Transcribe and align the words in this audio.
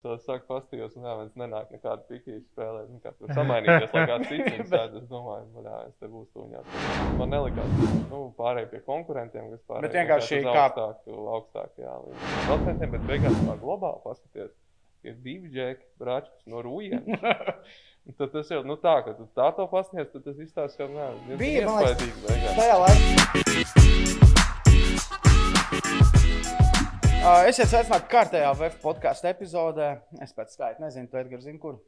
Tas 0.00 0.22
saka, 0.24 0.46
pastījos, 0.48 0.94
un 0.96 1.04
jā, 1.04 1.12
viens 1.18 1.34
nenāk 1.36 1.72
nekādu 1.74 2.06
pikīšu 2.08 2.46
spēlēt. 2.54 2.86
Nu, 2.88 3.00
kā 3.04 3.10
tur 3.18 3.28
samainīties, 3.36 3.90
lai 3.92 4.04
kāds 4.08 4.30
cits 4.30 4.70
sēd. 4.72 4.94
Es 4.96 5.04
domāju, 5.10 5.44
man 5.52 5.66
jā, 5.68 5.80
es 5.90 5.98
te 6.00 6.08
būšu 6.08 6.30
tuņā. 6.38 6.62
Man 7.18 7.34
nelikās, 7.34 7.74
nu, 8.08 8.22
pārēj 8.38 8.70
pie 8.72 8.80
konkurentiem, 8.86 9.50
kas 9.52 9.60
pārēj 9.68 9.84
Bet 9.84 9.98
vienkārši 9.98 10.40
kā- 10.46 10.54
augstāku, 10.54 11.18
augstāku, 11.34 11.84
jā, 11.84 11.98
līdz 12.06 12.32
procentiem, 12.48 12.94
bet 12.96 13.04
beigās 13.12 13.36
tā 13.44 13.58
globāli 13.60 14.00
paskaties. 14.06 14.56
Ir 15.04 15.14
divi 15.24 15.48
džeki, 15.52 15.84
brāčkas 16.00 16.48
no 16.48 16.64
rūjiem. 16.64 17.04
Tad 18.18 18.32
tas 18.32 18.48
jau, 18.50 18.62
nu 18.64 18.76
tā, 18.80 18.96
ka 19.04 19.12
tu 19.20 19.28
tā 19.36 19.50
to 19.56 19.68
pasniedz, 19.70 20.08
tad 20.12 20.24
tas 20.24 20.40
izstāsta, 20.40 20.80
ka, 20.80 20.88
nē, 20.88 21.36
Bija, 21.40 21.68
iespaidīgi 21.68 22.24
beigās. 22.24 23.89
Esiet 27.20 27.68
sveicināti 27.70 28.08
kārtējā 28.10 28.50
VF 28.56 28.76
podkāstu 28.82 29.28
epizodē. 29.30 29.88
Es 30.24 30.32
pēc 30.36 30.54
skaita 30.56 30.82
nezinu, 30.84 31.08
tu 31.10 31.18
Edgars 31.20 31.44
zini, 31.46 31.58
kur. 31.62 31.78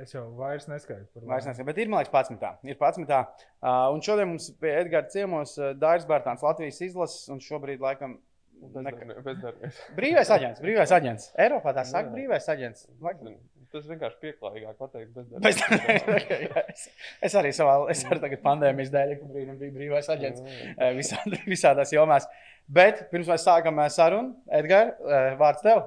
Es 0.00 0.14
jau 0.14 0.22
vairs 0.38 0.68
neskaitu 0.70 1.08
par 1.12 1.24
Vairs 1.32 1.46
nezinu, 1.48 1.66
bet 1.66 1.78
ir, 1.82 1.88
man 1.90 2.04
liekas, 2.04 2.30
11. 2.30 2.68
Ir 2.70 2.76
11. 2.78 3.14
Uh, 3.60 3.88
un 3.94 4.02
šodien 4.06 4.30
mums 4.30 4.46
pie 4.62 4.70
Edgars 4.84 5.10
ciemos 5.12 5.56
uh, 5.58 5.72
Dairis 5.78 6.06
Bērtāns, 6.08 6.44
Latvijas 6.46 6.78
izlases, 6.86 7.26
un 7.34 7.42
šobrīd 7.42 7.82
laikam 7.82 8.16
Bezdarbi- 8.60 9.16
Bezdarbnieks. 9.24 9.80
brīvais 9.96 10.30
aģents. 10.36 10.60
Brīvais 10.62 10.90
aģents. 10.92 11.30
Eiropā 11.40 11.72
tā 11.76 11.84
saka, 11.88 12.12
brīvais 12.14 12.46
aģents. 12.52 12.86
Nezinu, 13.00 13.34
Tas 13.70 13.86
vienkārši 13.86 14.18
pieklājīgāk 14.24 14.78
pateikt 14.80 15.12
Bez. 15.44 15.60
Jā, 16.50 16.62
es, 16.72 16.88
es 17.28 17.36
arī 17.38 17.52
savā, 17.54 17.76
es 17.92 18.02
arī 18.08 18.18
tagad 18.24 18.42
pandēmijas 18.42 18.90
dēļ, 18.90 19.12
ka 19.20 19.28
brīdim 19.30 19.60
bija 19.60 19.74
brīvais 19.76 20.10
aģents. 20.10 20.42
eh, 20.74 20.90
visā, 20.96 21.20
visādās 21.46 21.94
jomās. 21.94 22.26
Bet 22.70 23.04
pirms 23.12 23.30
mēs 23.30 23.46
sākam 23.46 23.78
eh, 23.78 23.90
sarunu, 23.94 24.34
Edgars, 24.58 24.98
vārds 25.38 25.62
tev. 25.66 25.84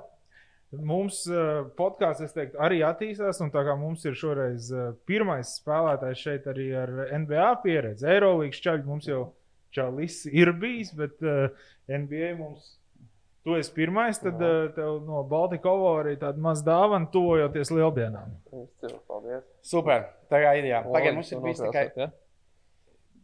Mums 0.73 1.19
podkāsts, 1.77 2.23
es 2.25 2.33
teiktu, 2.33 2.57
arī 2.65 2.79
attīstās. 2.87 3.43
Un 3.45 3.51
tā 3.53 3.61
kā 3.67 3.75
mums 3.77 4.07
ir 4.09 4.15
šoreiz 4.17 4.71
pirmais 5.05 5.51
spēlētājs 5.59 6.23
šeit 6.23 6.47
arī 6.49 6.69
ar 6.79 6.93
NBA 7.19 7.49
pieredzi, 7.65 8.07
Eirolandes 8.09 8.63
čaļi 8.63 8.87
mums 8.87 9.11
jau 9.11 9.27
čalis 9.75 10.23
ir 10.31 10.53
bijis, 10.57 10.95
bet 10.97 11.19
NBA 11.21 12.31
mums. 12.39 12.71
Tu 13.43 13.55
esi 13.59 13.73
pirmais, 13.75 14.15
tad 14.23 14.39
Jā. 14.39 14.49
uh, 14.49 14.67
tev 14.71 15.01
no 15.03 15.19
Baltikovo 15.27 15.89
arī 15.99 16.13
tāda 16.21 16.39
maza 16.39 16.63
dāvana, 16.63 17.09
tuvojoties 17.11 17.73
lieldienām. 17.75 18.37
Paldies. 19.09 19.43
Super. 19.67 20.05
Tā 20.31 20.39
kā 20.45 20.53
ideja. 20.61 20.79
Pagaidiet, 20.87 21.17
mums 21.17 21.31
ir 21.35 21.41
bijis 21.43 21.59
tikai. 21.59 21.89
nokrāsot, 21.89 22.19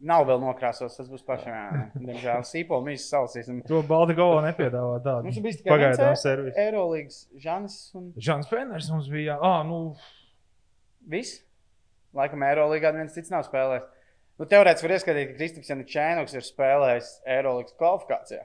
Nav 0.00 0.24
vēl 0.24 0.38
nokrāsos, 0.40 0.94
tas 0.96 1.08
būs 1.12 1.24
pašam. 1.26 1.52
jā. 1.52 1.80
Diemžēl 2.00 2.44
sīpola 2.48 2.84
mīsīs 2.86 3.08
salasīsim. 3.12 3.58
To 3.68 3.82
Baltikovo 3.84 4.38
nepiedāvā 4.44 4.94
tādu 5.04 5.26
Mums 5.28 5.36
ir 5.36 5.44
bijis 5.44 5.58
tikai 5.60 5.74
pagaidām 5.74 6.06
viens 6.08 6.22
servisu. 6.24 6.54
Eirolandes 6.62 7.18
Žanis 7.36 7.74
un 8.00 8.06
Žants 8.16 8.48
Fenners 8.48 8.88
mums 8.92 9.10
bija. 9.12 9.36
Ah, 9.44 9.60
nu, 9.68 9.80
viss. 11.04 11.42
Laikam 12.16 12.40
Eirolandā 12.48 12.94
neviens 12.94 13.12
cits 13.16 13.28
nav 13.32 13.44
spēlējis. 13.48 13.84
Nu, 14.40 14.46
Teorētiski 14.48 14.88
var 14.88 14.94
ieskatīt, 14.96 15.28
ka 15.28 15.36
Kristips 15.36 15.68
Čēnoks 15.92 16.32
ir 16.38 16.46
spēlējis 16.48 17.10
Eirolandes 17.28 17.76
kvalifikācijā. 17.76 18.40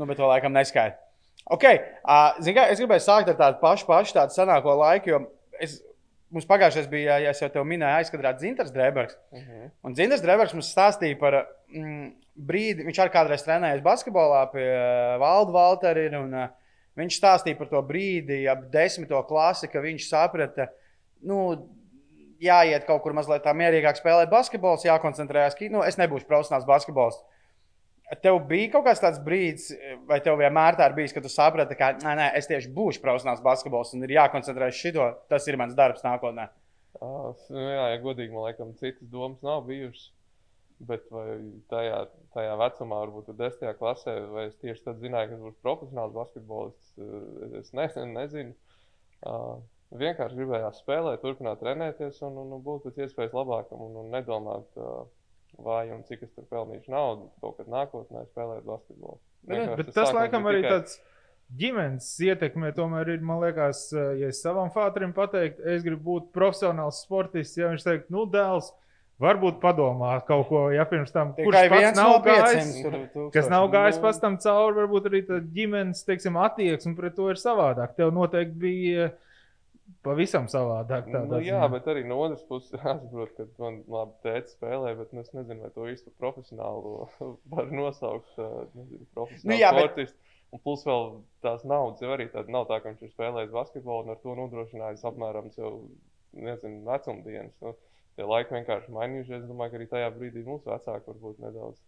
Nu, 0.00 0.08
bet 0.08 0.16
to 0.20 0.28
laikam 0.28 0.54
neskaidrs. 0.56 0.96
Okay. 1.50 1.80
Uh, 2.04 2.36
kā, 2.54 2.66
es 2.72 2.80
gribēju 2.80 3.04
sākt 3.04 3.30
ar 3.32 3.38
tādu 3.38 3.60
pašu, 3.60 3.86
pašu 3.88 4.16
tādu 4.16 4.36
senāko 4.36 4.74
laiku, 4.80 5.12
jo 5.12 5.20
es, 5.60 5.78
mums 6.32 6.46
pagājušajā 6.48 6.90
bija, 6.92 7.18
ja 7.24 7.32
es 7.34 7.42
jau 7.42 7.50
te 7.52 7.62
minēju, 7.66 8.00
aizkadrāt 8.00 8.40
Zintars 8.42 8.72
Drebergs. 8.74 9.18
Mhm. 9.34 9.72
Un 9.84 9.96
Zintars 9.98 10.24
Drebergs 10.24 10.54
mums 10.56 10.70
stāstīja 10.72 11.18
par 11.20 11.40
mm, 11.40 12.06
brīdi, 12.50 12.86
viņš 12.86 13.02
arī 13.02 13.14
kādreiz 13.14 13.44
trenējis 13.44 13.84
basketbolā 13.84 14.44
pie 14.54 14.64
uh, 14.68 15.18
Valda 15.22 15.56
Valtera. 15.56 16.06
ir, 16.06 16.16
Un, 16.20 16.32
uh, 16.36 16.56
viņš 17.00 17.18
stāstīja 17.18 17.58
par 17.58 17.70
to 17.70 17.82
brīdi, 17.86 18.44
ap 18.50 18.66
desmito 18.72 19.20
klasi, 19.28 19.68
ka 19.70 19.82
viņš 19.82 20.08
saprata, 20.08 20.68
nu, 21.26 21.40
jāiet 22.40 22.86
kaut 22.88 23.02
kur 23.04 23.14
mazliet 23.16 23.44
tā 23.44 23.52
mierīgāk 23.56 23.98
spēlēt 24.00 24.30
basketbolu, 24.32 24.80
jākoncentrējas. 24.84 25.58
Nu, 25.72 25.84
es 25.86 26.00
nebūšu 26.00 26.28
profesionāls 26.28 26.68
basketbols. 26.68 27.20
Tev 28.18 28.40
bija 28.50 28.72
kaut 28.72 28.84
kāds 28.88 28.98
tāds 29.02 29.20
brīdis, 29.22 29.68
vai 30.08 30.16
tev 30.24 30.38
vienmēr 30.40 30.74
tā 30.78 30.88
ir 30.90 30.96
bijis, 30.96 31.12
ka 31.14 31.20
tu 31.22 31.30
saprati, 31.30 31.76
ka 31.78 31.92
nē, 32.00 32.14
nē, 32.18 32.24
es 32.40 32.48
tieši 32.50 32.72
būšu 32.74 33.02
profesionāls 33.04 33.42
basketbols 33.44 33.92
un 33.94 34.02
ir 34.02 34.16
jākoncentrējas 34.16 34.80
šito. 34.82 35.04
Tas 35.30 35.46
ir 35.46 35.58
mans 35.60 35.76
darbs 35.78 36.02
nākotnē. 36.06 36.48
S- 37.00 37.50
Nu, 37.54 37.60
jā, 37.62 37.84
ja 37.94 38.00
godīgi, 38.02 38.32
man 38.34 38.48
liekas, 38.48 38.72
citas 38.82 39.06
domas 39.12 39.44
nav 39.46 39.62
bijušas. 39.68 40.08
Bet 40.80 41.04
tajā, 41.68 42.00
tajā 42.34 42.54
vecumā, 42.56 42.98
varbūt 43.04 43.30
10. 43.36 43.74
klasē, 43.78 44.14
vai 44.32 44.46
es 44.48 44.56
tieši 44.62 44.82
tad 44.86 44.98
zināju, 45.02 45.28
ka 45.28 45.36
es 45.36 45.42
būšu 45.44 45.60
profesionāls 45.62 46.14
basketbolists, 46.16 46.94
es 47.60 47.70
nezinu. 47.76 48.10
nezinu. 48.16 48.54
Uh, 49.20 49.58
vienkārši 50.00 50.38
gribējās 50.38 50.80
spēlēt, 50.80 51.20
turpināt 51.20 51.60
trenēties 51.60 52.22
un, 52.24 52.38
un, 52.42 52.54
un 52.56 52.62
būt 52.64 52.86
pēc 52.88 53.02
iespējas 53.04 53.34
labākam 53.36 53.82
un, 53.84 53.98
un 54.02 54.10
nedomāt, 54.14 54.70
uh, 54.80 55.04
vai 55.58 55.90
un 55.90 56.02
cik 56.04 56.22
es 56.22 56.30
tur 56.34 56.44
pelnīšu 56.50 56.88
naudu 56.88 57.30
kaut 57.40 57.56
kad 57.58 57.66
nākotnē 57.68 58.26
spēlēt 58.30 58.64
basketbolu. 58.64 59.18
Vienkārši 59.48 59.76
Bet 59.76 59.94
tas 59.94 60.12
laikam 60.12 60.44
arī 60.44 60.62
tikai- 60.62 60.70
tāds 60.78 60.98
ģimenes 61.58 62.08
ietekmē. 62.20 62.72
Tomēr 62.76 63.08
ir, 63.16 63.20
man 63.20 63.40
liekas, 63.42 63.92
eh, 63.92 64.18
ja 64.20 64.28
es 64.28 64.42
savam 64.42 64.70
fātrim 64.70 65.12
pateiktu, 65.12 65.64
es 65.66 65.82
gribu 65.82 66.04
būt 66.20 66.30
profesionāls 66.32 67.00
sportists, 67.04 67.56
ja 67.58 67.68
viņš 67.72 67.82
teikt, 67.84 68.10
nu, 68.10 68.26
dēls, 68.26 68.70
varbūt 69.20 69.58
padomā 69.60 70.24
kaut 70.26 70.46
ko, 70.48 70.70
ja 70.72 70.84
pirms 70.88 71.10
tam, 71.12 71.34
kurš 71.34 71.52
Tikai 71.52 71.68
pats 71.68 71.80
viens 71.82 71.96
nav 71.96 72.10
no 72.12 72.20
gājis, 72.24 72.68
500 72.84 73.00
tūkstošiem. 73.12 73.32
kas 73.32 73.48
nav 73.50 73.66
gājis 73.70 73.96
Nu. 73.96 74.02
pats 74.02 74.18
tam 74.20 74.36
cauri, 74.38 74.76
varbūt 74.78 75.08
arī 75.10 75.26
tā 75.26 75.40
ģimenes, 75.52 76.04
teiksim, 76.06 76.38
attieksme 76.40 76.96
pret 76.96 77.16
to 77.16 77.28
ir 77.28 77.34
savādāk. 77.34 77.96
Tev 77.96 78.12
noteikti 78.12 78.54
bija 78.58 79.10
pavisam 80.06 80.46
savādāk. 80.50 81.06
tādā 81.12 81.26
Nu, 81.38 81.40
jā, 81.44 81.60
ziņā. 81.60 81.70
bet 81.72 81.86
arī 81.92 82.04
no 82.08 82.18
otras 82.24 82.42
puses 82.48 82.72
jāsaprot, 82.78 83.32
ka 83.36 83.46
man 83.58 83.82
labi 83.88 84.12
tēta 84.24 84.52
spēlē, 84.54 84.94
bet 84.98 85.12
nu, 85.16 85.20
es 85.24 85.32
nezinu, 85.36 85.60
vai 85.66 85.70
to 85.74 85.86
par 86.08 86.16
profesionālu 86.24 87.08
var 87.54 87.70
nosaukt. 87.72 88.32
Nezinu, 88.74 89.06
profesionālu 89.14 89.48
Nu, 89.48 89.54
nu, 89.54 89.60
jā, 89.60 89.72
bet- 89.74 89.90
sportistu. 89.90 90.18
Un 90.50 90.58
plus 90.64 90.80
vēl 90.82 91.04
tās 91.46 91.62
naudas 91.62 92.00
jau 92.02 92.08
arī 92.10 92.24
tāda 92.32 92.50
nav 92.50 92.64
tā, 92.66 92.80
ka 92.82 92.90
viņš 92.90 93.04
ir 93.06 93.10
spēlējis 93.12 93.52
basketbolu 93.54 94.02
un 94.02 94.10
ar 94.10 94.16
to 94.18 94.32
nodrošinājis 94.34 95.04
apmēram 95.06 95.52
sev, 95.54 95.76
nezinu, 96.34 96.80
vecumdienas. 96.88 97.54
Nu, 97.62 97.76
tie 98.18 98.26
laiki 98.26 98.56
vienkārši 98.56 98.90
mainījušies. 98.96 99.44
Es 99.44 99.46
domāju, 99.46 99.70
ka 99.70 99.78
arī 99.78 99.86
tajā 99.92 100.08
brīdī 100.16 100.42
mūsu 100.48 100.66
vecāki 100.72 101.06
varbūt 101.06 101.38
nedaudz. 101.44 101.78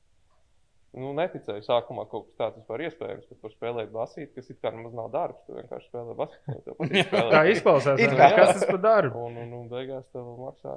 Nu, 0.93 1.15
neticēju 1.17 1.65
sākumā 1.65 2.05
kaut 2.11 2.27
kas 2.27 2.37
tāds 2.37 2.59
vispār 2.61 2.83
iespējams, 2.85 3.25
ka 3.31 3.39
par 3.41 3.55
spēlēt 3.55 3.95
basīt, 3.95 4.35
kas 4.37 4.51
it 4.53 4.59
kā 4.61 4.75
nemaz 4.75 4.93
nav 4.97 5.09
darbs. 5.15 5.41
Tu 5.47 5.57
vienkārši 5.57 5.89
spēlē 5.89 6.17
spēlēt. 6.19 7.33
Tā 7.33 7.43
izklausās. 7.55 8.05
Kā. 8.13 8.29
Kas 8.37 8.55
tas 8.59 8.69
par 8.69 8.81
darbu? 8.83 9.25
Un, 9.31 9.41
un, 9.41 9.57
un 9.63 9.73
beigās 9.73 10.05
tev 10.13 10.29
maksā. 10.43 10.77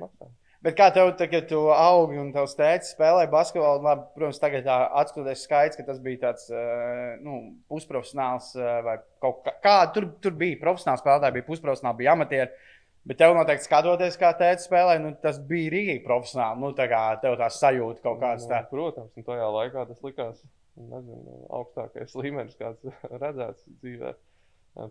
maksā. 0.00 0.30
Bet 0.64 0.74
kā 0.74 0.86
tev, 0.90 1.10
tā, 1.18 1.28
kad 1.30 1.44
tu 1.50 1.58
augi 1.70 2.16
un 2.18 2.32
tavs 2.34 2.56
tēvs 2.58 2.94
spēlēja 2.94 3.28
basketbolu, 3.30 3.84
labi, 3.84 4.06
protams, 4.16 4.40
tagad 4.40 4.64
tā 4.66 4.76
atskatoties 5.02 5.44
skaidrs, 5.44 5.78
ka 5.78 5.84
tas 5.86 6.00
bija 6.02 6.22
tāds 6.24 6.48
eh, 6.50 7.18
nu, 7.22 7.36
pusprofesionāls 7.70 8.48
eh, 8.56 8.72
vai 8.86 8.96
kaut 9.22 9.44
kā. 9.44 9.52
kā 9.62 9.76
tur, 9.94 10.08
tur 10.24 10.34
bija 10.40 10.58
profesionāls 10.64 11.04
spēlētāji, 11.04 11.36
bija 11.36 11.48
pusprofesionāli, 11.50 12.00
bija 12.00 12.16
amatieri. 12.16 12.72
Bet 13.06 13.20
tev 13.20 13.36
noteikti 13.36 13.68
skatoties, 13.68 14.16
kā 14.18 14.32
tēvs 14.34 14.64
spēlēja, 14.66 14.98
nu, 15.04 15.12
tas 15.22 15.36
bija 15.38 15.70
rīkīgi 15.76 16.02
profesionāli. 16.02 16.58
Nu, 16.64 16.72
tā 16.74 16.88
kā 16.90 17.02
tev 17.22 17.36
tā 17.38 17.46
sajūta 17.54 18.02
kaut 18.02 18.18
kāds 18.22 18.46
Nu, 18.46 18.50
tāds. 18.50 18.70
Protams, 18.72 19.12
un 19.14 19.26
tajā 19.28 19.50
laikā 19.56 19.84
tas 19.92 20.00
likās 20.02 20.40
nezinu, 20.76 21.36
augstākais 21.54 22.16
līmenis, 22.18 22.58
kāds 22.58 22.82
redzēts 23.22 23.62
dzīvē. 23.82 24.16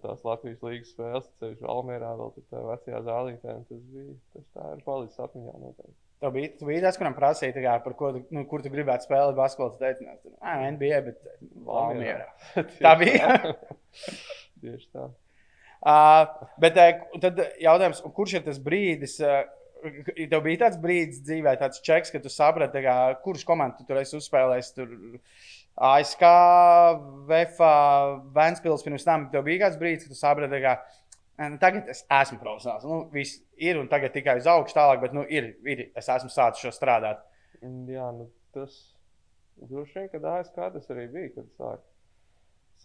Tās 0.01 0.23
Latvijas 0.25 0.63
līnijas 0.65 0.95
spēles, 0.95 1.27
ceļš 1.41 1.59
Almērā, 1.69 2.15
vēl 2.17 2.31
tajā 2.39 2.61
vecajā 2.71 3.01
zālītē. 3.05 3.57
Tas 3.67 3.83
bija 3.91 4.15
tas 4.33 4.47
tā 4.55 4.69
ir 4.73 4.79
palicis 4.87 5.21
atmiņā 5.27 5.57
noteikti. 5.61 5.93
Tev 6.23 6.31
bija, 6.33 6.53
tu 6.57 6.69
biji 6.71 6.81
tas, 6.81 6.97
kuram 6.97 7.13
prasīja, 7.13 7.53
kā, 7.59 7.75
par 7.83 7.93
ko, 7.99 8.09
nu, 8.33 8.45
kur 8.49 8.63
tu 8.65 8.71
gribētu 8.73 9.05
spēlēt 9.05 9.37
basketbolu. 9.37 9.75
Tu 9.75 9.83
teici, 9.83 10.07
"Nu, 10.07 10.15
"Nē, 10.39 10.71
NBA, 10.73 11.01
bet. 11.05 11.19
Tieši 12.55 12.79
Tā 12.87 12.95
bija? 12.97 13.35
Tieši 14.63 14.89
tā. 14.95 15.09
Uh, 15.85 16.47
bet 16.57 16.77
eh, 16.81 17.03
tad 17.21 17.39
jautājums, 17.61 18.01
kurš 18.15 18.39
ir 18.39 18.47
tas 18.47 18.61
brīdis? 18.61 19.19
Uh, 19.21 19.43
Tev 19.85 20.39
bija 20.41 20.63
tāds 20.63 20.79
brīdis 20.81 21.19
dzīvē, 21.27 21.51
tāds 21.61 21.77
čeks, 21.85 22.09
ka 22.09 22.17
tu 22.17 22.29
saprati, 22.33 22.81
kā, 22.81 22.95
kurš 23.21 23.43
komandu 23.45 23.77
tu 23.77 23.85
tur 23.85 23.99
esi 23.99 24.15
uzspēlējis. 24.17 24.71
Tur 24.73 24.95
ASK, 25.75 26.23
VFA, 27.29 27.75
Vēnspils. 28.33 28.85
Pirms 28.87 29.05
tam 29.05 29.27
tev 29.29 29.45
bija 29.45 29.67
kāds 29.67 29.77
brīdis, 29.77 30.07
kad 30.07 30.15
tu 30.15 30.17
saprati, 30.17 30.61
ka 30.63 30.73
"Nē, 31.37 31.51
nu, 31.51 31.59
tagad 31.61 31.91
es 31.91 32.01
esmu 32.07 32.39
profesionāls. 32.41 32.87
Nu, 32.87 33.03
viss 33.13 33.43
ir 33.61 33.77
un 33.77 33.91
tagad 33.91 34.15
tikai 34.15 34.37
uz 34.39 34.49
augšu 34.49 34.73
tālāk, 34.73 35.03
bet 35.03 35.13
nu, 35.13 35.21
ir, 35.29 35.51
ir, 35.67 35.89
es 35.93 36.09
esmu 36.09 36.31
sācis 36.33 36.65
šo 36.65 36.73
strādāt. 36.73 37.21
Jā, 37.61 38.09
nu, 38.15 38.29
tas 38.55 38.73
droši 39.61 39.99
vien, 39.99 40.09
kad 40.15 40.25
ASK 40.33 40.55
tas 40.55 40.91
arī 40.95 41.05
bija, 41.11 41.33
kad 41.35 41.51
sāk, 41.59 41.85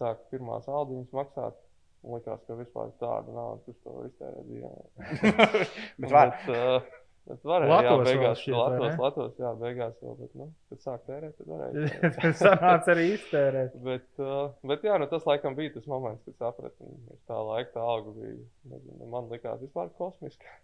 sāk 0.03 0.25
pirmās 0.35 0.69
aldiņas 0.69 1.15
maksāt. 1.17 1.57
Man 2.01 2.17
liekas, 2.17 2.41
ka 2.47 2.57
vispār 2.57 2.95
tāda 3.03 3.35
nauda, 3.35 3.61
kurš 3.67 3.83
to 3.85 3.97
var 3.97 4.09
iztērēt 4.09 4.49
dzīvē. 4.49 4.73
bet 6.01 6.15
var. 6.15 6.33
Bet, 6.33 6.51
uh, 6.55 7.01
Bet 7.31 7.45
varēja, 7.47 7.77
jā, 7.85 7.91
beigās, 8.03 8.41
šķiet, 8.41 8.55
vai 8.57 8.63
Latos, 8.65 8.87
ne? 8.89 9.03
Latos, 9.05 9.35
jā, 9.39 9.51
beigās 9.61 9.99
vēl, 10.03 10.15
bet, 10.19 10.31
nu, 10.41 10.47
kad 10.71 10.81
sāk 10.83 11.03
tērēt, 11.07 11.35
tad 11.37 11.51
varēja. 11.53 11.91
Tas 12.17 12.41
sanāca 12.41 12.91
arī 12.95 13.05
iztērēt. 13.15 13.77
Bet, 13.85 14.07
uh, 14.19 14.39
bet 14.67 14.87
jā, 14.89 14.97
nu, 14.99 15.07
tas 15.11 15.27
laikam 15.29 15.55
bija 15.59 15.75
tas 15.77 15.87
moments, 15.91 16.25
kad 16.27 16.39
sapratu, 16.41 16.89
ka 17.07 17.19
tā 17.31 17.39
laika 17.47 17.75
tā 17.77 17.85
alga 17.93 18.15
bija. 18.17 18.35
Nezinu, 18.73 19.11
man 19.13 19.31
likās 19.31 19.61
vispār 19.63 19.93
kosmiska. 20.01 20.57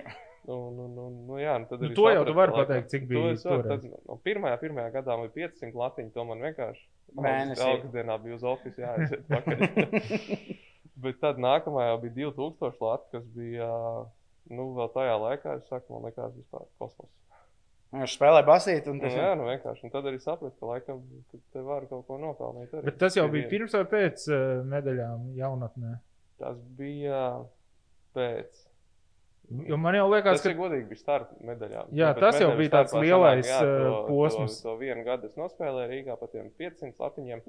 nu, 0.48 0.58
nu, 0.78 0.88
nu, 0.94 1.08
nu, 1.28 1.38
jā, 1.42 1.58
nu, 1.60 1.68
tad 1.68 1.82
Nu, 1.82 1.90
arī 1.90 1.98
to 1.98 2.10
jau 2.14 2.26
tu 2.30 2.36
vari 2.38 2.56
pateikt, 2.60 2.92
cik 2.94 3.08
To 3.08 3.12
bija 3.12 3.34
es 3.34 3.44
varu, 3.48 3.66
toreiz. 3.66 3.88
tad, 3.88 4.04
no 4.08 4.20
pirmajā, 4.24 4.60
pirmajā 4.62 4.94
gadā 5.00 5.18
bija 5.26 5.50
500 5.50 5.80
latiņu, 5.82 6.14
to 6.14 6.28
man 6.30 6.46
vienkārši 6.46 6.86
Mēnesī. 7.14 7.66
Augstas 7.68 7.92
dienā 7.94 8.16
bija 8.22 8.38
uz 8.38 8.46
oficiālu 8.54 9.04
jāaiziet 9.04 9.28
pakaļ. 9.28 10.70
Bet 11.06 11.20
tad 11.22 11.40
nākamajā 11.42 11.98
bija 12.04 12.30
2000 12.34 12.80
lati, 12.84 13.10
kas 13.14 13.26
bija, 13.34 13.68
nu, 14.50 14.70
vēl 14.78 14.90
tajā 14.94 15.18
laikā, 15.20 15.58
es 15.60 15.68
saku, 15.70 15.94
man 15.96 16.10
likās 16.10 16.34
vispār 16.36 16.66
kosmos. 16.80 17.10
Viņš 17.94 18.16
spēlē 18.16 18.40
basīt, 18.42 18.88
un 18.90 18.98
Nu, 18.98 19.04
tas 19.06 19.14
jā, 19.14 19.30
nu 19.38 19.44
vienkārši. 19.46 19.84
Un 19.86 19.92
tad 19.92 20.06
arī 20.10 20.18
sapratu, 20.18 20.56
ka 20.58 20.66
laikam 20.66 21.02
ka 21.30 21.38
te 21.54 21.60
var 21.62 21.84
kaut 21.86 22.08
ko 22.08 22.16
nopelnīt. 22.18 22.72
Arī. 22.74 22.88
Bet 22.88 22.96
tas 22.98 23.14
jau 23.14 23.28
bija 23.30 23.46
pirms 23.52 23.76
vai 23.76 23.84
pēc 23.92 24.24
uh, 24.32 24.40
medaļām 24.66 25.28
jaunatnē. 25.38 25.92
Tas 26.42 26.58
bija 26.78 27.20
pēc. 28.18 28.64
Jo 29.68 29.76
man 29.78 29.94
jau 29.94 30.08
liekas, 30.08 30.40
Tas, 30.40 30.42
ka 30.42 30.50
ir 30.50 30.58
godīgi, 30.58 30.88
bija 30.90 31.02
starta 31.04 31.38
medaļām. 31.46 31.92
Jā, 31.94 32.10
Nu, 32.16 32.20
tas 32.24 32.40
jau 32.40 32.50
bija 32.58 32.72
tāds 32.80 32.96
lielais, 32.96 33.46
sanāk, 33.46 33.70
jā, 33.70 33.86
uh, 33.92 34.08
posms. 34.08 34.58
To, 34.58 34.72
to 34.72 34.76
vienu 34.80 35.04
gadu 35.06 35.30
es 35.30 35.38
nospēlēju 35.38 35.90
Rīgā 35.92 36.18
pa 36.18 36.30
tiem 36.32 36.50
500 36.58 37.04
latiņiem. 37.04 37.44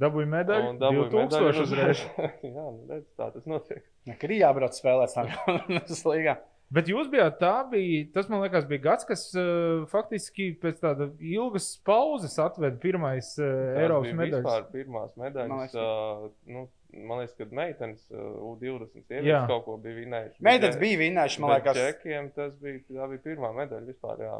Dabūja 0.00 0.28
medaļu. 0.34 0.72
un 0.72 0.82
dabūju 0.82 1.06
2000 1.12 1.38
medaļu 1.38 1.64
uzreiz. 1.66 2.02
jā, 2.56 2.66
nu, 2.66 2.84
redz, 2.90 3.06
tā 3.18 3.30
tas 3.34 3.48
notiek. 3.48 3.82
Nekad 4.10 4.30
ir 4.34 4.42
jābrauc 4.42 4.76
spēlēt 4.76 5.16
tādā 5.16 5.80
līgā. 6.12 6.36
Bet 6.74 6.88
jūs 6.90 7.06
bijāt 7.12 7.36
tā, 7.38 7.52
bija, 7.70 8.08
tas 8.10 8.26
man 8.26 8.40
liekas, 8.42 8.64
bija 8.66 8.82
gads, 8.88 9.06
kas 9.06 9.20
uh, 9.38 9.84
faktiski 9.86 10.48
pēc 10.58 10.80
tāda 10.82 11.06
ilgas 11.22 11.68
pauzes 11.86 12.34
atveda 12.42 12.74
pirmais 12.82 13.28
uh, 13.38 13.46
Tās 13.46 13.82
Eiropas 13.84 14.08
bija 14.08 14.18
medaļas. 14.18 14.48
Vispār 14.48 14.66
pirmās 14.72 15.12
Man 15.14 15.28
medaļas. 15.28 15.60
liekas, 15.60 15.76
Uh, 15.76 16.32
nu, 16.50 16.64
man 17.06 17.22
liekas, 17.22 17.36
ka 17.38 17.46
meitenes 17.54 18.02
uh, 18.10 18.18
U20 18.50 18.98
Jā. 18.98 19.04
sievietes 19.06 19.46
kaut 19.52 19.62
ko 19.68 19.76
bija 19.84 20.00
vinējušas. 20.00 20.42
Meitenes 20.50 20.80
bija 20.82 21.00
vinnējuši, 21.04 21.42
man 21.44 21.54
liekas. 21.54 21.78
Čekiem 21.78 22.30
tas 22.34 22.58
bija, 22.58 22.82
tā 22.90 23.08
bija 23.14 23.24
pirmā 23.30 23.52
medaļa 23.62 23.86
vispār 23.92 24.26
jā, 24.26 24.34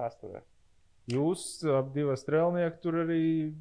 vēsturē. 0.00 0.40
Jūs 1.06 1.42
ap 1.70 1.92
divas 1.94 2.24
strēlnieki 2.24 2.80
tur 2.82 2.96
arī 3.04 3.20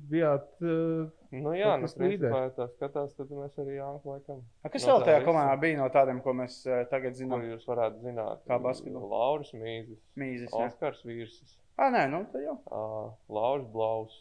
bijāt. 0.09 0.47
Uh, 0.65 1.12
Nu, 1.36 1.51
jā, 1.51 1.74
nu, 1.75 1.83
Faktiski 1.83 2.00
līderi. 2.00 2.30
principā, 2.31 2.42
ja 2.45 2.51
tā 2.56 2.65
skatās, 2.71 3.09
tad 3.18 3.31
mēs 3.36 3.57
arī 3.59 3.74
Jānis 3.75 4.06
laikam. 4.07 4.38
A, 4.63 4.69
Kas 4.71 4.86
no 4.88 4.94
vēl 4.94 5.01
tā 5.01 5.06
tajā 5.09 5.24
komandā 5.25 5.56
bija 5.59 5.77
no 5.81 5.88
tādiem, 5.92 6.21
ko 6.24 6.31
mēs 6.38 6.53
eh, 6.65 6.86
tagad 6.88 7.12
Ko 7.12 7.18
zinām? 7.19 7.42
jūs 7.44 7.65
varētu 7.68 8.00
zināt? 8.06 8.39
Kā 8.47 8.56
basketbolu? 8.63 9.09
Lauris 9.12 9.51
Mīzes, 9.51 10.00
Mīzes. 10.15 10.53
Oskars 10.56 11.01
Vīrsis, 11.03 11.57
Ah, 11.77 11.89
nē, 11.92 12.06
nu, 12.09 12.21
tad 12.31 12.42
jau. 12.45 12.56
uh, 12.71 13.12
Lauris 13.27 13.68
Blaus, 13.74 14.15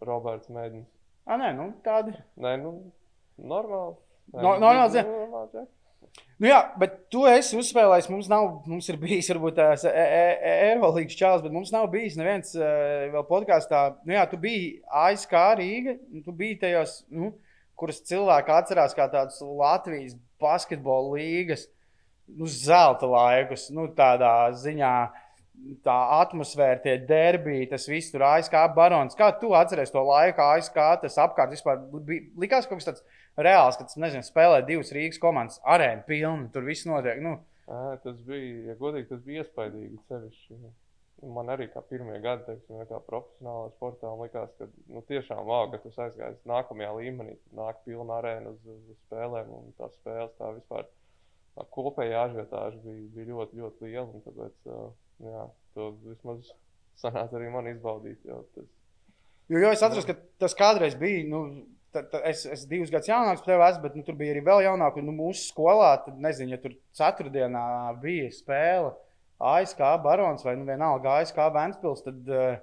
Roberts 0.00 0.48
Mēdins. 0.48 0.88
Ah, 1.26 1.36
nē, 1.36 1.52
nu, 1.58 1.74
tādi. 1.84 2.16
Nē, 2.40 2.54
nu, 2.62 2.72
normāli. 3.38 3.96
Nē, 4.32 4.40
No- 4.40 4.54
nu, 4.56 4.64
normāls, 4.64 4.96
jā. 4.96 5.04
Nu, 6.40 6.48
jā. 6.48 6.60
Bet 6.80 6.96
tu 7.12 7.26
esi 7.28 7.58
uzspēlējis. 7.60 8.08
Mums, 8.12 8.30
nav, 8.32 8.48
mums 8.70 8.88
ir 8.92 8.98
bijis, 9.00 9.28
varbūt, 9.32 9.58
tās 9.58 9.84
e, 9.88 10.06
Eirolandes 10.70 11.18
čāls, 11.18 11.44
bet 11.44 11.54
mums 11.54 11.72
nav 11.74 11.90
bijis 11.92 12.18
neviens 12.20 12.56
vēl 12.56 13.26
podkāstā. 13.28 13.84
Nu, 14.04 14.16
jā, 14.16 14.24
tu 14.30 14.40
biji 14.40 14.72
ASK 15.04 15.36
Rīga, 15.60 15.96
tu 16.24 16.34
biji 16.36 16.60
tajos, 16.64 17.00
nu, 17.12 17.34
kuras 17.80 18.02
cilvēki 18.08 18.52
atcerās 18.52 18.96
kā 18.96 19.08
tādas 19.12 19.40
Latvijas 19.40 20.16
basketbola 20.40 21.16
līgas, 21.16 21.66
nu, 22.36 22.48
zelta 22.50 23.08
laikus, 23.08 23.68
nu, 23.74 23.88
tādā 23.96 24.52
ziņā. 24.60 24.94
Tā 25.84 25.94
atmosfēra, 26.22 26.78
tie 26.80 26.94
derbiji, 27.04 27.66
tas 27.68 27.82
viss 27.84 28.08
tur 28.08 28.22
ASK 28.24 28.54
barons. 28.72 29.12
Kā 29.12 29.26
tu 29.36 29.50
atceries 29.52 29.92
to 29.92 30.00
laiku, 30.06 30.40
ASK 30.40 30.78
tas 31.02 31.18
apkārt 31.20 31.52
vispār 31.52 31.82
bija? 32.06 32.22
Likās 32.40 32.64
kaut 32.64 32.80
kas 32.80 32.88
tāds 32.88 33.04
reāls, 33.46 33.78
kad, 33.80 33.92
nezinu, 34.00 34.26
spēlē 34.26 34.60
divas 34.68 34.92
Rīgas 34.94 35.20
komandas, 35.22 35.60
arēna 35.64 36.04
pilna, 36.06 36.50
tur 36.54 36.66
viss 36.66 36.88
notiek. 36.88 37.22
Nu, 37.24 37.38
Ā, 37.70 37.96
Tas 38.02 38.18
bija, 38.26 38.70
ja 38.70 38.76
godīgi, 38.78 39.08
tas 39.12 39.20
bija 39.22 39.44
iespaidīgi. 39.44 39.98
Sevišķi. 40.10 40.56
Man 41.30 41.52
arī 41.52 41.66
kā 41.68 41.82
pirmie 41.84 42.16
gadi, 42.24 42.46
teiksim, 42.46 42.78
kā 42.88 42.98
profesionālā 43.04 43.68
sportā, 43.74 44.10
likās, 44.22 44.54
ka 44.56 44.66
nu, 44.88 45.02
tiešām 45.06 45.42
wow, 45.46 45.68
ka 45.70 45.82
tas 45.82 45.98
aizgājis 46.06 46.40
nākamajā 46.48 46.94
līmenī. 46.96 47.36
Tur 47.42 47.60
Nāk 47.60 47.82
pilna 47.84 48.16
arēna 48.16 48.54
uz, 48.54 48.62
uz, 48.64 48.80
uz 48.94 48.98
spēlēm, 49.04 49.52
un 49.58 49.68
tās 49.78 49.92
spēles 50.00 50.32
tā 50.38 50.48
vispār 50.56 50.88
tā 51.58 51.66
kopējā 51.76 52.24
ažiotāža 52.24 52.80
bija, 52.86 53.06
bija 53.14 53.30
ļoti, 53.34 53.60
ļoti 53.60 53.86
liela. 53.86 54.24
Tāpēc 54.24 54.72
jā, 55.28 55.46
to 55.76 55.90
vismaz 56.06 56.54
sanāca 56.98 57.36
arī 57.38 57.52
man 57.52 57.68
izbaudīt. 57.70 58.24
jo 58.24 58.40
Tas, 58.56 58.72
jo, 59.52 59.60
jo 59.60 59.74
es 59.76 59.84
atceros, 59.84 60.08
ka 60.08 60.16
tas 60.40 60.56
kādreiz 60.56 60.96
bija. 60.98 61.28
Nu, 61.28 61.44
ta, 61.92 62.02
ta, 62.06 62.20
es 62.30 62.44
esmu 62.46 62.70
divus 62.70 62.90
gadus 62.92 63.08
jaunāks 63.10 63.42
par 63.44 63.52
tevi, 63.52 63.66
esmu, 63.68 63.82
bet 63.86 63.98
nu, 63.98 64.02
tur 64.06 64.16
bija 64.18 64.34
arī 64.36 64.42
vēl 64.46 64.64
jaunāk. 64.68 64.96
Un, 65.00 65.08
nu, 65.10 65.14
mūsu 65.18 65.48
skolā, 65.50 65.92
tad, 66.04 66.16
nezinu, 66.22 66.54
ja 66.56 66.58
tur 66.62 66.74
ceturtdienā 66.96 67.64
bija 68.02 68.30
spēle 68.34 68.92
ASK 69.40 69.78
Barons 70.04 70.44
vai 70.44 70.56
nu, 70.60 70.66
vienalga 70.68 71.18
ASK 71.22 71.38
Vēnspils, 71.54 72.02
tad 72.04 72.28
uh, 72.28 72.58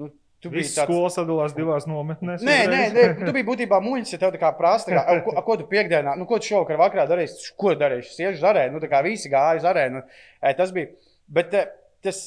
nu, 0.00 0.08
tu 0.40 0.50
biji 0.52 0.62
Visas 0.64 0.78
tāds. 0.78 0.88
skolas 0.90 1.16
sadalās 1.18 1.54
divās 1.56 1.86
nometnēs. 1.88 2.42
Nē, 2.46 2.56
nē, 2.72 2.80
nē, 2.94 3.04
tu 3.26 3.32
biji 3.36 3.46
būtībā 3.50 3.78
muļķis, 3.84 4.14
ja 4.16 4.20
tev 4.22 4.32
tā 4.34 4.40
kā 4.40 4.50
prasa, 4.56 4.90
kā, 4.92 5.02
"A, 5.04 5.18
ko, 5.24 5.34
a, 5.36 5.42
ko 5.44 5.56
tu 5.60 5.66
piekdienā, 5.70 6.16
nu, 6.16 6.26
ko 6.28 6.38
tu 6.40 6.48
šovakar 6.50 6.80
vakarā 6.80 7.04
darīsi, 7.10 7.52
ko 7.60 7.74
darīsi, 7.76 8.12
es 8.14 8.20
iešu 8.24 8.40
uz 8.40 8.46
arēnu, 8.52 8.76
nu, 8.76 8.80
tā 8.84 8.88
kā 8.92 9.02
visi 9.04 9.28
gāja 9.32 9.60
uz 9.60 9.68
arēnu. 9.68 10.02
E, 10.40 10.54
Tas 10.58 10.72
bija, 10.76 10.92
bet 11.28 11.54
e, 11.56 11.66
tas, 12.04 12.22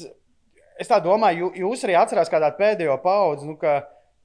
es 0.79 0.87
tā 0.89 0.97
domāju, 1.03 1.49
jū- 1.49 1.63
jūs 1.65 1.85
arī 1.87 1.97
atcerās 2.01 2.29
kādā 2.33 2.49
pēdējo 2.57 2.97
paudzi, 3.03 3.45
nu, 3.49 3.57
ka 3.61 3.79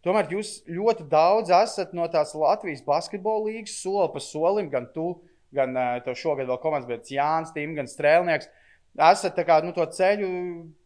tomēr 0.05 0.29
jūs 0.37 0.59
ļoti 0.71 1.07
daudz 1.11 1.53
esat 1.55 1.95
no 1.97 2.07
tās 2.13 2.35
Latvijas 2.39 2.85
basketbola 2.87 3.49
līgas 3.49 3.79
soli 3.83 4.11
pa 4.13 4.23
solim, 4.23 4.69
gan 4.73 4.87
tu, 4.95 5.15
gan 5.55 5.75
tev 6.05 6.19
šogad 6.19 6.51
vēl 6.51 6.61
komandas 6.63 6.89
biedrs 6.89 7.15
Jānis 7.15 7.55
Tim, 7.57 7.75
gan 7.79 7.91
Strēlnieks. 7.91 8.51
Esat 8.95 9.41
kā, 9.43 9.59
nu, 9.67 9.73
to 9.75 9.83
ceļu 9.91 10.29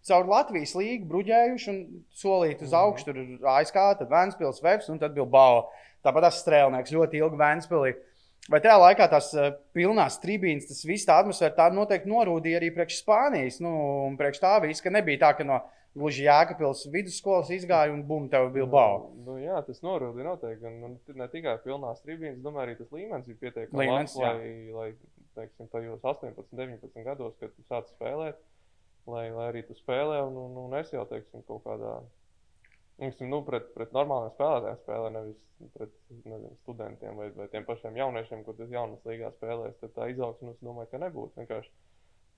caur 0.09 0.29
Latvijas 0.31 0.73
līniju 0.79 1.09
bruģējuši 1.11 1.70
un 1.73 1.81
solīti 2.17 2.65
uz 2.65 2.73
augšu. 2.76 3.11
Tur 3.11 3.19
ir 3.20 3.49
ASK, 3.53 3.76
tad 4.00 4.09
Vēnspils, 4.09 4.62
Vēps 4.65 4.88
un 4.88 5.00
tad 5.03 5.12
Bilbao. 5.17 5.67
Tāpat 6.06 6.29
tas 6.29 6.38
strēlnieks 6.41 6.94
ļoti 6.94 7.21
ilgi 7.21 7.41
Vēnspilī. 7.41 7.93
Vai 8.49 8.62
tajā 8.64 8.79
laikā 8.81 9.11
tās 9.12 9.29
pilnās 9.76 10.17
tribīnes, 10.23 10.71
tas 10.71 10.81
viss 10.88 11.05
tā 11.05 11.19
atmosfēra 11.21 11.53
tā 11.59 11.67
noteikti 11.75 12.09
norūdīja 12.09 12.62
arī 12.62 12.71
priekš 12.73 13.03
Spānijas. 13.03 13.59
Nu, 13.61 13.75
un 14.06 14.17
priekš 14.17 14.41
tā 14.41 14.55
viss, 14.64 14.81
ka 14.81 14.93
nebija 14.94 15.26
tā, 15.26 15.35
ka 15.37 15.44
no 15.44 15.59
gluži 15.99 16.25
Jēkabils 16.27 16.85
vidusskolas 16.93 17.50
izgāja 17.55 17.93
un 17.93 18.05
bum, 18.06 18.29
tev 18.33 18.49
Bilbao. 18.55 19.09
Nu, 19.27 19.37
jā, 19.43 19.59
tas 19.67 19.83
norūda 19.85 20.27
noteikti. 20.27 20.69
Un, 20.71 20.79
un 20.87 21.19
ne 21.21 21.29
tikai 21.33 21.56
pilnās 21.65 22.03
tribīnes, 22.05 22.39
domāju, 22.45 22.65
arī 22.67 22.77
tas 22.79 22.93
līmenis 22.95 23.27
bija 23.29 23.41
pietiekami 23.43 23.83
Līmenis, 23.83 24.15
labs, 24.19 24.39
lai, 24.39 24.53
lai 24.77 24.89
teiksim, 25.39 25.71
tajos 25.73 26.05
18, 26.05 26.47
19 26.59 27.05
gados, 27.07 27.35
kad 27.43 27.52
tu 27.55 27.67
sāc 27.67 27.90
spēlēt, 27.93 28.38
lai, 29.11 29.26
lai 29.35 29.50
arī 29.50 29.64
tu 29.67 29.76
spēlē. 29.78 30.23
Un, 30.31 30.38
un, 30.47 30.57
un 30.67 30.78
es 30.81 30.95
jau 30.95 31.05
teiksim, 31.11 31.45
kaut 31.49 31.67
kādā. 31.67 31.99
Teiksim, 32.99 33.28
nu, 33.31 33.43
pret, 33.47 33.69
pret 33.76 33.93
normāliem 33.95 34.33
spēlētājiem 34.35 34.81
spēlē, 34.83 35.12
nevis 35.14 35.69
pret 35.75 35.93
nezinu, 36.25 36.55
studentiem 36.62 37.19
vai, 37.19 37.28
vai 37.35 37.47
tiem 37.52 37.67
pašiem 37.67 37.99
jauniešiem, 37.99 38.43
kur 38.47 38.57
tas 38.59 38.71
jaunas 38.73 39.07
līgā 39.07 39.31
spēlēs. 39.37 39.78
Tad 39.83 39.95
tā 39.97 40.09
izaugsme, 40.12 40.55
es 40.55 40.64
domāju, 40.64 40.90
ka 40.93 41.02
nebūtu. 41.02 41.38
Vienkārši 41.38 41.73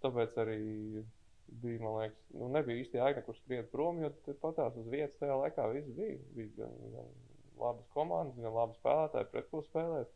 tāpēc 0.05 0.39
arī 0.41 0.61
bija, 1.63 1.81
man 1.83 1.97
liekas, 1.99 2.21
nu, 2.37 2.49
nebija 2.55 2.83
īsti 2.85 3.01
jēga, 3.01 3.25
kur 3.27 3.37
skriet 3.39 3.71
prom, 3.73 4.01
jo 4.03 4.11
patās 4.43 4.77
uz 4.79 4.87
vietas 4.93 5.19
tajā 5.21 5.37
laikā 5.41 5.67
viss 5.75 5.97
bija. 5.97 6.19
Bija 6.37 6.53
gan, 6.63 6.77
gan 6.95 7.11
labas 7.61 7.89
komandas, 7.97 8.39
gan 8.41 8.57
labi 8.57 8.79
spēlētāji, 8.81 9.31
pret 9.33 9.51
ko 9.53 9.65
spēlēt. 9.67 10.15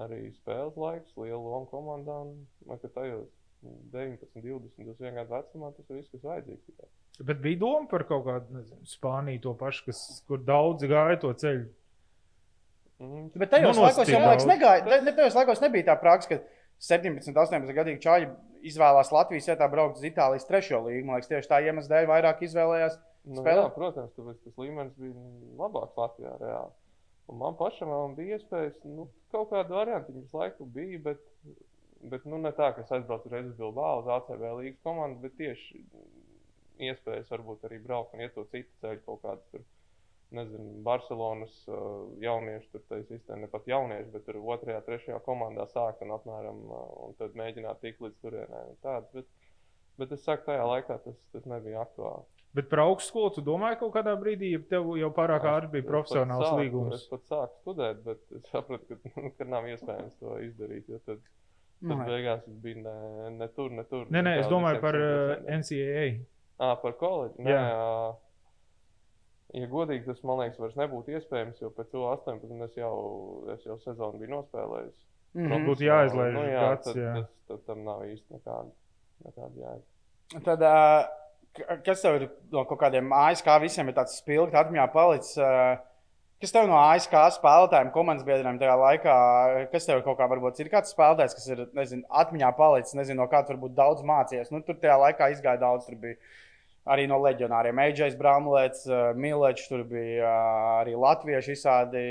Arī 0.00 0.22
spēles 0.36 0.78
laiks, 0.78 1.16
liela 1.18 1.40
loma 1.42 1.68
komandā. 1.70 2.20
Un, 2.24 2.46
man 2.66 2.78
liekas, 2.78 2.88
ka 2.88 3.00
tajos 3.00 3.28
19, 3.92 4.30
20, 4.40 4.70
21 4.78 5.18
gadu 5.20 5.36
vecumā 5.36 5.72
tas 5.76 5.90
ir 5.90 6.00
viss, 6.00 6.12
kas 6.14 6.24
vajadzīgs. 6.24 6.64
tikai. 6.70 6.88
Bet 7.26 7.42
bija 7.44 7.60
doma 7.60 7.88
par 7.90 8.06
kaut 8.08 8.24
kādu 8.24 8.56
nezinu, 8.56 8.86
Spāniju, 8.88 9.42
to 9.44 9.52
pašu, 9.60 9.84
kas, 9.90 10.00
kur 10.28 10.40
daudzi 10.40 10.88
gāja 10.88 11.18
to 11.20 11.32
ceļu. 11.42 11.66
Mhm. 13.00 13.26
Bet 13.40 13.52
tajos 13.52 13.76
nu, 13.76 13.84
laikos, 13.84 14.08
jau, 14.08 14.20
man 14.20 14.34
liekas, 14.34 14.48
negāja, 14.48 14.84
ne, 14.86 15.00
ne, 15.06 15.12
tajos 15.16 15.36
laikos 15.36 15.62
nebija 15.64 15.88
tā 15.90 15.96
praksa, 16.00 16.34
ka 16.34 16.40
17, 16.80 17.36
18 17.36 17.76
gadīgi 17.76 18.02
čāļi 18.04 18.28
izvēlās 18.70 19.12
Latvijas 19.12 19.48
vietā 19.50 19.68
braukt 19.72 20.00
uz 20.00 20.04
Itālijas 20.08 20.46
trešo 20.48 20.82
līgu. 20.86 21.06
Man 21.06 21.18
liekas, 21.18 21.30
tieši 21.30 21.50
tā 21.50 21.60
iemesla 21.64 21.96
dēļ 21.96 22.10
vairāk 22.10 22.44
izvēlējās. 22.46 22.98
Nu, 23.30 23.42
Spēlē? 23.42 23.66
jā, 23.66 23.72
protams, 23.74 24.12
tāpēc 24.16 24.38
tas 24.46 24.60
līmenis 24.60 24.94
bija 25.00 25.24
labāks 25.60 25.98
Latvijā. 26.00 26.36
Reāli. 26.40 26.72
Un 27.30 27.38
man 27.38 27.56
pašam 27.58 27.92
vēl 27.92 28.14
bija 28.16 28.38
iespējas, 28.38 28.78
nu, 28.90 29.06
kaut 29.30 29.52
kāda 29.52 29.76
varianta 29.76 30.14
visu 30.14 30.40
laiku 30.40 30.66
bija, 30.74 30.98
bet, 31.04 31.20
bet 32.10 32.24
nu, 32.26 32.40
ne 32.42 32.50
tā, 32.56 32.72
ka 32.74 32.82
es 32.82 32.90
aizbraucu 32.96 33.30
reiz 33.30 33.52
uz 33.52 33.58
Bilbao, 33.60 34.00
uz 34.00 34.08
ACB 34.16 34.46
līgas 34.58 34.80
komandu, 34.86 35.20
bet 35.22 35.36
tieši 35.38 35.84
iespējas 36.88 37.30
varbūt 37.30 37.68
arī 37.68 37.78
braukt 37.84 38.16
un 38.16 38.24
iet 38.24 38.34
to 38.34 38.46
citu 38.50 38.72
ceļu 38.82 39.04
kaut 39.06 39.22
kādu 39.26 39.46
tur. 39.52 39.68
Nezinu, 40.30 40.82
Barcelonas 40.86 41.54
uh, 41.68 41.76
jaunieši, 42.22 42.68
tur 42.70 42.82
tā 42.88 43.00
sistēma, 43.08 43.40
ne 43.42 43.48
pat 43.50 43.64
jaunieši, 43.66 44.10
bet 44.14 44.24
tur 44.28 44.36
otrajā, 44.54 44.78
trešajā 44.86 45.18
komandā 45.26 45.66
sākt 45.72 46.04
un 46.06 46.12
apmēram, 46.14 46.60
uh, 46.70 46.90
un 47.08 47.16
tad 47.18 47.34
mēģināt 47.38 47.80
tikt 47.82 48.04
līdz 48.04 48.18
turienei. 48.22 48.76
bet, 49.14 49.26
Bet 50.00 50.12
es 50.16 50.22
saku, 50.24 50.46
tajā 50.46 50.62
laikā 50.64 50.94
tas, 51.04 51.16
tas 51.34 51.44
nebija 51.50 51.82
aktuāli. 51.82 52.22
Bet 52.56 52.70
par 52.70 52.80
augstskolu 52.86 53.34
tu 53.34 53.42
domāji 53.44 53.76
kaut 53.82 53.92
kādā 53.94 54.14
brīdī, 54.18 54.54
ja 54.54 54.60
tev 54.70 54.88
jau 54.96 55.10
pārāk 55.14 55.44
ātri 55.46 55.68
bija 55.74 55.86
profesionāls 55.90 56.46
sāku- 56.46 56.62
līgums? 56.62 56.94
Es 56.96 57.04
pat 57.10 57.26
sāku 57.28 57.60
studēt, 57.60 58.00
bet 58.06 58.22
es 58.38 58.48
sapratu, 58.50 58.86
ka, 58.88 58.96
ka 59.38 59.44
nav 59.44 59.68
iespējams 59.70 60.16
to 60.22 60.38
izdarīt. 60.46 60.88
jo 60.88 61.02
Tad, 61.06 61.20
Nu, 61.80 61.94
tad 61.96 62.10
beigās 62.10 62.42
es 62.48 62.56
biju 62.60 62.82
ne, 62.84 62.94
ne 63.38 63.46
tur, 63.56 63.70
ne 63.72 63.84
tur. 63.88 64.08
Nē, 64.12 64.20
nē, 64.24 64.32
es 64.42 64.48
domāju 64.52 64.80
par 64.82 64.96
uh, 64.98 65.36
100%. 65.46 65.60
NCAA. 65.60 66.08
Ā, 66.60 66.74
par 66.82 66.96
koledžu. 67.00 67.40
Nē, 67.46 67.54
Jā. 67.54 67.62
ā, 67.72 68.10
ja 69.54 69.66
godīgi, 69.70 70.04
tas 70.06 70.22
man 70.26 70.38
liekas, 70.42 70.58
vairs 70.62 70.76
nebūtu 70.78 71.14
iespējams, 71.16 71.60
jo 71.62 71.70
pēc 71.76 71.94
U18 71.96 72.64
es 72.68 72.76
jau, 72.78 72.92
es 73.54 73.64
jau 73.66 73.78
sezonu 73.84 74.20
biju 74.20 74.34
nospēlējis. 74.36 75.06
Mhm. 75.38 75.66
Būtu 75.68 75.86
jāizlaiž 75.86 76.32
nu, 76.34 76.44
jā, 76.50 76.62
gads, 76.68 76.88
tad, 76.88 76.96
jā. 76.98 77.12
Tas, 77.20 77.28
tad 77.50 77.66
tam 77.70 77.84
nav 77.86 78.00
īsti 78.06 78.36
nekāda, 78.38 78.70
nekāda 79.28 79.62
jēga. 79.64 80.42
Tad, 80.46 80.64
k- 81.58 81.76
kas 81.86 82.02
tev 82.02 82.18
ir 82.20 82.28
no 82.54 82.64
kaut 82.66 82.80
kādiem 82.82 83.12
ASK 83.14 83.46
visiem 83.62 83.88
ir 83.90 83.94
tāds 83.98 84.18
spilgti 84.22 84.58
atmiņā 84.58 84.90
palicis? 84.92 85.36
ā, 85.38 85.78
Kas 86.40 86.54
tev 86.56 86.70
no 86.70 86.78
ASK 86.80 87.12
spēlētājiem, 87.36 87.90
komandas 87.92 88.24
biedriem 88.24 88.56
tajā 88.56 88.72
laikā, 88.80 89.14
kas 89.74 89.84
tev 89.84 89.98
ir 89.98 90.04
kaut 90.06 90.16
kā, 90.16 90.24
varbūt 90.24 90.62
ir 90.64 90.70
kāds 90.72 90.94
spēlētājs, 90.94 91.34
kas 91.36 91.48
ir, 91.52 91.58
nezinu, 91.76 92.06
atmiņā 92.08 92.48
palicis, 92.56 92.94
nezinu, 92.96 93.18
no 93.20 93.26
kā 93.28 93.42
tu 93.44 93.52
varbūt 93.52 93.74
daudz 93.76 94.00
mācījies. 94.08 94.48
Nu, 94.48 94.62
tur 94.64 94.78
tajā 94.80 94.94
laikā 95.02 95.28
izgāja 95.34 95.60
daudz, 95.60 95.84
tur 95.84 95.98
bija 96.00 96.16
arī 96.88 97.06
no 97.10 97.18
leģionāriem. 97.20 97.82
Eģejs 97.84 98.16
Bramlets, 98.18 98.86
Milečs, 99.20 99.66
tur 99.70 99.84
bija 99.88 100.30
ā, 100.30 100.38
arī 100.80 100.96
latvieši 100.98 101.54
visādi. 101.54 102.04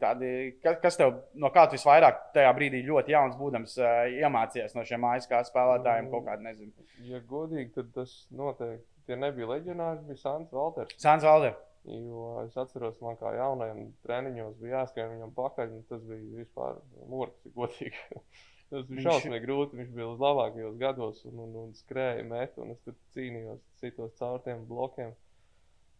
Tādi, 0.00 0.32
kas, 0.64 0.98
tev, 0.98 1.20
no 1.38 1.52
kā 1.54 1.66
tu 1.68 1.78
visvairāk 1.78 2.32
tajā 2.34 2.50
brīdī 2.56 2.82
ļoti 2.86 3.14
jauns 3.14 3.38
būdams 3.38 3.78
ā, 3.78 3.94
iemācījies 4.24 4.76
no 4.76 4.84
šiem 4.88 5.06
ASK 5.12 5.38
spēlētājiem 5.50 6.10
kaut 6.12 6.26
kādu, 6.28 6.46
nezinu. 6.48 6.90
Ja 7.06 7.22
godīgi, 7.30 7.70
tad 7.78 7.94
tas 7.94 8.18
noteikti 8.34 8.84
tie 9.06 9.20
nebija 9.20 9.52
leģionāri, 9.54 10.02
bija 10.08 10.22
Sants 10.24 10.52
Valters. 10.54 10.98
Sāns 11.02 11.26
Valder. 11.26 11.54
Jo 11.86 12.40
es 12.42 12.56
atceros, 12.58 12.96
man 13.04 13.14
kā 13.20 13.30
jaunajam 13.36 13.84
treniņos 14.02 14.56
bija 14.58 14.80
jāskrien 14.80 15.12
viņam 15.12 15.32
pakaļ, 15.36 15.76
un 15.76 15.84
tas 15.86 16.02
bija 16.02 16.40
vispār 16.40 16.80
mūks, 17.06 17.52
godīgi. 17.54 18.02
Tas 18.72 18.86
bija 18.88 19.04
šausmīgi 19.06 19.44
grūti. 19.44 19.78
Viņš 19.78 19.92
bija 19.94 20.08
uz 20.10 20.22
labākajos 20.22 20.78
gados 20.80 21.22
un, 21.28 21.38
un, 21.44 21.52
un 21.62 21.74
skrēja 21.78 22.24
met, 22.26 22.56
un 22.62 22.74
es 22.74 22.80
tur 22.84 22.96
cīnījos, 23.14 23.62
citos 23.82 24.16
caur 24.18 24.40
tiem 24.44 24.64
blokiem. 24.68 25.12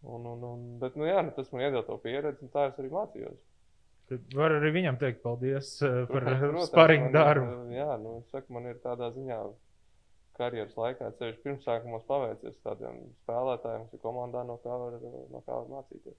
Un, 0.07 0.25
un, 0.29 0.43
un, 0.45 0.65
bet, 0.81 0.97
nu, 0.99 1.07
jā, 1.07 1.21
nu, 1.25 1.31
tas 1.35 1.49
man 1.53 1.63
iedod 1.65 1.87
to 1.87 1.95
pieredzi, 2.03 2.45
un 2.45 2.51
tā 2.53 2.67
es 2.69 2.77
arī 2.79 2.91
mācījos. 2.93 3.37
Tad 4.07 4.35
Var 4.39 4.53
arī 4.59 4.69
viņam 4.75 4.99
teikt 5.01 5.23
paldies 5.23 5.71
uh, 5.83 6.03
par 6.07 6.27
ir, 6.95 7.07
darbu. 7.11 7.55
Jā, 7.75 7.95
nu, 7.99 8.19
saku, 8.31 8.53
man 8.55 8.69
ir 8.69 8.77
tādā 8.83 9.09
ziņā 9.15 9.39
karjeras 10.37 10.77
laikā, 10.77 11.09
ceļš 11.17 11.41
pirmsākumos 11.43 12.05
paveicies 12.07 12.59
tādiem 12.63 13.01
spēlētājiem, 13.23 13.87
kas 13.87 13.97
ir 13.97 14.03
komandā, 14.03 14.43
no 14.47 14.59
kā 14.61 14.75
var, 14.79 14.99
no 15.01 15.41
kā 15.41 15.57
var 15.57 15.69
mācīties. 15.71 16.17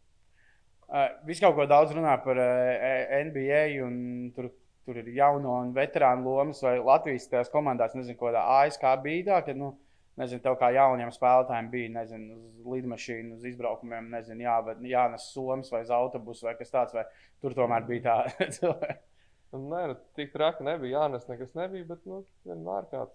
Uh, 0.89 1.07
Viss 1.29 1.45
kaut 1.45 1.55
ko 1.57 1.69
daudz 1.69 1.95
runā 1.97 2.17
par 2.25 2.41
uh, 2.41 3.15
NBA, 3.29 3.63
un 3.87 3.99
tur, 4.37 4.51
tur 4.89 4.97
ir 5.03 5.11
jauno 5.17 5.59
un 5.63 5.75
veterānu 5.77 6.25
lomas, 6.25 6.63
vai 6.65 6.79
Latvijas 6.81 7.29
tajās 7.29 7.53
komandās, 7.53 7.95
nezinu, 7.99 8.17
ko 8.19 8.33
tā 8.35 8.41
ASK 8.63 8.89
bija 9.05 9.27
tā, 9.29 9.43
ka, 9.51 9.55
nu, 9.61 9.75
nezinu, 10.19 10.41
tev 10.43 10.57
kā 10.59 10.73
jauniem 10.75 11.13
spēlētājiem 11.15 11.69
bija, 11.71 11.93
nezinu, 12.01 12.39
uz 12.49 12.73
lidmašīnu, 12.75 13.37
uz 13.37 13.45
izbraukumiem, 13.53 14.09
nezinu, 14.17 14.43
jā, 14.49 14.57
jānes 14.95 15.29
somas 15.35 15.71
vai 15.75 15.85
uz 15.85 15.93
autobusu 15.95 16.49
vai 16.49 16.57
kas 16.59 16.73
tāds, 16.75 16.97
vai 16.97 17.05
tur 17.45 17.55
tomēr 17.61 17.85
bija 17.87 18.17
tā 18.25 18.49
cilvēki. 18.59 18.99
Nu, 19.49 19.63
Nē, 19.71 19.79
nu, 19.89 19.95
tik 20.13 20.29
traki 20.35 20.61
nebija. 20.67 20.99
Jānes 21.07 21.23
nekas 21.25 21.55
nebija, 21.57 21.87
bet 21.89 22.03
nu, 22.05 22.19
vienmēr 22.45 22.85
kāds 22.91 23.15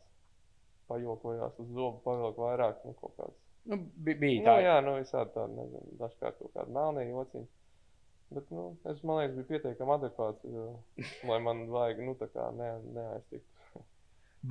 pajokojās 0.90 1.60
uz 1.62 1.68
zobu, 1.76 2.00
pavilka 2.06 2.42
vairāk. 2.42 2.80
Nu, 2.88 2.94
kaut 2.98 3.14
kāds. 3.20 3.36
Nu, 3.70 3.78
bi- 4.08 4.16
bija 4.20 4.40
Nu, 4.40 4.48
tā. 4.48 4.56
jā, 4.66 4.74
nu, 4.84 4.96
visādi 5.00 5.30
tādi, 5.36 5.54
nezinu, 5.60 5.94
dažkārt 6.00 6.40
kaut 6.42 6.56
kādi 6.58 6.74
melnie 6.76 7.06
jociņi. 7.12 7.46
Bet, 8.34 8.50
nu, 8.54 8.74
es 8.90 9.02
man 9.06 9.20
liekas, 9.20 9.36
biju 9.38 9.50
pietiekami 9.52 9.96
adekvāts, 9.98 10.46
lai 11.30 11.40
man 11.44 11.66
vajag, 11.70 12.00
nu, 12.08 12.16
ne, 12.58 12.70
neaiztikt. 12.96 13.46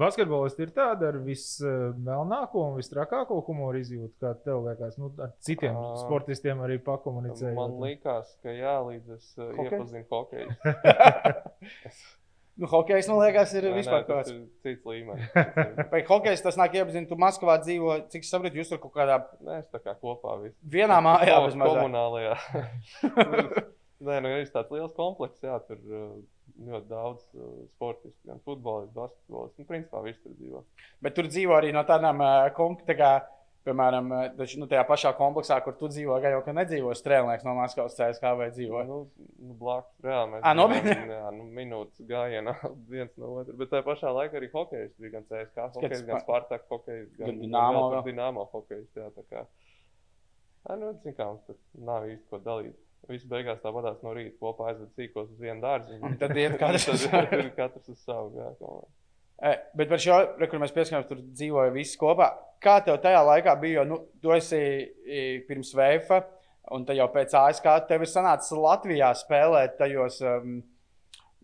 Basketbolisti 0.02 0.64
ir 0.64 0.72
tādi 0.76 1.04
ar 1.08 1.18
vismelnāko 1.20 2.62
un 2.70 2.78
visstrakāko 2.78 3.42
humoru 3.48 3.82
izjūtu, 3.82 4.14
kā 4.22 4.32
tev 4.46 4.62
liekas. 4.68 4.96
Nu, 5.02 5.10
ar 5.20 5.34
citiem 5.44 5.76
Ā. 5.76 5.84
sportistiem 6.00 6.62
arī 6.64 6.78
pakomunicējot. 6.86 7.58
Man 7.58 7.76
liekas, 7.82 8.32
ka 8.44 8.54
jā, 8.56 8.78
līdz 8.88 9.14
es 9.18 9.30
uh, 9.36 9.50
Hokejs? 9.50 9.76
iepazinu 9.76 10.06
hokeju. 10.14 10.48
Nu, 12.60 12.68
hokejs, 12.68 13.06
man 13.08 13.18
liekas, 13.22 13.54
ir 13.56 13.64
nē, 13.64 13.70
vispār 13.78 14.02
kaut 14.04 14.28
ir 14.28 14.42
cits 14.60 14.84
līmenis. 14.84 15.30
Vai 15.92 16.02
hokejs 16.04 16.42
tas 16.44 16.58
nāk 16.60 16.74
iepazīt, 16.76 17.06
tu 17.08 17.16
Maskavā 17.16 17.54
dzīvo, 17.64 17.94
cik 18.12 18.26
es 18.26 18.32
saprotu, 18.34 18.60
jūs 18.60 18.68
tur 18.74 18.80
kaut 18.82 18.92
kādā 18.98 19.16
Nē, 19.40 19.62
es 19.62 19.70
tā 19.72 19.80
kā 19.80 19.94
kopā 19.96 20.34
visu. 20.42 20.56
vienā 20.74 20.98
mājā 21.04 21.38
bez 21.46 21.56
mazā. 21.56 21.80
komunālajā. 21.80 22.36
Nē, 24.02 24.18
nu, 24.24 24.30
ir 24.36 24.48
tāds 24.52 24.72
liels 24.74 24.92
komplekss, 24.96 25.40
jā, 25.46 25.56
tur 25.68 25.78
uh, 25.86 26.14
ļoti 26.66 26.88
daudz 26.90 27.22
uh, 27.38 27.50
sportistu, 27.76 28.18
gan 28.28 28.40
futbolistu, 28.44 28.92
basketbolistu. 28.98 29.62
Nu, 29.62 29.68
principā 29.68 30.02
viss 30.04 30.20
tur 30.24 30.34
dzīvo. 30.36 30.62
Bet 31.06 31.14
tur 31.16 31.28
dzīvo 31.30 31.54
arī 31.56 31.70
no 31.76 31.84
tādām, 31.88 32.20
kom- 32.58 32.80
tā 32.88 32.96
kā, 32.98 33.12
piemēram, 33.66 34.08
ā, 34.12 34.20
taču, 34.38 34.58
nu, 34.62 34.66
tajā 34.70 34.82
pašā 34.88 35.12
kompleksā, 35.18 35.56
kur 35.64 35.74
tu 35.78 35.88
dzīvo, 35.92 36.16
gan 36.24 36.34
jau 36.36 36.42
ka 36.46 36.54
nedzīvo 36.56 36.92
strēlnieks 36.98 37.44
no 37.46 37.54
Maskavas 37.58 37.96
CSK 37.98 38.32
vai 38.38 38.48
dzīvo. 38.54 38.82
Nu, 38.88 38.98
nu, 39.38 39.56
blakus 39.60 40.04
reāli 40.06 40.32
mēs 40.34 40.46
Ā, 40.46 40.52
nopietni? 40.58 40.96
jā, 41.14 41.30
nu, 41.36 41.46
minūtes 41.58 42.04
gājienā 42.10 42.54
viens 42.94 43.12
no 43.22 43.32
otra. 43.40 43.56
Bet 43.62 43.72
tajā 43.74 43.86
pašā 43.88 44.12
laikā 44.18 44.40
arī 44.40 44.50
hokejs 44.54 44.94
bija 44.98 45.16
gan 45.18 45.26
CSK, 45.30 45.68
hokejs, 45.78 46.04
gan 46.06 46.16
Spa- 46.18 46.22
Spartak, 46.26 46.64
hokejs, 46.70 47.10
gan, 47.18 47.26
Gan 47.32 47.42
vēl. 47.88 48.02
tur 48.02 48.08
Dinamo 48.10 48.46
hokejs. 48.54 48.88
Jā, 48.98 49.10
tā 49.18 49.26
kā. 49.30 49.44
Ā, 50.68 50.76
nu, 50.78 50.92
zin 51.02 51.14
kā, 51.18 51.26
mums 51.32 51.44
tur 51.48 51.58
nav 51.82 52.04
īsti 52.06 52.28
ko 52.30 52.38
dalīt. 52.44 52.78
Visi 53.10 53.26
beigās 53.26 53.58
tāpatās 53.64 53.96
no 54.04 54.12
rīta 54.14 54.36
kopā 54.38 54.68
aizved 54.70 54.92
sīkos 54.94 55.32
uz 55.32 55.38
vienu 55.42 55.58
dārziņu. 55.64 56.02
Un 56.06 56.12
tad 56.20 56.36
iet 56.38 56.54
katrs 56.60 56.84
katrs 57.58 57.88
uz 57.90 57.98
savu. 58.06 58.30
Jā, 58.38 58.52
komanda. 58.60 58.86
E, 58.86 59.01
Bet 59.42 59.90
par 59.90 59.98
šo, 59.98 60.20
re, 60.38 60.46
kur 60.46 60.60
mēs 60.62 60.74
pieskaramies, 60.74 61.08
tur 61.08 61.22
dzīvoja 61.34 61.72
visi 61.74 61.98
kopā. 61.98 62.28
Kā 62.62 62.76
tev 62.86 63.00
tajā 63.02 63.24
laikā 63.26 63.56
bija? 63.58 63.80
Jo, 63.80 63.86
nu, 63.90 63.98
tu 64.22 64.30
esi 64.34 64.60
pirms 65.48 65.72
VF, 65.74 66.12
un 66.76 66.84
tad 66.86 67.00
jau 67.00 67.08
pēc 67.10 67.34
ASK 67.40 67.66
tev 67.88 68.04
ir 68.04 68.10
sanācis 68.10 68.54
Latvijā 68.54 69.10
spēlēt 69.18 69.74
tajos. 69.80 70.20
Um, 70.22 70.60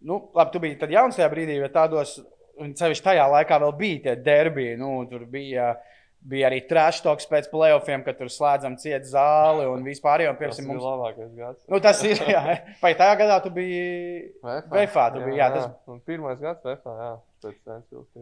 nu, 0.06 0.20
labi, 0.30 0.54
tu 0.54 0.62
biji 0.62 0.78
tad 0.78 0.94
jauns 0.94 1.18
tajā 1.18 1.26
brīdī, 1.32 1.58
bet 1.64 1.74
tādos, 1.74 2.14
un 2.62 2.70
sevišķi 2.78 3.06
tajā 3.10 3.26
laikā 3.34 3.58
vēl 3.64 3.74
bija 3.80 4.04
tie 4.06 4.16
derbiji. 4.30 4.78
Nu, 4.78 4.92
tur 5.10 5.26
bija, 5.30 5.72
bija 6.20 6.48
arī 6.50 6.58
trash 6.68 7.00
talks 7.04 7.26
pēc 7.30 7.46
playoffiem, 7.52 8.02
kad 8.04 8.18
tur 8.18 8.26
slēdzam 8.32 8.74
ciet 8.80 9.06
zāli 9.08 9.66
un 9.70 9.84
vispār. 9.86 10.24
Jo, 10.26 10.32
Tas 10.34 10.58
piemēram, 10.58 10.64
ir 10.64 10.68
mums, 10.72 10.82
labākais 10.84 11.30
gads. 11.36 11.62
nu, 11.68 11.80
tas 11.80 12.02
ir. 12.04 12.18
Jā, 12.34 12.42
vai 12.82 12.94
tajā 12.98 13.14
gadā 13.20 13.38
tu 13.44 13.50
biji. 13.54 14.32
VFā 14.42 15.06
tu 15.14 15.22
biji, 15.24 15.38
jā, 15.38 15.48
tas- 15.54 15.70
Un 15.86 16.00
pirmais 16.00 16.38
gads 16.42 16.62
VFā, 16.66 16.94
jā. 17.04 17.14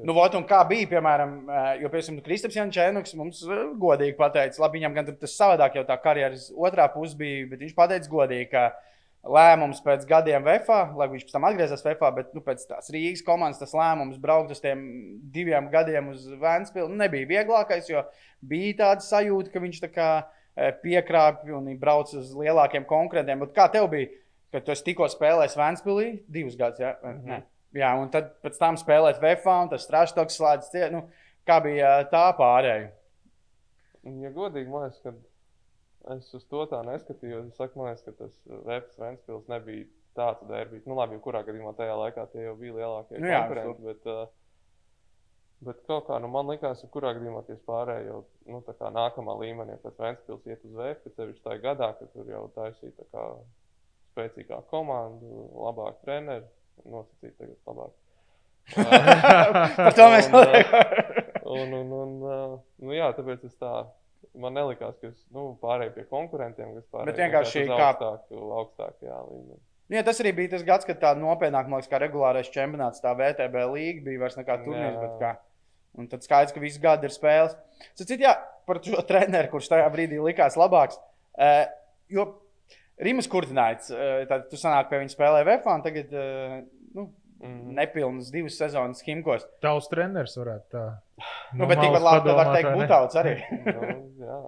Nu, 0.05 0.13
vot, 0.13 0.35
un 0.37 0.45
kā 0.45 0.59
bija, 0.69 0.87
piemēram, 0.91 1.31
jo, 1.81 1.89
piemēram, 1.89 2.19
Kristaps 2.27 2.55
Jančēnuks 2.59 3.15
mums 3.17 3.39
godīgi 3.81 4.13
pateica, 4.19 4.61
labi, 4.61 4.79
viņam 4.83 4.95
gan 4.99 5.07
tas 5.17 5.33
savādāk 5.39 5.79
jau 5.79 5.85
tā 5.89 5.97
karjeras 6.03 6.51
otrā 6.53 6.85
puse 6.93 7.17
bija, 7.17 7.47
bet 7.49 7.63
viņš 7.65 7.73
pateica 7.79 8.13
godīgi, 8.13 8.51
ka 8.51 8.67
lēmums 9.27 9.83
pēc 9.85 10.05
gadiem 10.09 10.45
VFā, 10.47 10.79
lai 10.97 11.09
viņš 11.11 11.27
pēc 11.27 11.35
tam 11.35 11.47
atgriezās 11.49 11.85
VFā, 11.85 12.11
bet 12.15 12.33
nu, 12.37 12.43
pēc 12.45 12.63
tās 12.69 12.91
Rīgas 12.95 13.25
komandas 13.27 13.61
tas 13.61 13.75
lēmums 13.77 14.21
braukt 14.23 14.55
uz 14.55 14.63
tiem 14.63 14.85
diviem 15.35 15.71
gadiem 15.73 16.13
uz 16.13 16.27
Vēnspilsnu 16.41 16.99
nebija 17.01 17.29
vieglākais, 17.33 17.91
jo 17.91 18.05
bija 18.41 18.77
tāda 18.83 19.07
sajūta, 19.07 19.53
ka 19.53 19.63
viņš 19.65 19.83
tā 19.83 19.91
kā 19.93 20.09
eh, 20.23 20.73
piekrāpja 20.83 21.59
un 21.59 21.73
brauc 21.81 22.15
uz 22.17 22.33
lielākiem 22.37 22.87
konkurentiem. 22.89 23.43
Bet 23.45 23.55
kā 23.57 23.69
tev 23.73 23.91
bija, 23.93 24.13
kad 24.55 24.67
tu 24.67 24.79
tikko 24.89 25.11
spēlējis 25.13 25.59
Vēnspilī 25.59 26.09
divus 26.27 26.59
gadus? 26.59 26.85
Ja? 26.85 26.97
Mm. 27.03 27.23
-hmm. 27.25 27.47
Jā, 27.77 27.93
un 28.01 28.09
tad 28.13 28.37
pēc 28.45 28.57
tam 28.61 28.79
spēlēt 28.81 29.21
VFā, 29.21 29.63
un 29.65 29.73
tas 29.73 29.85
strāštoks 29.85 30.39
slēdz 30.39 30.71
ciet. 30.73 30.93
Nu, 30.95 31.09
kā 31.49 31.59
bija 31.65 31.99
ā, 31.99 32.05
tā 32.09 32.25
pārējai? 32.39 32.87
Ja 34.23 34.31
godīgi, 34.31 34.71
man 34.71 34.87
liekas, 34.87 35.03
ka 35.03 35.13
es 36.15 36.29
uz 36.37 36.45
to 36.51 36.65
tā 36.71 36.81
neskatījos. 36.87 37.51
Es 37.51 37.61
saku, 37.61 37.81
man 37.81 37.91
liekas, 37.91 38.05
ka 38.07 38.15
tas 38.21 38.35
Vēstures 38.47 39.01
Ventspils 39.03 39.49
nebija 39.51 39.87
tāds 40.17 40.47
derbijs. 40.49 40.87
Nu, 40.89 40.97
labi, 40.99 41.19
jebkurā 41.19 41.43
gadījumā 41.47 41.75
tajā 41.77 41.97
laikā 42.01 42.27
tie 42.33 42.47
jau 42.47 42.57
bija 42.61 42.77
lielākie 42.79 43.21
Nu 43.21 43.31
jā, 43.31 43.43
konkurenti. 43.43 43.85
Bet, 43.89 44.09
uh, 44.13 44.29
bet 45.69 45.83
kaut 45.91 46.07
kā, 46.09 46.21
nu, 46.23 46.31
man 46.33 46.49
likās, 46.53 46.81
ka 46.85 46.93
kurā 46.95 47.13
gadījumā 47.19 47.43
tie 47.49 47.59
pārējie 47.69 48.09
jau 48.09 48.23
nu, 48.53 48.63
tā 48.67 48.77
kā 48.79 48.91
nākamā 48.95 49.37
līmenī 49.43 49.77
pēc 49.83 50.01
Ventspils 50.05 50.49
iet 50.49 50.65
uz 50.65 50.79
Vēstures, 50.79 51.05
ka 51.05 51.23
sevišķi 51.23 51.45
tajā 51.49 51.63
gadā, 51.67 51.93
kad 52.01 52.13
tur 52.15 52.33
jau 52.33 52.47
taisīja 52.57 53.07
spēcīgā 54.15 54.63
komanda, 54.71 55.45
labāk 55.67 56.01
treneri, 56.07 56.47
nosacīt 56.89 57.37
tagad 57.37 57.59
labāk. 57.69 57.95
Par 59.85 59.95
to 59.95 60.09
mēs 60.11 60.27
Un, 60.27 60.33
runājam. 60.33 61.05
Un, 61.47 61.75
un, 61.79 61.93
un, 61.95 62.15
uh, 62.27 62.57
nu, 62.83 62.95
jā, 62.97 63.13
tāpēc 63.15 63.45
es 63.47 63.55
tā. 63.61 63.75
Man 64.37 64.53
nelikās, 64.57 64.99
ka 65.01 65.09
es 65.09 65.17
nu, 65.33 65.47
pārēju 65.63 65.95
pie 65.95 66.05
konkurentiem, 66.11 66.75
kas 66.77 66.85
pārēju 66.93 67.09
Bet 67.09 67.21
vienkārši 67.23 67.63
kā- 67.71 67.77
augstāku, 67.89 68.41
augstākajā 68.61 69.19
līmenī. 69.31 69.59
Jā, 69.95 70.03
tas 70.05 70.19
arī 70.21 70.33
bija 70.37 70.51
tas 70.57 70.65
gads, 70.67 70.85
kad 70.85 70.99
tā 71.01 71.13
nopietnāk, 71.17 71.69
man 71.71 71.79
liekas, 71.81 71.89
kā 71.93 72.01
regulārais 72.03 72.51
čempionāts, 72.53 73.01
tā 73.05 73.13
VTB 73.17 73.63
līga 73.73 74.05
bija 74.09 74.23
vairs 74.25 74.37
nekā 74.37 74.57
turnīrs. 74.65 74.99
Jā. 75.03 75.13
Kā, 75.21 75.35
Un 75.97 76.09
tad 76.13 76.21
skaidrs, 76.27 76.53
ka 76.53 76.61
visu 76.61 76.81
gadu 76.83 77.09
ir 77.09 77.13
spēles. 77.15 77.55
Cits, 77.97 78.13
jā, 78.21 78.35
par 78.69 78.83
šo 78.85 79.01
treneru, 79.09 79.49
kurš 79.55 79.71
tajā 79.73 79.87
brīdī 79.95 80.19
likās 80.21 80.59
labāks. 80.61 80.99
Uh, 81.33 81.65
jo 82.13 82.27
Rimas 83.01 83.29
Kurtināts, 83.33 83.89
uh, 83.95 84.27
tad 84.29 84.51
tu 84.51 84.59
sanāk 84.61 84.91
pie 84.91 85.01
viņa 85.01 85.15
spēlē 85.15 85.41
VF, 85.49 85.71
un 85.73 85.85
tagad 85.87 86.13
uh, 86.13 86.59
nu. 86.99 87.07
Nepilnas 87.41 88.31
divas 88.33 88.59
sezonas 88.59 89.03
Himkos. 89.07 89.47
Tavs 89.65 89.91
treneris 89.93 90.37
varētu 90.39 90.71
tā. 90.73 90.85
Nu, 91.57 91.67
bet 91.69 91.81
tikpat 91.81 92.05
labi, 92.05 92.37
var 92.37 92.53
teikt, 92.55 92.71
Butauts 92.77 93.19
arī. 93.21 93.35
nu, 93.67 93.91
jā. 94.23 94.41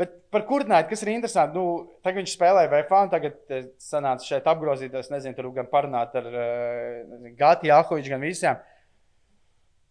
Bet 0.00 0.14
par 0.34 0.42
Kurtinātu, 0.48 0.90
kas 0.90 1.04
ir 1.04 1.12
interesanti, 1.12 1.54
nu, 1.54 1.96
tagad 2.02 2.24
viņš 2.24 2.32
spēlē 2.34 2.64
VFā, 2.72 3.04
un 3.06 3.10
tagad 3.12 3.36
sanāca 3.82 4.26
šeit 4.26 4.48
apgrozīties, 4.50 5.10
nezinu, 5.12 5.36
tur 5.38 5.52
gan 5.54 5.68
parunāt 5.70 6.16
ar 6.18 6.30
Gati 7.38 7.70
Jahoviču, 7.70 8.10
gan 8.16 8.24
visiem. 8.24 8.62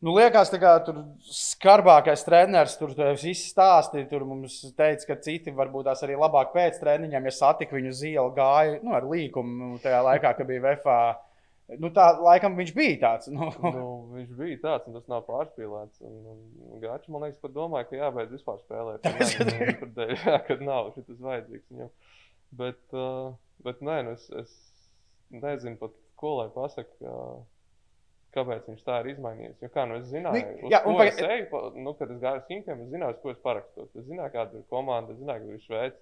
Nu, 0.04 0.12
liekas, 0.18 0.50
kā, 0.60 0.74
tur 0.84 0.98
skarbākais 1.32 2.26
treneris, 2.28 2.74
tur 2.76 2.92
viss 3.22 3.46
stāstīja. 3.54 4.10
Tur 4.10 4.26
mums 4.28 4.58
teica, 4.76 5.06
ka 5.08 5.16
citi 5.24 5.54
varbūt 5.56 5.88
tās 5.88 6.04
arī 6.04 6.18
labāk 6.20 6.52
pēc 6.52 6.82
treniņiem, 6.82 7.30
ja 7.30 7.32
satika 7.32 7.78
viņu 7.78 7.94
zīli, 7.96 8.34
gāja 8.36 8.82
nu, 8.84 8.92
ar 8.98 9.08
līkumu 9.08 9.78
tajā 9.84 10.02
laikā, 10.04 10.34
kad 10.36 10.50
bija 10.50 10.66
VFā. 10.66 10.98
Nu, 11.80 11.90
tā 11.96 12.10
laikam 12.20 12.58
viņš 12.60 12.74
bija 12.76 12.98
tāds. 13.02 13.30
Nu. 13.32 13.48
nu, 13.64 13.84
viņš 14.18 14.34
bija 14.38 14.58
tāds, 14.66 14.90
un 14.90 14.98
tas 14.98 15.08
nav 15.12 15.24
pārspīlēts. 15.30 16.02
Un, 16.04 16.18
un 16.28 16.82
Gāķis 16.84 17.12
man 17.14 17.24
liekas, 17.26 17.40
pat 17.42 17.56
domāja, 17.56 17.88
ka 17.90 18.00
jābeidz 18.02 18.36
vispār 18.36 18.60
spēlēt. 18.66 19.08
Tur 19.80 19.94
dēļ, 19.96 20.14
jā, 20.26 20.38
kad 20.50 20.62
nav 20.66 20.92
šis 20.98 21.24
vajadzīgs 21.24 21.72
viņam. 21.72 21.94
Bet, 22.60 22.82
uh, 22.92 23.32
bet 23.66 23.80
nē, 23.82 23.98
nu, 24.10 24.18
es, 24.20 24.28
es 24.44 24.52
nezinu 25.34 25.80
pat, 25.82 25.96
ko 26.20 26.36
lai 26.42 26.50
pasakā. 26.54 27.16
Kāpēc 28.34 28.66
viņš 28.66 28.82
tā 28.82 28.96
ir 29.04 29.12
izmainījies? 29.12 29.60
Jo, 29.62 29.68
kā 29.70 29.84
nu 29.86 30.00
es 30.00 30.08
zināju, 30.10 30.42
Nu, 30.64 30.70
jā, 30.74 30.80
un 30.90 30.96
pagaid- 30.98 31.20
es 31.20 31.20
eju, 31.22 31.60
nu, 31.86 31.92
kad 32.00 32.10
es 32.10 32.22
gāju 32.22 32.42
uz 32.42 32.48
Hinkiem, 32.50 32.80
es 32.82 32.90
zināju, 32.90 33.20
ko 33.22 33.30
es 33.30 33.38
parakstos. 33.44 33.92
Es 33.94 34.08
zināju, 34.08 34.34
kāda 34.34 34.58
ir 34.58 34.64
komanda, 34.74 35.14
es 35.14 35.20
zināju, 35.20 35.44
ka 35.44 35.52
viņš 35.52 35.60
ir 35.60 35.68
šveicis. 35.68 36.00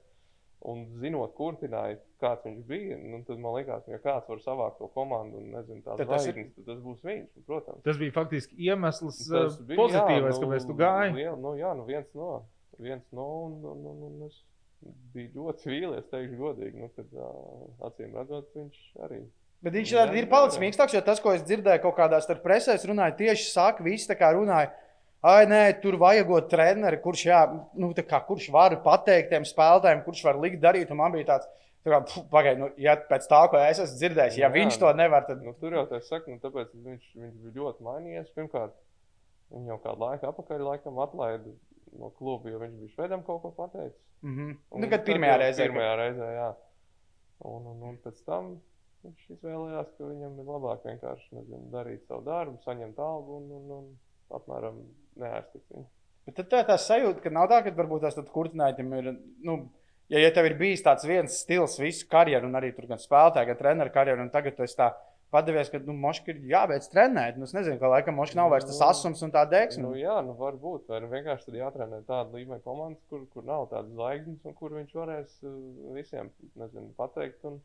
Un 0.61 0.83
zinot, 1.01 1.31
kur 1.33 1.55
tināja, 1.57 1.95
kāds 2.21 2.43
viņš 2.45 2.65
bija, 2.69 2.97
nu, 3.01 3.23
tad 3.25 3.39
man 3.41 3.55
liekas, 3.55 3.81
ka 3.87 3.95
ja 3.95 3.99
kāds 4.03 4.27
var 4.29 4.41
savākt 4.43 4.75
to 4.77 4.91
komandu 4.93 5.39
un 5.39 5.47
nezinu, 5.55 5.81
tādu 5.81 6.03
Tad 6.03 6.11
tas 6.11 6.27
ir- 6.29 6.37
tad 6.37 6.67
tas 6.67 6.83
būs 6.83 6.99
viņš. 7.07 7.31
Protams. 7.47 7.81
Tas 7.87 7.97
bija 7.97 8.13
faktiski 8.13 8.59
iemesls, 8.67 9.23
Tas 9.25 9.57
uh, 9.57 9.65
bija, 9.65 9.79
pozitīvais, 9.79 10.35
jā, 10.35 10.37
nu, 10.37 10.45
kāpēc 10.45 10.67
tu 10.69 10.75
gāji. 10.77 11.15
Jā, 11.23 11.33
nu, 11.41 11.55
jā, 11.57 11.71
nu 11.79 11.87
viens 11.89 12.13
no, 12.13 12.29
viens 12.77 13.07
no 13.11 13.27
un, 13.47 13.57
un, 13.71 13.81
un, 13.89 14.03
un 14.11 14.27
es 14.27 14.37
biju 15.15 15.33
ļoti 15.39 15.73
vīlies, 15.73 16.05
teikšu 16.13 16.37
godīgi. 16.43 16.77
Nu, 16.77 16.91
tad, 16.93 17.09
uh, 17.17 17.89
acīm 17.89 18.13
redzot, 18.21 18.53
viņš 18.53 18.79
arī. 19.07 19.23
Bet 19.65 19.73
viņš 19.77 19.91
Jā, 19.93 20.05
ir 20.17 20.29
palicis 20.29 20.61
mīkstāks, 20.61 20.93
jo 20.93 21.01
tas, 21.05 21.19
ko 21.21 21.33
es 21.37 21.43
dzirdēju 21.45 21.81
kaut 21.83 21.97
kādās 21.97 22.29
presēs, 22.41 22.85
runāja 22.89 23.17
tieši 23.17 23.49
saka, 23.49 23.83
visi 23.85 24.09
tā 24.09 24.17
kā 24.17 24.31
runāja. 24.33 24.71
Ai, 25.21 25.45
nē, 25.45 25.61
tur 25.83 25.99
vajagot 26.01 26.47
treneri, 26.49 26.97
kurš, 27.01 27.23
jā, 27.27 27.39
nu, 27.77 27.91
kā, 27.93 28.19
kurš 28.25 28.47
var 28.53 28.73
pateikt 28.81 29.29
tiem 29.29 29.43
spēlētājiem, 29.45 29.99
kurš 30.05 30.23
var 30.25 30.39
likt 30.41 30.61
darīt. 30.63 30.89
Un 30.89 30.97
man 30.97 31.13
bija 31.13 31.27
tāds, 31.27 31.49
tā 31.85 31.93
kā, 31.93 31.99
pagaidi, 32.31 32.61
nu, 32.63 32.69
ja 32.81 32.95
pēc 33.09 33.27
tā, 33.29 33.41
ko 33.51 33.59
es 33.61 33.83
esmu 33.83 33.99
dzirdējis, 33.99 34.39
ja 34.39 34.47
Jā, 34.47 34.53
viņš 34.55 34.79
to 34.81 34.93
nevar, 34.97 35.27
tad 35.27 35.43
Nu, 35.45 35.53
tur 35.59 35.75
jau 35.77 35.83
tā 35.91 35.99
saka, 36.07 36.25
nu, 36.31 36.41
tāpēc 36.41 36.71
viņš, 36.73 37.11
viņš 37.21 37.35
bija 37.43 37.53
ļoti 37.59 37.85
mainījies. 37.85 38.31
Pirmkārt, 38.37 38.73
viņu 39.53 39.69
jau 39.75 39.77
kādu 39.83 40.07
laiku 40.07 40.29
atpakaļ 40.31 40.65
laikam 40.71 40.97
atlaida 41.05 41.53
no 42.01 42.09
kluba, 42.17 42.49
jo 42.49 42.63
viņš 42.63 42.79
bija 42.79 42.93
švedam 42.95 43.25
kaut 43.27 43.43
ko 43.43 43.53
pateicis. 43.59 44.01
mm 44.21 44.33
-hmm. 44.37 44.57
Un 44.71 44.81
nu, 44.81 44.89
kad 44.89 45.05
pirmajā 45.05 45.37
reizē. 45.43 45.67
Pirmajā 45.69 45.95
reizē, 46.01 46.31
jā. 46.33 46.49
Un, 47.45 47.67
un, 47.67 47.83
un 47.89 47.97
pēc 48.01 48.25
tam 48.25 48.55
viņš 49.05 49.29
izvēlējās, 49.35 49.93
ka 49.97 50.09
viņam 50.09 50.39
ir 50.39 50.49
labāk 50.49 50.83
vienkārši 50.85 51.35
nezinu, 51.35 51.69
darīt 51.73 52.05
savu 52.07 52.25
darbu, 52.25 52.57
saņemt 52.65 52.99
algu 52.99 53.37
un, 53.37 53.51
un, 53.57 53.71
un 53.77 53.87
apmēram 54.37 54.81
neārstīt 55.19 55.63
viņu. 55.69 55.87
Bet 56.27 56.37
tad 56.37 56.49
tā, 56.51 56.63
tā 56.69 56.77
sajūta, 56.79 57.23
ka 57.23 57.33
nav 57.33 57.47
tā, 57.49 57.61
ka 57.65 57.73
varbūt 57.75 58.05
tas 58.05 58.19
kurtinājumam 58.33 58.97
ir. 58.99 59.13
Nu, 59.43 59.57
ja, 60.11 60.21
ja 60.21 60.29
tev 60.35 60.51
ir 60.51 60.57
bijis 60.59 60.83
tāds 60.85 61.07
viens 61.09 61.39
stils 61.43 61.79
visu 61.81 62.05
karjeru, 62.11 62.49
un 62.49 62.59
arī 62.59 62.69
tur 62.75 62.87
gan 62.91 63.01
spēlētāja, 63.01 63.49
gan 63.49 63.59
treneru 63.59 63.93
karjeru, 63.95 64.25
un 64.25 64.33
tagad 64.33 64.57
tu 64.57 64.67
esi 64.67 64.77
tā 64.77 64.91
padevies, 65.31 65.71
ka 65.71 65.79
nu, 65.85 65.95
Moškā 65.97 66.33
ir 66.33 66.41
jābeidz 66.51 66.89
trenēt. 66.91 67.39
Nu, 67.39 67.47
es 67.47 67.55
nezinu, 67.55 67.79
ka 67.81 67.89
laikam 67.91 68.17
Moškā 68.19 68.37
nav 68.37 68.51
vairs 68.53 68.67
tas 68.67 68.79
Nu, 68.81 68.87
asums 68.91 69.23
un 69.25 69.33
tā 69.33 69.45
deksme. 69.49 69.85
Nu, 69.87 69.93
jā, 69.97 70.17
nu 70.27 70.35
varbūt. 70.37 70.91
Vai 70.91 71.01
vienkārši 71.15 71.47
tad 71.47 71.59
jātrenē 71.61 72.01
tāda 72.07 72.35
līmeņa 72.35 72.63
komandas, 72.65 73.03
kur, 73.09 73.23
kur 73.33 73.47
nav 73.47 73.69
tādas 73.71 73.93
zvaigznes, 73.95 74.41
un 74.45 74.57
kur 74.57 74.75
viņš 74.75 74.97
varēs 74.99 75.37
uh, 75.47 75.55
visiem 75.95 76.31
nezinu, 76.59 76.91
pateikt, 76.99 77.39
un, 77.47 77.61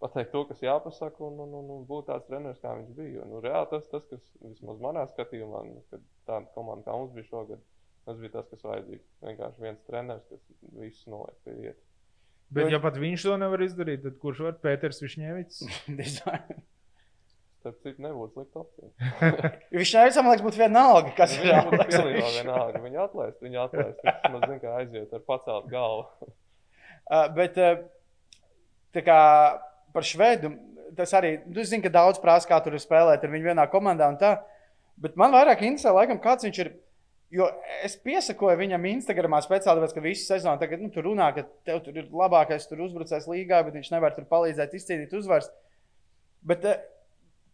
pateikt 0.00 0.32
to, 0.34 0.44
kas 0.48 0.62
jāpasaka, 0.64 1.20
un, 1.26 1.42
un, 1.44 1.52
un, 1.60 1.68
un 1.76 1.84
būt 1.88 2.08
tāds 2.08 2.26
treneris, 2.28 2.60
kā 2.62 2.72
viņš 2.78 2.96
bija. 2.96 3.18
Jo, 3.18 3.28
Nu, 3.30 3.42
reāli 3.44 3.70
tas, 3.72 3.86
tas, 3.92 4.06
kas 4.10 4.24
vismaz 4.44 4.80
manā 4.82 5.04
skatījumā, 5.12 5.62
nu, 5.68 5.84
kad 5.92 6.02
tāda 6.28 6.50
komanda 6.56 6.88
kā 6.88 6.96
mums 6.96 7.14
bija 7.16 7.28
šogad, 7.28 7.62
tas 8.08 8.18
bija 8.22 8.34
tas, 8.38 8.48
kas 8.50 8.66
vajadzīgs. 8.66 9.06
Vienkārši 9.28 9.66
viens 9.66 9.86
treneris, 9.86 10.26
kas 10.32 10.74
visus 10.80 11.06
noliek 11.12 11.38
pie 11.44 11.56
vietas. 11.58 11.86
Bet, 12.50 12.66
ja 12.72 12.80
pat 12.82 12.96
viņš 12.98 13.28
to 13.28 13.36
nevar 13.38 13.62
izdarīt, 13.62 14.02
tad 14.02 14.16
kurš 14.22 14.42
var? 14.48 14.58
Pēters 14.64 14.98
Višņevits. 15.04 15.62
Starp 17.60 17.76
citu, 17.84 18.00
nebūtu 18.00 18.32
slikta 18.32 18.62
opcija. 18.62 18.88
Viņš 19.76 19.90
nevienam 19.92 20.28
liekas, 20.30 20.44
būtu 20.46 20.60
vienalga, 20.62 21.10
kas 21.18 21.34
ir 21.36 21.42
pilnībā 21.44 22.30
vienalga. 22.38 22.80
Viņu 22.80 23.00
atlaist, 23.02 23.42
viņu 23.44 23.58
atlaist. 23.60 23.98
Viņš 24.00 24.32
man 24.32 24.46
zina, 24.46 24.56
kā 24.62 24.76
aiziet 24.78 25.12
ar 25.18 25.26
pacelt 25.28 25.72
galvu. 25.72 26.06
Uh, 27.10 27.24
bet 27.34 27.56
uh, 27.58 27.80
tā 28.94 29.02
kā 29.02 29.14
par 29.94 30.06
Švedu, 30.06 30.52
tas 30.96 31.12
arī, 31.16 31.36
tu 31.46 31.64
zini, 31.64 31.82
ka 31.84 31.92
daudz 31.94 32.20
prasa, 32.22 32.48
kā 32.50 32.58
tur 32.64 32.76
ir 32.76 32.82
spēlēt 32.82 33.24
ar 33.24 33.32
viņu 33.32 33.50
vienā 33.52 33.66
komandā 33.70 34.08
un 34.10 34.18
tā. 34.20 34.36
Bet 35.00 35.16
man 35.20 35.32
vairāk 35.34 35.62
interesē, 35.64 35.94
laikam, 35.96 36.20
kāds 36.22 36.46
viņš 36.46 36.62
ir. 36.64 36.72
Jo 37.30 37.46
es 37.86 37.92
piesakoju 38.02 38.58
viņam 38.58 38.88
Instagramā 38.90 39.38
speciāli, 39.44 39.78
tāpēc, 39.78 39.92
ka 39.94 40.02
visu 40.02 40.24
sezonu 40.26 40.58
tagad 40.58 40.80
nu, 40.82 40.88
tur 40.90 41.06
runā, 41.06 41.28
ka 41.36 41.44
tev 41.66 41.78
tur 41.84 42.00
ir 42.00 42.08
labākais 42.10 42.66
tur 42.66 42.80
uzbrucējs 42.82 43.28
līgā, 43.30 43.60
bet 43.68 43.76
viņš 43.78 43.90
nevar 43.92 44.16
tur 44.16 44.26
palīdzēt 44.26 44.74
izcīnīt 44.74 45.14
uzvaras. 45.14 45.46
Bet 46.42 46.66
uh, 46.66 46.80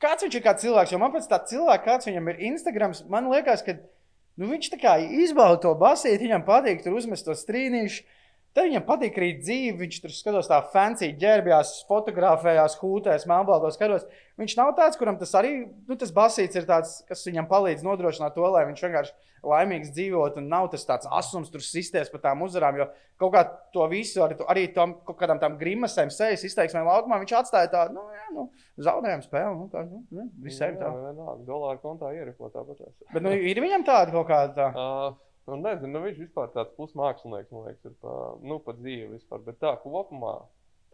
kāds 0.01 0.25
viņš 0.25 0.38
ir 0.38 0.44
kā 0.46 0.55
cilvēks? 0.62 0.94
Jo 0.94 1.01
man 1.03 1.12
pēc 1.12 1.29
tā 1.29 1.42
cilvēka, 1.51 1.85
kāds 1.90 2.09
viņam 2.09 2.33
ir 2.33 2.40
Instagrams, 2.49 3.03
man 3.12 3.29
liekas, 3.29 3.66
ka 3.66 3.77
nu, 3.77 4.49
viņš 4.49 4.70
tā 4.72 4.81
kā 4.81 4.96
izbauda 5.20 5.61
to 5.66 5.75
basīti, 5.77 6.25
viņam 6.25 6.46
patīk 6.49 6.81
tur 6.85 6.96
uzmest 6.96 7.29
to 7.29 7.37
strīnīšu. 7.37 8.09
Tad 8.57 8.71
viņam 8.71 8.85
patīk 8.88 9.19
arī 9.21 9.35
dzīve. 9.37 9.75
Viņš 9.83 9.97
tur 10.01 10.12
skatās 10.16 10.49
tā 10.49 10.62
fancy, 10.73 11.11
ģērbjās, 11.21 11.75
fotografējās, 11.90 12.79
hūtēs, 12.81 13.27
melnbaltos 13.29 13.77
karos. 13.77 14.07
Viņš 14.40 14.55
nav 14.57 14.71
tāds, 14.79 14.97
kuram 14.97 15.19
tas 15.21 15.35
arī, 15.37 15.66
nu, 15.88 15.97
tas 16.01 16.12
basīts 16.16 16.57
ir 16.57 16.64
tāds, 16.69 17.03
kas 17.09 17.25
viņam 17.29 17.51
palīdz 17.51 17.85
nodrošināt 17.85 18.33
to, 18.37 18.47
lai 18.55 18.64
viņš 18.71 18.85
vienkārši 18.87 19.12
laimīgs 19.47 19.92
dzīvot 19.92 20.38
un 20.40 20.49
nav 20.51 20.71
tas 20.73 20.87
tāds 20.88 21.09
asums, 21.12 21.51
tur 21.53 21.62
sistēs 21.64 22.09
par 22.12 22.23
tām 22.25 22.47
uzvarām. 22.47 22.81
Jo 22.81 22.88
kaut 23.21 23.35
kā 23.37 23.45
to 23.77 23.85
visu, 23.92 24.23
arī, 24.25 24.38
arī 24.49 24.64
tam 24.73 24.97
kaut 25.05 25.21
kādām 25.21 25.40
tām 25.42 25.61
grimasēm, 25.61 26.09
sejas 26.12 26.45
izteiksmēm 26.49 26.88
laukumā, 26.88 27.21
viņš 27.23 27.37
atstāja 27.42 27.71
tādu, 27.77 27.99
nu, 27.99 28.07
jā, 28.16 28.27
nu, 28.38 28.47
zaudējumu 28.88 29.29
spēli. 29.29 29.53
Nu, 29.61 29.69
nu, 29.92 30.03
nu, 30.16 30.27
visiem 30.49 30.81
tā. 30.81 30.88
Jā, 30.88 31.12
vienalga. 31.12 31.45
Dolāru 31.45 31.85
kontā 31.85 32.16
ierifo 32.16 32.49
tāpat. 32.57 32.83
Bet 33.12 33.25
nu, 33.25 33.37
ir 33.37 33.61
viņam 33.62 33.85
tāda 33.85 34.16
kaut 34.16 34.33
kāda. 34.33 34.57
Tā. 34.57 34.73
Uh, 34.87 35.14
nu, 35.46 35.56
nezinu, 35.62 35.92
nu, 35.94 36.02
viņš 36.06 36.20
vispār 36.24 36.52
tāds 36.54 36.74
pusmākslinieks, 36.76 37.52
man 37.54 37.66
liekas, 37.68 37.88
ir 37.88 37.96
pa, 38.02 38.12
nu, 38.42 38.59
pa 38.62 38.74
dzīvi 38.78 39.12
vispār. 39.14 39.42
Bet 39.46 39.61
tā 39.62 39.72
kopumā, 39.82 40.35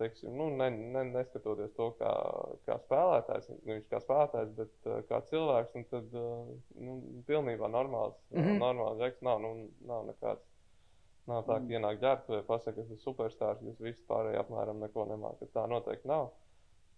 teiksim, 0.01 0.35
nu, 0.37 0.49
ne, 0.59 0.69
ne, 0.71 1.05
neskatoties 1.13 1.75
to, 1.77 1.91
kā, 2.01 2.13
kā 2.69 2.79
spēlētājs, 2.85 3.51
nu, 3.53 3.59
viņš 3.71 3.89
kā 3.91 4.01
spēlētājs, 4.05 4.55
bet 4.59 4.89
uh, 4.91 5.01
kā 5.09 5.21
cilvēks, 5.31 5.77
un 5.79 5.89
tad, 5.91 6.17
uh, 6.19 6.55
nu, 6.85 6.97
pilnībā 7.29 7.71
normāls, 7.73 8.17
mm. 8.31 8.41
-hmm. 8.41 8.63
normāls 8.65 9.03
žeks 9.03 9.25
nav, 9.29 9.43
nu, 9.45 9.53
nav 9.89 10.09
nekāds. 10.11 10.49
Nav 11.31 11.45
tā, 11.47 11.61
ka 11.63 11.71
ienāk 11.71 12.01
ģērbtuvē, 12.03 12.41
pasakā, 12.49 12.75
ka 12.75 12.83
tas 12.83 12.97
ir 12.97 12.99
superstarps, 12.99 13.63
jūs 13.63 13.79
visi 13.79 14.01
pārējie 14.09 14.41
apmēram 14.41 14.81
neko 14.83 15.05
nemākat. 15.07 15.53
Tā 15.55 15.69
noteikti 15.71 16.09
nav. 16.11 16.33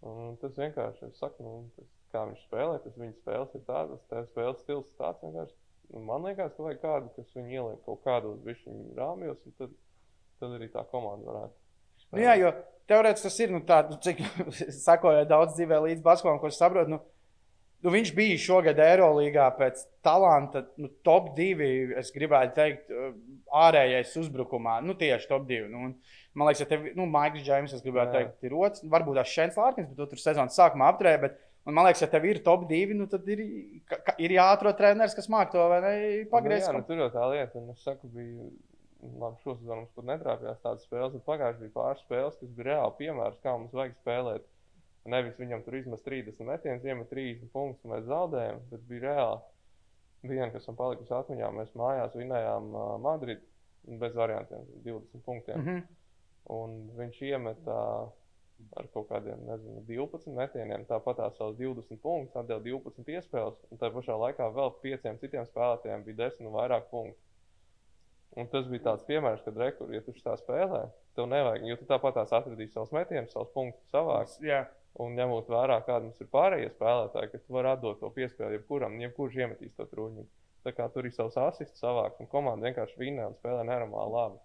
Un 0.08 0.38
tas 0.40 0.56
vienkārši, 0.56 1.10
es 1.10 1.20
saku, 1.20 1.44
nu, 1.44 1.52
tas, 1.76 1.90
kā 2.14 2.22
viņš 2.30 2.46
spēlē, 2.46 2.78
tas 2.84 2.96
viņa 2.96 3.18
spēles 3.18 3.54
ir 3.58 3.66
tādas, 3.68 4.00
tā 4.08 4.22
spēles 4.30 4.62
stils 4.64 4.88
ir 4.88 4.96
tāds 4.96 5.20
vienkārši. 5.26 5.58
Nu, 5.92 6.03
Man 6.05 6.25
liekas, 6.27 6.55
ka 6.57 6.64
vajag 6.66 6.81
kādu, 6.83 7.11
kas 7.16 7.35
viņu 7.37 7.53
ieliek 7.53 7.83
kaut 7.87 8.01
kādos 8.07 8.40
višķiņu 8.47 8.97
rāmjos, 8.99 9.42
un 9.44 9.57
tad, 9.59 9.75
tad 10.40 10.57
arī 10.57 10.70
tā 10.73 10.85
komanda 10.90 11.29
varētu. 11.31 11.57
Nu, 12.14 12.23
jā, 12.23 12.37
jo 12.38 12.53
teorētiski 12.90 13.29
tas 13.29 13.40
ir. 13.42 13.53
Nu, 13.55 13.61
tā, 13.66 13.81
nu, 13.90 13.99
cik 14.03 14.23
sakojot 14.87 15.29
daudz 15.31 15.57
dzīvē 15.59 15.81
līdz 15.88 16.05
basketbolam, 16.05 16.40
ko 16.42 16.51
es 16.51 16.59
saprotu. 16.61 16.94
Nu, 16.94 17.01
nu, 17.85 17.92
viņš 17.94 18.12
bija 18.16 18.40
šogad 18.40 18.81
Eirolandā 18.83 19.49
pēc 19.59 19.85
talanta, 20.05 20.64
nu, 20.81 20.90
top 21.07 21.33
2. 21.38 21.70
Es 22.01 22.12
gribētu 22.14 22.57
teikt, 22.59 22.92
ārējais 23.64 24.14
uzbrukumā. 24.23 24.81
Nu, 24.85 24.97
tieši 24.99 25.31
top 25.31 25.49
2. 25.51 25.66
Nu, 25.73 25.88
un, 25.88 25.97
man 26.35 26.51
liekas, 26.51 26.64
ka 26.64 26.75
tev, 26.75 26.87
nu, 26.99 27.09
Maiks 27.11 27.44
Džeims, 27.44 27.75
es 27.77 27.85
gribētu 27.85 28.14
Jā. 28.14 28.23
teikt, 28.23 28.47
ir 28.47 28.57
otrs. 28.59 28.85
Varbūt 28.94 29.20
tas 29.20 29.35
Šēns 29.35 29.59
Lārkins, 29.61 29.90
bet 29.90 30.01
tu 30.01 30.11
tur 30.12 30.23
sezonas 30.23 30.59
sākumā 30.59 30.92
apturēji. 30.94 31.35
Un 31.64 31.72
man 31.72 31.87
liekas, 31.87 32.03
ja 32.05 32.11
tev 32.12 32.27
ir 32.29 32.42
top 32.44 32.66
2, 32.68 32.92
nu, 32.98 33.07
tad 33.09 33.29
ir, 33.33 33.40
ka, 33.88 34.14
ir 34.20 34.35
jāatrod 34.37 34.77
treneris, 34.77 35.16
kas 35.16 35.31
māk 35.33 35.53
to 35.53 35.64
vai 35.70 35.81
ne 35.81 35.92
pagriezt. 36.33 36.68
Nu, 36.68 36.74
jā, 36.74 36.81
nu, 36.81 36.87
tur 36.88 37.00
jau 37.00 37.11
tā 37.14 37.29
lieta, 37.33 37.61
un 37.61 37.72
es 37.72 37.85
saku, 37.87 38.11
bija. 38.12 38.48
Labi, 39.05 39.37
šo 39.44 39.53
sezonu 39.59 39.83
mums 39.83 39.92
pat 39.92 40.07
netrāpījās 40.09 40.62
tādas 40.62 40.85
spēles, 40.87 41.12
bet 41.12 41.24
pagājušajā 41.27 41.61
bija 41.61 41.72
pāris 41.74 42.05
spēles, 42.07 42.37
kas 42.40 42.53
bija 42.57 42.68
reāli 42.70 42.94
piemērs, 43.03 43.40
kā 43.42 43.53
mums 43.53 43.74
vajag 43.77 43.98
spēlēt. 43.98 44.46
Nevis 45.12 45.37
viņam 45.37 45.64
tur 45.66 45.77
izmet 45.77 46.00
30 46.07 46.46
metienus, 46.48 46.87
iemet 46.88 47.11
30 47.11 47.50
punktus, 47.53 47.85
un 47.85 47.92
mēs 47.92 48.07
zaudējam, 48.09 48.62
bet 48.70 48.87
bija 48.88 49.03
reāli. 49.11 49.42
viena, 50.24 50.48
kas 50.55 50.70
man 50.70 50.79
palikusi 50.79 51.12
atmiņā, 51.12 51.50
mēs 51.53 51.74
mājās 51.77 52.16
vinējām 52.16 52.70
uh, 52.72 52.87
Madridu 53.05 53.98
bez 54.00 54.16
variantiem, 54.16 54.64
20 54.87 55.24
punktiem. 55.27 55.61
Mm 55.61 55.68
-hmm. 55.68 55.83
Un 56.55 56.79
viņš 56.96 57.20
iemeta 57.29 57.77
ar 58.78 58.88
kaut 58.94 59.08
kādiem, 59.10 59.40
nezinu, 59.48 59.82
12 59.88 60.34
metieniem, 60.34 60.86
tāpat 60.88 61.20
tās 61.20 61.36
savus 61.38 61.58
20 61.60 62.00
punktus, 62.02 62.36
atdeva 62.40 62.62
12 62.64 63.12
iespējas, 63.16 63.60
un 63.70 63.80
tā 63.80 63.90
pašā 63.94 64.16
laikā 64.18 64.48
vēl 64.56 64.74
pieciem 64.82 65.20
citiem 65.22 65.46
spēlētājiem 65.48 66.04
bija 66.06 66.20
10 66.28 66.48
un 66.48 66.56
vairāk 66.56 66.88
punktu. 66.90 67.20
Un 68.34 68.48
tas 68.50 68.66
bija 68.66 68.82
tāds 68.88 69.04
piemērs, 69.06 69.44
kad 69.46 69.58
rekur, 69.60 69.92
ja 69.94 70.00
tu 70.02 70.14
tā 70.18 70.34
spēlē, 70.40 70.80
tev 71.14 71.28
nevajag, 71.30 71.66
jo 71.70 71.76
tu 71.78 71.86
tāpat 71.90 72.16
tās 72.18 72.32
atradīsi 72.34 72.74
savus 72.74 72.94
metienus, 72.94 73.34
savus 73.34 73.52
punktus 73.54 73.92
savāks. 73.94 74.40
Jā. 74.42 74.64
Un 75.02 75.16
ņemot 75.18 75.48
vērā, 75.50 75.80
kāda 75.86 76.06
mums 76.06 76.20
ir 76.22 76.28
pārējie 76.30 76.68
spēlētāji, 76.70 77.30
ka 77.32 77.38
tu 77.42 77.54
vari 77.56 77.70
atdot 77.72 77.98
to 77.98 78.10
piespēli 78.14 78.60
jebkuram, 78.60 78.94
jebkurš 79.02 79.38
iemetīs 79.40 79.74
to 79.74 79.86
trūņu. 79.90 80.22
Tā 80.62 80.70
kā 80.76 80.86
tur 80.94 81.08
ir 81.08 81.14
savs 81.14 81.34
asists 81.42 81.82
savāks, 81.82 82.20
un 82.22 82.30
komanda 82.30 82.68
vienkārši 82.68 83.00
vinē 83.00 83.26
un 83.26 83.34
spēlē 83.34 83.64
nenormāli 83.66 84.14
labi. 84.14 84.38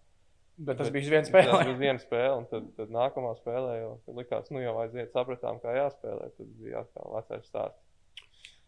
Bet 0.59 0.75
tas 0.79 0.89
Bet 0.89 0.95
bija 0.97 1.05
uz 1.05 1.11
vienu 1.13 1.29
Tas 1.31 1.65
bija 1.69 1.77
viena 1.79 2.01
spēle, 2.03 2.31
un 2.41 2.47
tad, 2.51 2.65
tad 2.75 2.89
nākamā 2.91 3.29
spēlē 3.39 3.77
jau 3.79 3.91
likās, 4.17 4.49
nu 4.51 4.59
jau 4.59 4.73
aiziet, 4.83 5.13
sapratām, 5.15 5.61
kā 5.63 5.75
jāspēlē. 5.77 6.25
Tad 6.35 6.49
bija 6.59 6.81
atkal 6.83 7.13
vecais 7.15 7.45
stāsts. 7.47 7.85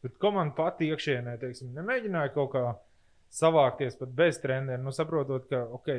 Bet 0.01 0.15
komanda 0.23 0.56
pati 0.58 0.88
iekšienē, 0.89 1.36
teiksim, 1.41 1.73
nemēģināja 1.75 2.32
kaut 2.34 2.54
kā 2.56 2.63
savākties 3.32 3.99
pat 3.99 4.13
bez 4.17 4.39
treneriem. 4.41 4.84
Nu, 4.88 4.93
saprotot, 4.95 5.45
ka, 5.51 5.60
ok, 5.77 5.91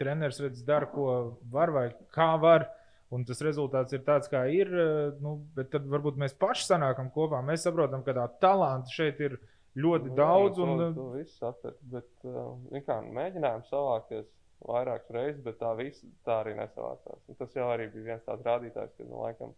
treneris 0.00 0.40
redz, 0.42 0.64
dara, 0.66 0.88
ko 0.90 1.36
var 1.52 1.72
vai 1.74 1.86
kā 2.16 2.32
var. 2.42 2.66
Un 3.14 3.22
tas 3.22 3.38
rezultāts 3.44 3.94
ir 3.94 4.00
tāds, 4.02 4.26
kā 4.32 4.40
ir. 4.50 4.72
eh, 4.72 5.12
Nu, 5.22 5.36
bet 5.54 5.70
tad 5.70 5.84
varbūt 5.86 6.16
mēs 6.18 6.34
paši 6.34 6.64
sanākam 6.66 7.12
kopā. 7.14 7.38
Mēs 7.46 7.62
saprotam, 7.68 8.02
ka 8.02 8.16
tā 8.16 8.24
talanta 8.42 8.90
šeit 8.90 9.20
ir 9.22 9.36
ļoti 9.76 10.10
Nu, 10.10 10.16
daudz. 10.16 10.58
jā, 10.58 10.64
Un, 10.64 10.78
to, 10.80 10.88
to 10.96 11.06
viss 11.14 11.38
saprat, 11.38 11.76
bet 11.92 12.08
uh, 12.24 12.80
kā, 12.88 12.98
mēģinājām 13.04 13.62
savākties 13.68 14.26
vairākas 14.64 15.12
reizes, 15.14 15.42
bet 15.44 15.58
tā, 15.60 15.70
viss, 15.78 16.04
tā 16.26 16.40
arī 16.42 16.56
nesavācās. 16.56 17.22
Un 17.28 17.38
tas 17.38 17.54
jau 17.56 17.68
arī 17.72 17.88
bija 17.92 18.12
viens 18.12 18.26
tāds 18.26 18.44
rādītājs, 18.46 18.94
ka, 18.96 19.06
nu, 19.06 19.20
laikam, 19.22 19.54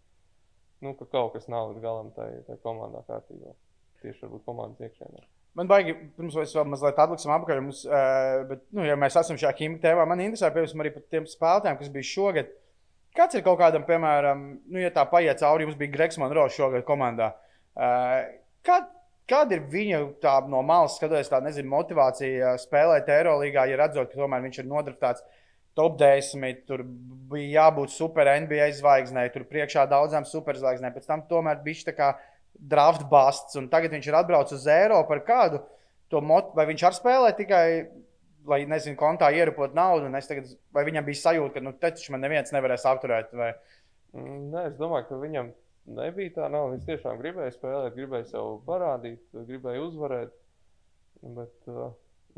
nu, 0.85 0.95
ka 0.99 1.09
kaut 1.13 1.35
kas 1.37 1.49
nav 1.53 1.73
līdz 1.73 1.83
galam 1.85 2.13
tajā 2.17 2.59
komandā 2.65 3.05
kārtībā. 3.09 3.55
Tieši 4.03 4.27
varbūt 4.27 4.47
komandas 4.47 4.89
iekšēnē. 4.89 5.25
Man 5.59 5.67
baigi, 5.71 5.95
pirms 6.15 6.37
mēs 6.39 6.53
vēl 6.55 6.69
mazliet 6.71 7.01
atliksim 7.03 7.33
apakaļ, 7.35 7.61
mums, 7.65 7.81
bet, 8.51 8.61
nu, 8.77 8.85
ja 8.87 8.95
mēs 9.01 9.17
esam 9.19 9.39
šajā 9.41 9.57
ķīmija 9.59 9.83
tēmā, 9.83 10.05
man 10.07 10.23
interesē, 10.23 10.53
piemēram, 10.55 10.85
arī 10.85 10.93
par 10.95 11.07
tiem 11.11 11.27
spēlētājiem, 11.27 11.79
kas 11.81 11.91
bija 11.95 12.11
šogad. 12.13 12.53
Kāds 13.19 13.35
ir 13.35 13.43
kaut 13.43 13.59
kādam, 13.59 13.83
piemēram, 13.89 14.45
nu, 14.69 14.79
ja 14.79 14.93
tā 14.95 15.03
paiet 15.11 15.41
cauri, 15.41 15.67
jums 15.67 15.79
bija 15.81 15.91
Gregs 15.97 16.21
Monroe 16.21 16.53
šogad 16.55 16.85
komandā. 16.87 17.33
Kā, 17.75 18.77
kāda 19.29 19.57
ir 19.57 19.67
viņa 19.73 20.01
tā 20.23 20.35
no 20.51 20.63
malas 20.67 20.97
skatoties, 20.99 21.31
tā 21.33 21.41
nezinu, 21.45 21.71
motivācija 21.73 22.55
spēlēt 22.63 23.11
Eirolandā, 23.13 23.67
ja 23.69 23.79
redzot, 23.81 24.11
ka 24.11 24.21
tomēr 24.21 24.43
viņš 24.47 24.63
ir 24.63 24.71
nodraftāts 24.71 25.25
top 25.79 25.99
10, 26.01 26.65
tur 26.67 26.83
bija 27.31 27.63
jābūt 27.63 27.95
super 27.95 28.31
NBA 28.43 28.73
zvaigznei, 28.81 29.29
tur 29.35 29.47
priekšā 29.51 29.87
daudzām 29.91 30.27
superzvaigznēm, 30.27 30.97
pēc 30.97 31.07
tam 31.07 31.23
tomēr 31.31 31.63
bija 31.63 31.91
tā 31.91 31.95
kā 31.95 32.13
draft 32.59 33.05
busts, 33.11 33.55
un 33.61 33.71
tagad 33.71 33.95
viņš 33.95 34.11
ir 34.11 34.19
atbraucis 34.19 34.59
uz 34.59 34.69
Eiropu 34.75 35.13
par 35.13 35.23
kādu 35.27 35.63
to 36.11 36.23
motu, 36.25 36.57
vai 36.59 36.67
viņš 36.73 36.87
ar 36.89 36.97
spēlē 36.97 37.31
tikai, 37.39 37.67
lai, 38.49 38.63
nezinu, 38.67 38.97
kontā 38.99 39.29
ierupot 39.37 39.77
naudu, 39.77 40.09
un 40.09 40.19
es 40.19 40.27
tagad, 40.27 40.51
vai 40.75 40.83
viņam 40.89 41.07
bija 41.07 41.21
sajūta, 41.21 41.59
ka, 41.59 41.63
nu, 41.63 41.75
te 41.77 41.93
taču 41.93 42.15
man 42.15 42.25
neviens 42.25 42.51
nevarēs 42.57 42.89
apturēt, 42.89 43.31
vai 43.37 43.53
Mm, 44.17 44.49
Nē, 44.53 44.63
es 44.71 44.77
domāju, 44.79 45.07
ka 45.11 45.19
viņam 45.21 45.51
nebija 45.97 46.35
tā 46.37 46.49
nav. 46.53 46.73
Viņš 46.75 46.85
tiešām 46.89 47.23
gribēja 47.23 47.55
spēlēt, 47.55 47.97
gribēja 47.97 48.29
sev 48.33 48.59
parādīt, 48.67 49.23
gribēja 49.33 49.85
uzvarēt. 49.87 50.35
Bet 51.23 51.71
uh, 51.73 51.89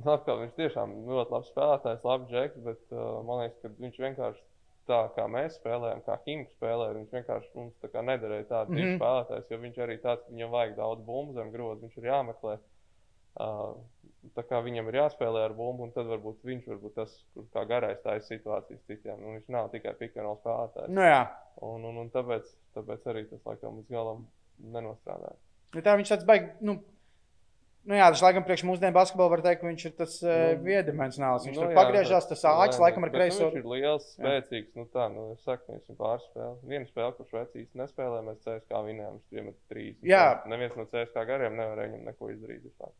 atkal 0.08 0.40
viņš 0.44 0.54
tiešām 0.56 0.94
ļoti 1.08 1.36
labs 1.36 1.50
spēlētājs, 1.52 2.06
labs 2.06 2.30
džeks, 2.30 2.62
bet 2.64 2.94
uh, 2.94 3.20
man 3.26 3.44
liekas, 3.44 3.58
ka 3.60 3.72
viņš 3.76 4.00
vienkārši 4.06 4.42
tā 4.90 5.00
kā 5.14 5.26
mēs 5.30 5.58
spēlējam, 5.60 6.02
kā 6.06 6.16
Himks 6.24 6.56
spēlē, 6.56 6.90
viņš 6.96 7.14
vienkārši 7.14 7.50
mums 7.58 7.76
tā 7.82 7.90
kā 7.92 8.02
nederēja 8.06 8.48
tāds 8.48 8.72
mm. 8.72 8.80
-hmm. 8.80 8.98
spēlētājs, 8.98 9.50
jo 9.52 9.60
viņš 9.64 9.80
arī 9.84 9.96
tāds, 10.02 10.28
viņam 10.32 10.52
vajag 10.56 10.76
daudz 10.78 11.06
bumbu 11.06 11.36
zem 11.36 11.52
groza, 11.54 11.80
viņš 11.84 11.98
ir 12.00 12.10
jāmeklē. 12.10 12.58
Uh, 13.40 13.76
tā 14.36 14.44
kā 14.48 14.60
viņam 14.64 14.88
ir 14.90 14.98
jāspēlē 15.00 15.44
ar 15.46 15.54
bumbu, 15.56 15.86
un 15.86 15.92
tad 15.94 16.08
varbūt 16.10 16.42
viņš 16.44 16.66
varbūt 16.72 16.96
tas, 16.98 17.12
kur 17.34 17.46
kā 17.54 17.64
garais 17.68 18.00
tā 18.04 18.18
ir 18.18 18.26
situācijas 18.26 18.82
citiem. 18.88 19.20
Nu, 19.20 19.36
viņš 19.36 19.52
nav 19.54 19.70
tikai 19.74 19.94
pikāno 20.00 20.34
spēlētājs. 20.40 20.90
nu 20.92 21.06
jā. 21.06 21.22
Un, 21.66 21.84
un, 21.88 22.02
un 22.04 22.10
tāpēc, 22.12 22.48
tāpēc 22.76 23.10
arī 23.12 23.26
tas 23.30 23.42
laikam 23.48 23.80
līdz 23.80 23.92
galam 23.94 24.24
nenostrādāja. 24.60 25.36
Nu, 25.74 25.82
tā 25.86 25.96
viņš 25.98 26.12
tāds 26.14 26.26
baigs. 26.26 26.54
Nu, 26.64 26.76
nu 27.88 27.96
jā, 27.98 28.08
tas 28.12 28.22
laikam 28.24 28.44
priekš 28.46 28.64
mūsdienu 28.68 28.94
basketbolu 28.96 29.32
var 29.36 29.42
teikt, 29.44 29.60
ka 29.62 29.68
viņš 29.68 29.84
ir 29.88 29.92
tas 29.98 30.16
uh, 30.24 30.32
Nu, 30.56 30.62
viedimensionāls. 30.66 31.46
Viņš 31.46 31.58
Nu, 31.58 31.62
tur 31.62 31.74
jā, 31.74 31.76
pagriežās, 31.78 32.26
tas 32.30 32.42
āķis 32.50 32.80
laikam 32.82 33.06
ar 33.06 33.12
bet 33.12 33.20
kreiso. 33.20 33.50
Viņš 33.50 33.60
ir 33.60 33.68
liels, 33.74 34.08
spēcīgs. 34.16 34.72
Nu, 34.78 34.86
tā, 34.94 35.06
nu, 35.14 35.28
es 35.36 35.44
saku, 35.46 35.76
viņš 35.76 35.92
ir 35.94 36.00
pāris 36.00 36.26
spēles. 36.30 36.64
Viena 36.72 36.90
spēle, 36.90 37.14
kurš 37.20 37.36
vecīs 37.38 37.70
nespēlē, 37.78 38.24
mēs 38.26 38.42
CSK 38.46 38.82
vinējām, 38.90 39.20
viņš 39.20 39.38
iemet 39.38 39.60
trīs. 39.70 39.94
Un 40.02 40.10
Jā. 40.10 40.24
tā, 40.42 40.50
Neviens 40.54 40.76
no 40.80 40.88
CSK 40.90 41.28
gariem 41.30 41.56
nevarēja 41.60 41.92
viņam 41.94 42.10
neko 42.10 42.34
izdarīt. 42.34 42.66
vispār. 42.66 42.92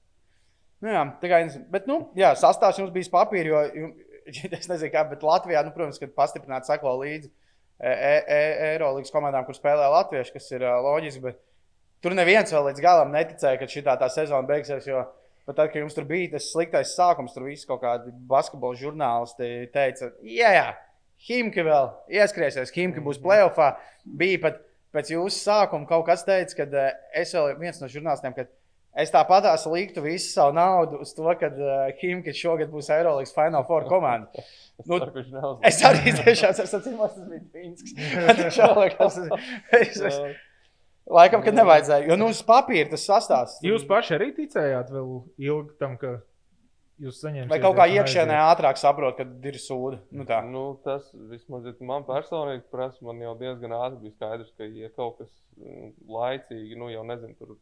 Nu, 0.80 0.88
jā, 0.94 1.02
tā 1.20 1.28
kā, 1.28 1.42
bet, 1.74 1.90
nu, 1.90 1.98
jā, 2.16 2.30
sastāvs 2.40 2.78
jums 2.80 2.94
bija 2.94 3.12
papīri, 3.12 3.50
jo, 3.52 3.90
es 4.56 4.70
nezinu, 4.70 4.92
kā, 4.94 5.02
bet 5.10 5.26
Latvijā, 5.26 5.60
nu, 5.66 5.74
protams, 5.74 6.00
kad 6.00 6.14
pastiprināti 6.16 6.70
sako 6.70 6.94
līdzi 7.02 7.28
e 7.28 7.49
Eirolandes 7.80 9.12
komandām, 9.14 9.46
kur 9.46 9.56
spēlē 9.56 9.88
latvieši, 9.94 10.34
kas 10.34 10.50
ir 10.52 10.66
ā, 10.68 10.74
loģiski, 10.84 11.22
bet 11.24 11.40
tur 12.04 12.16
neviens 12.16 12.52
vēl 12.52 12.68
līdz 12.70 12.84
galam 12.84 13.14
neticēja, 13.14 13.60
ka 13.60 13.70
šī 13.70 13.84
tā 13.88 14.10
sezona 14.12 14.46
beigsies, 14.48 14.88
jo 14.88 15.06
pat 15.48 15.56
tad, 15.56 15.72
kad 15.72 15.80
jums 15.80 15.96
tur 15.96 16.04
bija 16.08 16.34
tas 16.36 16.50
sliktais 16.52 16.92
sākums, 16.96 17.32
tur 17.34 17.48
visi 17.48 17.66
kaut 17.68 17.82
kādi 17.82 18.12
basketbola 18.30 18.78
žurnālisti 18.78 19.70
teica, 19.74 20.12
jā, 20.22 20.52
jā, 20.58 20.68
Himki 21.28 21.64
vēl 21.66 21.90
ieskriesies, 22.16 22.72
Himki 22.72 23.02
būs 23.04 23.20
playoffā. 23.20 23.74
Bija 24.04 24.40
pat 24.46 24.62
pēc 24.94 25.12
jūsu 25.12 25.36
sākuma 25.36 25.88
kaut 25.88 26.06
kas 26.08 26.24
teica, 26.24 26.62
ka 26.62 26.66
uh, 26.70 26.94
es 27.20 27.34
vēl 27.36 27.58
viens 27.60 27.80
no 27.82 27.90
žurnālistiem, 27.92 28.32
ka 28.36 28.46
es 28.98 29.12
tāpat 29.14 29.46
liktu 29.72 30.02
visu 30.04 30.32
savu 30.32 30.54
naudu 30.56 31.00
uz 31.04 31.14
to, 31.14 31.26
ka 31.40 31.50
uh, 31.52 31.90
Himki 32.00 32.34
šogad 32.36 32.70
būs 32.72 32.90
Eirolandes 32.90 33.34
Final 33.36 33.66
Four 33.68 33.88
komanda. 33.90 34.30
Es 34.80 34.86
Nu. 34.88 35.50
Es 35.68 35.82
arī 35.84 36.14
tiešām 36.16 36.54
esmu 36.54 36.78
atzīmējis, 36.78 37.16
tas 37.16 37.26
bija 37.28 37.42
Finsks. 37.52 37.90
Man 38.16 38.38
tiešām 38.38 38.78
liekas, 38.78 39.18
tas 39.68 39.98
ir-. 40.08 40.38
Laikam, 41.10 41.42
kad 41.44 41.56
nevajadzēja, 41.58 42.06
jo 42.08 42.16
nu 42.16 42.30
uz 42.30 42.40
papīra 42.46 42.88
tas 42.92 43.04
sastāvs. 43.04 43.58
Jūs 43.66 43.84
paši 43.88 44.14
arī 44.16 44.30
ticējāt 44.36 44.92
vēl 44.94 45.08
ilgi 45.42 45.76
tam, 45.82 45.96
ka 46.00 46.14
jūs 47.00 47.20
saņemsiet. 47.22 47.50
Vai 47.50 47.58
kaut 47.62 47.76
kā 47.78 47.86
iekšēnē 47.90 48.36
ātrāk 48.50 48.78
saprot, 48.80 49.16
kad 49.18 49.46
ir 49.50 49.58
sūda. 49.60 50.00
Nu 50.14 50.26
tā. 50.28 50.40
Nu, 50.46 50.64
tas 50.84 51.06
vismaz 51.30 51.68
ja 51.68 51.74
man 51.86 52.06
personīgi 52.08 52.66
prasa, 52.72 53.02
man 53.06 53.22
jau 53.24 53.34
diezgan 53.40 53.74
ātri 53.76 54.02
bija 54.04 54.16
skaidrs, 54.16 54.50
ka, 54.58 54.68
ja 54.82 54.90
kaut 54.96 55.20
kas 55.20 55.30
mm, 55.56 55.92
laicīgi, 56.16 56.78
nu, 56.80 56.90
jau 56.92 57.04
nezinu, 57.08 57.36
tur 57.38 57.54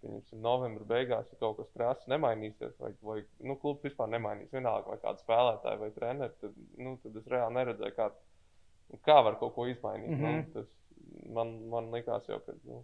novembra 0.45 0.87
beigās, 0.93 1.31
ja 1.33 1.41
kaut 1.43 1.61
kas 1.61 1.71
krāsa 1.77 2.13
nemainīsies, 2.15 2.75
vai, 2.83 2.93
vai 3.03 3.21
nu, 3.45 3.59
klubs 3.63 3.87
vispār 3.87 4.11
nemainīs, 4.15 4.53
vienalga, 4.55 4.95
vai 4.95 5.01
kāds 5.05 5.25
spēlētājs 5.27 5.83
vai 5.85 5.93
treneris, 5.97 6.41
tad, 6.43 6.59
nu, 6.79 6.97
tad 7.05 7.23
es 7.23 7.31
reāli 7.31 7.59
neredzēju, 7.61 7.97
kā, 7.99 8.11
kā 9.07 9.21
var 9.29 9.39
kaut 9.41 9.55
ko 9.57 9.69
izmainīt. 9.71 10.11
Mm 10.11 10.19
Mhm. 10.19 10.27
-hmm. 10.27 10.37
nu, 10.37 10.53
tas 10.55 11.33
man, 11.39 11.55
man 11.69 11.91
likās 11.95 12.29
jau, 12.29 12.41
ka, 12.47 12.55
nu, 12.65 12.83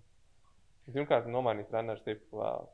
pirmkārt, 0.92 1.26
nomainīt 1.26 1.70
treneris 1.72 2.04
tipu 2.06 2.40
vēl. 2.40 2.68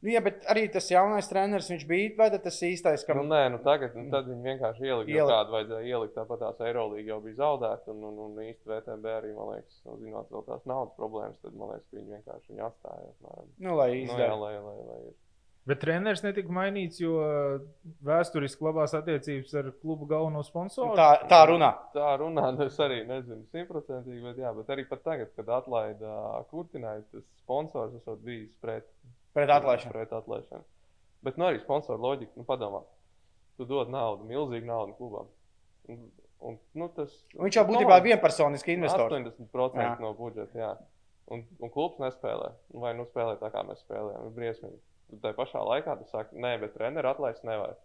Nu, 0.00 0.10
jā, 0.12 0.20
bet 0.24 0.46
arī 0.50 0.64
tas 0.72 0.86
jaunais 0.90 1.28
treneris, 1.30 1.70
viņš 1.72 1.86
bija, 1.88 2.12
vai 2.18 2.28
tas 2.34 2.60
īstais, 2.66 3.04
kam 3.06 3.20
Nu, 3.20 3.26
nē, 3.30 3.42
nu 3.54 3.60
tagad 3.64 3.96
nu, 3.98 4.06
tad 4.12 4.28
viņi 4.30 4.50
vienkārši 4.50 4.86
ielika. 4.88 5.10
Ielika. 5.10 5.40
Kādu 5.40 5.56
vajadzēja 5.56 5.90
ielikt, 5.90 6.14
tāpat 6.18 6.42
tās 6.44 6.62
Eirolandā 6.64 7.04
jau 7.08 7.20
bija 7.24 7.40
zaudēta. 7.42 7.94
Un, 7.94 8.06
un, 8.10 8.22
un 8.26 8.40
īsti 8.44 8.72
VTB 8.72 9.12
arī, 9.18 9.34
man 9.36 9.52
liekas, 9.54 9.82
nu, 9.86 9.98
zinot 10.02 10.32
vēl 10.34 10.46
tās 10.48 10.64
naudas 10.70 10.96
problēmas, 10.98 11.42
tad 11.44 11.58
man 11.58 11.74
liekas, 11.74 11.90
ka 11.90 12.00
viņi 12.00 12.16
vienkārši 12.18 12.50
viņu 12.52 12.66
atstāja. 12.70 13.12
apmēram. 13.12 13.52
nu, 13.68 13.76
lai 13.80 13.90
Nu, 14.04 14.18
jā, 14.20 14.32
lai, 14.40 14.56
lai, 14.64 14.80
lai. 14.88 15.04
Bet 15.64 15.80
treneris 15.80 16.20
netika 16.20 16.52
mainīts, 16.52 16.98
jo 17.00 17.14
vēsturiski 18.04 18.66
labās 18.66 18.92
attiecības 18.98 19.54
ar 19.56 19.70
klubu 19.80 20.04
galveno 20.10 20.42
sponsoru. 20.44 20.90
Nu, 20.92 20.98
Tā, 20.98 21.22
tā 21.30 21.38
runā. 21.48 21.70
Tā 21.94 22.10
runā, 22.20 22.50
nu, 22.52 22.66
es 22.68 22.76
arī 22.84 23.00
nezinu 23.08 23.46
simtprocentīgi, 23.48 24.20
bet, 24.26 24.42
jā, 24.44 24.52
bet 24.58 24.72
arī 24.74 24.84
pat 24.90 25.00
tagad, 25.06 25.30
kad 25.38 25.48
atlaida 25.56 26.18
kurtināju, 26.50 27.06
tas 27.14 27.24
sponsors 27.40 27.96
esot 27.96 28.20
bijis 28.26 28.52
pret, 28.60 28.90
Pret 29.34 29.50
atlaišanu. 29.50 29.94
Pret 29.94 30.12
atlaišanu. 30.14 30.66
Bet 31.24 31.38
nu, 31.40 31.48
arī 31.48 31.60
sponsoru 31.62 32.02
loģika, 32.04 32.34
nu, 32.38 32.44
padomā, 32.46 32.82
tu 33.58 33.66
dod 33.68 33.90
naudu, 33.92 34.26
milzīgu 34.28 34.68
naudu 34.68 34.96
klubam. 34.98 35.30
Un, 35.90 36.02
un, 36.44 36.58
nu, 36.76 36.88
tas, 36.96 37.14
Viņš 37.36 37.60
jau 37.60 37.64
būtībā 37.68 37.98
ir 38.00 38.08
vienpersoniski 38.10 38.76
investors. 38.76 39.12
80% 39.12 39.80
Jā. 39.80 39.94
no 40.02 40.12
budžeta. 40.18 40.58
Jā. 40.58 40.72
Un, 41.32 41.46
un 41.58 41.72
klubs 41.72 42.00
nespēlē. 42.02 42.52
Vai 42.82 42.92
nu 42.98 43.06
spēlē 43.08 43.38
tā, 43.40 43.48
kā 43.52 43.64
mēs 43.64 43.80
spēlējām? 43.86 44.28
Ir 44.28 44.36
briesmīgi. 44.36 44.80
Tad 45.14 45.22
tā 45.24 45.32
pašā 45.38 45.62
laikā 45.64 45.96
tu 46.00 46.08
saki, 46.10 46.36
nē, 46.40 46.56
bet 46.60 46.76
treneru 46.76 47.10
atlaist 47.10 47.44
nevar. 47.48 47.78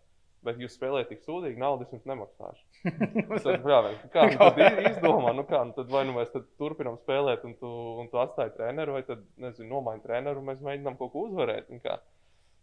Bet 0.48 0.56
jūs 0.62 0.72
spēlējat 0.78 1.10
tik 1.12 1.26
sūdīgi, 1.26 1.58
naudu 1.60 1.84
es 1.84 1.90
jums 1.92 2.06
nemaksāšu. 2.08 2.62
Tad, 3.44 3.58
brāvēn, 3.66 3.98
kā 4.14 4.24
nu 4.30 4.38
tad 4.40 4.60
i- 4.64 4.86
izdomā, 4.94 5.34
nu 5.36 5.44
kā, 5.50 5.60
nu 5.68 5.74
tad 5.76 5.90
vai 5.92 6.06
nu 6.08 6.14
mēs 6.16 6.32
turpinām 6.62 6.96
spēlēt, 7.02 7.44
un 7.44 7.58
tu, 7.60 7.68
un 8.00 8.08
tu 8.08 8.22
atstāji 8.22 8.54
treneru, 8.56 8.96
vai 8.96 9.02
tad, 9.04 9.26
nezinu, 9.44 9.68
nomaini 9.74 10.00
treneru, 10.06 10.40
un 10.40 10.48
mēs 10.54 10.62
mēģinām 10.64 10.96
kaut 11.02 11.12
ko 11.12 11.26
uzvarēt. 11.28 11.68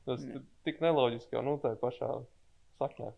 Tas 0.06 0.24
t- 0.24 0.40
tik 0.64 0.80
neloģiski 0.80 1.36
jau 1.36 1.42
nu, 1.44 1.58
tajā 1.60 1.76
pašā 1.82 2.08
saknē. 2.80 3.12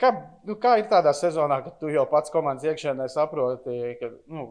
Kā, 0.00 0.10
nu, 0.48 0.56
kā 0.56 0.78
ir 0.80 0.86
tādā 0.90 1.12
sezonā, 1.14 1.60
kad 1.62 1.78
tu 1.78 1.90
jau 1.92 2.06
pats 2.10 2.32
komandas 2.32 2.64
iekšienē 2.66 3.06
saproti, 3.12 3.78
ka, 4.00 4.08
nu, 4.32 4.46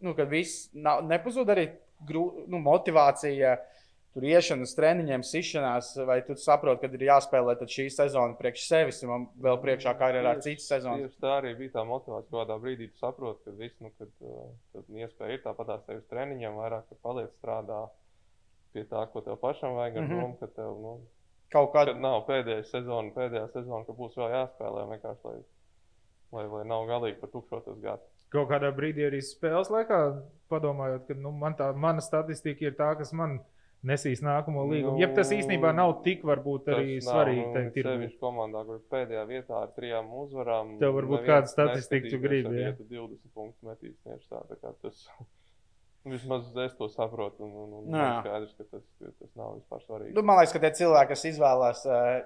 nu, 0.00 0.12
ka 0.16 0.24
viss 0.30 0.68
nav, 0.72 1.02
nepazūd 1.10 1.50
arī 1.50 1.64
grū, 2.06 2.22
nu, 2.48 2.60
motivācija, 2.62 3.56
tur 4.14 4.22
iešana 4.28 4.62
uz 4.62 4.72
treniņiem, 4.78 5.22
sišanās, 5.26 5.88
vai 6.06 6.20
tu 6.26 6.36
saproti, 6.38 6.86
ka 6.86 6.94
ir 6.94 7.04
jāspēlē 7.08 7.56
tad 7.58 7.68
šī 7.74 7.88
sezona 7.90 8.36
priekš 8.38 8.66
sevis, 8.70 9.00
un 9.02 9.10
man 9.10 9.24
vēl 9.42 9.58
priekšā 9.64 9.94
karjerā 9.98 10.36
ir 10.36 10.42
citas 10.46 10.68
sezonas. 10.70 11.02
Tieši 11.08 11.20
tā 11.24 11.32
arī 11.40 11.54
bija 11.58 11.72
tā 11.80 11.84
motivācija. 11.88 12.30
Kādā 12.36 12.58
brīdī 12.62 12.88
tu 12.92 12.98
saproti, 13.02 13.42
ka 13.44 13.50
viss, 13.58 13.74
nu, 13.82 13.90
kad, 13.98 14.12
uh, 14.22 14.46
kad 14.72 14.94
iespēja 15.02 15.34
ir 15.38 15.42
tāpat 15.44 15.66
tās 15.72 15.82
tevis 15.88 16.06
treniņiem, 16.12 16.54
vairāk 16.62 16.86
tu 16.88 16.98
paliec 17.02 17.32
strādā 17.40 17.80
pie 18.74 18.84
tā, 18.90 19.02
ko 19.12 19.20
tev 19.22 19.36
pašam 19.42 19.74
vajag, 19.78 19.96
ar 19.96 20.02
Mhm. 20.08 20.14
domu, 20.20 20.36
ka 20.40 20.46
tev, 20.46 20.78
nu, 20.82 20.94
Kaut 21.52 21.72
kad 21.72 21.86
kāda. 21.88 22.00
nav 22.00 22.24
pēdējā 22.26 22.64
sezona, 22.66 23.10
pēdējā 23.14 23.48
sezona, 23.52 23.84
ka 23.86 23.92
būs 23.92 24.14
vēl 24.18 24.30
jāspēlē 24.34 24.86
vienkārši, 24.90 25.24
lai, 25.24 25.36
lai, 26.32 26.46
lai 26.54 26.64
nav 26.64 26.86
galīgi 26.88 27.20
par 27.20 27.30
tukšotos 27.30 27.78
gadu. 27.82 28.02
Kaut 28.34 28.48
kādā 28.50 28.72
brīdī 28.74 29.04
arī 29.06 29.20
spēles 29.22 29.70
laikā, 29.70 29.98
padomājot, 30.50 31.06
ka 31.06 31.14
nu, 31.14 31.30
man 31.30 31.54
tā, 31.54 31.68
mana 31.76 32.00
statistika 32.02 32.66
ir 32.66 32.72
tā, 32.74 32.96
kas 32.98 33.12
man 33.12 33.38
nesīs 33.88 34.22
nākamo 34.24 34.64
līgumu. 34.70 34.96
Nu, 34.96 35.02
Ja 35.02 35.10
tas 35.14 35.30
īstenībā 35.34 35.74
nav 35.76 35.98
tik 36.06 36.24
varbūt 36.26 36.72
arī 36.72 36.98
Tas 36.98 37.08
nav, 37.08 37.14
svarīgi, 37.14 37.44
nu, 37.44 37.54
tad 37.54 37.78
ir 37.80 37.88
Sevišķi 37.90 38.20
komandā, 38.22 38.64
kur 38.68 38.82
pēdējā 38.94 39.24
vietā 39.30 39.60
ar 39.60 39.72
trijām 39.76 40.10
uzvarām. 40.24 40.74
Tev 40.82 40.98
varbūt 40.98 41.24
kāda 41.28 41.50
statistika 41.50 42.12
tu 42.12 42.20
gribi, 42.22 42.58
ja? 42.62 42.74
Tu 42.78 42.88
20 42.90 43.32
punktus 43.36 43.64
metīs 43.66 43.96
tieši 44.02 44.28
tā, 44.30 44.44
tā 44.50 44.60
kā 44.60 44.74
tas. 44.82 45.08
Vismaz 46.04 46.50
es 46.60 46.74
to 46.76 46.84
saprotu. 46.92 47.46
Un, 47.46 47.52
un, 47.64 47.86
un 47.88 47.94
skaidrs, 48.20 48.50
ka 48.58 48.66
tas, 48.68 48.82
ka 49.00 49.08
tas 49.22 49.30
nav 49.40 49.54
vispār 49.54 49.80
svarīgi. 49.86 50.12
Nu, 50.12 50.24
man 50.28 50.36
liekas, 50.36 50.52
ka 50.52 50.60
tie 50.60 50.70
cilvēki, 50.82 51.10
kas 51.14 51.24
izvēlās, 51.30 51.80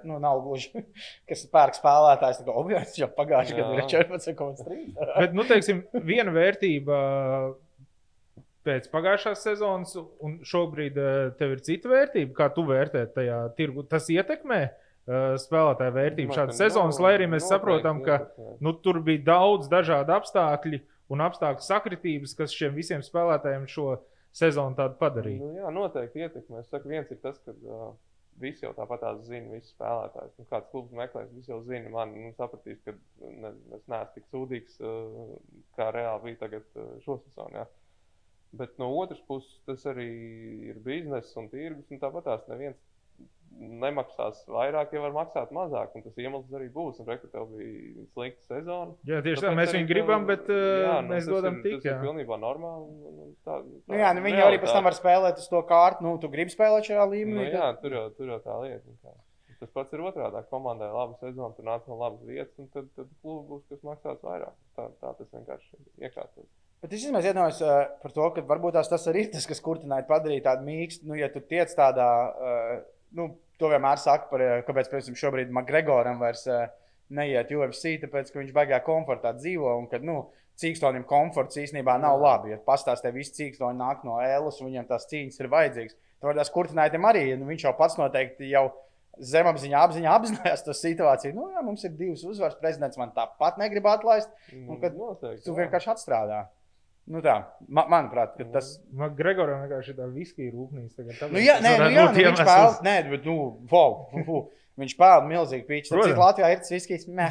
nu, 0.08 0.16
nav 0.22 0.40
gluži, 0.42 0.82
kas 1.30 1.44
pērk 1.52 1.78
spēlētājs, 1.78 2.40
tā 2.40 2.48
kā 2.48 2.56
obligāti 2.58 3.04
jau 3.04 3.10
pagājuši 3.14 3.54
gadu 3.54 3.78
ir 3.78 3.84
Jā. 3.84 4.02
14,3. 4.08 4.80
Bet, 4.98 5.38
nu, 5.38 5.46
teiksim, 5.46 5.84
viena 6.10 6.34
vērtība 6.34 6.98
pēc 8.68 8.90
pagājušās 8.92 9.46
sezonas, 9.48 9.96
un 10.24 10.38
šobrīd 10.46 11.00
eh, 11.00 11.16
tev 11.40 11.56
ir 11.56 11.64
cita 11.64 11.90
vērtība. 11.92 12.34
Kā 12.36 12.50
tu 12.54 12.66
vērtē 12.68 13.06
tajā 13.14 13.40
tirgu? 13.58 13.86
Tas 13.88 14.10
ietekmē 14.12 14.60
eh, 14.68 14.76
spēlētāju 15.40 15.96
vērtību 15.96 16.36
šādas 16.36 16.60
sezonas, 16.60 17.00
lai 17.02 17.16
arī 17.16 17.30
mēs 17.32 17.46
noteikti 17.46 17.56
saprotam, 17.56 18.04
ka 18.04 18.20
nu, 18.64 18.76
tur 18.84 19.00
bija 19.04 19.24
daudz 19.32 19.70
dažādu 19.72 20.16
apstākļu 20.18 20.82
un 21.14 21.24
apstākļu 21.24 21.64
sakritības, 21.64 22.36
kas 22.38 22.54
šiem 22.54 22.76
visiem 22.76 23.04
spēlētājiem 23.04 23.66
šo 23.70 23.94
sezonu 24.36 24.76
tādu 24.78 24.98
padarīja. 25.00 25.40
Nu, 25.40 25.54
jā, 25.56 25.72
noteikti 25.74 26.24
ietekmē. 26.26 26.62
Es 26.62 26.70
saku, 26.72 26.90
viens 26.92 27.10
ir 27.12 27.20
tas, 27.22 27.38
ka 27.44 27.54
uh, 27.54 27.88
visi 28.40 28.66
jau 28.66 28.74
tāpat 28.76 29.04
zina, 29.26 29.50
visi 29.54 29.72
spēlētājs. 29.72 30.34
Nu, 30.38 30.46
kāds 30.50 30.70
klubs 30.72 30.94
meklēs, 30.96 31.32
visi 31.34 31.52
jau 31.52 31.60
zina. 31.66 31.90
Man 31.94 32.14
nu, 32.14 32.32
sapratīs, 32.38 32.80
ka 32.84 32.94
ne, 33.24 33.54
es 33.76 33.84
neesmu 33.90 34.14
tik 34.14 34.28
sūdīgs, 34.32 34.78
uh, 34.82 35.34
kā 35.78 35.90
reāli 35.94 36.28
bija 36.28 36.42
tagad 36.44 36.68
uh, 36.76 36.94
šosezonā. 37.06 37.66
Bet 38.52 38.78
no 38.80 38.86
otras 38.96 39.20
puses, 39.28 39.58
tas 39.66 39.82
arī 39.90 40.08
ir 40.70 40.78
bizness 40.80 41.34
un 41.36 41.48
tirgus. 41.52 41.84
Un 41.92 41.98
tāpat 42.00 42.24
tās 42.24 42.46
neviens 42.48 42.78
nemaksās 43.58 44.42
vairāk, 44.48 44.92
ja 44.94 45.00
var 45.02 45.14
maksāt 45.16 45.50
mazāk. 45.54 45.94
Un 45.98 46.04
tas 46.04 46.16
iemesls 46.20 46.52
arī 46.54 46.68
būs. 46.72 47.00
Un 47.02 47.08
rekur 47.10 47.30
tev 47.32 47.48
bija 47.56 48.04
slikta 48.14 48.44
sezona. 48.54 48.94
Jā, 49.08 49.20
tieši 49.24 49.44
tā, 49.44 49.52
mēs 49.58 49.72
viņu 49.74 49.88
gribam, 49.90 50.26
bet 50.28 50.48
uh, 50.52 50.64
jā, 50.84 50.96
nu, 51.02 51.12
mēs 51.14 51.28
dodam 51.28 51.58
ir, 51.58 51.62
tik. 51.66 51.78
Tas 51.82 51.90
ir 51.90 52.02
pilnībā 52.04 52.38
normāli. 52.40 52.88
un- 52.88 53.22
un- 53.24 53.36
Tā, 53.44 53.58
tā 53.62 53.92
Nu, 53.92 53.96
jā, 54.00 54.10
nu, 54.14 54.22
viņi 54.26 54.38
ir 54.38 54.44
arī 54.46 54.58
pēc 54.62 54.72
tam 54.76 54.84
var 54.88 54.96
spēlēt 54.96 55.40
uz 55.42 55.48
to 55.48 55.62
kārtu. 55.68 56.04
Nu, 56.04 56.18
tu 56.22 56.28
gribi 56.28 56.52
spēlēt 56.54 56.88
šajā 56.90 57.04
Nu, 57.06 57.12
līmenī. 57.14 57.48
jā, 57.52 57.68
tur 57.80 57.90
jau, 57.96 58.04
tur 58.16 58.26
jau 58.34 58.38
tā 58.44 58.60
lieta. 58.62 58.84
nu 58.86 58.96
kā. 59.02 59.14
Tas 59.58 59.70
pats 59.74 59.92
ir 59.92 59.98
otrādi. 60.06 60.44
Komandai 60.52 60.88
laba 60.94 61.16
sezona, 61.18 61.50
tur 61.56 61.64
nāca 61.66 61.88
no 61.88 61.96
labas 61.98 62.20
vietas, 62.22 62.54
un 62.62 62.68
tad, 62.68 62.86
tad 62.94 63.08
klubu 63.22 63.42
būs, 63.58 63.64
kas 63.68 63.80
maksās 63.82 64.20
vairāk. 64.22 64.54
Tā, 64.76 64.86
tā 65.02 65.16
tas 65.18 65.28
vienkārši 65.34 65.80
iekārtojas. 65.98 66.52
Bet 66.82 66.94
es 66.94 67.04
domāju, 67.08 67.32
iedomājos 67.32 67.60
uh, 67.66 67.76
par 68.02 68.14
to, 68.14 68.26
ka 68.36 68.44
varbūt 68.46 68.76
tās 68.78 68.90
tas 68.90 69.06
arī 69.10 69.26
ir 69.26 69.32
tas, 69.32 69.46
kas 69.50 69.62
kurtināja 69.64 70.06
padarīt 70.06 70.44
tādu 70.46 70.66
mīkstu. 70.68 71.08
Nu, 71.10 71.16
ja 71.18 71.26
tu 71.32 71.42
tiec 71.42 71.72
tādā, 71.74 72.08
uh, 72.30 72.74
nu, 73.18 73.32
to 73.58 73.70
vienmēr 73.72 73.98
saka 73.98 74.30
par, 74.30 74.44
uh, 74.44 74.60
kāpēc, 74.66 74.90
piemēram, 74.92 75.18
šobrīd 75.18 75.54
Makgregoram 75.56 76.22
vairs 76.22 76.44
uh, 76.46 76.68
neiet 77.14 77.50
UFC, 77.50 77.96
tāpēc, 78.04 78.30
ka 78.30 78.42
viņš 78.42 78.54
baigā 78.54 78.78
komfortā 78.86 79.34
dzīvo 79.34 79.74
un 79.80 79.88
ka, 79.90 79.98
nu, 80.04 80.20
cīkstonim 80.58 81.06
komforts 81.08 81.58
īstenībā 81.60 81.96
nav 82.02 82.18
labi. 82.22 82.52
Ja 82.54 82.60
pastāstē, 82.62 83.12
visi 83.14 83.34
cīkstoni 83.36 83.78
nāk 83.78 84.04
no 84.06 84.18
ēlas 84.22 84.58
un 84.60 84.70
viņam 84.70 84.88
tās 84.90 85.06
cīņas 85.10 85.42
ir 85.42 85.50
vajadzīgas. 85.52 85.98
Tad 86.18 86.38
tās 86.38 86.52
kurtinājumam 86.54 87.10
arī, 87.12 87.24
nu, 87.38 87.46
viņš 87.50 87.66
jau 87.68 87.74
pats 87.78 87.98
noteikti 87.98 88.50
jau 88.50 88.68
zemapziņā, 89.18 89.82
apziņā 89.86 90.14
apzinājās 90.18 90.64
to 90.66 90.74
situāciju. 90.74 91.34
Nu, 91.36 91.48
jā, 91.54 91.62
mums 91.66 91.86
ir 91.86 91.94
divas 91.98 92.24
uzvaras, 92.26 92.58
prezidents 92.60 92.98
man 93.00 93.14
tāpat 93.16 93.58
negrib 93.62 93.86
atlaist. 93.90 94.30
Nu, 94.54 94.78
kad 94.82 94.98
noteikti. 94.98 95.46
Tu 95.46 95.54
vienkārši 95.58 95.92
atstrādā. 95.94 96.44
Nu 97.08 97.22
tā, 97.24 97.38
ma 97.72 97.86
manuprāt, 97.88 98.34
tas. 98.52 98.74
Man 98.92 99.14
Gregoram 99.16 99.62
vienkārši 99.64 99.94
ir 99.94 99.96
tā 99.96 100.08
viskija 100.12 100.52
rūpnīca. 100.52 101.06
Nu, 101.32 101.40
jā, 101.40 101.56
nē, 101.64 101.70
nu, 101.80 101.86
jā 101.94 102.02
nu, 102.04 102.16
viņš 102.18 102.42
pelna. 102.42 102.74
Nē, 102.84 102.96
bet, 103.14 103.28
nu, 103.28 103.36
wow, 103.70 103.94
fu, 104.26 104.42
viņš 104.82 104.96
pelna 104.98 105.30
milzīgi 105.30 105.64
pīķi. 105.70 105.92
Tad, 105.94 106.02
cik. 106.04 106.20
Latvijā 106.20 106.50
ir 106.52 106.60
tas 106.60 106.74
viskijs? 106.74 107.06
Nē, 107.08 107.30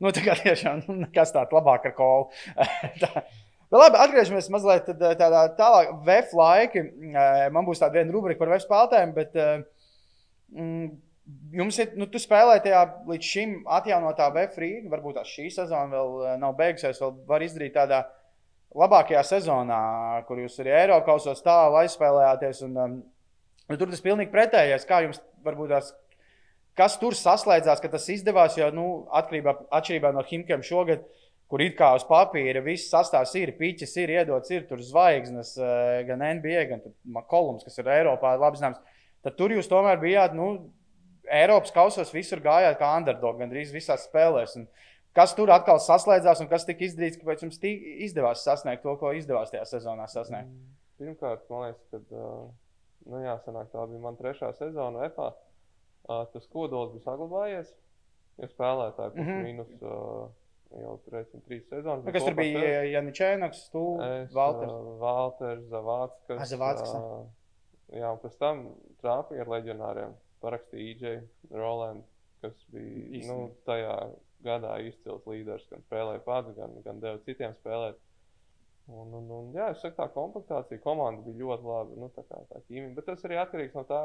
nu, 0.00 0.14
tā 0.16 0.24
kā 0.24 0.38
tiešām, 0.40 0.80
nu, 0.86 0.96
nekas 1.02 1.34
tāds 1.36 1.52
labāk 1.52 1.90
ar 1.90 1.94
kolu. 1.98 2.30
Tā. 3.02 3.26
Bet 3.68 3.82
labi, 3.82 4.00
atgriežamies 4.00 4.48
mazliet 4.48 4.86
tad, 4.88 5.02
eh, 5.04 5.16
tādā 5.20 5.42
tālāk. 5.58 5.92
VF 6.06 6.32
laiki. 6.38 6.84
Eh, 7.12 7.50
Man 7.52 7.68
būs 7.68 7.82
tāda 7.82 8.00
viena 8.00 8.14
rubrika 8.14 8.40
par 8.40 8.54
VF 8.54 8.64
spēlētājiem, 8.64 9.12
bet 9.12 9.36
eh, 9.36 9.58
mm, 10.56 10.86
jums 11.60 11.80
ir, 11.84 11.92
nu, 12.00 12.08
tu 12.08 12.16
spēlēji 12.22 12.64
tajā 12.64 12.84
līdz 13.12 13.32
šim 13.34 13.58
atjaunotā 13.76 14.30
VF 14.32 14.56
Rīgā. 14.64 14.88
Varbūt 14.94 15.20
tā 15.20 15.26
šī 15.28 15.50
sezona 15.52 15.92
vēl 15.92 16.40
nav 16.40 16.56
beigusies, 16.56 17.02
vēl 17.04 17.12
var 17.28 17.44
izdarīt 17.44 17.76
tādā 17.76 18.06
labākajā 18.76 19.22
sezonā, 19.26 19.78
kur 20.28 20.42
jūs 20.42 20.58
arī 20.62 20.74
Eiropausos 20.82 21.40
tālu 21.44 21.78
aizspēlējāties. 21.82 22.64
Un, 22.66 22.76
um, 22.76 22.98
nu, 23.68 23.78
tur 23.78 23.88
tas 23.92 24.04
pilnīgi 24.04 24.32
pretējais. 24.34 24.86
Kā 24.88 25.02
jums 25.04 25.22
varbūt 25.46 25.72
tās, 25.72 25.92
kas 26.78 26.98
tur 27.00 27.16
saslēdzās, 27.16 27.80
ka 27.82 27.90
tas 27.92 28.08
izdevās, 28.12 28.58
jo 28.60 28.68
nu, 28.74 28.88
atkarībā, 29.20 29.56
atšķirībā 29.80 30.12
no 30.14 30.26
Himkiem 30.26 30.64
šogad. 30.66 31.06
Kur 31.48 31.62
it 31.64 31.78
kā 31.78 31.94
uz 31.96 32.02
papīra 32.04 32.60
viss 32.60 32.90
sastāvs 32.92 33.30
ir, 33.40 33.54
pīķis 33.56 33.94
ir 34.02 34.10
iedots, 34.18 34.50
ir 34.52 34.66
tur 34.68 34.82
zvaigznes, 34.84 35.54
eh, 35.56 36.02
gan 36.04 36.20
NBA, 36.20 36.64
gan 36.68 36.82
Kolums, 37.24 37.64
kas 37.64 37.80
ir 37.80 37.88
Eiropā 37.88 38.34
labi 38.36 38.60
zināms. 38.60 38.82
Tad 39.24 39.38
tur 39.38 39.54
jūs 39.54 39.70
tomēr 39.70 39.96
bijāt, 40.02 40.36
nu, 40.36 40.68
Eiropas 41.24 41.72
kausos 41.72 42.12
visur 42.12 42.42
gājāt 42.44 42.76
kā 42.80 42.90
underdog, 42.98 43.40
gandrīz 43.40 43.72
visās 43.72 44.04
spēlēs. 44.08 44.58
Un 44.60 44.68
kas 45.18 45.34
tur 45.38 45.50
atkal 45.54 45.80
saslēdzās 45.82 46.44
un 46.44 46.50
kas 46.50 46.66
tika 46.68 46.86
izdarīts, 46.86 47.18
kāpēc 47.20 47.44
jums 47.46 47.60
izdevās 48.06 48.44
sasniegt 48.46 48.84
to, 48.86 48.94
ko 49.00 49.12
izdevās 49.18 49.52
tajā 49.54 49.66
sezonā 49.68 50.06
sasniegt? 50.10 50.54
Pirmkārt, 50.98 51.44
man 51.50 51.68
liekas, 51.68 51.84
ka 51.90 52.22
nu, 53.08 53.20
jāsanāk, 53.22 53.70
tā 53.74 53.84
bija 53.90 54.02
mana 54.02 54.18
trešā 54.18 54.52
sezona 54.58 55.06
EFA. 55.08 55.32
Tas 56.08 56.48
kodols 56.52 56.94
bija 56.94 57.04
saglabājies. 57.04 57.74
Ja 58.38 58.46
spēlētāji 58.46 59.14
plus 59.16 59.26
mm 59.26 59.30
-hmm. 59.30 59.46
mīnus 59.46 59.72
jau 60.76 60.94
tur 61.04 61.16
reizes 61.16 61.42
trīs 61.46 61.64
sezonas. 61.70 62.04
Nu, 62.04 62.12
kas 62.12 62.26
tur 62.26 62.36
bija? 62.38 62.84
Janičēnoks, 62.92 63.64
tu, 63.72 63.84
Es, 64.04 64.32
Valters. 64.34 64.76
Valters, 65.00 65.64
Zavāckas. 65.72 66.36
Ah, 66.36 66.46
Zavāckas, 66.52 66.94
uh, 66.94 67.26
jā, 67.96 68.12
un 68.12 68.22
pēc 68.22 68.38
tam 68.38 68.64
trāpīja 69.02 69.46
ar 69.46 69.52
leģionāriem. 69.56 70.16
Parakstīja 70.42 70.94
EJ 70.94 71.20
Roland, 71.58 72.04
kas 72.42 72.54
bija 72.70 73.06
Īsti. 73.18 73.30
nu, 73.32 73.50
tajā 73.66 73.94
gadā 74.44 74.76
izcils 74.86 75.24
līderis, 75.26 75.66
gan 75.70 75.82
spēlēja 75.86 76.24
pats, 76.26 76.54
gan, 76.56 76.76
gan 76.84 77.00
deva 77.02 77.18
citiem 77.26 77.56
spēlēt. 77.58 77.98
Un, 78.88 79.10
un, 79.12 79.24
un, 79.36 79.48
jā, 79.52 79.66
es 79.74 79.82
saku, 79.82 79.98
tā 79.98 80.06
komplektācija 80.14 80.80
komanda 80.80 81.20
bija 81.26 81.42
ļoti 81.42 81.66
laba. 81.68 81.96
Nu, 82.00 82.08
tā 82.14 82.22
kā 82.24 82.38
tā 82.48 82.62
ķīmija. 82.62 82.94
Bet 82.96 83.04
tas 83.10 83.24
arī 83.28 83.36
atkarīgs 83.36 83.74
no 83.76 83.82
tā, 83.88 83.98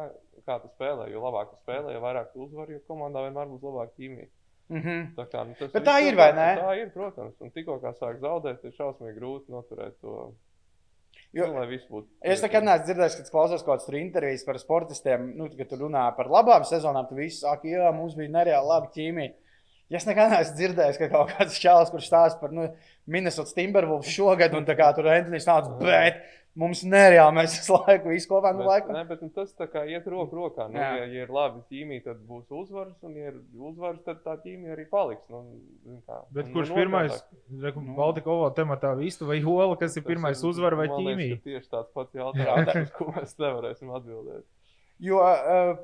kā 0.44 0.58
tu 0.60 0.72
spēlē. 0.74 1.06
Jo 1.14 1.22
labāk 1.24 1.54
tu 1.54 1.60
spēlē, 1.62 1.94
jo 1.96 2.02
vairāk 2.04 2.34
tu 2.34 2.44
uzvari, 2.44 2.76
jo 2.76 2.82
komandā 2.90 3.24
vienmēr 3.24 3.48
būs 3.54 3.64
labāka 3.64 3.96
ķīmija. 3.96 4.28
Mm 4.74 4.82
-hmm. 4.82 5.06
Tā, 5.16 5.26
kā, 5.32 5.44
nu, 5.48 5.56
tā 5.60 5.70
viss 5.80 6.10
ir, 6.10 6.18
vai 6.20 6.32
ne? 6.36 6.50
Tā 6.60 6.74
ir, 6.82 6.90
protams. 6.92 7.40
Un 7.40 7.52
tikko 7.52 7.78
kā 7.80 7.94
sāk 7.96 8.20
zaudēt, 8.20 8.64
ir 8.64 8.76
šausmīgi 8.76 9.16
grūti 9.20 9.52
noturēt 9.52 9.96
to. 10.02 10.34
Jo- 11.34 11.48
nu, 11.48 11.68
viss 11.68 11.88
būtu. 11.90 12.08
Es 12.22 12.42
nekad 12.42 12.64
neesmu 12.64 12.86
dzirdējis, 12.86 13.16
kad 13.18 13.30
klausos 13.32 13.64
kaut 13.64 13.80
kādas 13.80 14.02
intervijas 14.02 14.44
par 14.46 14.60
sportistiem. 14.60 15.32
Nu, 15.38 15.50
kad 15.58 15.70
tu 15.70 15.76
runā 15.76 16.16
par 16.16 16.28
labām 16.28 16.64
sezonām, 16.64 17.08
tu 17.10 17.16
visi 17.16 17.40
saka, 17.40 17.68
jā, 17.68 17.92
mums 17.94 18.16
bija 18.16 18.30
nereāli 18.30 18.68
laba 18.68 18.92
ķīmija. 18.96 19.34
Ja 19.92 20.00
es 20.00 20.06
nekad 20.08 20.32
neesmu 20.32 20.56
dzirdējis, 20.58 20.98
ka 21.02 21.10
kaut 21.12 21.34
kāds 21.36 21.58
čalis, 21.62 21.92
kurš 21.94 22.08
stāsta 22.10 22.40
par 22.42 22.54
nu, 22.56 22.70
Minnesota 23.06 23.52
Timberwolves 23.58 24.10
šogad, 24.10 24.56
un 24.58 24.66
tā 24.66 24.78
kā 24.80 24.88
tur 24.96 25.10
Antonius 25.12 25.46
nāca, 25.46 25.74
bet 25.84 26.22
mums 26.58 26.84
nereāli 26.86 27.34
mēs 27.36 27.54
visu 27.60 27.76
laiku 27.76 28.10
visu 28.14 28.30
kopā 28.32 28.54
nu, 28.56 28.64
laiku. 28.66 28.94
ne, 28.96 29.04
bet 29.10 29.22
nu, 29.26 29.30
tas 29.34 29.52
tā 29.58 29.68
kā 29.70 29.84
iet 29.90 30.08
roku 30.10 30.38
rokā. 30.40 30.70
Nu, 30.72 30.80
ja, 30.80 31.04
ja 31.04 31.26
ir 31.26 31.34
labi 31.34 31.62
ķīmija, 31.70 32.06
tad 32.08 32.24
būs 32.30 32.46
uzvaras, 32.54 32.96
un, 33.06 33.16
ja 33.20 33.34
ir 33.34 33.40
uzvaras, 33.58 34.02
tad 34.08 34.24
tā 34.26 34.36
ķīmija 34.46 34.74
arī 34.78 34.86
paliks. 34.90 35.26
Nu, 35.34 35.44
kā. 36.08 36.20
Bet 36.32 36.48
Un- 36.50 36.54
kurš 36.58 36.74
un 36.74 36.80
pirmais? 36.82 37.20
Nu. 37.50 37.96
Baltika 37.98 38.34
ovalā 38.34 38.54
tematā 38.58 38.96
vistu 38.98 39.30
vai 39.30 39.42
jola, 39.44 39.76
kas 39.82 39.98
ir 40.00 40.06
pirmais 40.08 40.40
ir- 40.42 40.50
uzvara 40.50 40.80
vai 40.80 40.88
liekas, 40.88 41.02
ķīmija? 41.04 41.40
ka 41.42 41.50
Tieši 41.52 41.74
tāds 41.74 41.94
pats 41.94 42.14
jautājums, 42.22 42.86
uz 42.88 42.94
ko 42.98 43.12
mēs 43.18 43.38
nevarēsim 43.42 43.94
atbildēt. 44.00 44.46
Jo 45.04 45.20
uh, 45.26 45.76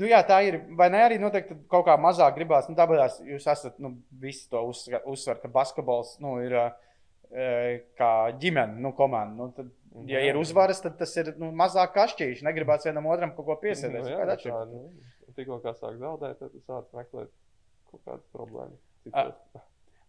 Nu, 0.00 0.06
jā, 0.08 0.22
tā 0.24 0.38
ir. 0.46 0.56
Vai 0.78 0.88
ne 0.92 1.02
arī 1.04 1.18
noteikti 1.20 1.56
kaut 1.70 1.84
kā 1.88 1.98
mazāk 2.00 2.38
gribās? 2.38 2.68
Nu, 2.70 2.76
tāpēc 2.78 3.18
jūs 3.28 3.44
esat 3.52 3.76
nu, 3.82 3.94
visi 4.22 4.46
to 4.52 4.62
uzsver, 4.70 5.02
uzsver 5.12 5.40
ka 5.42 5.50
basketbols 5.52 6.14
nu, 6.24 6.38
ir 6.44 6.56
uh, 6.56 6.70
kā 7.98 8.12
ģimene, 8.40 8.80
nu, 8.80 8.94
komanda. 8.96 9.36
Nu, 9.36 9.50
tad, 9.56 9.68
ja 10.08 10.22
ir 10.24 10.38
uzvaras, 10.40 10.80
tad 10.84 10.96
tas 11.00 11.12
ir 11.20 11.34
nu, 11.40 11.50
mazāk 11.56 11.92
kašķīši. 11.98 12.46
Negribās 12.48 12.88
vienam 12.88 13.10
otram 13.12 13.34
kaut 13.36 13.50
ko 13.50 13.58
piesēdēt. 13.66 14.06
Nu, 14.06 14.14
jā, 14.14 14.38
tā, 14.46 14.62
nu, 14.70 14.86
tikko 15.36 15.60
kā 15.64 15.74
sāk 15.76 15.98
zaudēt, 16.00 16.40
tad 16.40 16.56
sāc 16.64 16.88
meklēt 16.96 17.28
kaut 17.90 18.00
kādas 18.06 18.24
problēmas. 18.32 18.80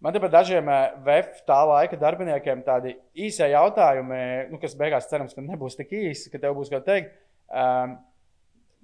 Man 0.03 0.11
te 0.11 0.19
par 0.19 0.31
dažiem 0.33 0.67
VF 1.05 1.43
tā 1.47 1.61
laika 1.67 1.99
darbiniekiem 1.99 2.63
tādi 2.65 2.97
īsi 3.15 3.45
jautājumi, 3.47 4.17
nu, 4.51 4.59
kas 4.59 4.75
beigās 4.79 5.07
cerams, 5.11 5.35
ka 5.35 5.43
nebūs 5.43 5.77
tik 5.79 5.93
īsi, 5.95 6.31
ka 6.31 6.41
tev 6.43 6.57
būs 6.57 6.71
ko 6.71 6.81
teikt. 6.83 7.15
Um, 7.47 7.95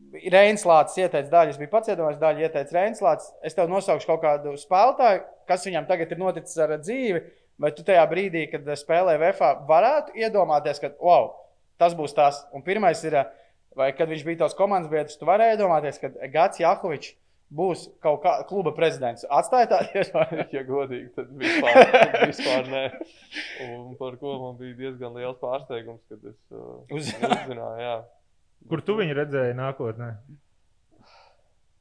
Reinslāts 0.09 0.97
ieteica 0.97 1.29
daļu, 1.29 1.53
es 1.53 1.59
biju 1.59 1.71
pats 1.73 1.91
iedomājies, 1.91 2.21
daļu 2.21 2.45
ieteica 2.45 2.75
Reinslāts. 2.77 3.29
Es 3.45 3.57
tev 3.57 3.69
nosaukšu 3.69 4.09
kaut 4.09 4.23
kādu 4.23 4.55
spēlētāju, 4.57 5.21
kas 5.49 5.67
viņam 5.67 5.89
tagad 5.89 6.13
ir 6.13 6.21
noticis 6.21 6.57
ar 6.63 6.73
dzīvi. 6.81 7.21
Vai 7.59 7.73
tu 7.75 7.83
tajā 7.83 8.05
brīdī, 8.07 8.45
kad 8.47 8.67
spēlē 8.79 9.17
VFā, 9.19 9.51
varētu 9.67 10.15
iedomāties, 10.17 10.79
ka 10.79 10.93
wow, 11.03 11.33
tas 11.81 11.95
būs 11.97 12.15
tas? 12.15 12.39
Un 12.55 12.63
pirmais 12.63 13.01
ir, 13.03 13.17
vai 13.75 13.89
kad 13.97 14.09
viņš 14.09 14.23
bija 14.25 14.45
tavs 14.45 14.55
komandas 14.55 14.91
biedrs, 14.91 15.17
tu 15.19 15.27
varēji 15.27 15.57
iedomāties, 15.57 15.99
ka 15.99 16.13
Gats 16.31 16.61
Jakovičs 16.63 17.17
būs 17.49 17.87
kaut 18.03 18.21
kā 18.23 18.35
kluba 18.49 18.71
prezidents. 18.77 19.25
Atstāja 19.29 19.71
tādu 19.73 19.99
iespēju. 19.99 20.45
ja 20.55 20.63
godīgi, 20.67 21.09
tad 21.17 21.33
vispār, 21.41 21.79
tad 21.95 22.15
vispār 22.29 22.69
nē. 22.69 22.83
Un 23.65 23.97
par 23.99 24.15
ko 24.21 24.37
man 24.45 24.59
bija 24.61 24.77
diezgan 24.85 25.17
liels 25.17 25.41
pārsteigums, 25.41 26.03
kad 26.09 26.31
es 26.31 26.39
uh, 26.53 26.79
uzzināju. 26.95 27.99
Kur 28.67 28.83
tu 28.85 28.97
viņu 28.99 29.15
redzēji 29.17 29.55
nākotnē? 29.57 30.11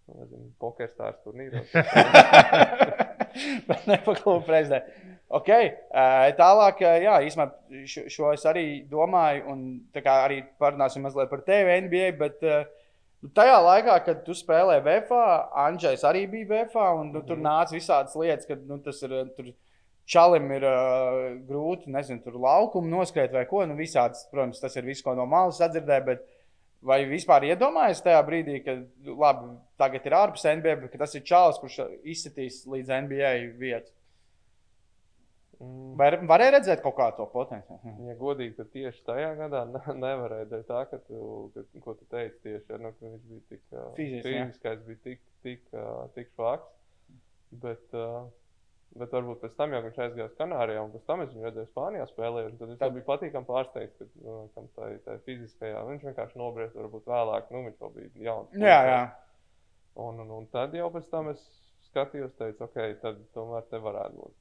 Nezinu, 0.09 0.47
pokerstārs 0.63 1.19
turnīros. 1.25 1.75
Bet 3.69 3.87
ne 3.87 3.99
pa 4.05 4.15
klubu 4.15 4.47
prezidentu. 4.47 4.91
Okay. 5.29 5.75
Tālāk, 6.39 6.81
jā, 7.05 7.19
īstenībā 7.29 7.85
šo, 7.91 8.07
šo 8.09 8.33
es 8.33 8.47
arī 8.49 8.65
domāju, 8.89 9.45
un 9.53 9.65
arī 10.01 10.41
parunāsim 10.61 11.05
mazliet 11.05 11.29
par 11.29 11.43
tevi, 11.45 11.77
NBA. 11.85 12.11
Bet 12.21 12.41
nu, 12.41 13.31
tajā 13.37 13.59
laikā, 13.65 13.99
kad 14.07 14.23
tu 14.25 14.37
spēlēji 14.37 14.87
VFā, 14.87 15.25
Andrzejs 15.67 16.07
arī 16.09 16.25
bija 16.33 16.49
VFā, 16.55 16.91
un 17.03 17.13
nu, 17.13 17.25
tur 17.27 17.37
mm. 17.37 17.45
nāca 17.45 17.77
visādas 17.77 18.17
lietas, 18.17 18.49
ka 18.49 18.59
nu, 18.59 18.81
tas 18.85 19.03
ir. 19.07 19.17
Tur, 19.37 19.57
Čalim 20.09 20.47
ir 20.57 20.63
uh, 20.65 21.35
grūti, 21.45 21.91
nezinu, 21.93 22.23
tur 22.25 22.39
laukumu 22.41 22.89
noskriet 22.89 23.29
vai 23.29 23.43
ko. 23.45 23.59
Nu, 23.69 23.75
visāds, 23.77 24.23
protams, 24.31 24.57
tas 24.57 24.73
ir 24.81 24.87
viss, 24.89 25.05
ko 25.05 25.13
no 25.13 25.27
malas 25.29 25.59
sadzirdēju, 25.61 26.05
bet 26.07 26.23
uh, 26.23 26.38
Vai 26.87 27.01
vispār 27.11 27.49
iedomājies 27.49 28.05
tajā 28.05 28.19
brīdī, 28.23 28.61
kad 28.63 28.85
labi, 29.03 29.49
tagad 29.81 30.05
ir 30.07 30.15
ārpus 30.15 30.45
NBA, 30.47 30.77
bet 30.85 30.93
tas 31.01 31.17
ir 31.19 31.25
čalis, 31.27 31.59
kurš 31.59 31.81
izsitīs 32.07 32.61
līdz 32.71 32.93
NBA 33.07 33.33
vietu? 33.59 33.91
Mm. 35.59 35.97
Vai 35.99 36.13
varēja 36.31 36.53
redzēt 36.55 36.83
kaut 36.85 36.95
kādu 37.01 37.19
to 37.19 37.25
potenciālu? 37.33 37.95
Ja 38.07 38.15
godīgi, 38.21 38.55
tad 38.61 38.69
tieši 38.71 39.03
tajā 39.09 39.33
gadā 39.41 39.65
nevarēja 40.05 40.47
dēļ 40.53 40.67
tā, 40.69 40.85
ka 40.87 41.01
tu, 41.09 41.23
ka, 41.55 41.65
ko 41.83 41.95
tu 41.99 42.07
teici 42.13 42.39
tieši, 42.45 42.79
nu, 42.79 42.93
ka 42.95 43.07
viņš 43.09 43.25
bija 43.33 43.43
tik 43.49 43.65
Fizis, 43.97 44.23
fiziskais, 44.29 44.85
bija 44.87 45.03
tik, 45.09 45.25
tik, 45.47 45.65
tik 46.15 46.31
švaks. 46.37 46.71
Bet, 47.65 47.83
uh, 47.97 48.29
Bet 48.97 49.13
varbūt 49.13 49.43
pēc 49.43 49.55
tam, 49.59 49.75
ja 49.77 49.83
viņš 49.85 49.99
aizgāja 50.01 50.27
uz 50.31 50.37
Kanārijā, 50.39 50.81
un 50.83 50.93
pēc 50.95 51.05
tam 51.07 51.21
es 51.23 51.31
viņu 51.35 51.45
redzēju 51.45 51.69
Spānijā 51.69 52.07
spēlējot, 52.09 52.55
tad 52.59 52.71
es 52.73 52.95
biju 52.95 53.05
patīkami 53.07 53.47
pārsteigts, 53.47 53.99
ka 54.01 54.07
nu, 54.25 54.37
tā, 54.57 54.89
tā 55.05 55.17
fiziskajā 55.27 55.83
viņš 55.91 56.07
vienkārši 56.09 56.41
nobriest, 56.41 56.79
varbūt 56.79 57.11
vēlāk, 57.11 57.51
nu 57.53 57.63
viņš 57.67 57.77
vēl 57.83 57.93
bija 57.99 58.25
jauns. 58.31 58.57
Jā, 58.57 58.79
jā. 58.89 59.03
Un, 60.01 60.23
un, 60.25 60.33
un 60.39 60.49
tad 60.55 60.75
jau 60.79 60.89
pēc 60.95 61.13
tam 61.13 61.29
es 61.35 61.45
skatījos, 61.91 62.33
teicu, 62.41 62.65
ok, 62.65 62.81
tad 63.05 63.21
tomēr 63.37 63.69
te 63.69 63.83
varētu 63.85 64.23
būt. 64.23 64.37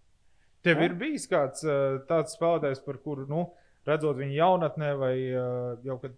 Tev 0.66 0.80
ja? 0.80 0.88
ir 0.88 0.98
bijis 1.04 1.28
kāds 1.30 1.68
tāds 2.10 2.40
spēlētājs, 2.40 2.82
par 2.88 3.02
kuru, 3.04 3.28
nu, 3.30 3.44
redzot 3.88 4.18
viņu 4.18 4.40
jaunatnē 4.40 4.94
vai 5.00 5.14
jau 5.28 6.00
kad 6.02 6.16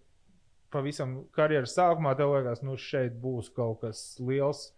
pavisam 0.70 1.24
karjeras 1.34 1.74
sākumā, 1.74 2.14
tev 2.18 2.36
liekas, 2.36 2.62
nu 2.62 2.76
šeit 2.78 3.18
būs 3.20 3.50
kaut 3.54 3.82
kas 3.82 4.04
liels 4.22 4.68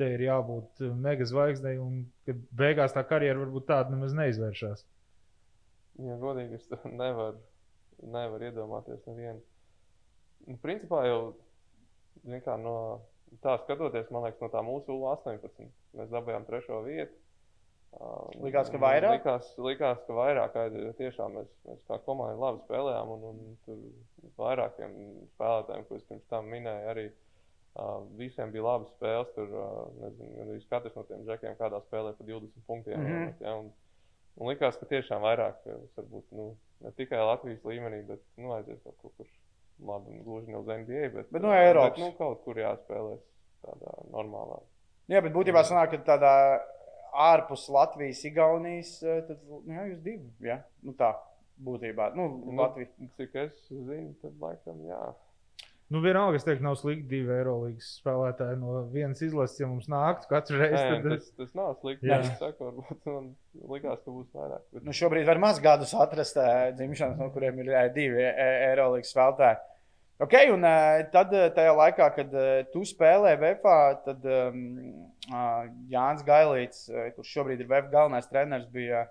te 0.00 0.08
ir 0.14 0.24
jābūt 0.26 0.82
eh, 0.82 0.90
mega 1.06 1.26
zvaigznei, 1.28 1.76
un 1.80 2.02
ka 2.26 2.34
beigās 2.58 2.94
tā 2.96 3.04
karjera 3.08 3.40
varbūt 3.42 3.68
tāda 3.68 3.94
nemaz 3.94 4.16
neizvēršas. 4.18 4.84
Ja 6.02 6.18
godīgi, 6.20 6.58
es 6.58 6.68
nevaru, 6.88 7.40
nevaru 8.16 8.50
iedomāties 8.50 9.02
nevienu. 9.08 9.42
Nu, 10.48 10.58
principā 10.62 11.04
jau 11.06 11.18
kā, 12.44 12.56
no 12.58 12.76
tā 13.44 13.56
skatoties, 13.62 14.08
man 14.10 14.26
liekas, 14.26 14.40
no 14.42 14.50
tā 14.52 14.62
mūsu 14.66 14.96
18 15.12 15.68
mēs 15.98 16.14
dabūjām 16.14 16.48
trešo 16.48 16.80
vietu. 16.86 17.18
Likās, 18.40 18.70
ka 18.72 18.78
vairāk? 18.80 19.18
Likās, 19.18 19.48
likās 19.60 19.98
ka 20.06 20.14
vairāk. 20.16 20.54
Jo 20.72 20.94
tiešām 20.96 21.34
mēs, 21.36 21.50
mēs 21.68 21.82
kā 21.84 21.98
komanda 22.06 22.40
labi 22.40 22.62
spēlējām, 22.64 23.10
un, 23.12 23.26
un 23.28 23.58
tur 23.66 24.30
vairākiem 24.40 24.94
spēlētājiem, 25.34 25.84
ko 25.86 25.98
es 25.98 26.06
pirms 26.08 26.30
tam 26.32 26.48
minēju, 26.48 26.86
arī 26.88 27.04
uh, 27.10 27.31
Uh, 27.72 28.02
visiem 28.18 28.50
bija 28.52 28.66
labas 28.66 28.90
spēles. 28.92 29.30
Tur 29.36 29.54
uh, 29.56 30.66
katrs 30.70 30.96
no 30.98 31.06
tiem 31.08 31.22
džekiem 31.28 31.56
kādā 31.60 31.80
spēlē 31.86 32.12
pa 32.18 32.26
20 32.28 32.66
punktiem. 32.66 33.00
Mm 33.00 33.12
-hmm. 33.12 33.32
ja, 33.40 33.54
un, 33.56 33.70
un 34.36 34.50
likās, 34.52 34.76
ka 34.76 34.88
tiešām 34.90 35.24
vairāk, 35.24 35.64
varbūt 35.96 36.36
nu, 36.36 36.50
ne 36.80 36.92
tikai 36.98 37.18
Latvijas 37.18 37.64
līmenī, 37.64 38.02
bet 38.06 38.20
nu, 38.36 38.52
aizies 38.52 38.82
kaut 38.84 39.16
kur 39.16 39.26
labi, 39.80 40.20
gluži 40.24 40.50
ne 40.50 40.58
uz 40.58 40.66
NBA, 40.66 41.08
bet, 41.14 41.30
bet 41.30 41.42
no 41.42 41.54
Eiropas. 41.54 41.98
Bet, 41.98 42.04
nu, 42.04 42.12
kaut 42.18 42.44
kur 42.44 42.60
jāspēlēs 42.60 43.24
tādā 43.64 43.96
normālā. 44.10 44.60
Jā, 45.08 45.20
bet 45.20 45.32
būtībā 45.32 45.64
sanāk, 45.66 45.90
ka 45.90 46.04
tādā 46.12 46.34
ārpus 47.12 47.68
Latvijas, 47.72 48.24
Igaunijas, 48.24 48.98
tad 49.00 49.38
nu, 49.48 49.62
jā, 49.66 49.86
jūs 49.90 50.00
divi. 50.04 50.30
Ja? 50.46 50.62
Nu, 50.82 50.94
tā 50.98 51.12
būtībā. 51.62 52.12
Nu, 52.16 52.28
nu, 52.44 52.56
Latvija. 52.60 52.90
Cik 53.18 53.36
es 53.44 53.58
zinu, 53.68 54.14
tad 54.22 54.38
laikam 54.40 54.80
jā. 54.88 55.02
Nu, 55.92 56.00
vienalga, 56.00 56.38
es 56.38 56.46
teiktu, 56.46 56.64
nav 56.64 56.76
slikti 56.80 57.04
divi 57.10 57.34
Eirolandes 57.34 57.88
spēlētāji 57.98 58.56
no 58.62 58.78
vienas 58.94 59.20
izlases, 59.24 59.58
ja 59.60 59.66
mums 59.68 59.90
nāktu 59.92 60.30
katru 60.30 60.60
reizi. 60.62 60.78
Nē, 60.78 61.00
tad... 61.02 61.18
tas, 61.18 61.32
tas 61.36 61.50
nav 61.58 61.74
slikti. 61.82 62.08
Jā, 62.08 62.20
es 62.24 62.38
saku, 62.40 62.68
varbūt 62.70 63.10
man 63.10 63.26
likās, 63.74 63.98
ka 64.00 64.14
būs 64.14 64.30
vairāk. 64.32 64.62
Bet... 64.72 64.86
Nu, 64.86 64.94
šobrīd 64.96 65.26
var 65.28 65.40
maz 65.42 65.60
gadus 65.60 65.92
atrast 65.92 66.38
dzimšanas, 66.78 67.18
no 67.20 67.28
kuriem 67.34 67.60
ir 67.60 67.72
divi 67.92 68.24
Eirolandes 68.24 69.12
spēlētāji. 69.12 69.60
Ok, 70.22 70.36
un 70.54 70.64
tad 71.12 71.34
tajā 71.58 71.74
laikā, 71.76 72.06
kad 72.16 72.36
tu 72.72 72.84
spēlēji 72.88 73.40
VFā, 73.42 73.76
tad 74.06 74.24
um, 74.30 74.62
Jānis 75.92 76.24
Gailīts, 76.24 76.86
kurš 77.18 77.34
šobrīd 77.36 77.64
ir 77.64 77.68
VF 77.68 77.90
galvenais 77.92 78.30
treneris, 78.30 78.70
bija, 78.72 79.02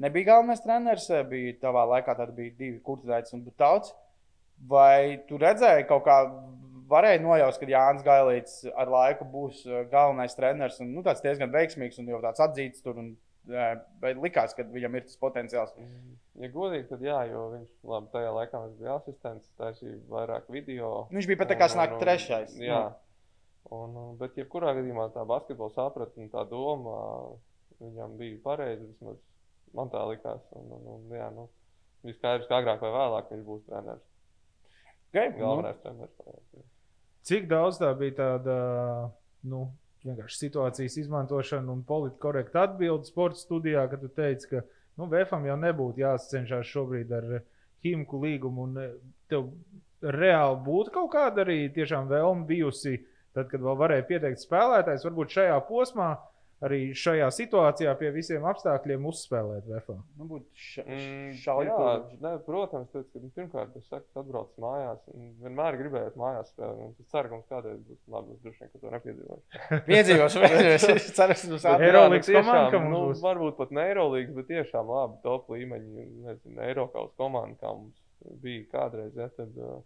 nebija 0.00 0.30
galvenais 0.30 0.64
treneris, 0.64 1.10
bija 1.28 1.58
tavā 1.66 1.84
laikā, 1.96 2.16
tad 2.16 2.32
bija 2.38 2.54
divi 2.54 2.78
kurtizaitis 2.86 3.36
un 3.36 3.44
Butauts. 3.44 3.92
Vai 4.68 5.20
tu 5.28 5.38
redzēji 5.40 5.86
kaut 5.90 6.06
kā, 6.06 6.18
varēja 6.88 7.20
nojaust, 7.24 7.60
ka 7.60 7.68
Jānis 7.68 8.04
Gailīts 8.06 8.62
ar 8.72 8.90
laiku 8.92 9.26
būs 9.28 9.64
uh, 9.68 9.82
galvenais 9.90 10.36
treneris 10.36 10.80
un 10.84 10.94
nu, 10.94 11.04
tāds 11.04 11.24
diezgan 11.24 11.52
veiksmīgs 11.52 12.00
un 12.00 12.08
jau 12.12 12.22
tāds 12.24 12.42
atzīts 12.44 12.84
tur. 12.84 13.00
Un, 13.02 13.14
Vai 13.44 14.14
likās, 14.16 14.54
ka 14.56 14.64
viņam 14.64 14.94
ir 14.96 15.02
tas 15.04 15.18
potenciāls? 15.20 15.74
Mm, 15.76 16.12
ja 16.40 16.48
godīgi, 16.48 16.86
tad 16.88 17.02
jā, 17.04 17.18
jo 17.28 17.42
viņš 17.52 17.74
labi, 17.90 18.08
tajā 18.14 18.30
laikā 18.32 18.60
bija 18.78 18.94
asistents, 18.96 19.50
taisīja 19.60 19.98
vairāk 20.08 20.48
video. 20.48 20.92
Viņš 21.12 21.28
bija 21.28 21.40
pat 21.42 21.50
tā 21.52 21.58
kā 21.60 21.68
snāk 21.68 21.98
trešais. 22.00 22.54
Jā. 22.56 22.86
Un, 23.72 24.16
bet, 24.20 24.38
jebkurā 24.40 24.72
gadījumā 24.78 25.10
tā 25.12 25.26
basketbola 25.28 25.76
sapratne 25.76 26.24
un 26.24 26.32
tā 26.32 26.46
doma 26.48 26.96
viņam 27.84 28.16
bija 28.16 28.40
pareiza. 28.44 28.80
Vismaz 28.84 29.20
man 29.76 29.92
tā 29.92 30.02
likās. 30.08 30.42
Un, 30.56 30.72
un, 30.78 30.90
un, 30.96 31.06
jā, 31.16 31.28
nu, 31.34 31.46
bija 32.04 32.18
skaidrs, 32.18 32.48
ka 32.50 32.60
agrāk 32.60 32.84
vai 32.84 32.92
vēlāk 32.96 33.32
viņš 33.32 33.46
būs 33.48 33.64
treneris. 33.68 34.10
Okay, 35.14 35.30
Galvenais 35.38 35.76
nu. 35.76 35.82
treneris. 35.82 36.64
Cik 37.22 37.46
daudz 37.48 37.78
tā 37.78 37.92
bija 37.94 38.16
tāda 38.18 38.54
nu, 39.46 39.68
situācijas 40.34 40.96
izmantošana 41.04 41.70
un 41.72 41.84
politiski 41.86 42.20
korekta 42.20 42.64
atbilde 42.66 43.06
sporta 43.06 43.38
studijā, 43.38 43.86
kad 43.90 44.02
tu 44.02 44.10
teici, 44.10 44.50
ka 44.50 44.64
nu, 44.98 45.06
VFam 45.12 45.46
jau 45.46 45.56
nebūtu 45.60 46.02
jācenšas 46.02 46.66
šobrīd 46.66 47.14
ar 47.14 47.30
ķīmiku 47.84 48.20
līgumu, 48.26 48.66
un 48.66 48.82
eh, 48.82 48.92
tev 49.30 49.52
reāli 50.02 50.60
būtu 50.66 50.92
kaut 50.98 51.12
kāda 51.14 51.44
arī 51.46 51.60
tiešām 51.72 52.10
vēlme 52.10 52.44
bijusi, 52.50 52.98
tad, 53.36 53.46
kad 53.52 53.62
vēl 53.62 53.78
varēja 53.80 54.08
pieteikt 54.10 54.42
spēlētājs, 54.42 55.06
varbūt 55.06 55.38
šajā 55.38 55.60
posmā 55.70 56.10
arī 56.64 56.80
šajā 56.96 57.28
situācijā 57.34 57.92
pie 58.00 58.10
visiem 58.14 58.44
apstākļiem 58.48 59.06
uzspēlēt 59.10 59.66
VFā? 59.68 59.96
Nu, 60.18 60.26
būt 60.30 60.46
ša, 60.58 60.84
mm, 60.84 61.32
jā, 61.44 61.86
ne, 62.24 62.32
protams, 62.46 62.90
tad, 62.92 63.06
kad, 63.12 63.26
pirmkārt, 63.36 63.76
es 63.80 63.88
saku, 63.90 64.06
atbrauc 64.20 64.52
mājās. 64.62 65.02
Vienmēr 65.44 65.78
gribēju 65.80 66.14
mājās 66.20 66.52
spēlēt. 66.52 67.00
Es 67.02 67.10
ceru, 67.12 67.30
ka 67.30 67.38
mums 67.38 67.50
kādreiz 67.52 67.80
būs 67.88 68.00
labi. 68.14 68.36
Es 68.36 68.44
droši 68.44 68.64
vien, 68.64 68.72
ka 68.72 68.82
to 68.82 68.94
nepiedzīvošu. 68.96 69.64
Piedzīvošu, 69.90 70.44
piedzīvošu. 70.44 70.92
Es 70.94 71.08
ceru, 71.18 71.38
ka 71.40 71.50
mums 71.52 71.68
ir 71.68 71.86
Eirolandes 71.88 72.32
komanda. 72.38 72.84
Nu, 72.94 73.02
varbūt 73.24 73.58
pat 73.60 73.74
ne 73.74 73.88
Eirolandes, 73.90 74.36
bet 74.38 74.50
tiešām 74.52 74.94
labi 74.94 75.20
top 75.26 75.50
līmeņa, 75.54 76.06
nezinu, 76.28 76.60
Eiropas 76.68 77.12
komanda, 77.20 77.58
kā 77.60 77.74
mums 77.76 78.00
bija 78.42 78.64
kādreiz. 78.72 79.12
Ja, 79.18 79.28
tad, 79.36 79.52
uh, 79.60 79.82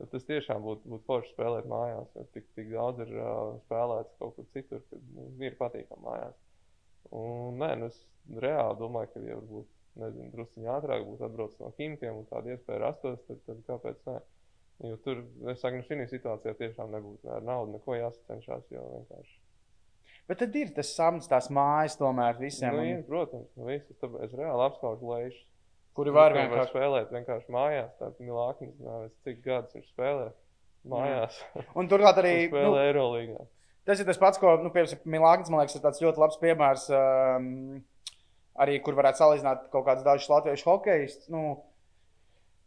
tad 0.00 0.12
tas 0.14 0.26
tiešām 0.28 0.62
būtu 0.64 0.90
būt 0.90 1.06
forši 1.08 1.34
spēlēt 1.34 1.68
mājās. 1.70 2.14
Tik, 2.34 2.46
tik 2.56 2.70
daudz 2.72 3.02
ir 3.04 3.12
uh, 3.16 3.56
spēlēts 3.66 4.16
kaut 4.20 4.36
kur 4.38 4.48
citur, 4.56 4.82
kad 4.90 5.10
nu, 5.16 5.28
ir 5.44 5.58
patīkami 5.60 6.06
mājās. 6.06 6.38
Un, 7.10 7.60
nē, 7.60 7.70
nu, 7.80 7.90
es 7.90 8.00
reāli 8.42 8.78
domāju, 8.80 9.12
ka, 9.14 9.22
ja 9.26 9.38
varbūt 9.38 9.68
nezinu, 10.00 10.30
druskuļi 10.34 10.70
ātrāk 10.70 11.06
būtu 11.06 11.26
atbraucis 11.26 11.62
no 11.62 11.72
Kimkiem 11.76 12.20
un 12.20 12.28
tāda 12.30 12.54
iespēja 12.54 12.84
rastos, 12.84 13.22
tad, 13.26 13.40
tad 13.48 13.64
kāpēc 13.68 14.04
ne? 14.08 14.18
Jo 14.90 14.96
tur, 15.04 15.20
es 15.52 15.60
saku, 15.60 15.82
nu, 15.82 15.84
šī 15.84 16.06
situācijā 16.08 16.54
tiešām 16.56 16.92
nebūtu 16.94 17.28
ne 17.28 17.34
ar 17.36 17.44
naudu, 17.44 17.74
neko 17.76 17.98
jāsacenšas. 17.98 18.70
Bet 20.30 20.40
tad 20.40 20.54
ir 20.56 20.70
tas 20.76 20.92
samts, 20.94 21.28
tās 21.28 21.50
mājas, 21.52 21.98
tomēr 22.00 22.38
visiem. 22.40 22.72
Nu, 22.72 22.84
un- 22.84 22.92
ir, 22.94 23.02
protams, 23.08 23.50
nu, 23.58 23.66
tāpēc 24.00 24.24
es 24.28 24.36
reāli 24.38 24.64
apskaužu 24.68 25.10
lēšus. 25.10 25.49
Kuri 26.00 26.16
var 26.16 26.34
vienkārši 26.34 26.50
vienkārši. 26.56 26.74
spēlēt 26.74 27.14
vienkārši 27.14 27.54
mājās. 27.54 27.94
Tāds 28.00 28.24
Milāknis, 28.24 28.74
nezinu, 28.80 29.12
cik 29.26 29.40
gadus 29.44 29.76
viņš 29.76 29.92
spēlē 29.92 30.26
mājās. 30.90 31.38
Un 31.76 31.90
turklāt 31.92 32.20
arī. 32.22 32.34
Spēlē 32.50 32.66
Nu, 32.66 32.80
Eirolandā. 32.80 33.46
tas 33.88 34.00
ir 34.00 34.08
tas 34.08 34.20
pats, 34.20 34.40
ko, 34.40 34.56
nu, 34.64 34.72
Milāns, 34.72 35.52
man 35.52 35.62
liekas, 35.62 35.76
ir 35.76 35.84
tāds 35.84 36.02
ļoti 36.02 36.24
labs 36.24 36.40
piemērs. 36.40 36.88
Um, 36.96 37.82
arī 38.60 38.78
kur 38.84 38.96
varētu 38.98 39.22
salīdzināt 39.22 39.68
kaut 39.72 39.86
kādus 39.88 40.06
dažus 40.06 40.30
latviešu 40.30 40.68
hokejus. 40.68 41.18
Nu, 41.32 41.42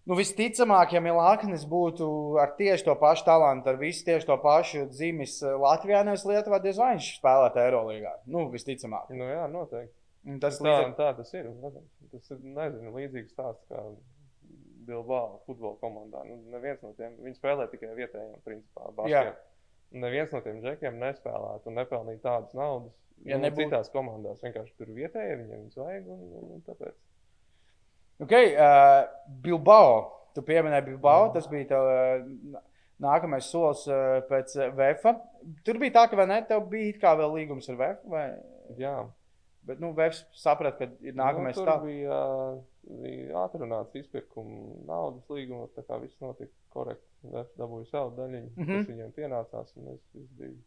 nu, 0.10 0.18
visticamāk, 0.20 0.96
ja 0.96 1.02
Milāns 1.04 1.66
būtu 1.70 2.08
ar 2.42 2.56
tieši 2.58 2.88
to 2.88 2.96
pašu 3.00 3.28
talantu, 3.28 3.72
ar 3.74 3.82
visu 3.82 4.06
tieši 4.08 4.30
to 4.30 4.38
pašu 4.44 4.88
dzimis 4.92 5.40
eh, 5.44 5.58
Latvijā, 5.60 6.04
nevis 6.08 6.26
Lietuvā, 6.30 6.62
diez 6.64 6.80
vai 6.82 6.94
viņš 6.96 7.12
spēlētu 7.20 7.62
Eirolandā. 7.66 8.16
Nu, 8.26 8.48
visticamāk. 8.54 9.12
Nu, 9.14 9.28
jā, 9.30 9.46
noteikti. 9.52 9.94
Tas 10.40 10.58
Tā, 10.60 10.64
līdz 10.64 10.86
ar 10.86 10.92
tā 11.00 11.08
tas 11.18 11.34
ir. 11.36 11.50
Tas 12.14 12.30
ir 12.32 12.44
nezinu, 12.44 12.94
līdzīgs 12.96 13.34
stāsts 13.36 13.66
kā 13.68 13.82
Bilbao 14.88 15.42
futbola 15.48 15.76
komandā. 15.82 16.24
Nu, 16.28 16.38
neviens 16.52 16.82
no 16.84 16.94
tiem 16.98 17.16
viņi 17.24 17.40
spēlē 17.40 17.68
tikai 17.72 17.92
vietējiem, 17.98 18.38
principā. 18.46 18.88
Jā. 19.12 19.24
Baskiem. 19.26 19.42
Neviens 20.04 20.32
no 20.34 20.42
tiem 20.44 20.62
džekiem 20.64 21.00
nespēlētu 21.02 21.70
un 21.70 21.78
nepelnītu 21.78 22.24
tādas 22.24 22.56
naudas. 22.58 22.96
Ja 23.28 23.38
nu, 23.38 23.46
nebūtu- 23.46 23.70
Citās 23.70 23.92
komandās 23.94 24.42
vienkārši 24.44 24.74
tur 24.80 24.92
vietējie 24.96 25.36
viņiem 25.42 25.60
viņus 25.62 25.80
vajag. 25.80 26.08
Un, 26.08 26.24
un, 26.40 26.52
un 26.58 26.64
tāpēc. 26.68 26.96
Okay, 28.24 28.54
uh, 28.56 29.04
Bilbao. 29.44 29.96
Tu 30.34 30.42
pieminēji 30.42 30.88
Bilbao. 30.88 31.28
Tas 31.36 31.48
bija 31.52 31.70
tev, 31.76 31.90
uh, 31.92 32.62
nākamais 33.04 33.52
solis 33.52 33.84
uh, 33.92 34.22
pēc 34.30 34.56
uh, 34.58 34.72
VF. 34.76 35.14
Tur 35.68 35.80
bija 35.84 36.00
tā, 36.00 36.08
ka 36.10 36.26
ne, 36.26 36.40
tev 36.50 36.66
bija 36.72 36.96
kā 37.04 37.14
vēl 37.20 37.38
līgums 37.38 37.70
ar 37.70 37.80
VF. 37.80 38.08
Vai... 38.10 38.26
Jā, 38.80 38.96
Bet 39.66 39.80
nu, 39.80 39.94
VF 39.96 40.18
saprata, 40.36 40.86
ka 40.88 41.06
ir 41.08 41.14
nākamais 41.16 41.56
nu, 41.56 41.64
stāsts. 41.64 41.86
bija, 41.88 42.18
bija 43.04 43.44
atrunāts 43.46 43.96
izpirkuma 43.96 44.76
naudas 44.90 45.30
līgums. 45.32 45.72
Tā 45.78 45.86
kā 45.88 46.02
viss 46.02 46.20
notika 46.20 46.52
korekti. 46.76 47.08
Es 47.40 47.48
dabūju 47.58 47.88
savu 47.88 48.12
daļiņu, 48.18 48.50
mm 48.50 48.60
Mhm. 48.60 48.70
-hmm. 48.72 48.84
kas 48.84 48.90
viņiem 48.92 49.12
pienācās. 49.16 49.72
un 49.78 49.88
Es, 49.94 50.02
biju, 50.38 50.58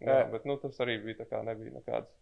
jā, 0.00 0.30
bet 0.30 0.44
nu, 0.44 0.56
tas 0.56 0.78
arī 0.80 1.02
bija 1.04 1.16
tā 1.24 1.26
kā 1.32 1.42
nebija 1.44 1.72
nekāds 1.74 2.14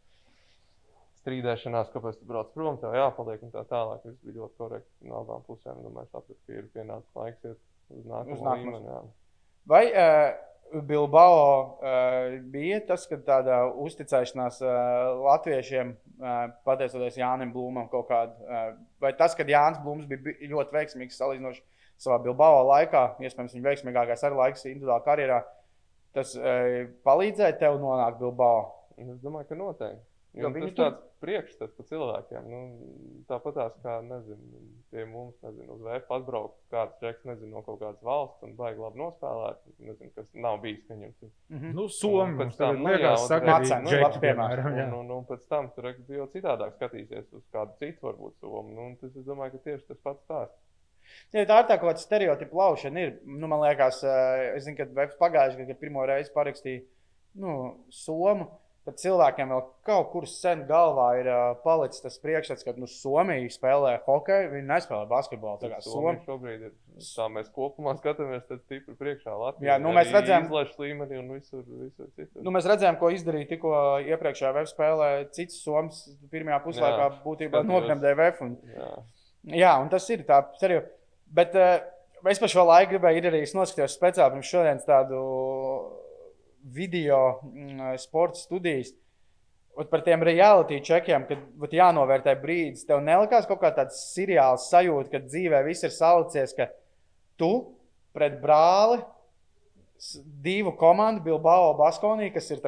strīdēšanās, 1.21 1.91
kāpēc 1.93 2.19
tu 2.21 2.25
brauc 2.29 2.53
prom, 2.55 2.79
tev 2.79 2.95
jāpaliek 2.95 3.43
un 3.43 3.51
tā 3.53 3.65
tālāk. 3.69 4.05
Viss 4.07 4.21
bija 4.25 4.37
ļoti 4.41 4.57
korekti 4.61 5.09
no 5.11 5.21
abām 5.25 5.43
pusēm. 5.49 5.83
Domāju, 5.83 6.09
sapratu, 6.13 6.39
ka 6.47 6.53
ir 6.53 6.69
pienācis 6.75 7.17
laiks 7.19 7.45
iet 7.45 7.59
uz 7.91 8.05
nākamo 8.07 8.55
līmeni. 8.57 9.13
Vai 9.67 9.85
uh, 9.91 10.31
Bilbao 10.87 11.79
uh, 11.79 12.37
bija 12.53 12.81
tas, 12.89 13.05
ka 13.09 13.19
tāda 13.25 13.63
uzticēšanās 13.85 14.59
uh, 14.65 14.73
latviešiem, 15.27 15.93
uh, 16.19 16.35
pateicoties 16.67 17.19
Jānim 17.21 17.53
Blūmam, 17.55 17.87
kaut 17.93 18.09
kāda, 18.11 18.73
vai 19.03 19.13
tas, 19.19 19.37
ka 19.39 19.47
Jānis 19.47 19.83
Blūms 19.85 20.09
bija 20.11 20.25
bi- 20.27 20.51
ļoti 20.51 20.77
veiksmīgs 20.77 21.21
salīdzinoši 21.21 21.63
savā 22.03 22.19
Bilbao 22.25 22.65
laikā, 22.69 23.05
iespējams, 23.25 23.55
viņa 23.57 23.69
veiksmīgākais 23.71 24.27
arī 24.29 24.41
laiks 24.43 24.67
individuālā 24.69 25.05
karjerā, 25.07 25.39
tas 26.17 26.35
palīdzēja 27.07 27.59
tev 27.63 27.79
nonākt 27.81 28.19
Bilbao? 28.21 28.67
Es 28.97 29.19
domāju, 29.23 29.51
ka 29.51 29.59
noteikti. 29.59 30.05
Jo 30.37 30.51
viņi 30.53 30.67
tas 30.67 30.73
ir 30.73 30.77
tāds 30.79 31.05
priekšstats 31.25 31.77
par 31.77 31.87
cilvēkiem. 31.89 32.49
Nu, 32.51 32.59
tāpat 33.31 33.55
tās 33.57 33.77
kā, 33.83 33.95
nezinu, 34.05 34.61
pie 34.93 35.07
mums, 35.09 35.37
nezinu, 35.45 35.77
uz 35.79 35.85
VF 35.87 36.13
atbraukt 36.19 36.59
kāds 36.73 36.99
džeks, 37.01 37.25
nezinu, 37.31 37.53
no 37.55 37.63
kaut 37.65 37.81
kādas 37.81 38.03
valsts 38.05 38.45
un 38.45 38.53
baigi 38.59 38.83
labi 38.85 39.01
nospēlēt. 39.01 39.63
Nezinu, 39.89 40.13
kas 40.19 40.29
nav 40.47 40.61
bijis, 40.65 40.83
ka 40.85 40.95
viņam. 40.95 41.15
Mm 41.23 41.59
-hmm. 41.59 41.73
Nu, 41.79 41.89
Somija 41.89 42.37
pēc 42.43 42.61
tam, 42.61 42.83
nu, 42.83 42.91
liekas, 42.91 43.29
Macens, 43.31 43.89
Džeki, 43.89 44.03
labs 44.03 44.21
piemērs. 44.27 44.61
piemēram. 44.61 44.93
Un, 44.93 44.99
un, 45.01 45.17
un 45.17 45.27
pēc 45.31 45.49
tam 45.49 45.71
tur 45.77 45.91
jau 46.19 46.29
citādāk 46.37 46.77
skatīsies 46.77 47.33
uz 47.33 47.45
kādu 47.53 47.73
citu, 47.81 48.07
varbūt, 48.07 48.37
somu. 48.41 48.75
Nu, 48.75 48.97
tas, 49.01 49.17
es 49.17 49.25
domāju, 49.25 49.57
ka 49.57 49.71
tieši 49.71 49.87
tas 49.89 50.03
pats 50.05 50.23
stāsts. 50.23 50.63
Ja 51.33 51.45
tā 51.47 51.63
ir 51.63 51.69
tā 51.71 51.79
kāda 51.81 52.03
stereotipa 52.03 52.57
laušana. 52.57 53.01
Ir. 53.01 53.19
Nu, 53.25 53.47
man 53.47 53.61
liekas, 53.63 54.03
eh, 54.05 54.57
es 54.57 54.65
zinu, 54.65 54.77
ka 54.77 55.09
pagājušajā 55.21 55.63
gadā, 55.63 55.67
kad 55.67 55.81
pirmo 55.81 56.07
reizi 56.07 56.33
parakstīja 56.35 56.83
nu, 57.37 57.53
somu, 57.93 58.49
tad 58.87 58.97
cilvēkiem 59.03 59.51
vēl 59.51 59.63
kaut 59.87 60.09
kur 60.13 60.25
sen 60.31 60.63
galvā 60.69 61.07
ir 61.21 61.27
uh, 61.29 61.57
palicis 61.65 62.05
tas 62.05 62.17
priekšstats, 62.23 62.63
ka 62.67 62.73
nu, 62.79 62.87
Somija 62.91 63.49
spēlē 63.53 63.97
hokeju, 64.07 64.53
viņi 64.55 64.67
nespēlē 64.71 65.09
basketbolu. 65.11 65.59
Tā 65.63 65.71
kā 65.75 65.81
Somija 65.85 66.21
šobrīd 66.25 66.63
ir 66.69 66.73
tā, 67.03 67.27
mēs 67.35 67.51
kopumā 67.55 67.97
skatāmies 67.99 68.47
tad 68.49 68.63
stipri 68.65 68.95
priekšā 69.01 69.35
Latvijā. 69.35 69.73
Jā, 69.75 69.79
nu, 69.83 69.91
mēs 69.97 70.13
redzam- 70.15 70.47
Izlašu 70.47 70.79
līmenī 70.87 71.19
un 71.21 71.33
visur, 71.35 71.65
visur 71.67 72.09
citur. 72.15 72.43
Nu, 72.47 72.55
mēs 72.55 72.69
redzējām, 72.71 72.97
ko 73.03 73.11
izdarīja 73.15 73.51
tikko 73.57 73.75
iepriekšējā 74.07 74.55
VF 74.61 74.73
spēlē. 74.73 75.11
Cits 75.37 75.59
Somijas 75.67 76.05
pirmajā 76.33 76.63
puslaikā 76.65 77.11
būtībā 77.27 77.61
skatījos. 77.61 77.75
nogrimdēja 77.75 78.21
VF. 78.23 78.41
Un, 78.47 78.57
Jā. 78.77 78.95
Jā, 79.67 79.75
un 79.83 79.91
tas 79.93 80.09
ir 80.11 80.25
tā, 80.27 80.41
serio. 80.59 80.81
Bet 81.31 81.55
uh, 81.59 81.77
es 82.31 82.39
par 82.43 82.51
šo 82.51 82.65
laiku 82.67 82.95
gribēju, 82.97 83.21
ir 83.21 83.29
arī 83.31 83.43
es 83.47 83.53
noskatījos 83.55 83.95
speciāli 83.99 84.35
pirms 84.39 84.49
šodienas 84.51 84.87
tādu 84.89 85.21
video 86.75 87.41
mm, 87.43 87.97
sporta 88.03 88.41
studijas. 88.41 88.93
Ot 89.77 89.91
par 89.93 90.01
tiem 90.01 90.23
reality 90.25 90.79
čekiem, 90.81 91.27
kad 91.29 91.43
vat, 91.61 91.75
jānovērtē 91.77 92.33
brīdis. 92.41 92.87
Tev 92.89 93.03
nelikās 93.05 93.45
kaut 93.49 93.61
kā 93.61 93.71
tāds 93.77 93.99
seriāls 94.15 94.71
sajūta, 94.71 95.11
ka 95.13 95.21
dzīvē 95.27 95.61
viss 95.67 95.85
ir 95.85 95.93
salicies, 95.93 96.55
ka 96.57 96.71
tu 97.37 97.51
pret 98.17 98.39
brāli, 98.41 99.03
divu 100.45 100.73
komandu, 100.77 101.23
Bilbao 101.25 101.75
Baskonī, 101.77 102.29
kas 102.33 102.49
ir 102.53 102.61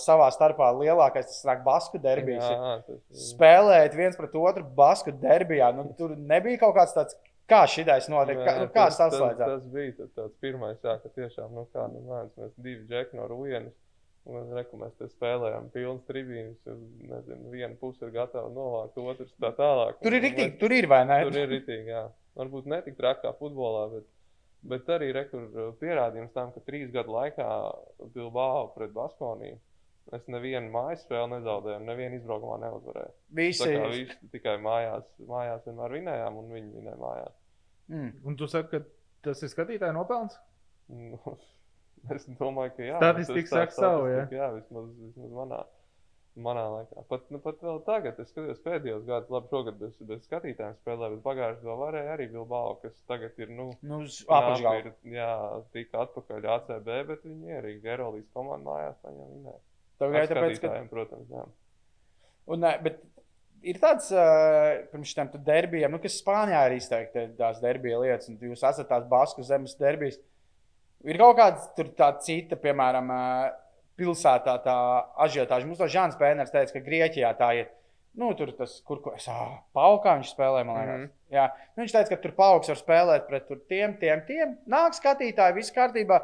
savā 0.00 0.28
starpā 0.32 0.70
lielākais, 0.76 1.28
tas 1.28 1.42
nāk 1.48 1.64
Basku 1.64 2.00
derbijas. 2.00 2.44
ir 2.44 2.56
Jā, 2.56 2.76
tas 2.86 3.26
spēlēt 3.32 3.96
viens 3.96 4.16
pret 4.16 4.36
otru 4.36 4.64
basku 4.76 5.12
derbijā. 5.12 5.72
Nu, 5.76 5.88
tur 5.98 6.16
nebija 6.16 6.62
kaut 6.64 6.76
kāds 6.78 6.96
tāds, 6.96 7.16
kā 7.52 7.60
šitais 7.68 8.08
notiek, 8.12 8.40
kā, 8.42 8.56
nu, 8.62 8.66
kā 8.72 8.86
tas, 8.88 8.98
tas 9.02 9.14
tas, 9.20 9.38
tas 9.42 9.68
bija 9.76 9.94
tad 10.00 10.12
tāds 10.18 10.36
pirmais, 10.42 10.80
jā, 10.84 10.96
ka 11.04 11.12
tiešām, 11.20 11.52
nu 11.58 11.66
kā, 11.74 11.86
nu, 11.92 12.02
mēdz, 12.08 12.34
mēs 12.40 12.52
divi 12.66 12.86
džeki 12.90 13.18
no 13.20 13.28
Rūjienas, 13.30 13.74
un 14.26 14.38
mēs, 14.38 14.50
reku, 14.58 14.80
mēs 14.80 14.96
te 15.00 15.08
spēlējām 15.10 15.68
pilnas 15.74 16.04
tribīnes, 16.08 16.58
nezinu, 17.12 17.50
viena 17.52 17.74
puse 17.80 18.06
ir 18.06 18.12
gatava 18.14 18.50
novākt, 18.54 18.98
otrs 19.02 19.32
tā 19.42 19.50
tālāk. 19.58 20.00
Tur 20.02 20.16
ir 20.18 20.22
rītīgi, 20.26 20.48
mēs- 20.52 20.58
tur 20.62 20.72
ir 20.78 20.88
vai 20.90 21.04
ne? 21.08 21.20
Tur 21.28 21.40
ir 21.44 21.48
rītīgi, 21.56 21.90
jā. 21.92 22.04
Varbūt 22.38 22.66
ne 22.72 22.78
tik 22.86 22.96
traki 22.96 23.26
kā 23.26 23.34
futbolā, 23.36 23.82
bet, 23.92 24.06
bet 24.72 24.86
arī 24.94 25.10
rekur 25.12 25.74
pierādījums 25.82 26.32
tam, 26.32 26.52
ka 26.54 26.62
trīs 26.64 26.88
gadu 26.94 27.12
laikā 27.12 27.48
Bilbao 28.14 28.68
pret 28.76 28.94
Baskoniju 28.94 29.58
es 30.16 30.24
nevienu 30.32 30.70
mājas 30.72 31.04
spēli 31.04 31.28
nezaudēju, 31.36 31.76
un 31.80 31.86
nevienu 31.86 32.16
izbraukumā 32.18 32.56
neuzvarēju. 32.64 33.12
Tā 33.12 33.36
Visi. 33.38 33.68
kā 33.68 33.90
visi 33.92 34.16
tikai 34.32 34.56
mājās, 34.64 35.04
mājās 35.28 35.62
vienmēr 35.68 35.94
vinējām, 35.98 36.38
un 36.40 36.50
viņi 36.56 36.72
vinēja 36.78 36.98
mājās. 37.00 37.36
Mm. 37.92 38.10
Un 38.24 38.36
tu 38.40 38.48
saki, 38.48 38.70
ka 38.72 39.28
tas 39.28 39.42
ir 39.44 39.50
skatītāju 39.52 39.92
nopelns? 39.98 40.38
Nu, 40.92 41.18
es 42.16 42.24
domāju, 42.40 42.72
ka 42.78 42.86
jā. 42.88 42.96
Statistika 43.02 43.48
tā 43.50 43.54
saka 43.66 43.76
savu, 43.76 44.08
jā. 44.10 44.24
Jā, 44.34 44.48
vismaz, 44.56 44.88
vismaz 45.02 45.34
manā, 45.36 45.58
manā 46.46 46.62
laikā. 46.72 47.04
Pat, 47.10 47.26
nu, 47.34 47.38
pat 47.44 47.60
vēl 47.62 47.82
tagad, 47.86 48.18
es 48.24 48.32
skatos 48.32 48.62
pēdējos 48.64 49.04
gados, 49.08 49.30
labi, 49.34 49.50
šogad 49.52 49.76
bez, 49.82 49.94
bez 50.08 50.24
skatītājiem 50.26 50.78
spēlē, 50.80 51.10
bet 51.14 51.22
pagājušajā 51.26 51.60
gadā 51.66 51.76
varēja 51.82 52.14
arī 52.16 52.28
Bilbao, 52.32 52.74
kas 52.82 52.96
tagad 53.12 53.36
ir, 53.44 53.52
nu, 53.52 53.68
Nu, 53.84 54.00
apakšgalā. 54.08 54.74
ir, 54.80 54.90
jā, 55.18 55.28
tika 55.76 56.06
atpakaļ 56.06 56.48
ACB, 56.56 56.90
bet 57.12 57.28
viņi 57.28 57.58
arī 57.60 57.74
Gerolīs 57.84 58.26
komandu 58.32 58.70
mājās 58.72 58.96
paņem 59.04 59.32
vinēja. 59.36 59.60
Tikai 60.02 60.24
Ar 60.24 60.32
tāpēc, 60.32 60.62
ka. 60.64 60.70
protams, 60.90 61.28
jā. 61.30 61.44
Un, 62.50 62.64
ne, 62.64 62.72
bet 62.82 63.04
ir 63.62 63.78
tāds, 63.82 64.10
uh, 64.14 64.82
pirms 64.92 65.14
tam 65.16 65.30
derbijiem, 65.46 65.92
nu, 65.92 66.00
kas 66.02 66.18
Spānijā 66.20 66.62
ir 66.68 66.76
izteikti 66.76 67.26
tās 67.38 67.60
derbija 67.62 68.00
lietas, 68.02 68.28
un 68.30 68.38
jūs 68.40 68.62
esat 68.62 68.88
tās 68.90 69.06
Basku 69.10 69.44
zemes 69.46 69.74
derbijas. 69.80 70.20
Ir 71.02 71.18
kaut 71.18 71.38
kāda 71.40 72.12
cita, 72.22 72.58
piemēram, 72.62 73.10
pilsētā 73.98 74.56
tā 74.64 74.76
ažiotāža. 75.24 75.66
Mums 75.68 75.80
to 75.80 75.88
Žāns 75.90 76.18
Pēners 76.20 76.52
teica, 76.52 76.76
ka 76.76 76.84
Grieķijā 76.84 77.32
tā 77.38 77.52
ir. 77.60 77.70
Nu, 78.18 78.28
tur 78.36 78.50
tas, 78.52 78.74
kur 78.84 79.00
ko 79.00 79.14
es 79.16 79.24
ah, 79.32 79.62
paukā 79.72 80.18
viņš 80.18 80.34
spēlē, 80.34 80.66
man 80.68 80.76
liekas. 80.76 80.96
Mm. 80.98 81.04
-hmm. 81.06 81.12
Jā, 81.32 81.46
nu, 81.72 81.80
viņš 81.80 81.94
teica, 81.94 82.10
ka 82.10 82.20
tur 82.20 82.34
pauks 82.36 82.68
var 82.68 82.78
spēlēt 82.80 83.26
pret 83.28 83.52
tiem, 83.68 83.94
tiem, 84.00 84.24
tiem. 84.28 84.56
Nāk 84.68 84.98
skatītāji, 84.98 85.56
viss 85.56 85.72
kārtībā. 85.72 86.20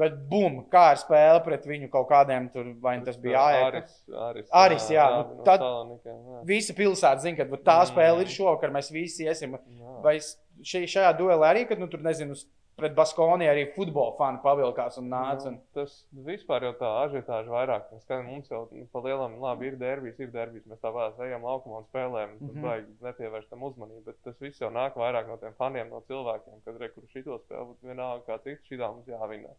Bet, 0.00 0.14
bum, 0.30 0.62
kā 0.72 0.86
ar 0.94 1.00
spēli 1.00 1.42
pret 1.44 1.66
viņu 1.68 1.90
kaut 1.92 2.06
kādiem 2.08 2.46
tur, 2.54 2.70
vai 2.80 2.94
nu 3.00 3.04
tas 3.04 3.18
bija. 3.20 3.42
Aris, 3.66 3.98
Aris, 4.28 4.46
Aris, 4.62 4.86
jā, 4.94 5.08
nu, 5.12 5.40
no 5.40 5.44
tad- 5.44 5.60
jā. 5.60 6.38
Visa 6.48 6.76
pilsēta 6.78 7.20
zina, 7.20 7.36
ka 7.36 7.44
tā 7.56 7.80
Mm. 7.82 7.90
spēle 7.90 8.24
ir 8.24 8.32
šovakar, 8.32 8.72
mēs 8.72 8.88
visi 8.90 9.28
iesim. 9.28 9.58
Jā. 9.58 10.00
Vai 10.02 10.16
šī, 10.16 10.86
šajā 10.88 11.12
duelī 11.18 11.44
arī, 11.50 11.68
kad 11.68 11.78
nu, 11.78 11.86
tur 11.86 12.00
nezinu, 12.00 12.34
pret 12.80 12.94
Baskoniju 12.96 13.50
arī 13.52 13.66
futbola 13.74 14.14
fani 14.16 14.40
pavilkās 14.44 14.96
un 15.00 15.10
nāca. 15.12 15.50
Un... 15.50 15.58
Nu, 15.58 15.62
tas 15.76 15.96
vispār 16.26 16.64
jau 16.68 16.72
tā 16.80 16.90
ažiotāža 17.04 17.52
vairāk. 17.52 17.88
Mēs 17.92 18.04
skatāmies, 18.06 18.30
mums 18.30 18.52
jau 18.52 18.62
nu, 18.72 18.86
pa 18.92 19.02
lielam, 19.04 19.36
labi, 19.42 19.68
ir 19.68 19.76
derbijas, 19.80 20.20
ir 20.20 20.30
derbijas. 20.32 20.66
Mēs 20.70 20.80
tāpat 20.84 21.20
ejam 21.26 21.44
laukumā 21.44 21.82
un 21.82 21.88
spēlējam. 21.90 22.36
Tad 22.38 22.46
mm 22.46 22.54
-hmm. 22.54 22.68
baigi 22.68 23.08
nepievēršam 23.08 23.66
uzmanību. 23.68 24.04
Bet 24.06 24.22
tas 24.24 24.40
viss 24.40 24.60
jau 24.64 24.70
nāk 24.72 24.96
vairāk 24.96 25.28
no 25.28 25.36
tiem 25.36 25.56
faniem, 25.58 25.90
no 25.90 26.00
cilvēkiem, 26.08 26.62
kad 26.64 26.80
re, 26.80 26.88
kur 26.94 27.04
šito 27.12 27.38
spēli 27.44 27.66
būtu 27.68 27.92
vienalga 27.92 28.24
kā 28.26 28.42
citu, 28.46 28.62
šitā 28.70 28.88
mums 28.94 29.06
jāvinē. 29.06 29.52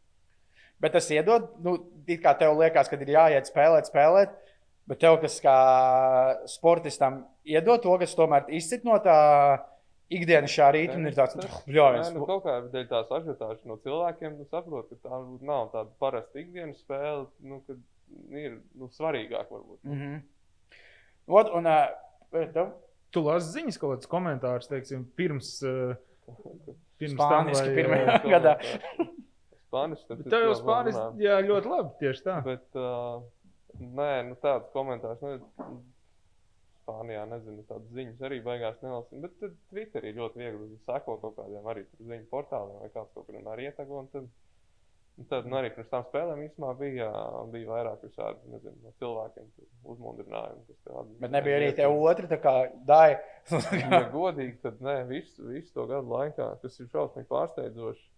Bet 0.81 0.95
tas 0.97 1.09
iedod, 1.13 1.51
nu, 1.61 1.75
it 2.09 2.23
kā 2.23 2.33
tev 2.37 2.55
liekas, 2.57 2.89
ka 2.89 2.97
ir 2.97 3.13
jāiet 3.13 3.49
spēlēt, 3.49 3.89
spēlēt. 3.91 4.33
Bet 4.89 4.99
tev, 5.03 5.19
kas 5.21 5.37
kā 5.43 5.57
sportistam, 6.49 7.21
iedod 7.47 7.83
to, 7.83 7.93
kas 8.01 8.15
tomēr 8.17 8.49
izcit 8.57 8.83
no 8.87 8.97
tā 9.03 9.17
ikdienas 10.11 10.51
šā 10.51 10.71
rīta 10.75 10.97
ir 10.99 11.15
tāds- 11.15 11.37
bļaujams. 11.69 12.11
Nu, 12.15 12.25
kaut 12.27 12.43
kā 12.47 12.57
dēļ 12.73 12.87
tās 12.89 13.13
ažiotāžas 13.19 13.63
no 13.69 13.77
cilvēkiem, 13.85 14.37
nu, 14.39 14.47
saprot, 14.49 14.89
ka 14.89 15.07
tā 15.07 15.21
nav 15.47 15.71
tāda 15.75 15.89
parasta 16.01 16.41
ikdienas 16.41 16.81
spēle, 16.83 17.27
nu, 17.45 17.61
kad 17.67 17.79
ir 18.35 18.59
nu, 18.75 18.89
svarīgāk 18.91 19.53
varbūt. 19.53 19.79
Mm 19.83 19.99
-hmm. 20.01 20.21
Ot, 21.27 21.53
un, 21.55 21.67
uh? 21.67 22.71
Tu 23.11 23.21
lasi 23.21 23.59
ziņas 23.59 23.77
kaut 23.77 23.91
kādus 23.95 24.07
komentārus, 24.07 24.67
teiksim, 24.67 25.05
pirms, 25.15 25.61
uh, 25.63 25.95
pirms 26.99 27.15
Spāniski 27.15 27.65
tam, 27.65 27.75
vai, 27.75 27.75
pirmajā 27.75 28.21
gadā. 28.25 28.57
Spāniski. 29.71 30.19
Tev 30.27 30.49
jau 30.49 30.55
spāniski, 30.59 31.23
jā, 31.23 31.37
ļoti 31.47 31.71
labi, 31.71 31.93
tieši 32.01 32.25
tā. 32.25 32.33
Bet, 32.43 32.65
uh, 32.75 33.21
nē, 33.79 34.11
nu 34.27 34.35
tāds 34.43 34.67
komentārs, 34.73 35.23
nu, 35.23 35.37
Spānijā, 36.81 37.23
nezinu, 37.29 37.63
tādas 37.69 37.91
ziņas 37.95 38.23
arī 38.27 38.41
beigās 38.43 38.79
nelasīju. 38.83 39.21
Bet 39.23 39.35
tad 39.39 39.57
Twitterī 39.71 40.11
ļoti 40.17 40.41
viegli 40.41 40.79
sekot 40.87 41.21
kaut 41.21 41.37
kādiem 41.37 41.67
arī 41.71 41.85
ziņu 41.99 42.27
portāliem 42.31 42.81
vai 42.81 42.89
kāds 42.91 43.13
kaut 43.15 43.27
kur 43.29 43.51
arī 43.53 43.69
ietago. 43.69 44.01
Tad, 44.11 44.27
tad 45.31 45.47
nu, 45.47 45.57
arī 45.59 45.71
pirms 45.75 45.91
tam 45.93 46.03
spēlēm 46.09 46.43
īstenībā 46.47 46.73
bija, 46.81 47.09
bija 47.53 47.69
vairāk 47.69 48.05
visādi 48.07 48.55
nezinu, 48.55 48.75
no 48.83 48.93
cilvēkiem 48.99 49.51
uzmundrinājumi. 49.93 50.79
Tādi, 50.89 51.17
bet 51.21 51.35
nebija 51.37 51.59
arī 51.61 51.71
tie 51.79 51.87
otri, 51.87 52.31
tā 52.31 52.41
kā 52.43 52.55
daļa. 52.91 53.19
ja 53.83 54.03
godīgi, 54.11 54.57
tad 54.65 54.81
nē, 54.83 55.01
visu, 55.11 55.47
visu 55.47 55.71
to 55.77 55.87
gadu 55.91 56.11
laikā, 56.11 56.55
tas 56.65 56.81
ir 56.81 56.89
šausmīgi 56.91 57.29
pārsteidzoši. 57.31 58.09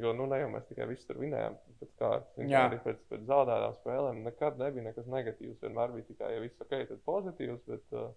Jo 0.00 0.14
nu, 0.16 0.24
ne 0.30 0.38
jau 0.40 0.48
mēs 0.54 0.64
tikai 0.70 0.86
visu 0.88 1.04
tur 1.08 1.18
vinējām, 1.20 1.56
pēc 1.82 1.94
kārtas. 2.00 2.36
Arī 2.40 2.78
pēc, 2.80 3.00
pēc 3.12 3.24
zaudētām 3.28 3.74
spēlēm 3.80 4.22
nekad 4.24 4.60
nebija 4.60 4.86
nekas 4.88 5.08
negatīvs. 5.12 5.58
Vienmēr 5.60 5.92
bija 5.96 6.08
tikai, 6.08 6.30
ja 6.32 6.44
viss 6.44 6.64
ok, 6.64 6.76
tad 6.88 7.02
pozitīvs. 7.08 7.64
Bet, 7.68 7.84
uh, 7.92 8.12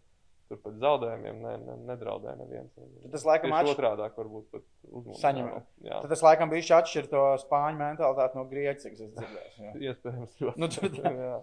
Tur 0.46 0.60
pēc 0.62 0.76
zaudējumiem 0.78 1.40
ne, 1.42 1.52
ne, 1.58 1.76
nedraudēja 1.88 2.36
neviens. 2.38 2.74
Tas 3.10 3.24
laikam 3.26 3.50
ir 3.50 3.56
atš... 3.58 3.72
otrādi, 3.72 4.04
varbūt 4.14 4.52
pat 4.54 4.66
uzmanīgi. 5.00 5.62
Tad 5.88 6.12
tas 6.12 6.22
laikam 6.22 6.52
bija 6.52 6.78
atšķirts 6.78 7.10
to 7.10 7.24
spāņu 7.42 7.80
mentalitāti 7.80 8.38
no 8.38 8.44
grieķu, 8.52 8.84
cik 8.84 8.94
es 8.94 9.16
dzirdēju. 9.16 9.72
Iespējams, 9.90 10.36
ļoti. 10.44 10.62
Nu, 10.62 10.70
tad, 10.76 11.00
jā. 11.24 11.40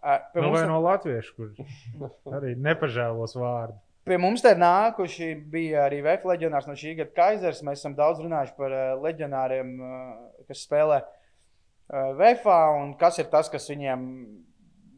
Uh, 0.00 0.40
nu, 0.40 0.54
vai 0.54 0.64
no 0.70 0.80
latviešu, 0.80 1.36
kur 1.36 1.52
arī 2.38 2.54
nepažēlos 2.56 3.36
vārdu. 3.36 3.76
Pie 4.10 4.16
mums 4.18 4.42
te 4.42 4.50
ir 4.50 4.58
nākuši 4.58 5.26
bija 5.52 5.84
arī 5.84 6.00
VF 6.02 6.24
leģionārs 6.26 6.64
no 6.66 6.72
šī 6.74 6.96
gada 6.98 7.12
Kaisers. 7.14 7.60
Mēs 7.62 7.78
esam 7.78 7.92
daudz 7.94 8.18
runājuši 8.18 8.56
par 8.56 8.72
uh, 8.74 8.86
leģionāriem, 9.04 9.68
uh, 9.78 10.40
kas 10.48 10.64
spēlē 10.66 10.96
uh, 10.98 12.08
VF, 12.18 12.48
un 12.80 12.96
kas 12.98 13.20
ir 13.22 13.28
tas, 13.30 13.46
kas 13.52 13.70
viņiem 13.70 14.02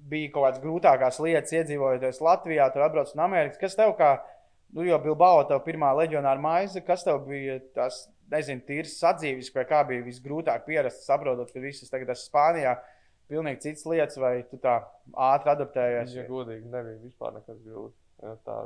bija 0.08 0.30
kaut 0.32 0.46
kādas 0.46 0.62
grūtākās 0.62 1.20
lietas, 1.26 1.52
iedzīvojoties 1.58 2.22
Latvijā, 2.24 2.70
tur 2.72 2.86
atbrauc 2.86 3.12
no 3.12 3.26
Amerikas. 3.26 3.60
Kas 3.60 3.76
tev 3.76 3.92
kā, 4.00 4.14
nu, 4.72 4.86
jo 4.88 4.96
Bilbao 5.04 5.44
tev 5.50 5.60
pirmā 5.66 5.92
leģionāra 5.98 6.40
maize, 6.40 6.80
kas 6.86 7.04
tev 7.04 7.20
bija 7.28 7.58
tas, 7.76 8.06
nezinu, 8.32 8.64
tīrs 8.64 8.96
sadzīves, 9.02 9.52
pie 9.52 9.66
kā 9.68 9.82
bija 9.92 10.06
visgrūtāk 10.08 10.64
pierast, 10.64 11.04
saprotot, 11.04 11.52
ka 11.52 11.60
visas 11.60 11.92
tagad 11.92 12.14
esmu 12.16 12.30
Spānijā. 12.30 12.78
Pilnīgi 13.28 13.68
citas 13.68 13.84
lietas, 13.92 14.16
vai 14.24 14.38
tu 14.48 14.56
tā 14.60 14.80
ātri 15.12 15.52
adaptējies? 15.52 16.16
Ja 16.16 16.24
godīgi, 16.32 16.64
nebija 16.72 16.96
vispār 17.04 17.36
nekas 17.36 17.60
grūts 17.60 18.01
tā 18.46 18.56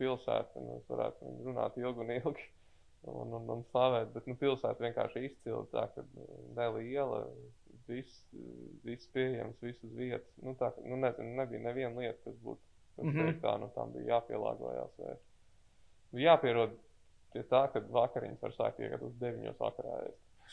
pilsēta, 0.00 0.62
mēs 0.62 0.86
varētu 0.90 1.32
runāt 1.46 1.76
ilgi 1.80 2.04
un 2.04 2.12
ilgi 2.14 2.46
un, 3.06 3.34
un, 3.38 3.50
un 3.54 3.62
slavēt, 3.70 4.10
bet 4.14 4.26
nu, 4.30 4.36
pilsēta 4.40 4.82
vienkārši 4.82 5.24
izcila 5.28 5.62
tā, 5.72 5.86
ka 5.94 6.04
neliela, 6.56 7.22
viss, 7.88 8.24
viss 8.86 9.10
pieejams, 9.14 9.60
viss 9.62 9.84
uz 9.86 9.94
vietas. 9.98 10.32
Nu, 10.42 10.56
tā, 10.58 10.72
nu, 10.84 10.98
nezinu, 11.02 11.36
nebija 11.38 11.62
neviena 11.68 11.94
lieta, 12.00 12.18
kas 12.24 12.40
būtu, 12.42 12.62
mm 13.02 13.12
-hmm. 13.12 13.38
tā, 13.44 13.54
nu, 13.62 13.70
tam 13.76 13.92
bija 13.94 14.16
jāpielāgojās. 14.16 14.98
Vai, 14.98 15.16
nu, 16.12 16.20
jāpierod 16.24 16.76
pie 17.32 17.42
tā, 17.52 17.66
ka 17.72 17.84
vakariņas 18.00 18.42
var 18.42 18.56
sākt 18.58 18.82
iegūt 18.82 19.08
uz 19.10 19.16
deviņos 19.22 19.60
vakarā. 19.60 20.02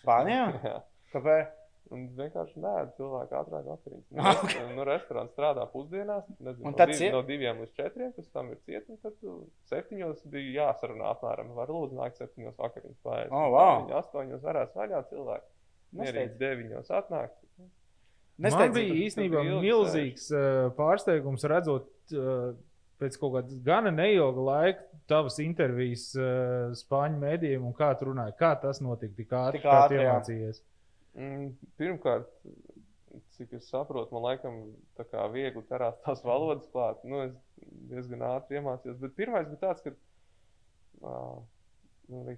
Spānijā? 0.02 0.46
Jā. 0.70 0.80
Kāpēc? 1.14 1.63
Un 1.92 2.06
vienkārši 2.18 2.62
nē, 2.64 2.74
cilvēki 2.98 3.36
ātrāk 3.38 3.66
vakariņas. 3.68 4.06
Nu, 4.10 4.24
Ah, 4.30 4.40
ok. 4.40 4.54
nu, 4.78 4.86
restorāns 4.88 5.34
strādā 5.36 5.66
pusdienās, 5.74 6.28
nezinu, 6.40 6.66
Un 6.66 6.72
no, 6.72 6.78
tad 6.80 6.94
div, 6.94 7.04
no 7.14 7.22
diviem 7.28 7.60
līdz 7.64 7.74
četriem, 7.78 8.14
kas 8.16 8.30
tam 8.34 8.52
ir 8.54 8.60
ciet, 8.66 8.88
un 8.90 9.00
tad 9.04 9.18
tu 9.20 9.36
septiņos 9.70 10.24
bija 10.34 10.70
jāsarunā 10.70 11.12
apmēram. 11.14 11.54
Var 11.58 11.74
lūdzu 11.76 12.00
nākt 12.00 12.22
septiņos 12.22 12.58
vakariņas 12.58 13.00
pārējais. 13.06 13.34
Oh, 13.36 13.50
wow. 13.54 13.86
Astoņos 14.00 14.44
varēs 14.48 14.76
vaļā 14.80 15.04
cilvēki. 15.12 15.50
Mierīgi 16.00 16.38
deviņos 16.40 16.94
atnākt. 16.98 17.40
Man 18.34 18.50
Nesteidz. 18.50 18.74
bija 18.74 18.94
īstenībā 19.06 19.42
milzīgs 19.62 20.30
uh, 20.34 20.72
pārsteigums 20.74 21.44
redzot 21.52 22.16
uh, 22.18 22.56
pēc 23.02 23.18
kaut 23.22 23.36
kāda 23.36 23.58
gana 23.66 23.92
neilga 23.94 24.46
laika 24.48 25.02
tavas 25.12 25.38
intervijas 25.44 26.08
uh, 26.18 26.74
spāņu 26.78 27.22
mēdījiem 27.22 27.68
un 27.68 27.76
kā 27.78 27.92
tu 28.00 28.10
runāji. 28.10 28.34
Kā 28.40 28.56
tas 28.62 28.82
notika 28.82 29.14
tik 29.20 29.36
ātri, 29.38 29.62
kā 29.62 29.84
tu 29.92 30.00
jā. 30.00 30.54
Mm, 31.14 31.52
pirmkārt, 31.78 32.30
cik 33.36 33.54
es 33.60 33.68
saprotu, 33.70 34.14
man 34.16 34.26
laikam 34.26 34.60
tā 34.98 35.06
kā 35.10 35.26
viegli 35.34 35.62
ķerās 35.70 36.00
tās 36.06 36.24
valodas 36.26 36.70
klāt. 36.74 37.04
Nu, 37.06 37.22
es 37.28 37.36
diezgan 37.92 38.26
ātri 38.26 38.58
iemācījos. 38.60 38.98
Bet 39.02 39.14
pirmais 39.18 39.50
bija 39.50 39.62
tāds, 39.68 39.84
ka 39.86 39.94
uh, 41.06 41.44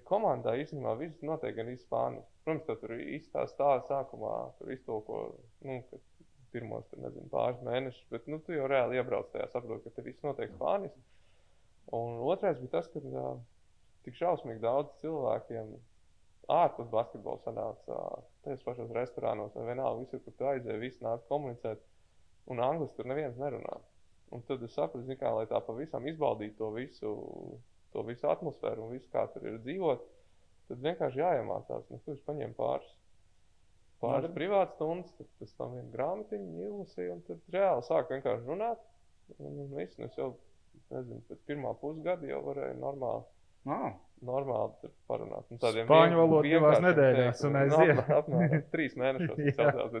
komandā 0.08 0.56
īstenībā 0.60 0.96
viss 1.00 1.24
notiek 1.24 1.56
gan 1.56 1.72
spāniski. 1.80 2.28
Protams, 2.44 2.82
tur 2.82 2.94
īstā 2.98 3.46
stāsta 3.50 3.96
sākumā 3.96 4.34
tur 4.58 4.70
iztulko, 4.74 5.22
nu, 5.66 5.80
pirmos, 6.52 6.86
tur, 6.90 7.02
nezinu, 7.02 7.26
pāris 7.32 7.64
mēnešus, 7.66 8.06
bet 8.12 8.28
nu, 8.30 8.38
tu 8.44 8.54
jau 8.54 8.68
reāli 8.70 9.00
iebrauc 9.00 9.32
tajā, 9.32 9.48
saproti, 9.52 9.88
ka 9.88 9.96
te 9.96 10.06
viss 10.06 10.24
notiek 10.24 10.52
spāniski. 10.54 11.02
Un 11.96 12.20
otrais 12.28 12.60
bija 12.60 12.76
tas, 12.78 12.88
ka 12.92 13.02
uh, 13.02 13.34
tik 14.04 14.16
šausmīgi 14.20 14.62
daudz 14.62 14.92
cilvēkiem 15.02 15.74
ārpus 16.52 16.88
basketbola 16.92 17.42
sanāca 17.42 18.00
tajos 18.46 18.64
pašos 18.64 18.94
restorānos 18.96 19.54
vai 19.58 19.66
vienalga, 19.70 20.04
visur, 20.04 20.22
kur 20.24 20.34
tu 20.38 20.48
aizēji, 20.50 20.82
visi 20.82 21.04
nāca 21.04 21.26
komunicēt, 21.30 21.82
un 22.52 22.62
angliski 22.64 23.00
tur 23.00 23.10
neviens 23.10 23.38
nerunā. 23.40 23.78
Un 24.34 24.42
tad 24.46 24.62
es 24.66 24.74
sapratu, 24.74 25.16
kā, 25.20 25.32
lai 25.36 25.46
tā 25.50 25.60
pavisam 25.66 26.06
izbaudītu 26.10 26.58
to 26.58 26.70
visu, 26.74 27.12
to 27.94 28.04
visu 28.06 28.30
atmosfēru 28.30 28.86
un 28.86 28.94
visu, 28.96 29.10
kā 29.12 29.26
tur 29.34 29.46
ir 29.46 29.60
dzīvot, 29.66 30.06
tad 30.70 30.82
vienkārši 30.88 31.22
jāiemācās. 31.22 31.86
Nu, 31.92 32.00
kurš 32.06 32.24
paņem 32.26 32.56
pāris, 32.58 32.90
pāris 34.02 34.34
privātas 34.34 34.74
stundas, 34.78 35.14
tad 35.18 35.30
pēc 35.38 35.54
tam 35.60 35.78
vienu 35.78 35.94
grāmatiņu 35.94 36.66
izlasīju, 36.70 37.14
un 37.14 37.22
tad 37.28 37.54
reāli 37.54 37.86
sāk 37.86 38.10
vienkārši 38.16 38.50
runāt. 38.50 38.82
Un, 39.38 39.62
un 39.66 39.72
viss, 39.74 39.98
un 39.98 40.06
es 40.06 40.18
jau, 40.18 40.32
nezinu, 40.90 41.22
pēc 41.30 41.46
pirmā 41.50 41.72
pusgada 41.80 42.28
jau 42.30 42.42
varēju 42.46 42.82
normāli 42.82 43.24
Oh. 43.66 44.05
Normāli 44.24 44.90
parunāt. 45.10 45.44
Nu, 45.52 45.58
tādiem 45.60 45.86
Spāņu 45.88 46.14
vien- 46.14 46.20
valodu 46.22 46.48
divās 46.48 46.80
nedēļās 46.84 47.44
un 47.44 47.56
teikumiem. 47.58 47.80
aiziet. 47.80 48.08
Nu, 48.08 48.16
apmēram- 48.20 48.66
Trīs 48.74 48.96
mēnešos. 48.96 49.40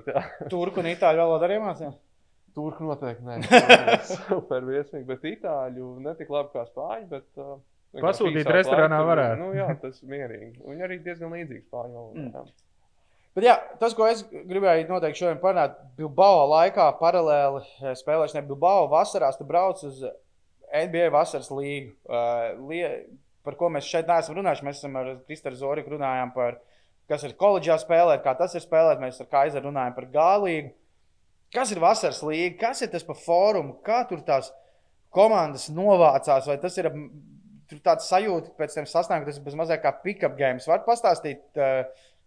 Jā. 0.08 0.24
Turku 0.52 0.80
un 0.80 0.90
itāļu 0.92 1.22
valodu 1.24 1.48
arī 1.48 1.58
mācījās. 1.62 1.96
Turku 2.56 2.86
noteikti 2.88 3.22
nē. 3.26 3.38
Super 4.26 4.64
viesmīgi, 4.64 5.04
bet 5.10 5.24
itāļu 5.28 5.90
ne 6.00 6.14
tik 6.16 6.30
labi 6.32 6.54
kā 6.54 6.64
spāņu. 6.70 7.08
Bet, 7.10 7.26
uh, 7.36 7.58
Pasūtīt 8.00 8.48
restorānā 8.52 9.02
varētu. 9.08 9.40
Nu, 9.40 9.50
jā, 9.56 9.68
tas 9.80 10.00
ir 10.02 10.08
mierīgi. 10.12 10.54
Viņi 10.64 10.84
arī 10.88 10.96
diezgan 11.04 11.32
līdzīgi 11.36 11.66
spāņu 11.68 11.94
valodā. 12.00 12.42
Mm. 12.46 12.54
Bet 13.36 13.44
jā, 13.44 13.54
tas, 13.80 13.92
ko 13.96 14.06
es 14.08 14.22
gribēju 14.32 14.88
noteikti 14.88 15.20
šodien 15.20 15.40
parunāt, 15.42 15.76
Bilbao 15.98 16.46
laikā 16.48 16.86
paralēli 16.96 17.60
eh, 17.84 17.92
spēlēšanai 18.00 18.46
Bilbao 18.48 18.86
vasarās, 18.88 19.36
tu 19.36 19.44
brauc 19.48 19.82
uz 19.84 20.00
NBA 20.72 21.10
vasaras 21.12 21.50
līgu. 21.52 21.92
Uh, 22.08 22.56
par 23.46 23.56
ko 23.58 23.70
mēs 23.72 23.86
šeit 23.86 24.08
neesam 24.10 24.36
runājuši. 24.40 24.66
Mēs 24.66 24.80
esam 24.82 24.98
ar 24.98 25.12
Kristēnu 25.28 25.60
Zoriku 25.60 25.94
runājām 25.94 26.32
par, 26.34 26.58
kas 27.10 27.24
ir 27.26 27.36
koledžā 27.38 27.78
spēlēt, 27.82 28.24
kā 28.24 28.34
tas 28.38 28.56
ir 28.58 28.64
spēlēt. 28.64 29.00
Mēs 29.02 29.22
ar 29.22 29.30
Kaiseru 29.30 29.70
runājam 29.70 29.94
par 29.96 30.10
gālīgu. 30.12 30.74
Kas 31.54 31.70
ir 31.70 31.80
vasaras 31.80 32.20
līga, 32.26 32.56
kas 32.64 32.82
ir 32.82 32.90
tas 32.92 33.06
pa 33.06 33.14
fórumu, 33.14 33.78
kā 33.86 34.02
tur 34.10 34.24
tās 34.26 34.50
komandas 35.14 35.68
novācās, 35.72 36.48
vai 36.50 36.58
tas 36.60 36.74
ir 36.82 36.90
tāds 37.86 38.10
sajūta 38.10 38.50
pēc 38.58 38.74
tam 38.76 38.88
sasniegta, 38.90 39.30
tas 39.30 39.38
ir 39.54 39.58
mazliet 39.58 39.82
kā 39.84 39.94
pick-up 40.02 40.34
games. 40.38 40.66
Var 40.68 40.82
pastāstīt 40.84 41.62
uh, 41.62 41.86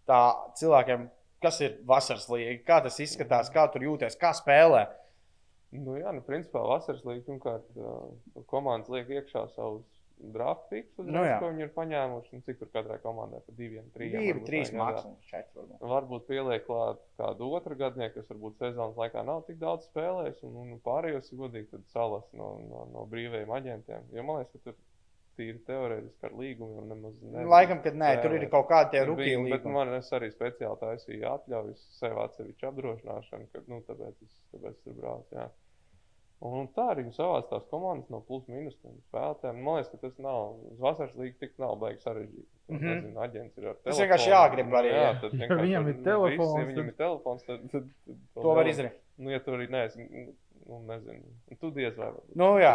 tā 0.10 0.22
cilvēkiem, 0.62 1.06
kas 1.44 1.60
ir 1.68 1.78
vasaras 1.88 2.30
līga, 2.32 2.56
kā 2.72 2.80
tas 2.88 2.98
izskatās, 3.04 3.52
kā 3.54 3.68
tur 3.74 3.86
jūties, 3.90 4.18
kā 4.20 4.32
spēlē. 4.40 4.88
Nu, 5.76 6.00
jā, 6.00 6.16
nu, 6.16 6.24
principā 6.26 6.64
vasaras 6.66 7.04
līnija 7.06 7.28
pirmkārt 7.28 7.78
uh, 7.78 8.08
komandas 8.50 8.90
liek 8.96 9.12
iekšā 9.20 9.46
savus 9.54 9.99
draft 10.20 10.68
uzreiz, 11.00 11.16
Nu 11.16 11.24
jā. 11.26 11.38
ko 11.42 11.50
viņi 11.52 11.64
ir 11.66 11.72
paņēmuši, 11.76 12.34
un 12.36 12.44
cik 12.48 12.60
tur 12.60 12.70
katrai 12.74 13.00
komandai 13.04 13.40
pa 13.46 13.56
diviem, 13.58 13.88
trim. 13.96 14.12
Divi, 14.16 14.44
trīs 14.48 14.74
maksimums, 14.76 15.26
četri. 15.32 15.64
varbūt. 15.64 15.88
Varbūt 15.94 16.28
pieliek 16.28 16.66
klāt 16.68 17.02
kādu 17.22 17.50
otru 17.58 17.78
gadnieku, 17.80 18.20
kas 18.20 18.30
varbūt 18.34 18.60
sezonas 18.64 19.00
laikā 19.00 19.24
nav 19.28 19.46
tik 19.48 19.60
daudz 19.62 19.88
spēlējis, 19.90 20.44
un, 20.50 20.60
un 20.66 20.84
pārējos, 20.86 21.32
godīgi, 21.40 21.72
tad 21.72 21.88
salas 21.96 22.28
no, 22.36 22.52
no, 22.68 22.86
no 22.94 23.08
brīvajiem 23.12 23.56
aģentiem. 23.60 24.12
Jo 24.16 24.28
man 24.28 24.42
liekas, 24.42 24.60
ka 24.60 24.70
tur 24.72 24.80
tīri 25.40 25.62
teorētiski 25.68 26.28
ar 26.28 26.36
līgumiem 26.36 26.90
nemaz 26.92 27.16
ne. 27.24 27.46
Laikam, 27.48 27.80
kad 27.86 27.96
nē, 27.96 28.12
tur 28.24 28.36
ir 28.36 28.46
kaut 28.52 28.68
bija, 29.22 29.40
bet 29.40 29.64
līgumi. 29.64 29.76
man 29.78 29.94
arī 30.20 30.32
speciāli 30.34 30.82
taisīju 30.84 31.30
atļaujas 31.32 31.86
sev 31.96 32.20
atsevišķu 32.26 32.70
apdrošināšanu, 32.74 33.50
ka, 33.54 33.64
nu, 33.72 33.80
tāpēc 33.88 34.20
es, 34.26 34.38
tāpēc 34.54 34.76
es 34.76 34.84
tur 34.84 34.98
braucu. 35.00 35.48
Un 36.42 36.70
tā 36.72 36.86
arī 36.94 37.04
savās 37.12 37.50
tās 37.50 37.66
komandas 37.68 38.08
no 38.14 38.22
plus 38.24 38.46
mīnus 38.48 38.78
tiem 38.80 38.94
spēlētājiem. 39.10 39.58
Man 39.66 39.76
liekas, 39.76 39.90
ka 39.92 39.98
tas 40.06 40.14
nav, 40.24 40.54
uz 40.72 40.78
vasaras 40.80 41.16
līga 41.20 41.36
tik 41.42 41.58
nav 41.60 41.74
baigi 41.82 42.00
sarežģīti. 42.06 42.48
Mm. 42.70 42.78
-hmm. 42.78 42.94
Nezinu, 42.96 43.20
aģents 43.26 43.58
ir 43.58 43.66
ar 43.68 43.74
Tas 43.76 43.84
telefonu. 43.84 44.04
vienkārši 44.06 44.30
jāgrib 44.32 44.76
arī, 44.80 44.92
Jā, 44.94 45.10
tad 45.22 45.32
viņam 45.34 45.58
var- 45.58 45.66
ir 45.66 45.98
nu, 45.98 46.04
telefons, 46.04 46.38
Visi, 46.40 46.60
ja 46.60 46.66
tad- 46.66 46.70
viņam 46.72 46.88
ir 46.88 46.96
telefons, 47.02 47.44
tad, 47.44 47.60
tad, 47.72 47.90
tad 48.06 48.16
To 48.36 48.48
var 48.54 48.64
vēl- 48.66 48.70
izdarīt. 48.70 48.96
Nu, 49.18 49.30
ja 49.32 49.40
tu 49.40 49.52
arī 49.52 49.68
neesi, 49.70 50.08
nu, 50.70 50.80
nezinu, 50.88 51.24
tu 51.60 51.72
diez 51.72 51.98
vai. 51.98 52.12
Nu, 52.36 52.54
jā. 52.58 52.74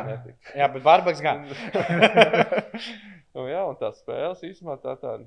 Jā, 0.55 0.69
bet 0.73 0.83
Barbaks 0.83 1.21
gan. 1.23 1.47
nu, 3.35 3.47
jā, 3.49 3.63
un 3.69 3.77
tās 3.81 4.01
spēles 4.03 4.43
īstenībā 4.45 4.77
tā 4.83 4.97
tāda. 5.01 5.25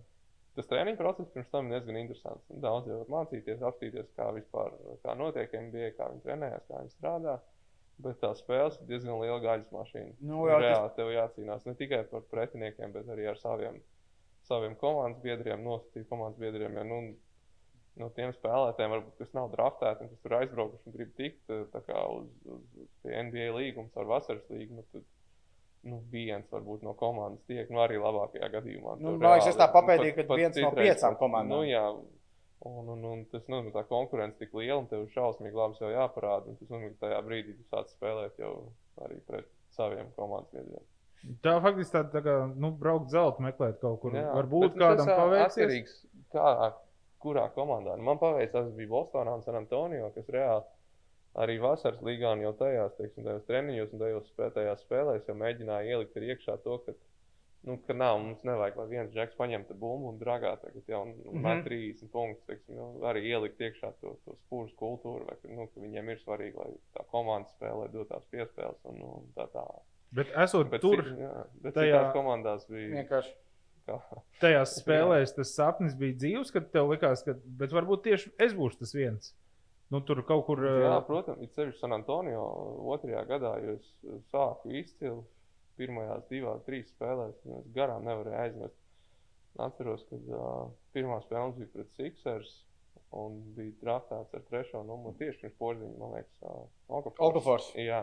Tas 0.58 0.66
treniņu 0.72 0.98
process 0.98 1.30
pirms 1.34 1.50
tam 1.54 1.68
ir 1.70 1.76
diezgan 1.78 2.00
interesants. 2.02 2.46
Daudz 2.50 2.88
jau 2.90 3.04
var 3.04 3.12
mācīties, 3.26 3.62
apstīties, 3.62 4.08
kā 4.18 4.32
vispār 4.34 4.72
kā 5.06 5.14
notiek 5.20 5.52
NBA, 5.54 5.92
kā 5.98 6.08
viņi 6.10 6.24
trenējas, 6.26 6.64
kā 6.70 6.80
viņi 6.82 6.94
strādā. 6.96 7.36
Bet 8.00 8.20
tās 8.22 8.44
spēles 8.44 8.76
ir 8.80 8.86
diezgan 8.92 9.18
liela 9.22 9.40
gaļas 9.42 9.72
mašīna. 9.74 10.12
Nu, 10.22 10.44
jā, 10.46 10.58
tas- 10.60 10.66
Reāli 10.68 10.96
tev 10.96 11.08
jācīnās 11.16 11.64
ne 11.66 11.74
tikai 11.80 12.04
par 12.12 12.22
pretiniekiem, 12.30 12.92
bet 12.94 13.08
arī 13.10 13.26
ar 13.32 13.38
saviem, 13.42 13.80
saviem 14.46 14.76
komandas 14.78 15.22
biedriem, 15.24 15.64
nosacīt 15.66 16.06
komandas 16.10 16.38
biedriem. 16.40 16.76
Jo, 16.78 16.84
nu, 16.86 17.00
no 17.98 18.10
tiem 18.14 18.30
spēlētājiem, 18.36 18.92
varbūt, 18.94 19.16
kas 19.18 19.34
nav 19.34 19.50
draftēti 19.56 20.06
kas 20.12 20.20
tur 20.22 20.36
aizbraukuši 20.38 20.86
un 20.86 20.94
grib 20.94 21.16
tikt 21.18 21.50
eh, 21.50 21.64
tā 21.74 21.82
uz, 22.20 22.28
uz, 22.46 22.62
uz 22.86 23.10
NBA 23.10 23.50
līguma, 23.58 23.90
ar 23.98 24.06
vasaras 24.06 24.46
līgumu, 24.54 24.84
tad 24.94 25.02
nu, 25.88 26.04
viens 26.12 26.46
varbūt 26.54 26.84
no 26.86 26.94
komandas 26.94 27.42
tiek, 27.50 27.70
nu 27.74 27.80
arī 27.82 27.98
labākajā 27.98 28.52
gadījumā. 28.60 29.00
Nu, 29.02 29.16
man 29.18 29.38
liekas, 29.40 29.50
reāli 29.50 29.58
tā 29.58 29.68
papētīju, 29.74 30.16
pat- 30.20 30.28
ka 30.28 30.36
viens 30.44 30.62
no 30.62 30.72
piecām 30.78 31.18
komandām. 31.18 31.50
Nu, 31.56 31.64
jā, 31.66 31.84
un, 32.66 32.90
un, 32.90 33.04
un 33.06 33.24
tas 33.32 33.46
nu, 33.52 33.62
tā 33.76 33.84
konkurence 33.90 34.40
tik 34.40 34.54
liela, 34.58 34.80
un 34.82 34.88
tev 34.90 35.06
ir 35.06 35.14
šausmīgi 35.14 35.58
labi 35.58 35.80
jau 35.82 35.92
jāparāda. 35.94 36.56
Tas 36.60 36.70
nozīmē, 36.74 36.94
ka 36.96 37.06
tajā 37.08 37.22
brīdī 37.28 37.58
tu 37.58 37.66
sāc 37.70 37.92
spēlēt 37.94 38.40
jau 38.42 38.54
arī 39.06 39.20
pret 39.28 39.50
saviem 39.78 40.10
komandas 40.18 40.52
biedriem. 40.56 40.86
Tā 41.44 41.58
faktiski 41.62 41.94
tā, 41.96 42.04
tā 42.14 42.22
kā 42.26 42.36
nu, 42.54 42.72
braukt 42.78 43.10
zelta 43.14 43.42
meklēt 43.44 43.80
kaut 43.82 44.00
kur. 44.04 44.16
Jā, 44.16 44.30
Varbūt 44.38 44.70
bet, 44.70 44.76
nu, 44.78 44.84
kādam 44.86 45.10
paveiksies. 45.12 45.64
atkarīgs, 45.64 45.96
Kā, 46.34 46.74
kurā 47.24 47.46
komandā? 47.56 47.96
Nu, 47.98 48.04
man 48.10 48.20
paveicās, 48.22 48.52
tas 48.54 48.74
bija 48.78 48.92
Bostonā 48.92 49.34
un 49.38 49.44
San 49.46 49.56
Antonio, 49.60 50.10
kas 50.16 50.28
reāli 50.34 50.66
arī 51.38 51.58
vasaras 51.62 52.02
līgā 52.06 52.34
un 52.36 52.44
jau 52.46 52.54
tajās, 52.58 52.96
teiksim, 52.98 53.26
tajos 53.26 53.46
treniņos 53.50 53.94
un 53.94 54.02
tajos 54.02 54.30
spē, 54.32 54.50
tajās 54.56 54.82
spēlēs 54.86 55.28
jau 55.30 55.36
mēģināja 55.38 55.94
ielikt 55.94 56.18
iekšā 56.18 56.58
to, 56.64 56.78
ka, 56.86 56.96
nu, 57.64 57.78
ka 57.88 57.94
nav, 57.94 58.20
mums 58.24 58.44
nevajag, 58.44 58.78
lai 58.78 58.88
viens 58.88 59.12
džeks 59.14 59.36
paņemtu 59.36 59.74
bumbu 59.76 60.10
un 60.14 60.20
dragā 60.20 60.54
tagad 60.62 60.84
jau 60.88 61.06
mm 61.06 61.14
Mhm. 61.34 61.46
-hmm. 61.46 61.64
30 61.64 62.12
punktus, 62.12 62.46
teiksim, 62.46 62.76
jau 62.76 63.02
arī 63.04 63.24
ielikt 63.26 63.60
iekšā 63.60 63.92
to, 64.02 64.16
to 64.26 64.36
spūžu 64.46 64.76
kultūru, 64.76 65.26
vai, 65.28 65.36
ka, 65.42 65.48
nu, 65.50 65.68
ka 65.68 65.82
viņiem 65.82 66.10
ir 66.12 66.18
svarīgi, 66.26 66.56
lai 66.58 66.72
tā 66.96 67.04
komanda 67.12 67.50
spēlē, 67.50 67.92
dot 67.92 68.10
tās 68.10 68.24
piespēles 68.32 68.80
un, 68.86 69.02
un 69.02 69.24
tā 69.36 69.48
tā. 69.52 69.66
Bet 70.14 70.28
esot 70.38 70.70
Bet, 70.70 70.82
tur, 70.82 71.04
cit- 71.04 71.18
jā, 71.20 71.46
bet 71.62 71.74
tajā- 71.74 72.14
komandās 72.14 72.68
bija. 72.70 73.04
Vienkārši. 73.04 73.34
Kā, 73.88 74.00
tajās 74.40 74.76
spēlēs, 74.84 75.36
tas 75.36 75.56
sapnis 75.56 75.96
bija 75.96 76.14
dzīves, 76.16 76.52
kad 76.54 76.72
tev 76.72 76.90
likās, 76.90 77.24
ka 77.26 77.34
bet 77.46 77.72
varbūt 77.72 78.02
tieši 78.04 78.32
es 78.40 78.54
būšu 78.54 78.80
tas 78.80 78.94
viens. 78.94 79.34
Nu, 79.92 80.02
tur 80.02 80.22
kaut 80.24 80.46
kur. 80.46 80.60
Jā, 80.60 81.06
protams, 81.08 81.42
ir 81.42 81.48
sevišķi 81.48 81.80
San 81.80 81.94
Antonio 81.94 82.42
otrajā 82.92 83.26
gadā, 83.28 83.54
jo 83.64 83.74
es 83.74 83.96
sāku 84.34 84.72
izcili 84.72 85.22
pirmajās 85.78 86.28
divās, 86.32 86.64
trīs 86.68 86.92
spēlēs. 86.94 87.40
Es 87.60 87.72
garām 87.76 88.06
nevarēju 88.08 88.40
aizmest. 88.44 88.78
Atceros, 89.58 90.04
ka 90.10 90.18
uh, 90.20 90.68
pirmā 90.94 91.18
spēle 91.24 91.56
bija 91.58 91.74
pret 91.74 91.94
Sixers. 91.98 92.54
Un 93.18 93.38
bija 93.56 93.72
draftēts 93.82 94.36
ar 94.36 94.42
trešo 94.50 94.82
numuru 94.84 95.16
tieši 95.16 95.46
pirms 95.46 95.60
porziņa, 95.62 95.94
man 96.02 96.16
liekas, 96.18 96.42
uh. 96.44 96.66
Jā. 97.80 98.02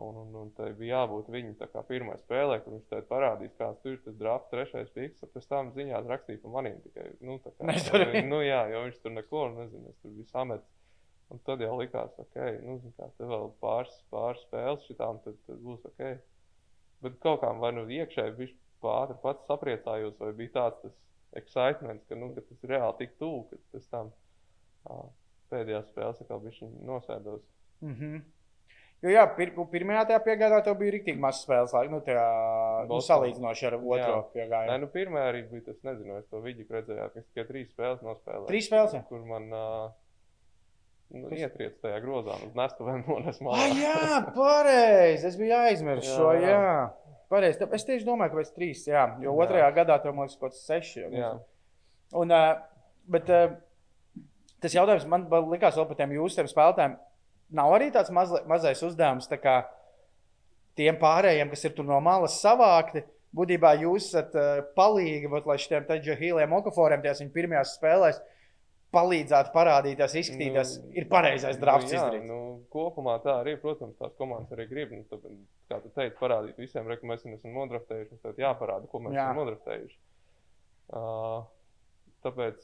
Un, 0.00 0.16
un, 0.16 0.34
un 0.40 0.50
tai 0.56 0.70
bija 0.76 1.02
jābūt 1.02 1.28
viņa 1.30 1.68
pirmā 1.86 2.16
spēlē, 2.22 2.58
kur 2.64 2.74
viņš 2.74 2.86
teica, 2.88 3.06
parādīs, 3.10 3.52
kāds 3.58 3.80
tur 3.84 3.92
ir 3.92 4.00
tas 4.06 4.14
drafts, 4.16 4.50
trešais 4.50 4.92
piks. 4.94 5.24
Pēc 5.34 5.48
tam 5.50 5.70
ziņās 5.76 6.08
rakstīja 6.08 6.40
par 6.42 6.54
maniem 6.56 6.78
tikai. 6.86 7.10
Nu, 7.20 7.36
kā, 7.44 7.52
Mēs 7.68 7.90
arī. 7.92 8.24
nu, 8.24 8.40
jā, 8.40 8.62
jo 8.72 8.86
viņš 8.86 9.00
tur 9.04 9.14
neko, 9.18 9.42
nezinu, 9.58 9.92
es 9.92 9.98
tur 10.00 10.14
biju 10.16 10.30
samets. 10.32 10.70
Un 11.32 11.40
tad 11.46 11.62
jau 11.64 11.76
likās, 11.78 12.12
ok, 12.20 12.38
nu, 12.64 12.78
kā, 12.96 13.06
te 13.16 13.28
vēl 13.28 13.52
pāris, 13.60 13.94
pāris 14.12 14.42
spēles 14.48 14.88
šitām, 14.88 15.20
tad, 15.24 15.36
tad 15.46 15.60
būs 15.64 15.84
ok. 15.88 16.02
Bet 17.02 17.18
kaut 17.22 17.40
kā 17.42 17.52
vai 17.58 17.72
nu 17.76 17.86
iekšēji 17.90 18.36
viņš 18.38 18.52
pāri 18.82 19.16
pats 19.22 19.48
sapriecājos, 19.50 20.18
vai 20.20 20.32
bija 20.38 20.54
tāds 20.58 20.82
tas 20.82 20.98
excitements, 21.40 22.04
ka, 22.08 22.18
nu, 22.18 22.30
ka 22.36 22.44
tas 22.46 22.68
reāli 22.68 22.98
tik 23.00 23.16
tuvu, 23.20 23.46
ka 23.50 23.58
pēc 23.74 23.88
tam 23.90 24.12
ā, 24.86 25.00
pēdējās 25.52 25.90
spēles 25.90 26.22
atkal 26.22 26.42
bija 26.44 26.70
nosēdos. 26.88 27.42
Mm 27.82 27.96
-hmm. 27.98 28.22
Jo, 29.02 29.10
jā, 29.10 29.22
pir, 29.34 29.50
pirmajā 29.72 30.04
tajā 30.06 30.18
piegādā 30.22 30.60
tev 30.62 30.76
bija 30.78 30.92
rīktīgi 30.94 31.18
maz 31.18 31.40
spēles 31.42 31.72
laika. 31.74 31.90
Nu, 31.90 31.98
tajā, 32.06 32.26
nu, 32.86 33.00
salīdzinoši 33.02 33.66
ar 33.66 33.74
otro 33.80 33.96
Jā. 33.98 34.10
Nē, 34.12 34.28
piegājumu. 34.36 34.76
nu, 34.84 34.88
pirmā 34.92 35.24
arī 35.32 35.40
bija 35.50 35.64
tas, 35.72 35.80
nezinu, 35.82 36.20
es 36.22 36.28
to 36.30 36.38
vidīju 36.44 36.76
redzēju, 36.76 37.08
ka 37.14 37.24
tikai 37.24 37.46
trīs 37.48 37.72
spēles 37.72 38.04
nospēlēju. 38.06 38.46
Trīs 38.52 38.68
spēles, 38.70 38.94
jā? 38.94 39.02
Kur 39.08 39.24
man 39.26 39.48
uh, 39.50 39.90
nu, 41.12 41.28
ietriec 41.36 41.76
tajā 41.82 41.98
grozā, 42.04 42.36
uz 42.46 42.54
nestuvēm 42.56 43.02
un 43.12 43.28
es 43.28 43.38
Ah, 43.40 43.44
malā. 43.44 43.68
jā, 43.76 44.34
pareizi. 44.34 45.26
Es 45.28 45.36
biju 45.40 45.54
aizmirsis 45.58 46.10
Jā, 46.10 46.16
šo. 46.16 46.32
jā. 46.40 46.56
Jā. 46.56 46.90
Pareizi. 47.32 47.58
Tā- 47.60 47.68
Es 47.74 47.84
tieši 47.88 48.04
domāju, 48.08 48.32
ka 48.34 48.40
pēc 48.42 48.50
trīs, 48.56 48.86
jā. 48.88 49.04
Jo 49.22 49.32
Jā. 49.32 49.46
otrajā 49.46 49.68
gadā 49.76 49.96
tev, 50.02 50.14
man 50.14 50.26
liekas, 50.26 50.38
kaut 50.40 50.52
kas 50.52 50.66
seši. 50.68 51.06
Jā. 51.12 51.30
Un, 52.14 52.30
uh, 52.30 52.58
bet 53.08 53.30
uh, 53.30 53.54
tas 54.60 54.74
jautājums 54.74 55.06
man 55.08 55.24
likās 55.48 55.76
vēl 55.76 55.86
par 55.88 55.96
tiem 55.96 56.10
jūsu 56.18 56.44
spēlētājiem. 56.48 56.98
Nav 57.52 57.72
arī 57.76 57.90
tāds 57.92 58.10
mazli, 58.10 58.40
mazais 58.48 58.82
uzdevums 58.82 59.28
tā 59.28 59.36
kā 59.40 59.64
tiem 60.76 60.96
pārējiem, 60.96 61.50
kas 61.52 61.64
ir 61.64 61.74
tur 61.76 61.84
no 61.84 62.00
malas 62.00 62.38
savākti. 62.42 63.02
Būtībā 63.36 63.74
jūs 63.80 64.10
esat 64.10 64.34
uh, 64.36 64.60
palīgi, 64.76 65.28
būt, 65.32 65.46
lai 65.48 65.56
šiem 65.56 65.84
Džahīliem, 65.88 66.52
Okaforiem, 66.52 67.00
tajās 67.00 67.20
viņa 67.22 67.32
pirmajās 67.32 67.78
spēlēs 67.78 68.20
palīdzētu 68.92 69.52
parādīties, 69.54 70.14
izskatīties, 70.20 70.72
nu, 70.82 70.90
ir 71.00 71.06
pareizais 71.08 71.56
drafts 71.60 71.92
jā, 71.94 71.98
izdarīts. 72.02 72.26
nu, 72.28 72.38
kopumā 72.74 73.14
tā 73.24 73.38
arī, 73.40 73.54
protams, 73.60 73.96
tās 73.98 74.12
komandas 74.18 74.52
arī 74.52 74.66
grib. 74.68 74.92
Nu, 74.92 75.06
tāpēc, 75.10 75.38
kā 75.72 75.78
tu 75.84 75.88
teici, 75.96 76.16
parādīt 76.20 76.60
visiem, 76.60 76.86
re, 76.90 76.98
ka 77.00 77.08
mēs 77.08 77.24
viņus 77.24 77.40
esam 77.40 77.56
nodraftējuši. 77.56 78.20
Tad 78.26 78.42
jāparāda, 78.44 78.88
ko 78.92 79.00
mēs 79.06 79.16
Jā. 79.16 79.24
esam 79.30 79.40
nodraftējuši. 79.40 79.98
Uh, 80.92 81.42
tāpēc 82.26 82.60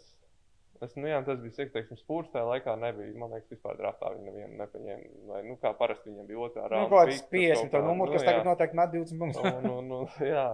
es, 0.84 0.92
nu, 1.00 1.08
jā, 1.08 1.22
tas 1.26 1.40
bija 1.42 1.56
cik, 1.56 1.72
teiksim, 1.74 1.98
spūrs 2.02 2.28
tajā 2.34 2.44
laikā 2.50 2.74
nebija. 2.78 3.14
Man 3.18 3.32
liekas, 3.34 3.48
vispār 3.56 3.78
draftā 3.80 4.12
viņi 4.14 4.28
nevienu 4.28 4.60
nepaņēma. 4.60 5.10
Vai, 5.32 5.42
nu, 5.48 5.56
kā 5.62 5.72
parasti 5.80 6.10
viņiem 6.12 6.28
bija 6.28 6.44
otrā 6.44 6.66
Nu, 6.68 6.74
raunda. 6.74 6.90
kaut 6.92 7.08
kāds 7.08 7.24
pika, 7.32 7.54
kaut 7.56 7.64
50 7.64 7.72
to 7.72 7.78
kā- 7.80 7.86
numuru, 7.88 8.12
kas 8.12 8.22
nu, 8.22 8.28
jā. 8.28 8.32
tagad 8.34 8.50
noteikti 8.52 8.76
met 8.82 8.92
20 8.92 9.18
punktus. 9.24 9.42
un, 9.48 9.70
un, 9.78 9.92
un, 10.02 10.08
jā. 10.28 10.46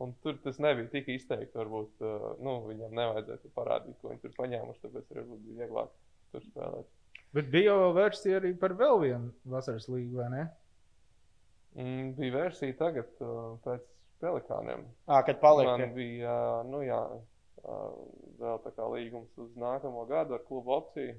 Un 0.00 0.14
tur 0.24 0.38
tas 0.44 0.58
nebija 0.62 0.90
tik 0.92 1.10
izteikti. 1.12 1.58
Varbūt 1.58 2.04
uh, 2.06 2.26
nu, 2.44 2.58
viņam 2.70 2.96
nevajadzētu 2.96 3.52
parādīt, 3.56 3.98
ko 4.00 4.12
viņi 4.12 4.24
tur 4.24 4.34
paņēmuši. 4.38 4.82
Tāpēc 4.86 5.14
arī 5.14 5.24
bija 5.32 5.60
vieglāk 5.64 5.94
tur 6.32 6.44
spēlēt. 6.48 6.90
Bet 7.32 7.48
bija 7.52 7.72
jau 7.72 7.92
versija 7.96 8.40
arī 8.40 8.52
par 8.60 8.74
vēl 8.76 8.98
vienu 9.00 9.32
vasaras 9.48 9.88
līgu, 9.88 10.20
vai 10.20 10.28
ne? 10.32 10.46
Mm, 11.78 12.12
bija 12.18 12.36
versija 12.36 12.76
tagad 12.76 13.20
uh, 13.24 13.54
pēc 13.64 13.84
pelikāniem. 14.20 14.84
À, 15.08 15.22
kad 15.26 15.40
paliek. 15.40 15.68
Man 15.70 15.94
bija 15.96 16.32
uh, 16.32 16.64
nu, 16.68 16.82
jā, 16.84 17.00
uh, 17.64 17.86
vēl 18.40 18.60
tā 18.66 18.72
kā 18.76 18.88
līgums 18.92 19.40
uz 19.40 19.54
nākamo 19.60 20.04
gadu 20.10 20.36
ar 20.36 20.44
klubu 20.48 20.76
opciju. 20.76 21.16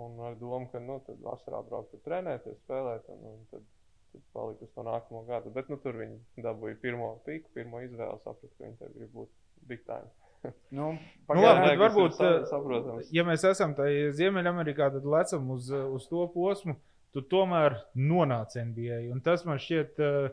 Un 0.00 0.20
ar 0.22 0.36
domu, 0.38 0.68
ka 0.70 0.78
nu, 0.78 1.00
tad 1.06 1.18
vasarā 1.24 1.60
braukt 1.66 1.90
tur 1.90 2.02
trenēties, 2.04 2.60
spēlēt. 2.62 3.08
Un, 3.10 3.24
un 3.32 3.40
tad, 3.50 3.64
tad 4.12 4.22
palika 4.34 4.64
uz 4.66 4.72
to 4.74 4.84
nākamo 4.86 5.22
gadu. 5.28 5.50
Bet 5.54 5.68
nu, 5.72 5.78
tur 5.82 5.96
viņi 6.00 6.42
dabūja 6.44 6.78
pirmo 6.82 7.12
piku, 7.26 7.50
pirmo 7.54 7.80
izvēli. 7.84 8.18
Sapratu, 8.24 8.50
ka 8.56 8.66
viņi 8.66 8.78
tur 8.80 8.92
grib 8.96 9.14
būt 9.14 9.30
big 9.70 9.84
time. 9.88 10.10
Nu, 10.72 10.92
Nu, 10.92 10.92
pagaidām. 11.28 11.58
labi, 11.58 11.64
tas 11.66 11.72
ir 11.74 11.80
varbūt, 11.82 12.20
eh, 12.24 12.36
saprotams. 12.48 13.08
ja 13.12 13.24
mēs 13.28 13.42
esam 13.44 13.74
tajā 13.76 14.06
Ziemeļamerikā, 14.16 14.86
tad 14.94 15.04
lecam 15.04 15.50
uz, 15.52 15.66
eh, 15.70 15.82
uz 15.84 16.06
to 16.08 16.24
posmu. 16.32 16.76
Tu 17.12 17.20
tomēr 17.26 17.74
nonāci 17.98 18.62
NBA. 18.62 19.00
Un 19.12 19.20
tas 19.20 19.44
man 19.44 19.58
šķiet, 19.60 19.98
eh, 20.00 20.30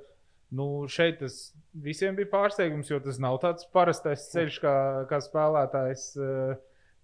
nu, 0.56 0.86
šeit 0.88 1.20
tas 1.20 1.36
visiem 1.74 2.16
bija 2.16 2.30
pārsteigums, 2.32 2.88
jo 2.88 3.00
tas 3.04 3.20
nav 3.20 3.40
tāds 3.44 3.66
parastais 3.74 4.30
ceļš, 4.32 4.62
kā, 4.64 4.76
kā 5.10 5.20
spēlētājs 5.26 6.06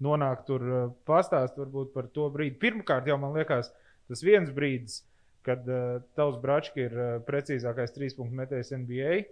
nonāk 0.03 0.45
tur 0.47 0.63
pastāst 1.07 1.57
varbūt 1.59 1.91
par 1.93 2.07
to 2.07 2.30
brīdi. 2.32 2.55
Pirmkārt, 2.61 3.07
jau 3.07 3.17
man 3.19 3.36
liekas, 3.36 3.74
tas 4.07 4.24
viens 4.24 4.51
brīdis, 4.55 5.01
kad 5.45 5.67
uh, 5.69 6.01
tavs 6.17 6.39
brački 6.43 6.85
ir 6.87 6.97
uh, 6.97 7.13
precīzākais 7.27 7.95
trīs 7.95 8.17
punktu 8.17 8.39
metējs 8.41 8.73
NBA. 8.75 9.23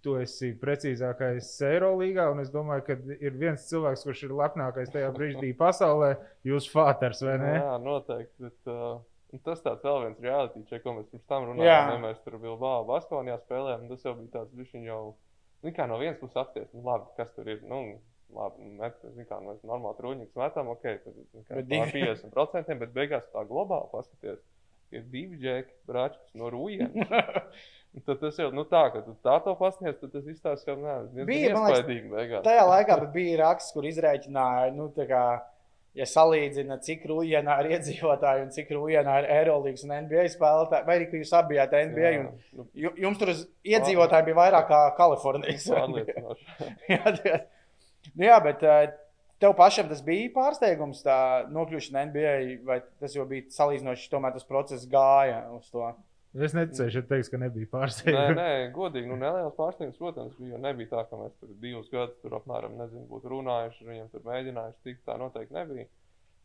tu 0.00 0.14
esi 0.16 0.54
precīzākais 0.56 1.48
Eirolandā, 1.68 2.30
un 2.32 2.40
es 2.40 2.48
domāju, 2.52 2.86
ka 2.86 2.96
ir 3.20 3.34
viens 3.36 3.66
cilvēks, 3.68 4.04
kurš 4.06 4.22
ir 4.24 4.36
lepnākais 4.38 4.92
tajā 4.94 5.10
brīdī 5.12 5.50
pasaulē, 5.56 6.14
jūsu 6.48 6.72
fāters, 6.72 7.20
vai 7.20 7.36
ne? 7.42 7.50
Jā, 7.58 7.74
noteikti. 7.84 8.46
Bet, 8.46 8.70
uh, 8.72 9.42
tas 9.44 9.60
tāds 9.64 9.84
vēl 9.84 10.06
viens 10.06 10.22
reality 10.24 10.64
check, 10.70 10.84
ko 10.86 10.96
mēs 10.96 11.10
pirms 11.10 11.26
tam 11.28 11.50
runājām. 11.50 11.92
Ja 11.92 11.98
mēs 12.00 12.22
tur 12.24 12.38
Bilbao 12.40 12.86
Baskonijā 12.88 13.36
spēlējām, 13.42 13.90
tas 13.92 14.06
jau 14.08 14.14
bija 14.22 14.38
tāds 14.38 14.56
viņš 14.56 14.78
jau, 14.88 15.02
nu, 15.60 15.74
kā 15.76 15.88
no 15.90 16.00
vienas 16.00 16.20
puses 16.22 16.40
apties, 16.40 16.72
nu, 16.72 16.86
labi, 16.88 17.12
kas 17.20 17.36
tur 17.36 17.52
ir. 17.52 17.60
Nu, 17.68 18.00
Labi, 18.30 18.62
met, 18.78 19.00
kā, 19.26 19.40
mēs 19.42 19.62
normāli 19.66 19.98
trūņķus 19.98 20.36
metam, 20.38 20.68
ok, 20.70 20.84
tad 21.02 21.16
ir 21.18 21.64
50%, 21.72 22.76
bet 22.78 22.92
beigās 22.94 23.24
tā 23.32 23.42
globāli 23.48 23.90
paskaties. 23.90 24.38
Ir 24.90 25.04
divi 25.06 25.38
džeki, 25.38 25.76
brāčkas 25.86 26.34
no 26.38 26.50
rūjiem. 26.50 26.96
Tad 28.06 28.20
tas 28.22 28.36
jau 28.38 28.52
nu, 28.54 28.62
tā, 28.70 28.84
ka 28.94 29.00
tu 29.02 29.16
tā 29.24 29.36
to 29.42 29.50
pasniedz, 29.58 29.96
tad 29.98 30.12
tas 30.14 30.26
izstāsta, 30.30 30.62
ka 30.68 30.74
nē, 30.78 30.92
tas 31.08 31.26
bija 31.26 31.48
iespaidīgi 31.48 32.12
beigās. 32.12 32.44
Tajā 32.46 32.66
laikā 32.68 32.98
bija 33.16 33.40
raksts, 33.40 33.74
kur 33.74 33.88
izrēķināja, 33.88 34.68
nu, 34.76 34.86
tā 34.94 35.08
kā, 35.10 35.22
ja 35.98 36.06
salīdzina, 36.06 36.76
cik 36.86 37.02
rūjienā 37.10 37.56
ir 37.64 37.72
iedzīvotāji 37.74 38.44
un 38.44 38.54
cik 38.54 38.70
rūjienā 38.76 39.16
ir 39.24 39.28
Eirolandes 39.40 39.82
un 39.88 39.96
NBA 40.06 40.28
spēlētāji, 40.36 40.86
vai 40.86 40.98
arī 41.00 41.08
jūs 41.18 41.34
abi 41.40 41.56
bijāt 41.56 41.74
NBA. 41.90 42.12
Jā, 42.14 42.22
un, 42.22 42.30
nu, 42.60 42.94
jums 43.08 43.18
tur 43.18 43.34
iedzīvotāji 43.34 44.28
bija 44.30 44.38
vairāk 44.38 44.70
kā 44.70 44.80
Kalifornijas. 45.00 45.66
jā, 46.94 47.02
tā, 47.18 47.42
nu, 48.14 48.28
jā, 48.28 48.38
bet 48.46 48.66
tev 49.40 49.56
pašam 49.58 49.88
tas 49.90 50.02
bija 50.04 50.28
pārsteigums, 50.34 51.02
tā 51.06 51.16
nokļūšana 51.52 52.04
NBA, 52.10 52.36
vai 52.66 52.80
tas 53.02 53.16
jau 53.16 53.26
bija 53.28 53.48
salīdzinoši, 53.54 54.10
tomēr 54.12 54.36
tas 54.36 54.48
process 54.48 54.88
gāja 54.90 55.42
uz 55.56 55.68
to. 55.72 55.88
Es 56.30 56.52
neticēju, 56.54 56.92
ja 56.94 57.02
teiks, 57.10 57.28
ka 57.32 57.40
nebija 57.42 57.66
pārsteigums. 57.72 58.36
Nē, 58.36 58.36
nē, 58.38 58.66
godīgi, 58.74 59.08
nu, 59.10 59.16
neliels 59.18 59.56
pārsteigums, 59.56 59.98
protams, 59.98 60.36
bija. 60.38 60.60
Nebija 60.62 60.92
tā, 60.92 61.06
ka 61.10 61.18
mēs 61.18 61.32
tur 61.40 61.56
divus 61.62 61.88
gadus 61.90 62.20
tur 62.22 62.36
apmēram 62.38 62.76
nezinu, 62.78 63.08
būtu 63.10 63.32
runājuši, 63.32 63.88
viņiem 63.88 64.12
tur 64.12 64.22
mēģinājuši 64.28 64.84
tikt. 64.86 65.02
Tā 65.08 65.16
noteikti 65.18 65.56
nebija. 65.56 65.88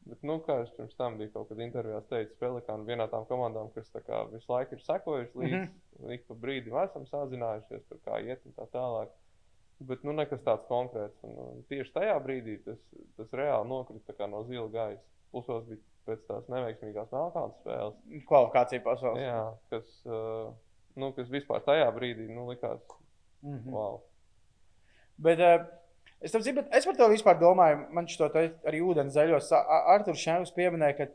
Bet, 0.06 0.22
nu, 0.26 0.39
kā 0.46 0.60
es 0.64 0.72
pirms 0.78 0.98
tam 0.98 1.20
biju 1.20 1.32
kaut 1.34 1.52
kad 1.52 1.62
intervijās 1.66 2.06
teicis, 2.10 2.38
Pelikāna 2.41 2.86
vienā 2.86 3.06
no 3.06 3.12
tām 3.14 3.24
komandām, 3.30 3.70
kas 3.74 3.93
kā, 3.93 4.24
visu 4.30 4.52
laiku 4.54 4.78
ir 4.78 4.84
sekojuši 4.86 5.39
līdzi, 5.41 5.62
mm 5.62 5.70
-hmm. 5.70 6.14
ik 6.18 6.28
pa 6.28 6.38
brīdim 6.43 6.78
esam 6.84 7.08
sazinājušies, 7.10 7.86
tur 7.89 8.02
kā 8.06 8.20
iet 8.26 8.41
un 8.46 8.54
tā 8.58 8.68
tālāk. 8.74 9.14
Bet, 9.84 10.05
nu, 10.07 10.13
nekas 10.15 10.39
tāds 10.45 10.63
konkrēts. 10.69 11.17
Un, 11.28 11.36
un 11.36 11.63
tieši 11.69 11.91
tajā 11.97 12.15
brīdī 12.23 12.55
tas, 12.63 12.80
tas 13.17 13.34
reāli 13.36 13.67
nokrita 13.67 14.30
no 14.32 14.45
zila 14.47 14.69
gaisa. 14.71 15.03
Plusos 15.34 15.65
bija 15.67 15.82
pēc 16.07 16.21
tās 16.30 16.45
neveiksmīgās 16.53 17.11
Melnkalnes 17.11 17.57
spēles. 17.59 17.97
Kvalifikācija 18.30 18.84
pasaules. 18.86 19.23
Jā, 19.26 19.41
kas, 19.73 19.89
uh, 20.07 20.53
nu, 21.01 21.11
kas 21.17 21.32
vispār 21.34 21.65
tajā 21.65 21.89
brīdī 21.95 22.30
nu, 22.30 22.47
likās. 22.51 22.80
Mm 23.41 23.57
-hmm. 23.57 23.76
wow. 23.76 23.99
Bet, 25.17 25.43
uh, 25.43 25.67
es, 26.21 26.32
zinu, 26.32 26.63
es 26.71 26.86
par 26.86 26.95
to 26.95 27.09
vispār 27.11 27.39
domāju. 27.39 27.84
Man 27.91 28.07
ka 28.07 28.47
arī 28.71 28.82
ūdens 28.82 29.13
zaļos 29.13 29.51
Arthurs 29.51 30.23
Šēns 30.23 30.55
pieminēja, 30.55 31.09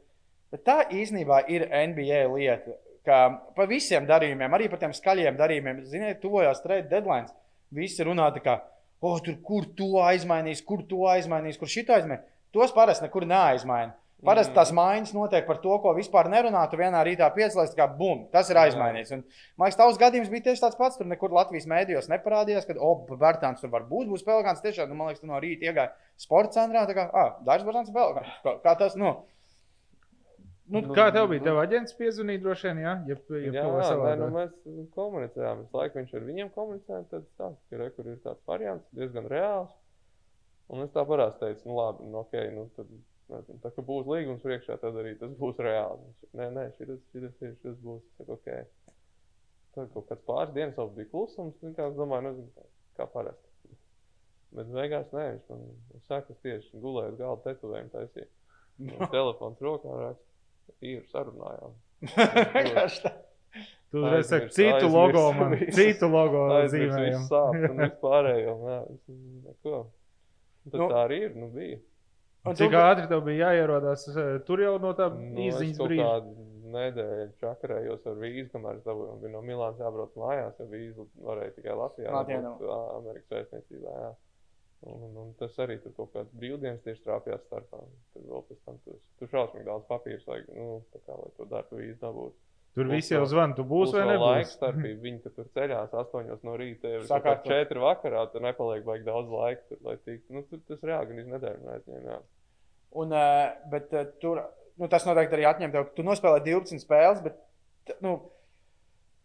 ka 0.50 0.58
tā 0.58 0.78
īstenībā 0.90 1.44
ir 1.48 1.68
NBA 1.70 2.22
lieta. 2.36 2.76
Ka 3.04 3.40
pa 3.56 3.64
visiem 3.64 4.06
darījumiem, 4.06 4.54
arī 4.54 4.68
par 4.68 4.78
tiem 4.78 4.92
skaļiem 4.92 5.36
darījumiem, 5.36 5.84
ziniet, 5.84 6.20
tuvojās 6.20 6.60
trade 6.62 6.88
deadlines. 6.88 7.32
Visi 7.74 8.06
runā 8.06 8.26
tā 8.34 8.42
kā, 8.44 8.58
oh, 9.02 9.18
tur, 9.24 9.38
kur 9.46 9.66
to 9.78 10.00
aizmainīs, 10.02 10.62
kur 10.66 10.82
to 10.88 11.06
aizmainīs, 11.10 11.58
kur 11.60 11.70
šito 11.70 11.94
aizmainīs. 11.96 12.26
Tos 12.54 12.74
parasti 12.74 13.06
nekur 13.06 13.26
neaizmaina. 13.30 13.94
Parasti 14.26 14.52
tās 14.52 14.68
maiņas 14.76 15.14
notiek 15.16 15.46
par 15.46 15.60
to, 15.62 15.72
ko 15.80 15.94
vispār 15.96 16.28
nerunā. 16.28 16.66
Tu 16.68 16.76
vienā 16.76 17.00
rītā 17.06 17.28
piecēlies, 17.32 17.72
kā 17.76 17.86
bum, 17.88 18.26
tas 18.34 18.50
ir 18.52 18.58
aizmainīts. 18.60 19.14
Un, 19.16 19.22
man 19.56 19.70
liekas, 19.70 19.78
tavs 19.80 20.00
gadījums 20.00 20.28
bija 20.32 20.50
tieši 20.50 20.64
tāds 20.66 20.76
pats. 20.76 20.98
Tur 21.00 21.08
nekur 21.08 21.32
Latvijas 21.32 21.68
mēdījos 21.70 22.10
neparādījās, 22.12 22.66
ka, 22.68 22.76
oh, 22.84 23.06
Bērtāns 23.08 23.64
tur 23.64 23.72
var 23.72 23.86
būt, 23.88 24.10
būs 24.12 24.26
Pelgāns. 24.26 24.60
Tiešām, 24.64 24.90
nu, 24.92 24.98
man 24.98 25.08
liekas, 25.08 25.22
tu 25.24 25.30
no 25.30 25.40
rīta 25.40 25.70
iegāji 25.70 26.26
sporta 26.26 26.58
centrā. 26.58 26.84
Tā 26.90 26.96
kā, 26.98 27.06
ah, 27.16 27.38
Dārzs 27.46 27.64
Bērtāns 27.68 27.94
Pelgāns. 27.96 28.34
Kā, 28.44 28.56
kā 28.66 28.76
tas, 28.82 28.98
nu. 29.00 29.14
Nu, 30.70 30.82
nu, 30.86 30.94
kā 30.94 31.08
tev 31.14 31.28
bija? 31.32 31.42
Tev 31.48 31.58
aģents 31.58 31.96
piezvanīja 31.98 32.42
droši 32.44 32.68
vien, 32.68 32.80
jā? 32.84 32.94
Ja, 33.10 33.16
ja 33.34 33.52
jā, 33.56 33.92
nē, 34.04 34.14
nu, 34.20 34.30
mēs 34.36 34.52
komunicējām. 34.94 35.64
Visu 35.64 35.80
laiku 35.80 35.98
viņš 35.98 36.16
ar 36.16 36.26
viņiem 36.28 36.50
komunicēja. 36.54 37.04
Tad 37.10 37.28
tā, 37.40 37.52
ka 37.70 37.80
re, 37.80 37.90
ir 38.06 38.18
tāds 38.24 38.42
variants, 38.46 38.86
diezgan 38.94 39.26
reāls. 39.32 39.72
Un 40.70 40.84
es 40.84 40.92
tā 40.94 41.02
parasti 41.06 41.42
teicu, 41.42 41.66
nu 41.66 41.80
labi, 41.80 42.06
nu, 42.06 42.22
ok, 42.22 42.36
nu 42.54 42.68
tad 42.76 42.92
Nezinu, 43.30 43.60
tā 43.62 43.70
kā 43.74 43.82
būs 43.86 44.08
līgums 44.10 44.42
priekšā, 44.42 44.76
tad 44.82 44.96
arī 44.98 45.14
tas 45.18 45.32
būs 45.38 45.60
reāli. 45.62 46.08
Nē, 46.38 46.48
nē, 46.56 46.64
šis, 46.78 46.96
šis, 47.12 47.28
šis, 47.38 47.54
šis 47.62 47.76
būs. 47.84 48.02
Saku, 48.18 48.34
okay. 48.34 48.64
Tad 49.76 49.92
kaut 49.94 50.08
kāds 50.08 50.24
pāris 50.26 50.54
dienas 50.56 50.78
vēl 50.78 50.90
bija 50.96 51.10
klusums. 51.12 51.60
Es 51.70 51.94
domāju, 51.98 52.26
nezinu, 52.26 52.66
kā 52.98 53.06
parasti. 53.12 53.76
Bet 54.56 54.72
beigās 54.74 55.12
nē, 55.14 55.26
viņš 55.36 55.52
man 55.52 56.02
saka, 56.08 56.34
tieši 56.42 56.82
gulēja 56.82 57.12
uz 57.12 57.20
galda 57.20 57.46
tetovējumu 57.46 57.94
taisīja. 57.94 58.30
Telefons 59.14 59.62
rokā 59.62 59.94
raksta. 60.00 60.29
Ir 60.80 61.02
sarunājām. 61.10 61.76
Tu 63.90 64.02
redzēji, 64.06 64.50
citu 64.54 64.86
logo 64.86 65.24
man, 65.34 65.56
citu 65.74 66.06
logo 66.12 66.44
zīmējumu. 66.70 67.24
Sāp 67.26 67.56
un 67.58 67.80
vispārējo. 67.84 68.52
Neko. 69.48 69.80
Tad 70.70 70.76
nu, 70.76 70.86
tā 70.92 71.00
arī 71.08 71.18
ir, 71.26 71.32
nu 71.34 71.48
bija. 71.50 71.80
Un 72.46 72.56
Cik 72.56 72.76
ātri 72.78 73.08
tev 73.10 73.24
bija 73.26 73.50
jāierodās? 73.50 74.06
Tur 74.46 74.62
jau 74.62 74.76
no 74.80 74.94
tā 74.96 75.10
nu, 75.16 75.42
izziņas 75.48 75.82
brīža. 75.82 76.14
Nedēļu 76.70 77.32
čakarējos 77.42 78.04
ar 78.06 78.18
vīzu, 78.20 78.46
kamēr 78.52 78.78
es 78.78 78.84
dabūju. 78.86 79.16
Bija 79.24 79.32
no 79.34 79.40
Milānas 79.42 79.82
jābrauc 79.82 80.14
mājās, 80.22 80.54
jo 80.62 80.68
vīzu 80.70 81.08
varēja 81.26 81.56
tikai 81.56 81.74
Latvijā. 81.80 82.12
Latvijā. 82.14 82.78
Amerikas 82.94 83.34
vēstniecībā. 83.34 83.96
Jā. 84.04 84.12
Un, 84.80 85.10
un, 85.20 85.32
tas 85.36 85.56
arī 85.60 85.76
tur 85.82 85.92
kaut 85.96 86.14
kāds 86.14 86.30
brīvdienas 86.40 86.80
tieši 86.84 87.02
trāpījās 87.04 87.42
starpā. 87.44 87.82
Tur 88.14 88.22
vēl 88.30 88.44
pēc 88.48 88.60
tam 88.64 88.78
tur, 88.86 88.96
tur 89.20 89.28
šausmīgi 89.28 89.66
daudz 89.66 89.84
papīru 89.90 90.22
vajag, 90.24 90.46
nu, 90.56 90.68
kā, 90.94 91.16
lai 91.18 91.34
to 91.36 91.48
darbu 91.50 91.80
vīzu 91.82 91.98
dabūtu. 92.00 92.38
Tur 92.78 92.86
viss 92.86 93.10
jau 93.10 93.20
zvana, 93.26 93.56
tu 93.58 93.64
būsi 93.66 93.96
vai 93.98 94.06
nebūsi. 94.06 94.30
Laika 94.30 94.50
starpība. 94.54 95.02
Viņi 95.04 95.22
tur 95.24 95.48
ceļās 95.58 95.94
astoņos 96.00 96.44
no 96.46 96.54
rīta, 96.56 96.92
jau 96.94 97.02
ir 97.02 97.40
četri 97.48 97.82
vakarā, 97.82 98.22
tur 98.30 98.44
nepaliek 98.46 98.84
baigi 98.86 99.08
daudz 99.08 99.32
laika, 99.34 99.64
tur, 99.68 99.80
lai 99.88 99.96
tiktu. 99.98 100.36
Nu, 100.36 100.44
tur 100.48 100.62
tas 100.68 100.84
reāli 100.86 101.10
gan 101.10 101.22
iznedēļ 101.24 101.70
aizņēma. 101.74 102.18
Un, 103.02 103.14
uh, 103.14 103.40
bet 103.74 103.90
uh, 103.94 104.06
tur, 104.22 104.44
nu, 104.78 104.88
tas 104.90 105.04
noteikti 105.06 105.36
arī 105.36 105.48
atņem 105.50 105.74
tev, 105.74 105.90
tu 105.96 106.06
nospēlēji 106.06 106.46
12 106.46 106.84
spēles, 106.86 107.24
bet, 107.26 107.42
nu, 108.06 108.16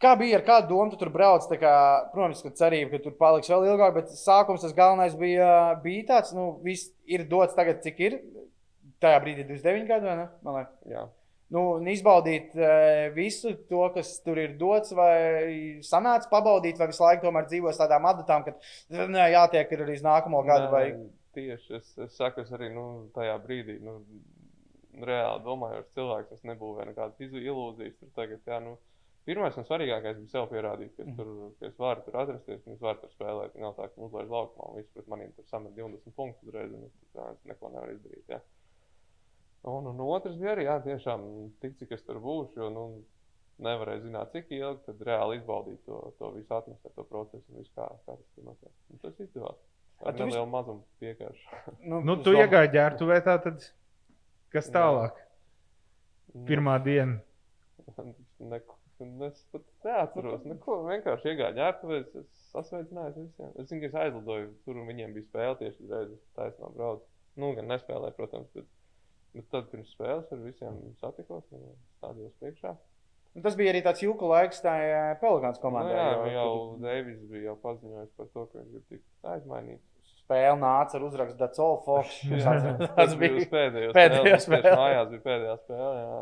kā 0.04 0.14
bija 0.20 0.40
ar 0.40 0.46
kādu 0.48 0.72
domu, 0.74 0.92
tu 0.92 1.00
tur 1.02 1.12
brauc, 1.14 1.46
kā, 1.62 1.76
protams, 2.14 2.44
ka 2.46 2.54
cerība, 2.60 2.96
ka 2.96 3.04
tur 3.06 3.18
paliks 3.20 3.52
vēl 3.52 3.68
ilgāk, 3.72 3.94
bet 3.98 4.16
sākums 4.20 4.66
tas 4.66 4.76
galvenais 4.78 5.18
bija, 5.20 5.50
bija 5.84 6.08
tāds, 6.14 6.34
nu, 6.38 6.54
viss 6.66 6.92
ir 7.10 7.26
dots 7.30 7.58
tagad, 7.58 7.82
cik 7.86 8.02
ir, 8.08 8.18
tajā 9.04 9.22
brīdī 9.24 9.46
29 9.48 9.88
gadu, 9.90 10.10
vai 10.10 10.18
ne? 10.22 10.28
Man 10.46 10.60
liekas. 10.60 11.14
Nu, 11.56 11.62
izbaudīt 11.92 12.56
uh, 12.58 13.12
visu 13.14 13.52
to, 13.70 13.84
kas 13.94 14.16
tur 14.26 14.40
ir 14.42 14.56
dots, 14.60 14.96
vai 14.98 15.80
sanāca 15.86 16.28
pabaudīt, 16.32 16.80
vai 16.82 16.90
visu 16.90 17.06
laiku 17.06 17.28
tomēr 17.28 17.46
dzīvos 17.52 17.78
tādām 17.80 18.08
adatām, 18.10 18.48
ka 18.48 18.56
ne, 18.90 19.28
jātiek 19.36 19.76
arī 19.78 20.00
uz 20.00 20.02
nākamo 20.04 20.42
gadu. 20.48 20.72
Vai 20.74 20.88
tieši 21.38 21.78
es, 21.78 21.92
es 22.02 22.18
saku, 22.18 22.42
es 22.42 22.52
arī 22.56 22.72
nu, 22.74 22.86
tajā 23.16 23.38
brīdī 23.44 23.78
nu, 23.84 24.00
reāli 25.06 25.46
domāju, 25.46 25.84
ka 25.86 26.00
cilvēks 26.00 26.34
tas 26.34 26.50
nebūvēja 26.50 26.90
nekādas 26.90 27.40
ilūzijas. 27.44 27.96
Tur 28.00 28.12
tagad, 28.18 28.42
jā, 28.48 28.60
nu, 28.64 28.76
pirmais 29.26 29.58
un 29.58 29.68
svarīgākais 29.68 30.20
bija 30.22 30.34
sev 30.34 30.50
pierādīt, 30.52 30.94
ka 30.96 31.04
es, 31.04 31.10
mhm. 31.10 31.16
tur, 31.18 31.56
ka 31.60 31.70
es 31.70 31.80
varu 31.82 32.06
tur 32.06 32.20
atrasties 32.22 32.66
un 32.66 32.78
es 32.78 32.84
varu 32.84 33.02
tur 33.02 33.14
spēlēt. 33.16 33.58
Nav 33.62 33.76
tā, 33.80 33.90
ka 33.92 34.06
uzlaiž 34.08 34.30
laukumā 34.32 34.70
un 34.72 34.80
viss 34.82 34.94
pret 34.94 35.10
maniem 35.12 35.34
tur 35.38 35.48
samet 35.50 35.76
20 35.78 36.16
punktus 36.18 36.48
uzreiz, 36.50 36.72
un 36.76 36.88
es, 36.88 36.96
tā, 37.16 37.32
es 37.34 37.52
neko 37.52 37.74
nevaru 37.74 37.98
izdarīt. 37.98 38.36
Jā. 38.36 38.42
Un, 39.66 39.90
un 39.90 40.02
otrs 40.06 40.38
bija 40.38 40.54
arī, 40.54 40.68
jā, 40.68 40.78
tiešām 40.86 41.26
tik 41.62 41.78
cik 41.80 41.96
es 41.98 42.04
tur 42.06 42.20
būšu, 42.22 42.60
jo, 42.62 42.70
nu, 42.74 42.86
nevarēja 43.66 44.04
zināt, 44.04 44.34
cik 44.36 44.52
ilgi, 44.54 44.84
tad 44.86 45.02
reāli 45.08 45.40
izbaudīt 45.40 45.80
to, 45.88 46.02
to 46.20 46.32
visu 46.36 46.54
atmosfēru, 46.58 46.94
to 46.98 47.06
procesu 47.10 47.46
un 47.50 47.62
visu, 47.62 47.72
kā, 47.78 47.88
kā 48.06 48.18
tas 48.18 48.28
tur 48.36 48.50
notiek. 48.50 48.74
Un 48.92 49.02
tas 49.02 49.24
izdevās. 49.24 49.62
Ar 50.04 50.18
nelielu 50.18 50.44
vis... 50.44 50.52
mazumu 50.52 50.84
piekāpšu. 51.02 51.62
Nu, 51.88 52.02
nu, 52.08 52.18
tu 52.22 52.36
iegāji 52.36 52.74
ģērbtuvē, 52.76 53.20
tā 53.26 53.38
tad 53.46 53.70
kas 54.54 54.70
tālāk? 54.76 55.22
Jā. 55.22 56.44
Pirmā 56.50 56.76
diena. 56.84 57.22
Neko, 58.52 58.75
es 59.28 59.44
pat 59.52 59.66
neatceros. 59.88 60.46
Neko, 60.48 60.78
vienkārši 60.88 61.32
iegāju 61.32 61.58
ģērbtuvē, 61.60 62.00
es 62.22 62.40
sasveicinājos 62.54 63.20
visiem. 63.20 63.52
Es 63.60 63.70
zinu, 63.70 63.82
ka 63.84 63.90
es 63.90 64.00
aizlidoju, 64.06 64.50
tur 64.66 64.80
un 64.82 64.90
viņiem 64.90 65.14
bija 65.16 65.28
spēle 65.28 65.60
tieši 65.62 65.84
uzreiz, 65.86 66.12
es 66.16 66.34
taisnā 66.40 66.72
braucu. 66.76 67.06
Nu, 67.42 67.52
gan 67.58 67.68
nespēlēju, 67.72 68.16
protams, 68.16 68.52
bet, 68.56 68.68
bet 69.36 69.48
tad 69.52 69.72
pirms 69.72 69.92
spēles 69.96 70.32
ar 70.32 70.44
visiem 70.44 70.78
satikos 71.02 71.48
un 71.56 71.74
stādījos 71.98 72.38
priekšā. 72.40 72.76
Un 73.36 73.44
tas 73.44 73.58
bija 73.60 73.74
arī 73.74 73.82
tāds 73.84 74.00
jūka 74.00 74.30
laiks, 74.32 74.62
tā 74.64 74.78
Pelikāns 75.20 75.60
komandai. 75.60 75.98
Nu, 75.98 76.00
jā, 76.00 76.38
jau, 76.38 76.46
jau 76.46 76.78
Deivis 76.86 77.20
bija 77.28 77.50
jau 77.50 77.58
paziņojis 77.66 78.14
par 78.16 78.32
to, 78.32 78.46
ka 78.48 78.62
viņš 78.62 78.72
grib 78.72 78.86
tikt 78.94 79.30
aizmainīts. 79.34 79.84
Spēle 80.26 80.56
nāca 80.62 80.96
ar 80.98 81.04
uzrakstu 81.06 81.68
Fox. 81.86 82.22
tas 82.98 83.18
bija 83.20 83.44
pēdējais. 83.52 83.92
Pēdējā 83.98 84.40
spēle. 84.42 84.72
Mājās 84.80 85.12
bija 85.12 85.26
pēdējā 85.28 85.58
spēle, 85.66 85.92
jā. 86.00 86.22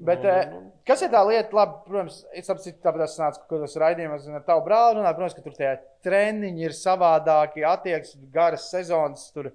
Bet, 0.00 0.24
nu, 0.24 0.60
kas 0.88 1.02
ir 1.04 1.10
tā 1.12 1.20
lieta, 1.28 1.52
labi, 1.52 1.74
protams, 1.84 2.22
es 2.32 2.46
saprotu, 2.48 2.72
tāpēc 2.80 3.02
es 3.04 3.18
nācu 3.20 3.40
kaut 3.42 3.50
kādos 3.52 3.76
raidījumos 3.82 4.28
ar 4.32 4.44
tavu 4.46 4.64
brāli 4.64 4.96
runāju. 4.96 5.16
Protams, 5.18 5.36
ka 5.36 5.44
tur 5.44 5.56
tie 5.58 5.72
treniņi 6.06 6.64
ir 6.64 6.76
savādāki, 6.76 7.66
attieksmi, 7.68 8.30
garas 8.32 8.70
sezonas. 8.72 9.26
Tur, 9.34 9.50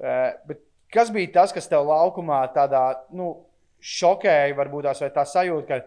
eh, 0.00 0.30
bet 0.48 0.62
kas 0.92 1.12
bija 1.12 1.32
tas, 1.40 1.52
kas 1.52 1.68
tev 1.68 1.84
laukumā 1.90 2.40
tādā, 2.56 2.86
nu, 3.12 3.34
šokēja, 3.82 4.54
varbūt 4.56 4.88
tās 4.88 5.02
vai 5.02 5.10
tā 5.12 5.26
sajūta, 5.28 5.68
ka 5.68 5.82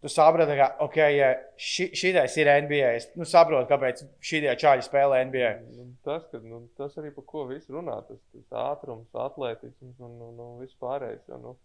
tu 0.00 0.08
saproti, 0.12 0.56
ka, 0.60 0.68
ok, 0.86 0.98
ja 1.14 1.30
ši, 1.58 1.88
šitais 1.96 2.36
ir 2.40 2.50
NBA. 2.64 2.92
Es 3.00 3.08
nu, 3.18 3.26
saprotu, 3.28 3.68
kāpēc 3.70 4.04
šie 4.24 4.44
čāļi 4.62 4.86
spēlē 4.86 5.24
NBA. 5.28 5.50
Nu, 5.74 5.88
tas, 6.06 6.24
ka, 6.30 6.40
nu, 6.44 6.62
tas 6.78 6.96
arī 7.00 7.12
par 7.16 7.26
ko 7.28 7.46
viss 7.50 7.72
runā, 7.72 7.98
tas, 8.08 8.20
tas 8.30 8.62
ātrums, 8.70 9.10
atletisms 9.26 9.98
un, 9.98 10.16
un, 10.28 10.38
un 10.46 10.56
viss 10.62 10.78
pārējais. 10.80 11.26
Jo, 11.28 11.40
nu, 11.42 11.56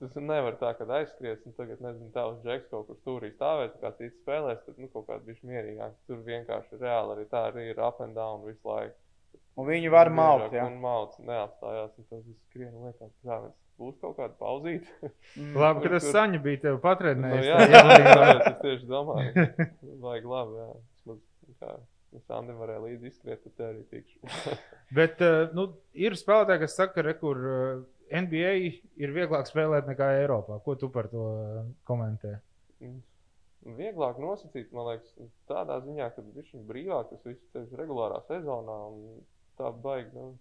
tas 0.00 0.16
nevar 0.20 0.56
tā, 0.60 0.72
ka 0.78 0.86
aizskries 0.98 1.44
un 1.46 1.54
tagad, 1.58 1.80
nezinu, 1.84 2.10
tavs 2.14 2.40
džeks 2.44 2.70
kaut 2.72 2.88
kur 2.88 2.98
stūrī 3.00 3.30
stāvēs, 3.34 3.76
kā 3.82 3.92
cits 3.98 4.18
spēlēs, 4.22 4.64
tad 4.66 4.80
nu, 4.80 4.88
kaut 4.94 5.06
kāds 5.10 5.26
bija 5.28 5.50
mierīgāk. 5.52 5.94
Tur 6.08 6.24
vienkārši 6.26 6.80
reāli 6.80 7.16
arī 7.16 7.28
tā 7.30 7.46
arī 7.50 7.68
ir 7.70 7.80
up 7.84 8.00
and 8.04 8.16
down 8.18 8.44
visu 8.46 8.64
laiku. 8.68 8.96
Un 9.60 9.66
viņi 9.68 9.90
var 9.92 10.08
maukt. 10.14 10.54
Ja? 10.56 10.64
Un 10.70 10.78
mauc, 10.80 11.16
neapstājās, 11.26 11.92
un 11.98 12.06
tas 12.08 12.22
viss 12.24 12.40
skrien 12.48 12.72
liekas, 12.86 13.12
kā 13.26 13.40
mēs 13.44 13.56
būs 13.80 13.96
kaut 14.00 14.16
kāda 14.18 14.36
pauzīte. 14.40 15.12
Mm. 15.36 15.54
Labi, 15.60 15.84
ka 15.84 15.92
tas 15.96 16.06
tur- 16.06 16.16
saņa 16.16 16.42
bija 16.44 16.62
tev 16.66 16.76
Nu, 16.78 16.82
patrenējis. 16.84 17.46
jā, 17.48 17.58
tā 17.60 17.68
jā, 17.70 17.80
jaunībā. 17.80 18.14
tāpēc 18.20 18.50
es 18.50 18.60
tieši 18.64 18.90
domāju, 18.90 19.46
vajag 20.04 20.28
labi, 20.34 20.58
jā. 20.60 20.68
Vismaz, 20.94 21.22
kā, 21.60 21.76
ja 22.14 22.20
Sandim 22.26 22.58
varēja 22.60 22.82
līdzi 22.86 23.12
izskriet, 23.12 23.42
tad 23.44 23.56
te 23.56 23.68
arī 23.68 23.84
tikšu. 23.92 24.56
Bet 24.96 25.22
uh, 25.24 25.52
nu, 25.56 25.66
ir 25.94 26.16
spēlētāji, 26.18 26.64
kas 26.64 26.76
saka, 26.80 27.04
ka 27.06 27.14
kur 27.20 27.40
uh, 27.46 27.82
NBA 28.10 28.52
ir 29.00 29.14
vieglāk 29.14 29.48
spēlēt 29.48 29.88
nekā 29.90 30.10
Eiropā. 30.20 30.58
Ko 30.64 30.74
tu 30.78 30.90
par 30.92 31.08
to 31.12 31.24
uh, 31.30 31.64
komentē? 31.88 32.36
Vieglāk 33.76 34.18
nosacīt, 34.22 34.70
man 34.72 34.88
liekas, 34.88 35.10
tādā 35.50 35.78
ziņā, 35.84 36.08
ka 36.14 36.24
viņš 36.24 36.54
ir 36.56 36.64
brīvāk, 36.68 37.10
tas 37.10 37.26
viss 37.28 37.58
ir 37.60 37.68
regulārā 37.78 38.22
sezonā. 38.28 38.78
un 38.88 39.20
Tā 39.60 39.68
baigi, 39.76 40.14
nu, 40.16 40.38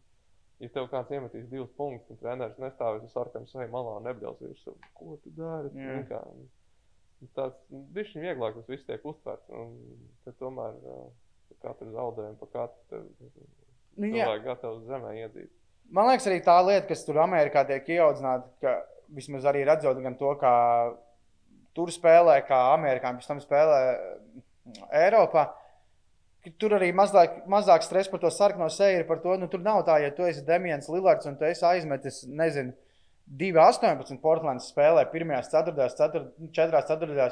ja 0.63 0.69
tev 0.71 0.85
kāds 0.93 1.11
iemetīs 1.11 1.49
divus 1.51 1.71
punktus, 1.75 2.13
un 2.13 2.19
treneris 2.21 2.59
nestāvēs 2.61 3.03
uz 3.03 3.11
sarkanu 3.11 3.49
seju 3.51 3.67
malā 3.73 3.97
un 3.99 4.05
nebļaus 4.07 4.39
virsū, 4.39 4.75
ko 4.95 5.17
tu 5.23 5.33
dari? 5.35 5.73
Nu, 5.75 6.05
kā, 6.07 6.21
tāds 7.35 7.59
viņš 7.97 8.13
ir 8.15 8.27
vieglāk, 8.29 8.55
tas 8.55 8.69
viss 8.71 8.87
tiek 8.87 9.03
uztverts. 9.11 9.51
Tomēr 10.39 10.79
par 11.49 11.59
katru 11.65 11.91
zaudējumu, 11.97 12.39
par 12.45 12.53
katru 12.55 13.01
Nu, 13.99 14.07
cilvēku 14.07 14.45
gatavu 14.45 14.85
zemē 14.87 15.09
iedzīt. 15.25 15.51
Man 15.89 16.09
liekas, 16.09 16.27
arī 16.29 16.39
tā 16.45 16.55
lieta, 16.61 16.85
kas 16.89 17.01
tur 17.05 17.17
Amerikā 17.23 17.63
tiek 17.65 17.87
ieaudzināta, 17.95 18.49
ka 18.61 18.75
vismaz 19.15 19.47
arī 19.49 19.63
redzot 19.65 19.97
to, 20.19 20.33
kā 20.41 20.53
tur 21.77 21.89
spēlē, 21.93 22.39
kā 22.47 22.59
amerikāņi 22.75 23.21
pēc 23.21 23.31
tam 23.31 23.41
spēlē 23.41 23.79
mm, 23.89 24.83
Eiropā. 25.05 25.47
Tur 26.61 26.77
arī 26.77 26.91
mazāk, 26.95 27.41
mazāk 27.51 27.83
stresa 27.83 28.11
par 28.13 28.21
to 28.23 28.29
sarkano 28.31 28.69
seju, 28.71 29.03
to, 29.23 29.35
nu, 29.41 29.49
tur 29.51 29.63
nav 29.65 29.81
tā, 29.87 29.97
ja 30.03 30.11
tu 30.15 30.23
esi 30.27 30.45
Demians 30.47 30.87
Lillards 30.89 31.27
un 31.29 31.35
tu 31.37 31.45
esi 31.49 31.65
aizmetis, 31.67 32.21
nezinu, 32.29 32.73
2-18 33.39 34.17
Portlands 34.23 34.71
spēlē, 34.71 35.03
1, 35.13 35.35
4, 35.51 35.89
4, 36.55 36.81
4. 36.89 37.29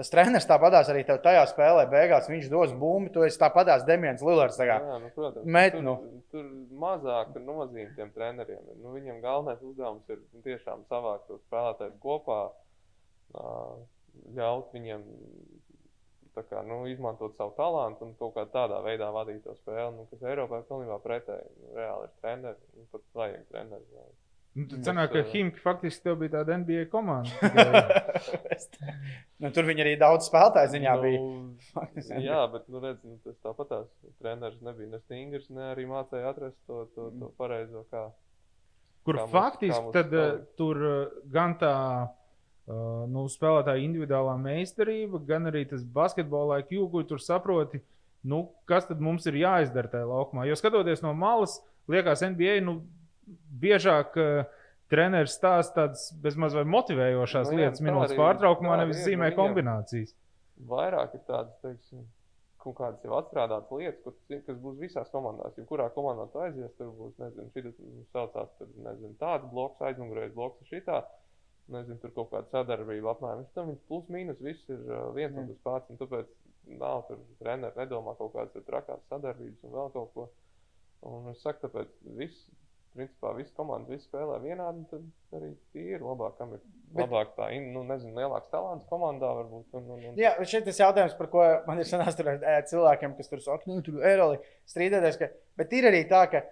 Tas 0.00 0.08
treneris 0.08 0.46
tāpatās 0.48 0.88
arī 0.88 1.02
tajā 1.04 1.42
spēlē, 1.50 1.82
beigās 1.92 2.28
viņš 2.30 2.46
dos 2.48 2.70
bumbu, 2.72 3.10
tu 3.12 3.24
esi 3.26 3.36
tāpatās 3.40 3.82
Demians 3.84 4.22
kā. 4.24 4.78
Jā, 4.80 4.94
nu, 5.02 5.10
protams, 5.12 5.44
met, 5.44 5.74
tur, 5.74 5.82
nu. 5.84 5.96
tur 6.32 6.46
mazāk 6.80 7.34
nozīme 7.36 7.90
tiem 7.98 8.08
treneriem. 8.14 8.62
Nu, 8.80 8.94
viņam 8.94 9.20
galvenais 9.20 9.60
uzdevums 9.60 10.08
ir 10.08 10.22
tiešām 10.46 10.86
savākt 10.88 11.28
tos 11.28 11.42
spēlētājus 11.44 12.00
kopā, 12.00 12.40
ļaut 14.40 14.72
viņiem 14.72 15.04
kā, 16.48 16.62
nu, 16.64 16.80
izmantot 16.88 17.36
savu 17.36 17.52
talantu 17.58 18.08
un 18.08 18.16
kaut 18.16 18.32
kādā 18.38 18.54
tādā 18.54 18.80
veidā 18.86 19.10
vadīt 19.12 19.44
to 19.44 19.52
spēli. 19.58 19.98
Nu, 19.98 20.08
kas 20.08 20.24
Eiropā 20.32 20.62
ir 20.62 20.68
pilnībā 20.70 20.96
pretēji. 21.04 21.52
Nu, 21.60 21.74
reāli 21.76 22.08
ir 22.08 22.16
treneri, 22.22 22.68
un 22.80 22.88
pat 22.94 23.04
vajag 23.20 23.46
treneri. 23.52 24.04
Nu, 24.58 24.64
tad 24.66 24.82
sanāk, 24.82 25.12
ka 25.12 25.20
uh, 25.22 25.28
Himki 25.30 25.62
faktiski 25.62 26.02
tev 26.08 26.16
bija 26.18 26.40
tāda 26.40 26.56
NBA 26.58 26.88
komanda. 26.90 27.30
Nu, 29.40 29.48
tur 29.56 29.64
viņi 29.64 29.80
arī 29.80 29.92
daudz 29.96 30.26
spēlētāju 30.28 30.68
ziņā 30.74 30.94
nu, 30.98 31.04
bija. 31.06 32.16
Jā, 32.26 32.40
bet 32.52 32.66
nu, 32.68 32.80
redz, 32.82 32.98
nu, 33.08 33.14
tas 33.24 33.38
tāpat 33.40 33.70
tās 33.70 33.86
treneris 34.20 34.60
nebija 34.64 34.90
ne 34.90 34.98
stingrs, 35.00 35.46
ne 35.54 35.70
arī 35.70 35.86
mācīja 35.88 36.28
atrast 36.34 36.58
to, 36.68 36.82
to, 36.92 37.06
to 37.16 37.30
pareizo. 37.40 37.86
Kā. 37.88 38.02
Kur 39.08 39.16
Kā 39.16 39.24
mums- 39.24 39.32
faktiski 39.32 39.72
kā 39.72 39.80
mums 39.86 39.96
tad, 39.96 40.12
uh, 40.12 40.42
tur 40.60 40.82
uh, 40.84 40.98
gan 41.32 41.56
tā 41.62 41.72
uh, 42.04 43.08
nu, 43.08 43.24
spēlētāja 43.32 43.80
individuālā 43.86 44.36
meistarība, 44.44 45.22
gan 45.32 45.48
arī 45.48 45.64
tas 45.72 45.88
basketbola 45.88 46.60
IQ, 46.60 46.84
kur 46.92 47.08
tur 47.08 47.24
saproti, 47.24 47.80
nu, 48.28 48.42
kas 48.68 48.90
tad 48.90 49.00
mums 49.00 49.24
ir 49.30 49.40
jāizdara 49.40 49.88
tajā 49.94 50.04
laukumā. 50.10 50.44
Jo 50.50 50.60
skatoties 50.60 51.00
no 51.06 51.14
malas, 51.16 51.62
liekas, 51.88 52.26
NBA 52.28 52.60
nu, 52.68 52.82
biežāk. 53.62 54.16
Uh, 54.16 54.56
Treneris 54.90 55.36
stāsta 55.38 55.84
tādas 55.84 56.08
bezmaz 56.18 56.54
vai 56.58 56.64
motivējošās 56.66 57.46
Nu 57.46 57.54
jā, 57.54 57.58
lietas 57.60 57.82
minūtes 57.86 58.16
pārtraukumā, 58.18 58.74
nevis 58.80 59.04
zīmē 59.04 59.28
nu, 59.30 59.36
kombinācijas. 59.36 60.16
Vairāk 60.66 61.14
ir 61.14 61.22
tādas, 61.28 61.54
teiksim, 61.62 62.00
kaut 62.58 62.74
kādas 62.80 63.04
jau 63.06 63.14
atstrādātas 63.20 63.70
lietas, 63.70 64.00
kur, 64.02 64.40
kas 64.48 64.58
būs 64.64 64.80
visās 64.82 65.12
komandās. 65.14 65.54
Jebkurā 65.60 65.86
komandā 65.94 66.26
tu 66.32 66.42
aizies, 66.42 66.74
tur 66.74 66.90
būs, 66.98 67.14
nezinu, 67.22 67.46
šī 67.54 67.72
saucās, 68.10 68.50
tur, 68.58 68.74
nezinu, 68.82 69.14
tāds 69.22 69.46
bloks, 69.54 69.78
aizmugurējais 69.92 70.34
bloks, 70.34 70.66
šitā. 70.74 70.98
Nezinu, 71.70 72.00
tur 72.02 72.10
kaut 72.18 72.32
kāda 72.34 72.50
sadarbība 72.50 73.14
apmēram. 73.14 73.44
Viņš 73.44 73.54
tam 73.54 73.70
plus 73.86 74.10
mīnus 74.10 74.42
viss 74.42 74.74
ir 74.74 74.80
uh, 74.90 75.12
viens 75.14 75.36
un 75.38 75.44
Mm. 75.46 75.54
tas 75.54 75.62
pats. 75.68 75.90
un 75.94 76.02
Tāpēc 76.02 76.26
nav 76.82 77.04
tur 77.06 77.22
treneris 77.38 77.78
nedomā 77.78 78.16
kaut 78.18 78.34
kādas 78.34 78.66
trakās 78.66 79.06
sadarbības 79.06 79.68
un 79.68 79.76
vēl 79.78 79.92
kaut 79.94 80.10
ko. 80.16 80.28
Un 81.06 81.30
es 81.30 81.46
saku, 81.46 81.62
tāpēc 81.68 81.94
viss, 82.18 82.48
principā, 82.96 83.32
visas 83.36 83.54
komandas 83.56 83.90
viss 83.94 84.06
spēlē 84.08 84.36
vienādi. 84.42 84.84
Tad 84.90 85.40
arī 85.40 85.50
tie 85.74 85.84
ir 85.96 86.04
labāk, 86.04 86.36
kam 86.38 86.54
ir 86.56 86.60
Bet- 86.90 87.04
labāk 87.06 87.34
tā, 87.36 87.48
nu, 87.72 87.84
nezinu, 87.86 88.14
lielāks 88.18 88.50
talants 88.50 88.86
komandā 88.90 89.28
varbūt. 89.40 89.66
Un, 89.78 89.84
un, 89.94 90.06
un, 90.10 90.16
Jā, 90.18 90.32
šeit 90.44 90.64
tas 90.66 90.80
jautājums, 90.82 91.14
par 91.18 91.28
ko 91.30 91.44
man 91.68 91.78
ir 91.78 91.86
sanācis 91.86 92.18
tur 92.18 92.32
ē, 92.34 92.56
cilvēkiem, 92.70 93.16
kas 93.18 93.28
tur 93.30 93.40
saka, 93.44 93.62
nu, 93.70 93.78
tur 93.86 94.00
Eiroli 94.02 94.40
strīdēties. 94.72 95.18
Ka, 95.20 95.28
bet 95.60 95.72
ir 95.78 95.86
arī 95.92 96.02
tā, 96.10 96.24
ka 96.32 96.42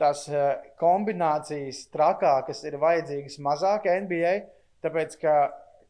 tās 0.00 0.24
eh, 0.32 0.70
kombinācijas 0.80 1.84
trakākas 1.94 2.64
ir 2.66 2.78
vajadzīgas 2.82 3.36
mazāk 3.44 3.84
NBA. 4.06 4.32
Tāpēc, 4.84 5.14
ka, 5.20 5.34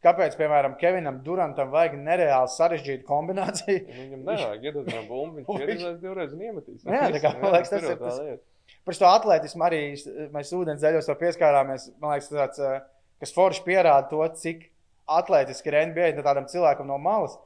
kāpēc, 0.05 0.34
piemēram, 0.38 0.74
Kevinam 0.78 1.22
Durantam 1.26 1.70
vajag 1.72 1.95
nereāli 1.99 2.51
sarežģītu 2.53 3.07
kombināciju? 3.09 3.80
Viņam 3.88 4.26
nevajag 4.26 4.66
iedot 4.68 4.90
viņam 4.90 5.07
bumbu, 5.09 5.40
viņš 5.40 5.62
ieredzēs 5.64 5.97
divreiz 6.03 6.34
un 6.36 6.45
iemetīs. 6.51 6.84
Jā, 6.86 7.09
tā 7.14 7.22
kā, 7.24 7.32
man 7.40 7.55
liekas, 7.57 7.72
tas 7.72 7.88
ir 7.88 7.97
tas- 8.03 8.20
Par 8.85 8.97
to 9.01 9.09
atletismu 9.09 9.64
arī 9.64 9.80
mēs 10.32 10.53
ūdens 10.53 10.85
to 11.07 11.16
pieskārāmies. 11.16 11.89
Man 12.01 12.12
liekas, 12.12 12.28
tas 12.28 12.41
tāds, 12.41 12.61
eh, 12.61 12.82
kas 13.20 13.32
forši 13.32 13.64
pierāda 13.64 14.11
to, 14.11 14.20
cik 14.37 14.70
atletiski 15.09 15.68
ir 15.68 15.78
NBA 15.89 16.12
no 16.16 16.22
tādam 16.22 16.47
cilvēkam 16.49 16.87
no 16.87 16.99
malas. 16.99 17.39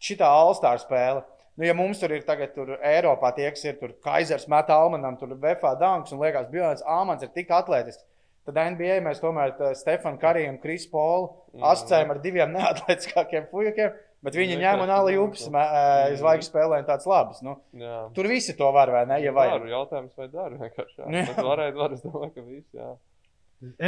Šitā 0.00 0.28
All-Star 0.28 0.78
spēle. 0.78 1.24
Nu, 1.56 1.64
ja 1.66 1.74
mums 1.74 1.98
tur 1.98 2.12
ir 2.14 2.22
tagad, 2.22 2.52
tur 2.54 2.76
Eiropā 2.76 3.32
tie, 3.34 3.48
kas 3.50 3.64
ir 3.64 3.80
tur 3.80 3.96
Kaisers, 4.04 4.46
Meta 4.46 4.76
Almanam, 4.78 5.16
tur 5.18 5.32
Vefā 5.42 5.72
Danks 5.78 6.12
un 6.12 6.20
liekas, 6.22 6.46
Bjorns 6.52 6.84
Almans 6.86 7.24
ir 7.24 7.32
tik 7.34 7.48
atletisks. 7.50 8.04
Tad 8.48 8.56
NBA 8.74 8.98
mēs 9.04 9.18
tomēr 9.20 9.50
tā 9.58 9.74
Stefanu 9.76 10.16
Kariju 10.22 10.54
un 10.54 10.60
Krisu 10.62 10.88
Polu 10.92 11.26
asociējam 11.68 12.14
ar 12.14 12.20
diviem 12.24 12.52
neatletiskākiem 12.56 13.48
fujakiem, 13.50 13.92
bet 14.24 14.38
viņi 14.40 14.56
Nu, 14.56 14.62
ņem 14.64 14.84
un 14.86 14.88
nu, 14.88 14.98
jūpas 15.12 15.44
to- 15.44 16.16
zvaigžņu 16.22 16.48
spēlē 16.48 16.78
un 16.80 16.88
tāds 16.88 17.04
labs. 17.10 17.42
Nu, 17.44 17.58
Jā. 17.76 17.98
tur 18.16 18.28
visi 18.30 18.56
to 18.56 18.70
var, 18.72 18.88
vai 18.94 19.04
ne? 19.10 19.20
Ja 19.20 19.34
vajag. 19.36 19.58
Daru, 19.58 19.70
jautājums, 19.74 20.14
vai 20.16 20.28
dara 20.32 20.56
vienkārši. 20.64 20.96
Jā. 21.02 21.10
Jā. 21.18 21.36
Varētu, 21.44 21.76
var, 21.82 21.92
es 21.98 22.02
domāju, 22.06 22.32
ka 22.38 22.46
viss, 22.48 22.72
jā. 22.74 22.88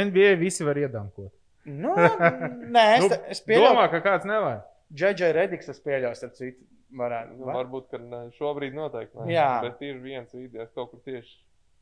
NBA 0.05 0.35
visi 0.39 0.65
var 0.67 0.77
iedankot. 0.77 1.31
Nu, 1.65 1.93
nē, 1.95 2.85
es, 2.97 3.03
Nu, 3.05 3.09
es 3.33 3.41
pieņemu, 3.45 3.67
Domā, 3.69 3.87
ka 3.91 3.99
kāds 4.05 4.25
nevajag. 4.29 4.63
Džeģe 4.91 5.27
Rediks, 5.37 5.69
es 5.71 5.77
pieļauju, 5.85 6.17
starp 6.19 6.33
citu, 6.35 6.65
varētu. 6.97 7.37
Nu, 7.37 7.45
va? 7.47 7.53
varbūt, 7.61 7.85
ka 7.93 8.23
šobrīd 8.37 8.73
noteikti 8.75 9.21
ne. 9.21 9.29
Jā. 9.31 9.49
Bet 9.63 9.81
ir 9.85 9.99
viens 10.03 10.33
video, 10.35 10.65
es 10.65 10.73
kaut 10.75 10.89
kur 10.91 10.99
tieši. 11.05 11.37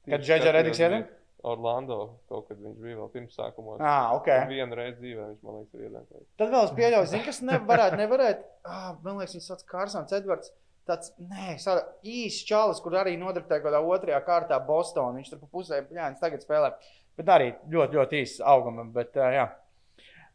Kad 0.10 0.20
tieši 0.22 0.28
Džedža 0.28 0.52
Rediks 0.56 0.78
skatījos, 0.78 1.00
iedeva? 1.00 1.19
Orlando, 1.48 1.98
kaut 2.28 2.50
kad 2.50 2.60
viņš 2.60 2.80
bija 2.84 2.98
vēl 3.00 3.12
pirmsākumos. 3.14 3.80
Ah, 3.80 4.14
ok. 4.18 4.28
Vienu 4.50 4.76
reizi 4.80 4.98
dzīvē 5.00 5.28
viņš, 5.28 5.44
man 5.46 5.60
liekas, 5.60 5.76
ir 5.78 5.86
iedēmējis. 5.88 6.26
Tad 6.42 6.52
vēl 6.54 6.66
es 6.66 6.74
pieļauju, 6.80 7.10
zinu, 7.14 7.26
kas 7.28 7.40
nevarētu, 7.48 8.00
nevarētu. 8.02 8.50
Ah, 8.68 8.90
man 9.06 9.22
liekas, 9.22 9.38
viņš 9.38 9.48
sauc 9.52 9.64
Kārsons 9.70 10.18
Edvards. 10.20 10.52
Tāds 10.90 11.14
nē, 11.22 11.54
īsts 12.02 12.48
čalis, 12.50 12.82
kur 12.82 12.98
arī 12.98 13.14
nodarbināja 13.22 13.62
kaut 13.62 13.70
kādā 13.70 13.82
otrajā 13.94 14.20
kārtā 14.26 14.58
Bostonā. 14.66 15.20
Viņš 15.20 15.32
tur 15.32 15.42
pa 15.44 15.50
pusē, 15.54 15.84
jā, 15.94 16.10
tagad 16.20 16.44
spēlē. 16.44 16.74
Bet 17.20 17.30
arī 17.30 17.52
ļoti, 17.70 18.00
ļoti 18.00 18.24
īsts 18.24 18.44
augumam. 18.48 18.92
Bet, 18.96 19.14
uh, 19.20 19.30
jā. 19.36 19.50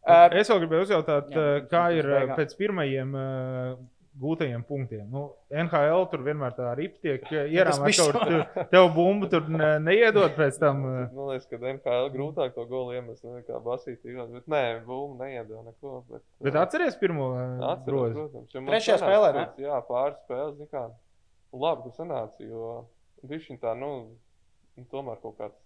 Uh, 0.04 0.28
Es 0.36 0.50
vēl 0.52 0.60
gribēju 0.62 0.84
uzjautāt, 0.84 1.30
jā, 1.32 1.42
jā, 1.42 1.60
kā 1.70 1.82
pirms 1.88 2.12
ir 2.12 2.32
pēc 2.36 2.50
pirmajiem 2.58 3.14
eh, 3.16 3.76
gūtajiem 4.20 4.62
punktiem. 4.68 5.06
Nu, 5.10 5.22
NHL 5.50 6.04
tur 6.12 6.22
vienmēr 6.26 6.52
tā 6.54 6.68
ripa 6.78 7.00
tiek 7.02 7.24
ierāmēta 7.30 7.96
kaut 7.98 8.18
kur. 8.18 8.26
tu- 8.54 8.64
Tev 8.70 8.88
bumbu 8.94 9.26
tur 9.32 9.48
ne, 9.50 9.70
neiedod 9.82 10.36
pēc 10.36 10.58
tam. 10.62 10.84
eh, 10.90 11.08
Man 11.16 11.30
liekas, 11.32 11.48
ka 11.50 11.58
MKL 11.58 12.10
grūtāk 12.14 12.54
to 12.54 12.66
golu 12.70 12.94
iemest 12.94 13.24
nekā 13.26 13.58
basītī. 13.64 14.14
Bet 14.36 14.46
nē, 14.50 14.62
bumbu 14.86 15.18
neiedod 15.24 15.64
neko. 15.66 16.04
Bet, 16.10 16.22
Bet 16.46 16.58
atceries 16.62 16.98
pirmo 17.00 17.32
eh, 17.38 17.64
Atceros, 17.72 18.12
grozu. 18.14 18.14
protams. 18.20 18.54
man 18.60 18.70
Trešajā 18.74 18.98
spēlē, 19.02 19.32
ne? 19.38 19.46
Jā, 19.66 19.80
pāris 19.88 20.20
spēles. 20.26 20.54
zini 20.60 20.70
Kā, 20.70 20.84
labi, 21.64 21.90
ka 21.90 22.02
sanāca, 22.02 22.46
jo 22.46 22.70
viņš 23.26 23.50
tā, 23.62 23.74
nu, 23.78 23.90
nu, 24.76 24.86
tomēr 24.92 25.18
kaut 25.22 25.36
kāds, 25.40 25.58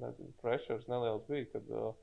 nezinu, 0.00 0.32
pressures 0.42 0.86
neliels 0.90 1.22
bija, 1.30 1.46
kad, 1.54 1.70
uh, 1.70 1.94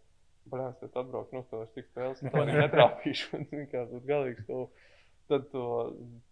brālis, 0.49 0.79
tad 0.81 0.95
atbrauc, 1.03 1.29
nu, 1.36 1.43
to 1.51 1.61
es 1.63 1.69
tik 1.75 1.86
spēles, 1.91 2.23
un 2.23 2.31
to 2.34 2.41
arī 2.41 2.55
netrāpīšu. 2.63 3.43
Kā, 3.71 3.84
tad 3.91 4.07
galīgs 4.09 4.47
to, 4.47 4.65
tad 5.32 5.47
to 5.53 5.65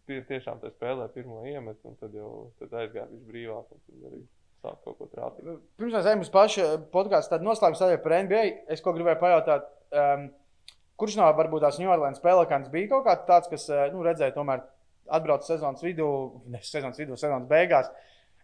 tie, 0.09 0.19
tiešām 0.27 0.61
tā 0.61 0.71
spēlē 0.73 1.07
pirmo 1.13 1.41
iemet, 1.47 1.79
un 1.87 1.97
tad 1.99 2.15
jau 2.15 2.51
tad 2.59 2.73
aizgāja 2.81 3.07
viņš 3.09 3.25
brīvāk, 3.29 3.71
un 3.71 3.83
tad 3.87 4.11
arī 4.11 4.21
sāk 4.61 4.77
kaut 4.85 4.97
ko 4.99 5.07
trāpīt. 5.11 5.49
Pirms 5.79 5.95
mēs 5.97 6.09
ejam 6.11 6.23
uz 6.25 6.31
pašu 6.33 6.67
podkāstu, 6.93 7.33
tad 7.33 7.45
noslēgums 7.45 7.83
arī 7.85 7.97
par 8.03 8.17
NBA. 8.27 8.43
Es 8.75 8.83
ko 8.83 8.93
gribēju 8.95 9.21
pajautāt, 9.21 9.67
um, 10.03 10.27
kurš 11.01 11.17
no 11.19 11.29
varbūt 11.37 11.65
tās 11.65 11.79
New 11.81 11.91
Orleans 11.91 12.21
spēlēkāns 12.21 12.71
bija 12.73 12.91
kaut 12.93 13.07
kāds 13.07 13.27
tāds, 13.29 13.51
kas 13.51 13.67
eh, 13.73 13.87
nu, 13.93 14.03
redzēja, 14.05 14.35
tomēr 14.35 14.63
atbrauc 15.11 15.47
sezonas 15.47 15.81
vidū, 15.83 16.07
ne 16.51 16.61
sezonas 16.65 16.99
vidū, 17.01 17.17
sezonas 17.19 17.49
beigās. 17.49 17.89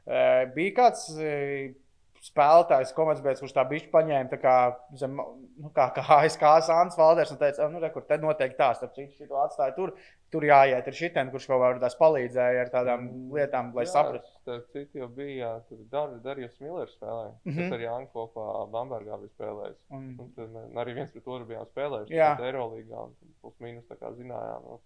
Uh, 0.07 0.47
bija 0.55 0.73
kāds 0.81 1.09
uh, 1.13 1.75
spēlētājs, 2.23 2.93
komandas 2.97 3.39
kurš 3.41 3.53
tā 3.55 3.63
bišķi 3.69 3.91
paņēma 3.93 4.29
tā 4.31 4.37
kā, 4.41 4.53
zem, 4.97 5.15
nu, 5.17 5.69
kā, 5.75 5.89
kā 5.95 6.03
ASK 6.19 6.41
Sāns 6.67 6.97
Valders 6.97 7.31
un 7.31 7.37
teica, 7.37 7.65
"Ah, 7.65 7.69
nu, 7.69 7.79
re, 7.79 7.89
kur 7.89 8.01
te 8.01 8.17
noteikti 8.17 8.57
tā, 8.57 8.73
starp 8.75 8.93
citu, 8.95 9.13
šito 9.13 9.35
atstāja 9.35 9.75
tur. 9.75 9.93
Tur 10.29 10.43
jāiet 10.43 10.87
ar 10.87 10.91
šitiem, 10.93 11.29
kurš 11.31 11.47
kaut 11.47 11.61
kā 11.61 11.79
tās 11.79 11.95
palīdzēja 11.95 12.61
ar 12.65 12.69
tādām 12.69 13.31
lietām, 13.31 13.73
lai 13.73 13.85
saprastu. 13.85 14.27
Starp 14.41 14.65
citu, 14.73 14.97
jau 14.99 15.07
bija, 15.07 15.61
Dar, 15.89 16.09
Darījus 16.19 16.59
Millers 16.59 16.97
spēlēja, 16.97 17.31
mm 17.31 17.51
Mhm. 17.51 17.59
-hmm. 17.59 17.69
kas 17.69 17.71
ar 17.71 17.79
Jānu 17.79 18.07
kopā 18.11 18.69
Bambergā 18.71 19.19
bija 19.21 19.31
spēlējis. 19.37 19.77
Un, 19.91 20.17
Un 20.19 20.33
tad 20.35 20.49
arī 20.83 20.93
viens 20.95 21.11
pret 21.11 21.27
otru 21.27 21.45
bijām 21.45 21.65
spēlējuši. 21.71 22.11
Jā. 22.11 22.35
Jā, 22.37 22.45
Eirolandā. 22.51 23.09
Plus 23.41 23.53
mīnus 23.61 23.87
tā 23.87 23.95
kā 23.95 24.11
zinājām. 24.17 24.61
Nu, 24.67 24.79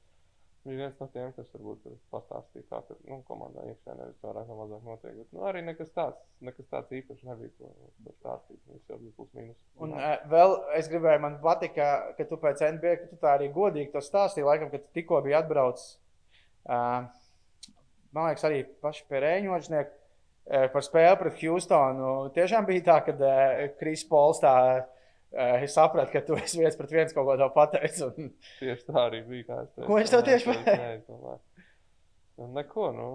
viņš 0.65 0.77
viens 0.77 0.97
no 1.01 1.07
tiem, 1.13 1.31
kas 1.35 1.47
varbūt 1.55 1.87
pastāstīja, 2.13 2.65
kā 2.69 2.81
tur 2.87 2.97
nu, 3.09 3.17
komandā 3.27 3.63
iekšā 3.69 3.95
nevis 3.97 4.19
vairāk 4.25 4.49
vai 4.49 4.57
mazāk 4.59 4.83
notiek. 4.85 5.15
Bet, 5.17 5.29
nu, 5.33 5.45
arī 5.49 5.63
nekas 5.65 5.89
tāds, 5.95 6.19
nekas 6.45 6.67
tāds 6.69 6.97
īpašs 6.99 7.23
nebija, 7.27 7.53
ko, 7.57 7.71
ko 8.05 8.13
stāstīt. 8.19 8.59
Viņš 8.69 8.91
jau 8.93 8.99
bija 9.01 9.15
plus 9.17 9.31
mīnus. 9.37 9.63
Un 9.81 9.95
uh, 9.97 10.11
vēl 10.31 10.55
es 10.77 10.91
gribēju, 10.91 11.23
man 11.25 11.39
patika, 11.41 11.89
ka 12.17 12.27
tu 12.29 12.39
pēc 12.41 12.61
NBA, 12.77 12.93
ka 13.01 13.09
tu 13.09 13.19
tā 13.23 13.33
arī 13.39 13.49
godīgi 13.55 13.93
to 13.95 14.03
stāstīji, 14.05 14.45
laikam, 14.47 14.69
kad 14.73 14.85
tu 14.85 14.93
tikko 14.99 15.23
biji 15.25 15.39
atbraucis. 15.41 15.89
Uh, 16.61 17.09
man 18.13 18.29
liekas, 18.29 18.45
arī 18.49 18.63
paši 18.85 19.05
pie 19.09 19.25
Rēņoģinieku 19.25 19.93
uh, 19.97 20.69
par 20.75 20.85
spēli 20.85 21.21
pret 21.23 21.41
Houstonu. 21.41 22.15
Tiešām 22.37 22.69
bija 22.69 22.85
tā, 22.91 23.01
ka 23.09 23.17
uh, 23.17 23.67
Kris 23.81 24.05
Pols 24.09 24.43
tā 24.45 24.55
uh, 24.75 25.00
saprata, 25.71 26.11
ka 26.11 26.23
tu 26.27 26.37
esi 26.39 26.59
viens 26.59 26.75
pret 26.79 26.91
viens 26.95 27.13
kaut 27.15 27.27
ko 27.27 27.35
tādu 27.37 27.51
pateicis. 27.55 28.03
Un... 28.09 28.31
Tieši 28.59 28.87
tā 28.89 28.97
arī 29.07 29.21
bija. 29.27 29.61
es 29.63 29.71
teicu. 29.75 29.87
Ko 29.87 29.99
viņš 29.99 30.15
tev 30.15 30.25
tieši 30.27 30.49
pateica? 30.51 31.37
Nu, 32.37 32.49
Neko, 32.57 32.91
nu. 32.97 33.11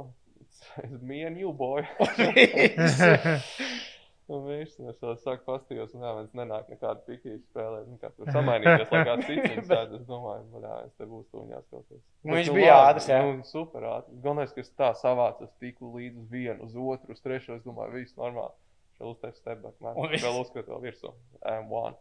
And 0.76 1.36
you, 1.36 1.52
boy. 1.52 1.84
Un 4.26 4.42
viņš 4.42 4.72
es 4.90 4.98
vēl 5.02 5.14
sāku 5.22 5.44
pastījos, 5.46 5.92
un 5.94 6.02
viens 6.02 6.32
nenāk 6.34 6.70
nekādu 6.72 7.04
pikīšu 7.06 7.44
spēlēt. 7.44 7.86
Nu, 7.90 7.98
kā 8.02 8.10
tur 8.16 8.30
samainīties, 8.34 8.90
lai 8.90 9.02
kāds 9.06 9.28
cits 9.28 9.50
viņu 9.52 9.64
sēd. 9.68 9.94
Es 10.00 10.06
domāju, 10.08 10.46
ka 10.52 10.62
jā, 10.64 10.78
es 10.88 10.94
te 10.98 11.08
būšu 11.10 11.28
tuņās 11.34 11.66
kaut 11.70 11.84
kas. 11.84 12.02
Nu, 12.24 12.34
viņš 12.34 12.52
bija 12.56 12.78
ātrs, 12.88 13.08
jā. 13.12 13.20
Nu, 13.22 13.46
super 13.46 13.86
ātrs. 13.92 14.18
Galvenais, 14.24 14.54
ka 14.56 14.64
es 14.64 14.72
tā 14.74 14.90
savācos 14.98 15.52
tiku 15.62 15.92
līdz 15.94 16.24
uz 16.24 16.30
vienu, 16.32 16.66
uz 16.66 16.74
otru, 16.74 17.14
uz 17.14 17.22
trešo. 17.22 17.60
Es 17.60 17.66
domāju, 17.66 18.00
viss 18.00 18.18
normāli. 18.18 18.54
Šeit 18.97 19.09
uztaisīt 19.11 19.42
step 19.42 19.59
back, 19.61 19.76
man. 19.84 19.97
Un. 20.01 20.14
Vēl 20.16 20.38
uzskatu 20.40 20.72
vēl 20.72 20.86
virsū. 20.86 21.11
I'm 21.44 21.68
one. 21.72 21.97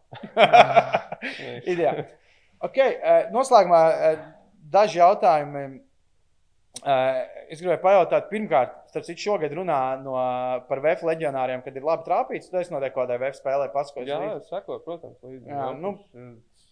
Ideāli. 1.67 2.05
Okay, 2.63 2.95
uh, 3.01 3.25
noslēgumā 3.35 3.81
uh, 3.91 4.23
daži 4.71 5.01
jautājumi. 5.01 5.65
Uh, 6.85 7.21
es 7.51 7.61
gribēju 7.61 7.79
pajautāt, 7.83 8.25
pirmkārt, 8.31 8.73
starp 8.91 9.05
citu, 9.07 9.21
šogad 9.27 9.53
runā 9.55 9.77
no, 10.03 10.15
par 10.69 10.81
VF 10.83 11.05
leģionāriem, 11.07 11.63
kad 11.63 11.75
ir 11.79 11.87
labi 11.87 12.07
trāpīts. 12.07 12.49
Tu 12.51 12.59
esi 12.59 12.71
kaut 12.71 12.97
kādā 12.97 13.19
VF 13.21 13.39
spēlē 13.39 13.69
paskaidrojis. 13.75 14.31
Jā, 14.31 14.41
es 14.41 14.51
sekoju, 14.51 14.83
protams, 14.87 15.19
līdzi. 15.23 15.51
Jā, 15.51 15.69
nu- 15.79 15.95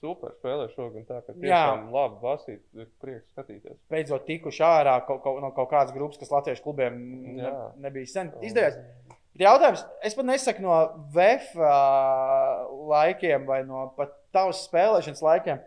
Super 0.03 0.33
spēlē 0.35 0.65
šogad, 0.73 1.05
tā 1.07 1.21
ka 1.23 1.31
Jā. 1.31 1.39
tiešām 1.39 1.85
labi 1.93 2.17
basīt, 2.19 2.59
prieks 2.99 3.23
skatīties. 3.31 3.77
beidzot 3.87 4.25
tikuši 4.27 4.63
ārā 4.67 4.97
kaut, 5.07 5.21
kaut, 5.23 5.37
no 5.39 5.53
kaut 5.55 5.69
kādas 5.71 5.93
grupas, 5.95 6.19
kas 6.19 6.33
Latvijas 6.33 6.59
klubiem 6.59 6.97
ne, 7.37 7.45
Jā. 7.45 7.53
nebija 7.85 8.09
sen 8.11 8.33
izdevies. 8.43 8.75
Bet 9.33 9.47
Jautājums, 9.47 9.81
es 10.05 10.13
pat 10.13 10.27
nesaku 10.29 10.61
no 10.61 10.75
VF 11.15 11.55
uh, 11.57 12.67
laikiem 12.91 13.47
vai 13.49 13.63
no 13.65 13.87
pat 13.97 14.11
tavas 14.35 14.59
spēlēšanas 14.67 15.23
laikiem. 15.25 15.61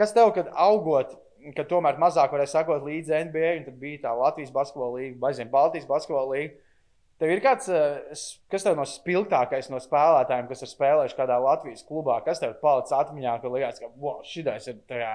Kas 0.00 0.14
tev, 0.16 0.30
kad 0.32 0.48
augot, 0.56 1.12
kad 1.56 1.68
tomēr 1.68 1.98
mazāk 2.00 2.32
varēja 2.32 2.54
sakot 2.54 2.84
līdzi 2.86 3.18
NBA, 3.28 3.50
un 3.58 3.66
tad 3.66 3.76
bija 3.82 4.06
tā 4.06 4.12
Latvijas 4.16 4.54
basketbola 4.54 4.96
līnija, 5.02 5.18
vai 5.20 5.32
zem 5.36 5.50
Baltijas 5.52 5.88
basketbola 5.90 6.32
līnija. 6.32 6.54
Tev 7.20 7.30
ir 7.30 7.42
kāds, 7.44 7.68
s- 8.16 8.38
kas 8.50 8.64
tev 8.66 8.74
no 8.78 8.86
spilgtākais 8.88 9.68
no 9.70 9.78
spēlētājiem, 9.78 10.48
kas 10.48 10.64
ir 10.64 10.70
spēlējuši 10.72 11.18
kādā 11.20 11.36
Latvijas 11.44 11.84
klubā, 11.86 12.16
kas 12.24 12.40
tev 12.42 12.54
ir 12.54 12.62
palicis 12.64 12.96
atmiņā, 12.96 13.36
ka 13.42 13.52
liekas, 13.52 13.78
ka 13.84 13.92
wow, 14.00 14.22
šis 14.26 14.66
ir 14.72 14.80
tajā. 14.88 15.12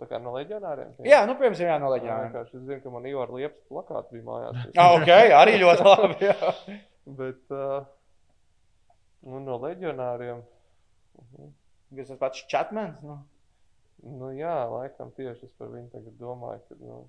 Tā 0.00 0.06
kā 0.08 0.18
no 0.22 0.32
leģionāriem. 0.32 0.94
Jā, 1.04 1.20
nu, 1.28 1.34
piemēram, 1.36 1.60
jā, 1.60 1.74
no 1.82 1.90
Jā, 1.90 1.94
leģionāriem. 1.98 2.36
es 2.46 2.52
zinu, 2.64 2.80
ka 2.80 2.92
man 2.94 3.08
Ivar 3.10 3.32
Liepas 3.36 3.66
plakāts 3.68 4.12
bija 4.14 4.24
mājās. 4.24 4.62
Ah, 4.80 4.94
ok, 4.96 5.10
arī 5.36 5.58
ļoti 5.60 5.84
labi. 5.84 6.16
Jā. 6.24 6.52
Bet, 7.20 7.42
uh, 7.52 7.82
nu, 9.28 9.42
no 9.44 9.58
leģionāriem. 9.60 10.40
mhm. 11.20 11.52
Jūs 11.90 12.06
esat 12.06 12.20
pats 12.22 12.44
Chatmans. 12.48 13.00
Nu. 13.02 13.18
Nu, 14.06 14.30
jā, 14.32 14.54
laikam 14.70 15.10
tieši 15.16 15.48
es 15.48 15.52
par 15.58 15.68
viņu 15.74 16.12
domāju, 16.20 16.62
ka, 16.68 16.76
nu, 16.80 17.02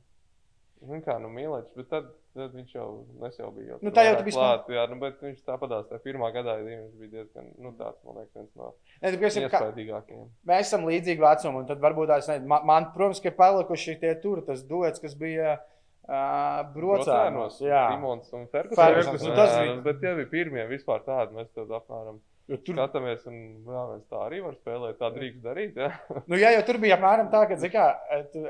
nu 0.87 0.99
kā, 1.05 1.15
nu, 1.21 1.29
mīlēts, 1.33 1.71
bet 1.77 1.87
tad, 1.91 2.07
tad 2.37 2.53
viņš 2.57 2.71
jau, 2.75 2.85
es 3.27 3.37
jau 3.39 3.49
biju. 3.55 3.77
Nu, 3.81 3.89
tur 3.89 3.95
tā 3.97 4.05
jau 4.07 4.15
biji 4.23 4.35
klāt, 4.37 4.69
jā, 4.73 4.85
nu, 4.91 4.97
bet 5.01 5.19
viņš 5.23 5.41
tāpatās, 5.47 5.89
tā 5.91 5.99
pirmā 6.03 6.31
gadā, 6.35 6.57
ja 6.59 6.65
viņš 6.67 6.95
bija 7.01 7.11
diezgan, 7.17 7.51
nu, 7.61 7.73
tāds, 7.79 7.99
man 8.07 8.21
liekas, 8.21 8.33
viens 8.39 8.55
no 8.59 8.71
Ne, 9.01 9.11
piemēram, 9.17 9.51
kā, 9.51 9.61
iespaidīgākajiem. 9.61 10.25
mēs 10.51 10.65
esam 10.69 10.87
līdzīgi 10.89 11.25
vecumi, 11.25 11.61
un 11.61 11.69
tad 11.69 11.83
varbūt 11.83 12.13
tās, 12.13 12.31
ne, 12.31 12.39
man, 12.53 12.65
man, 12.69 12.89
protams, 12.95 13.21
ka 13.21 13.29
ir 13.31 13.37
palikuši 13.37 13.99
tie 14.01 14.15
tur, 14.23 14.41
tas 14.47 14.63
duets, 14.67 15.03
kas 15.03 15.15
bija 15.19 15.59
uh, 15.59 16.65
brocēnos. 16.75 17.61
Jā, 17.61 17.85
Simons 17.93 18.33
un 18.33 18.47
Fergusons. 18.51 19.21
nu, 19.21 19.35
tas 19.35 19.55
bija- 19.59 19.79
Bet 19.85 20.01
tie 20.01 20.15
bija 20.21 20.29
pirmie 20.33 20.67
vispār 20.71 21.05
tādi, 21.05 21.37
mēs 21.37 21.53
tad 21.55 21.69
apmēram 21.69 22.19
jo 22.51 22.57
tur, 22.65 22.75
skatāmies, 22.75 23.23
un 23.29 23.37
mēs 23.67 24.03
tā 24.11 24.23
arī 24.27 24.41
var 24.43 24.57
spēlēt, 24.57 24.97
tā 24.99 25.11
drīkst 25.13 25.43
darīt, 25.45 25.77
jā. 25.79 25.91
nu, 26.27 26.39
jā, 26.39 26.51
jo 26.57 26.65
tur 26.67 26.79
bija 26.83 26.97
apmēram 26.97 27.29
tā, 27.31 27.45
ka, 27.49 27.57
kā, 27.71 27.85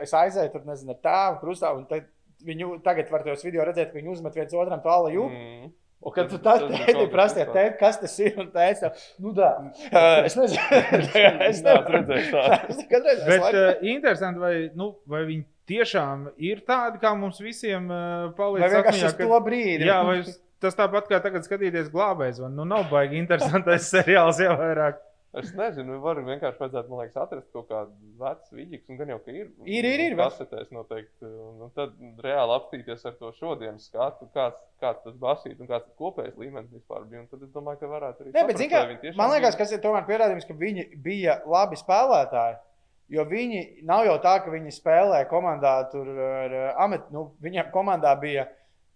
es 0.02 0.14
aizēju 0.18 0.54
tur, 0.56 0.66
nezinu, 0.70 0.96
ar 0.96 1.02
tēvu, 1.06 1.40
krustā, 1.44 1.74
un 1.78 1.86
tad 1.90 2.08
viņu 2.46 2.74
tagad 2.86 3.12
var 3.14 3.24
tos 3.28 3.46
video 3.46 3.66
redzēt, 3.68 3.92
ka 3.92 4.00
viņi 4.00 4.12
uzmet 4.16 4.36
viens 4.38 4.58
otram 4.58 4.82
to 4.84 4.92
ala 4.92 5.14
jūpu. 5.14 5.38
Mm. 5.38 5.72
Un 6.02 6.14
kad 6.16 6.32
tu 6.32 6.39
tas 6.42 6.64
bija 6.66 6.80
tēti 6.82 7.12
kaut 7.54 7.76
kas 7.78 8.00
tas 8.02 8.14
ir, 8.26 8.34
un 8.42 8.48
teica, 8.50 8.89
nu 9.22 9.36
tā, 9.38 9.52
es 10.26 10.34
nezinu, 10.34 10.80
es 11.52 11.60
Neesmu 11.62 11.94
redzējis 11.96 12.32
tādu. 12.34 12.62
Es 12.74 12.80
nekad 12.80 13.06
redzēju, 13.06 13.28
es 13.28 13.44
Bet 13.44 13.58
uh, 13.60 13.84
interesanti, 13.92 14.42
vai, 14.42 14.56
nu, 14.78 14.88
vai 15.06 15.22
viņi 15.28 15.46
tiešām 15.70 16.26
ir 16.42 16.64
tādi, 16.66 16.98
kā 17.04 17.14
mums 17.18 17.38
visiem 17.44 17.86
uh, 17.94 18.32
paliek 18.38 18.66
Vai 18.66 18.72
vienkārši 18.74 18.98
atmiņā, 18.98 19.12
uz 19.14 19.20
ka- 19.20 19.30
to 19.30 19.42
brīdi? 19.46 19.88
Jā, 19.92 20.00
vai 20.08 20.18
tas 20.62 20.78
tāpat 20.78 21.12
kā 21.12 21.22
tagad 21.22 21.46
skatīties 21.46 21.94
glābējs, 21.94 22.42
vai 22.42 22.50
nu 22.58 22.66
nav 22.70 22.89
baigi 22.89 23.22
interesantais 23.22 23.94
seriāls 23.94 24.42
jau 24.42 24.58
vairāk. 24.58 24.98
Es 25.40 25.54
nezinu, 25.56 25.96
var 26.04 26.18
vienkārši 26.28 26.60
vajadzētu, 26.60 26.90
man 26.92 27.00
liekas, 27.06 27.16
atrast 27.22 27.54
kaut 27.56 27.70
kādu 27.70 27.94
vecu 28.20 28.58
viļņu, 28.58 28.80
un 28.92 28.98
gan 29.00 29.12
jau, 29.14 29.20
ka 29.24 29.32
ir. 29.32 29.46
Ir, 29.64 29.86
ir, 29.88 30.02
ir, 30.10 30.16
bet- 30.20 30.26
Kasetēs 30.34 30.74
noteikti. 30.76 31.24
Un, 31.30 31.62
un 31.68 31.72
tad 31.78 31.94
reāli 32.26 32.56
apstīties 32.58 33.06
ar 33.08 33.16
to 33.22 33.30
šodienas 33.38 33.86
skatu, 33.88 34.28
kāds, 34.36 34.60
kāds 34.84 35.06
tas 35.06 35.16
basīt 35.22 35.56
un 35.64 35.70
kāds 35.72 35.88
tas 35.88 35.96
kopējais 36.02 36.36
līmenis 36.42 36.74
vispār 36.76 37.06
bija. 37.08 37.24
Un 37.24 37.30
tad 37.32 37.46
es 37.48 37.54
domāju, 37.56 37.80
ka 37.80 37.92
varētu 37.94 38.26
arī. 38.26 38.34
Bet, 38.36 38.42
saprast, 38.42 38.60
zini 38.60 38.74
kā, 38.76 39.16
man 39.22 39.32
liekas, 39.38 39.56
kas 39.62 39.72
ir 39.72 39.80
tomēr 39.88 40.04
pierādījums, 40.12 40.50
ka 40.52 40.58
viņi 40.66 40.88
bija 41.08 41.38
labi 41.48 41.80
spēlētāji. 41.80 42.60
Jo 43.12 43.26
viņi 43.28 43.62
nav 43.88 44.06
jau 44.08 44.18
tā, 44.24 44.38
ka 44.44 44.52
viņi 44.52 44.72
spēlē 44.72 45.24
komandā 45.32 45.78
tur 45.92 46.08
ar 46.16 46.54
amet, 46.80 47.08
nu, 47.12 47.30
viņiem 47.44 47.72
komandā 47.74 48.14
bija 48.20 48.46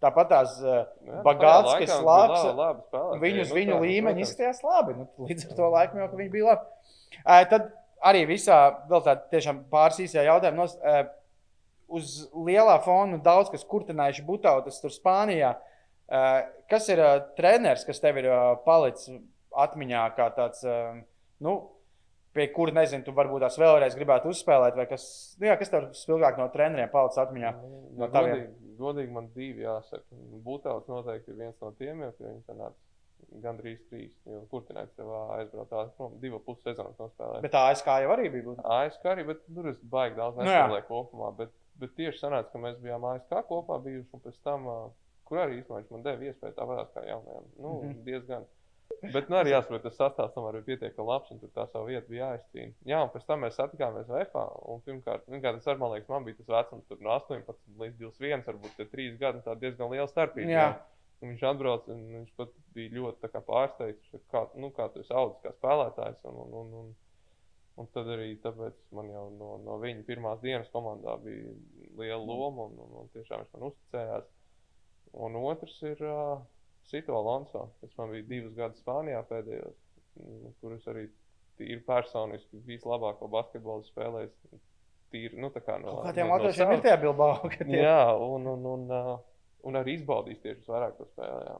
tāpat 0.04 0.32
tās 0.32 0.56
nu, 0.62 1.22
bagāts, 1.26 1.72
tajā 1.72 1.86
kas 1.86 2.06
labs, 2.06 2.46
labi 2.58 3.34
uz 3.43 3.52
nu, 3.52 3.58
viņu 3.58 3.74
tā, 3.74 3.80
nu, 3.80 3.89
protams. 4.10 4.24
izskatījās 4.26 4.64
labi. 4.66 4.96
Nu, 5.00 5.10
līdz 5.30 5.48
ar 5.50 5.60
to 5.60 5.70
laikam 5.76 6.02
jau, 6.02 6.10
viņi 6.16 6.34
bija 6.34 6.50
labi. 6.52 6.89
Uh, 7.26 7.43
tad 7.52 7.70
arī 8.06 8.26
visā 8.30 8.60
vēl 8.89 9.06
tiešām 9.32 9.64
pāris 9.72 10.02
īsajā 10.06 10.28
jautājumā. 10.30 10.68
Uh, 10.80 11.06
uz 11.88 12.26
lielā 12.34 12.78
fona 12.86 13.20
daudz 13.22 13.52
kas 13.54 13.66
kurtinājuši 13.70 14.26
Butautas 14.26 14.82
tur 14.82 14.93
Spānijā. 14.93 15.56
Kas 16.70 16.89
ir 16.93 17.02
treneris, 17.38 17.86
kas 17.86 18.02
tev 18.02 18.20
ir 18.22 18.28
palicis 18.66 19.20
atmiņā 19.56 20.04
kā 20.18 20.28
tāds, 20.36 20.62
nu, 21.41 21.56
pie 22.36 22.48
kura, 22.54 22.76
nezinu, 22.76 23.06
tu 23.08 23.14
varbūt 23.16 23.46
tās 23.46 23.58
vēlreiz 23.62 23.96
gribētu 23.98 24.32
uzspēlēt, 24.34 24.76
vai 24.80 24.86
kas, 24.90 25.06
nu, 25.40 25.48
jā, 25.50 25.56
kas 25.60 25.72
tev 25.72 25.90
spilgāk 25.98 26.40
no 26.40 26.50
treneriem 26.54 26.92
palicis 26.92 27.22
atmiņā? 27.24 27.52
No 27.62 27.86
No 27.96 28.10
taviem. 28.12 28.34
godīgi, 28.36 28.76
godīgi 28.80 29.16
man 29.16 29.30
divi 29.36 29.64
jāsaka. 29.64 30.04
Būtēls 30.46 30.90
noteikti 30.92 31.32
ir 31.32 31.40
viens 31.40 31.62
no 31.64 31.72
tiem, 31.80 32.04
jo 32.04 32.12
pie 32.18 32.28
viņa 32.28 32.44
sanāca 32.50 33.40
gandrīz 33.44 33.80
trīs. 33.90 34.14
Jo 34.28 34.42
Kurtinēts 34.52 34.96
tev 34.98 35.12
aizbraukt 35.38 36.20
divu 36.22 36.40
pus 36.46 36.62
sezonas 36.64 36.98
nospēlēt. 37.00 37.46
Bet 37.46 37.56
tā 37.56 37.66
ASK 37.72 37.88
jau 38.04 38.12
arī 38.16 38.30
bija. 38.34 38.56
ASK 38.82 39.08
arī, 39.14 39.26
bet 39.32 39.42
tur 39.48 39.72
es 39.72 39.80
baigi 39.96 40.20
daudz 40.20 40.38
Nu 40.40 40.46
nespēlēju 40.46 40.88
kopumā. 40.90 41.32
Bet, 41.40 41.56
bet 41.82 41.96
tieši 42.00 42.22
sanāca, 42.22 42.52
ka 42.52 42.62
mēs 42.62 42.78
bijām 42.84 43.08
ASK 43.14 43.34
kopā 43.50 43.80
bijuši 43.86 44.12
un 44.16 44.24
pēc 44.28 44.38
tam, 44.46 44.70
kur 45.28 45.42
arī 45.42 45.62
īstenībā 45.62 45.82
viņš 45.82 45.96
man 45.96 46.06
deva 46.06 46.30
iespēju 46.30 46.58
tāpat 46.60 46.94
kā 46.96 47.06
jaunajam. 47.10 47.50
Nu, 47.58 47.74
mm 47.74 47.90
-hmm. 47.90 48.04
diezgan. 48.10 48.48
Bet, 49.04 49.30
nu, 49.30 49.38
arī 49.39 49.52
jāsaprot, 49.52 49.84
tas 49.86 49.98
sastāvs 49.98 50.34
tomēr 50.36 50.58
bija 50.60 50.66
pietiekami 50.72 51.08
labs, 51.10 51.32
un 51.34 51.39
tur 51.41 51.52
tā 51.56 51.66
savu 51.70 51.89
vietu 51.89 52.12
bija 52.12 52.32
jāizcīna. 52.32 52.74
Jā, 52.89 53.02
un 53.04 53.12
pēc 53.14 53.26
tam 53.28 53.43
mēs 53.46 53.58
satikāmies 53.60 54.10
un 54.10 54.84
pirmkārt, 54.86 55.26
pirmkārt 55.30 55.60
tas 55.60 55.70
arī, 55.72 55.82
man 55.82 55.93
liekas, 55.93 56.10
man 56.12 56.28
bija 56.28 56.39
tas 56.39 56.52
vecums, 56.56 56.86
tur 56.89 57.02
no 57.04 57.14
18 57.16 57.82
līdz 57.82 57.98
21, 58.02 58.46
varbūt 58.50 58.78
tie 58.80 58.88
3 58.91 59.18
gadi, 59.22 59.43
tā 59.46 59.56
diezgan 59.62 59.91
liela 59.93 60.08
starpība. 60.12 60.52
Jā. 60.52 60.68
Un 61.22 61.32
viņš 61.32 61.43
atbrauca, 61.48 61.96
un 61.96 62.04
viņš 62.12 62.32
pat 62.38 62.52
bija 62.76 62.93
ļoti 62.98 63.32
pārsteigts, 63.48 64.16
kā, 64.32 64.46
nu, 64.60 64.72
kā 64.76 64.89
tu 64.93 65.02
esi 65.02 65.14
audzis 65.16 65.41
kā 65.43 65.54
spēlētājs. 65.56 66.26
Un, 66.30 66.41
un, 66.43 66.56
un, 66.60 66.74
un, 66.82 66.89
un 67.82 67.91
tad 67.96 68.10
arī 68.16 68.34
tāpēc 68.43 68.76
man 68.98 69.12
jau 69.14 69.28
no, 69.38 69.52
no 69.64 69.78
viņa 69.82 70.04
pirmās 70.08 70.41
dienas 70.43 70.72
komandā 70.74 71.16
bija 71.24 71.56
liela 71.98 72.20
loma, 72.22 72.68
un, 72.68 72.82
un, 72.84 72.98
un 73.04 73.14
tiešām 73.16 73.46
viņš 73.46 73.56
man 73.56 73.70
uzticējās. 73.72 74.28
Un 75.26 75.39
otrs 75.39 75.78
ir 75.88 76.04
uh, 76.04 76.43
Sito 76.86 77.16
Alonso, 77.18 77.70
kas 77.82 77.94
man 77.98 78.12
bija 78.14 78.28
divus 78.30 78.54
gadus 78.58 78.82
Spānijā 78.84 79.24
pēdējos, 79.30 79.76
mm, 80.22 80.52
kurus 80.62 80.86
arī 80.92 81.08
tīri 81.58 81.80
personiski 81.88 82.60
vislabāko 82.68 83.30
basketbolu 83.32 83.86
spēlējis. 83.88 84.34
Tīri, 85.14 85.38
nu, 85.40 85.50
tā 85.54 85.62
kā 85.64 85.78
no, 85.82 86.00
Kā 86.04 86.12
tiem 86.14 86.28
no- 86.28 86.34
no 86.36 86.44
latviešiem 86.44 86.72
ir 86.72 86.78
savas- 86.78 86.84
tie 86.86 86.98
Bilbao? 87.02 87.50
tie 87.56 87.82
Jā, 87.82 88.00
un, 88.20 88.48
un, 88.52 88.66
un, 88.74 88.86
uh, 88.92 89.18
un 89.64 89.80
arī 89.80 89.96
izbaudījis 90.00 90.42
tieši 90.44 90.66
vairāk 90.70 90.98
to 90.98 91.06
spēlē. 91.14 91.46
Jā. 91.50 91.56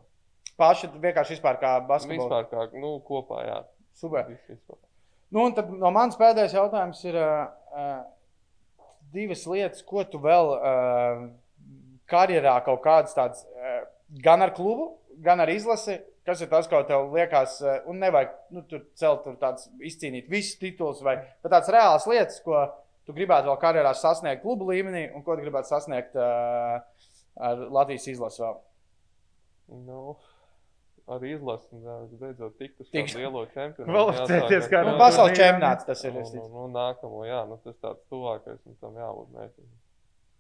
Paši 0.58 0.88
vienkārši 0.94 1.36
vispār 1.38 1.58
kā 1.62 1.72
basketbols. 1.88 2.30
Vispār 2.30 2.50
kā 2.52 2.80
nu, 2.80 3.00
kopā, 3.08 3.42
jā. 3.48 3.58
Super. 3.96 4.28
Nu, 5.32 5.46
un 5.48 5.54
tad 5.56 5.70
no 5.72 5.90
manas 5.92 6.18
pēdējais 6.20 6.54
jautājums 6.56 7.02
ir 7.08 7.16
uh, 7.16 7.48
uh, 7.74 8.04
divas 9.14 9.46
lietas, 9.48 9.82
ko 9.88 10.04
tu 10.04 10.20
vēl 10.20 10.52
uh, 10.56 11.26
karjerā 12.12 12.58
kaut 12.66 12.82
kādas 12.86 13.16
tādas, 13.18 13.42
uh, 13.56 13.86
gan 14.24 14.42
ar 14.46 14.54
klubu, 14.56 14.92
gan 15.24 15.44
ar 15.44 15.52
izlasi. 15.54 16.00
Kas 16.26 16.40
ir 16.42 16.50
tas, 16.50 16.66
ko 16.66 16.80
tev 16.90 17.12
liekas, 17.14 17.60
uh, 17.62 17.76
un 17.92 18.00
nevajag 18.02 18.32
nu, 18.56 18.64
tur 18.66 18.82
celt, 18.98 19.22
tur 19.28 19.36
tāds 19.42 19.68
izcīnīt 19.78 20.30
visus 20.32 20.58
titulus, 20.58 21.04
vai 21.06 21.20
bet 21.22 21.52
tādas 21.52 21.70
reālas 21.70 22.08
lietas, 22.10 22.40
ko 22.42 22.64
tu 23.06 23.14
gribētu 23.14 23.52
vēl 23.52 23.60
karjerā 23.62 23.92
sasniegt 23.98 24.42
klubu 24.42 24.72
līmenī, 24.72 25.08
un 25.14 25.22
ko 25.26 25.38
tu 25.38 25.46
gribētu 25.46 25.70
sasniegt 25.70 26.18
uh, 26.18 26.80
ar 27.36 27.68
Latvijas 27.70 28.08
izlasi 28.10 28.42
vēl. 28.42 28.58
Nu, 29.86 30.16
arī 31.12 31.36
izlases, 31.36 31.70
beidzot, 32.20 32.58
tiktu 32.60 32.86
uz 32.86 32.92
tādu 32.92 33.22
lielo 33.22 33.44
čempionu. 33.54 33.94
Vēl 33.94 34.12
atcerieties, 34.14 34.68
kā 34.72 34.82
Nu, 34.86 34.96
pasaules 35.02 35.38
čempionāts 35.38 35.88
tas 35.88 36.04
ir. 36.06 36.16
Nu, 36.18 36.26
nu, 36.38 36.46
nu, 36.54 36.66
nākamo, 36.74 37.24
jā, 37.28 37.42
nu, 37.50 37.58
tas 37.64 37.78
tāds 37.82 38.02
tuvākais, 38.14 38.62
un 38.66 38.78
tam 38.82 38.98
jābūt 39.02 39.34
mērķim. 39.38 39.72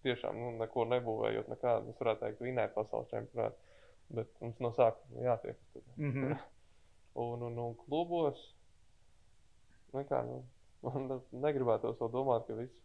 Tiešām, 0.05 0.41
nu, 0.41 0.51
neko 0.61 0.85
nebūvējot, 0.89 1.49
nekādu, 1.53 1.93
es 1.93 2.01
varētu 2.01 2.25
teikt, 2.25 2.43
vinēt 2.45 2.75
pasaules 2.77 3.09
čempionātu, 3.13 3.57
bet 4.09 4.27
mums 4.41 4.59
no 4.59 4.71
sākuma 4.75 5.23
jātiek. 5.25 5.55
uz 5.55 5.73
to. 5.73 5.85
Mhm. 5.97 6.35
Un, 7.15 7.39
un, 7.47 7.53
un 7.63 7.75
klubos, 7.79 8.35
nu, 9.93 10.01
kā, 10.03 10.17
nu, 10.27 10.41
man 10.83 11.05
negribētu 11.31 11.93
to 11.95 12.09
domāt, 12.11 12.43
ka 12.49 12.57
viss. 12.57 12.81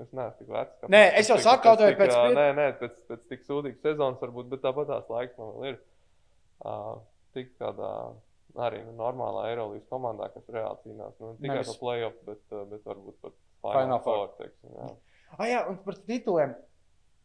Es 0.00 0.08
neesmu 0.16 0.38
tik 0.38 0.48
vecs. 0.48 0.78
kā 0.80 0.88
Nē, 0.88 1.00
es 1.20 1.28
jau 1.28 1.36
saku, 1.42 1.66
kaut 1.66 1.82
tik, 1.82 1.98
pēc 1.98 2.14
pie- 2.14 2.34
Nē, 2.38 2.46
nē, 2.56 2.64
pēc, 2.80 3.02
pēc 3.10 3.26
tik 3.28 3.42
sūdīgas 3.44 3.82
sezonas 3.84 4.22
varbūt, 4.22 4.48
bet 4.48 4.62
tāpat 4.64 4.88
tās 4.88 5.10
laiks 5.12 5.36
man 5.36 5.50
vēl 5.58 5.66
ir. 5.74 5.78
Uh, 6.64 7.02
tik 7.36 7.52
kādā 7.60 7.90
arī 8.64 8.80
nu, 8.86 8.94
normālā 8.96 9.50
Eirolandes 9.50 9.84
komandā, 9.92 10.30
kas 10.32 10.48
reāli 10.56 10.80
cīnās. 10.86 11.12
Nu, 11.20 11.34
tikai 11.42 11.58
Nevis- 11.58 11.74
par 11.74 11.80
playoff, 11.84 12.16
bet, 12.30 12.40
bet 12.72 12.88
varbūt. 12.88 13.32
Teiksim, 14.40 14.72
jā. 14.80 14.88
Ah, 15.36 15.44
jā, 15.52 15.60
un 15.68 15.76
par 15.84 16.00
tituliem. 16.08 16.56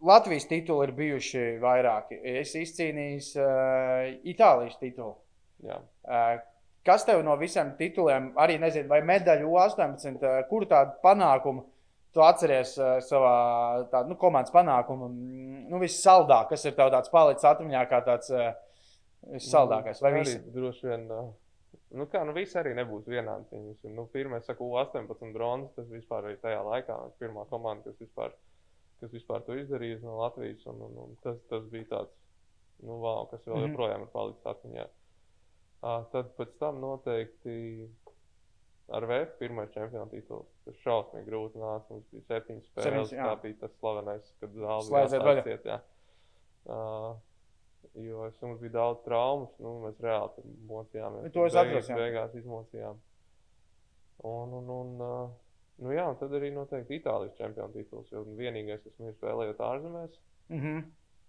Latvijas 0.03 0.47
tituli 0.49 0.87
ir 0.87 0.91
bijuši 0.95 1.43
vairāki. 1.61 2.17
Es 2.41 2.55
izcīnīju 2.59 3.21
uh, 3.39 4.09
Itālijas 4.27 4.75
titulu. 4.81 5.15
jā. 5.63 5.79
Uh, 6.03 6.41
kas 6.85 7.05
tev 7.07 7.23
no 7.25 7.35
visiem 7.39 7.71
tituliem, 7.79 8.33
arī 8.37 8.59
nezinu, 8.61 8.89
vai 8.91 9.01
medaļu 9.05 9.53
U18, 9.53 10.19
uh, 10.19 10.41
kuru 10.49 10.67
tādu 10.69 10.99
panākumu 11.03 11.65
tu 12.13 12.21
atceries 12.23 12.75
uh, 12.79 12.97
savā 13.03 13.37
tā, 13.91 14.03
nu, 14.07 14.17
komandas 14.19 14.53
panākumu? 14.53 15.09
Nu, 15.71 15.79
viss 15.81 16.03
saldāk, 16.03 16.51
kas 16.51 16.67
ir 16.67 16.75
tev 16.77 16.91
tāds 16.93 17.11
palicis 17.13 17.47
atmiņā, 17.49 17.87
kā 17.89 18.03
tāds 18.05 18.29
uh, 18.35 18.51
saldākais. 19.41 20.03
Vai 20.03 20.13
Nu, 20.17 20.21
arī 20.21 20.37
droši 20.53 20.91
vien. 20.91 21.09
Uh, 21.09 21.33
Nu, 21.95 22.07
kā, 22.11 22.25
nu, 22.27 22.33
visi 22.35 22.57
arī 22.59 22.73
nebūs 22.75 23.05
vienādi. 23.07 23.45
Viņus, 23.53 23.85
nu, 23.95 24.03
pirmā, 24.11 24.41
saku, 24.43 24.67
18 24.81 25.31
bronzas. 25.35 25.71
Tas 25.77 25.87
vispār 25.91 26.27
arī 26.27 26.39
tajā 26.41 26.59
laikā 26.65 26.97
pirmā 27.21 27.45
komanda, 27.51 27.87
kas 27.87 28.01
vispār, 28.03 28.33
kas 29.05 29.13
vispār 29.15 29.43
to 29.47 29.55
izdarīja 29.61 30.01
no 30.03 30.17
Latvijas. 30.19 30.65
Un, 30.71 30.81
un, 30.89 30.97
un 31.05 31.15
tas, 31.23 31.37
tas 31.49 31.63
bija 31.71 31.87
tāds, 31.93 32.13
nu, 32.83 32.97
wow, 33.03 33.25
kas 33.31 33.45
vēl 33.47 33.61
Mhm. 33.61 33.69
joprojām 33.71 34.05
ir 34.07 34.11
palicis 34.13 34.49
atmiņā. 34.53 34.87
Uh, 35.85 36.01
tad 36.11 36.31
pēc 36.37 36.55
tam 36.59 36.79
noteikti 36.81 37.55
ar 38.95 39.05
VF 39.09 39.35
pirmā 39.39 39.67
čempionu 39.73 40.09
titulu. 40.11 40.45
Tas 40.65 40.75
šausmīgi 40.81 41.27
grūti 41.29 41.61
nāca. 41.61 41.89
Mums 41.93 42.09
bija 42.11 42.23
septiņas 42.31 42.67
spēles. 42.71 43.09
Septiņas. 43.09 43.29
Tā 43.29 43.41
bija 43.43 43.59
tas 43.61 43.73
slavenais, 43.79 44.33
kad 44.41 44.57
zāle 44.57 45.43
ciet. 45.45 45.65
jā. 45.71 45.79
Uh, 46.65 47.15
Jo 47.95 48.25
es, 48.27 48.35
mums 48.41 48.59
bija 48.59 48.73
daudz 48.73 49.03
traumas, 49.05 49.51
nu, 49.61 49.69
mēs 49.85 49.99
reāli 50.03 50.41
mocījāmies. 50.67 51.29
To 51.31 51.45
es 51.45 51.53
jā. 51.55 51.95
Beigās 51.95 52.33
izmocījām. 52.35 52.97
Un, 54.25 54.53
un, 54.57 54.69
un, 54.73 54.89
uh, 55.05 55.29
nu, 55.79 55.91
jā, 55.91 56.05
un 56.09 56.15
tad 56.19 56.31
arī 56.37 56.51
noteikti 56.55 56.99
Itālijas 57.01 57.35
čempionu 57.39 57.73
tituls. 57.73 58.11
Jo 58.11 58.23
vienīgais, 58.37 58.83
kas 58.83 58.99
man 58.99 59.09
ir 59.11 59.17
spēlējot 59.19 59.63
ārzemēs, 59.71 60.19
Mm 60.49 60.59
-hmm. 60.61 60.83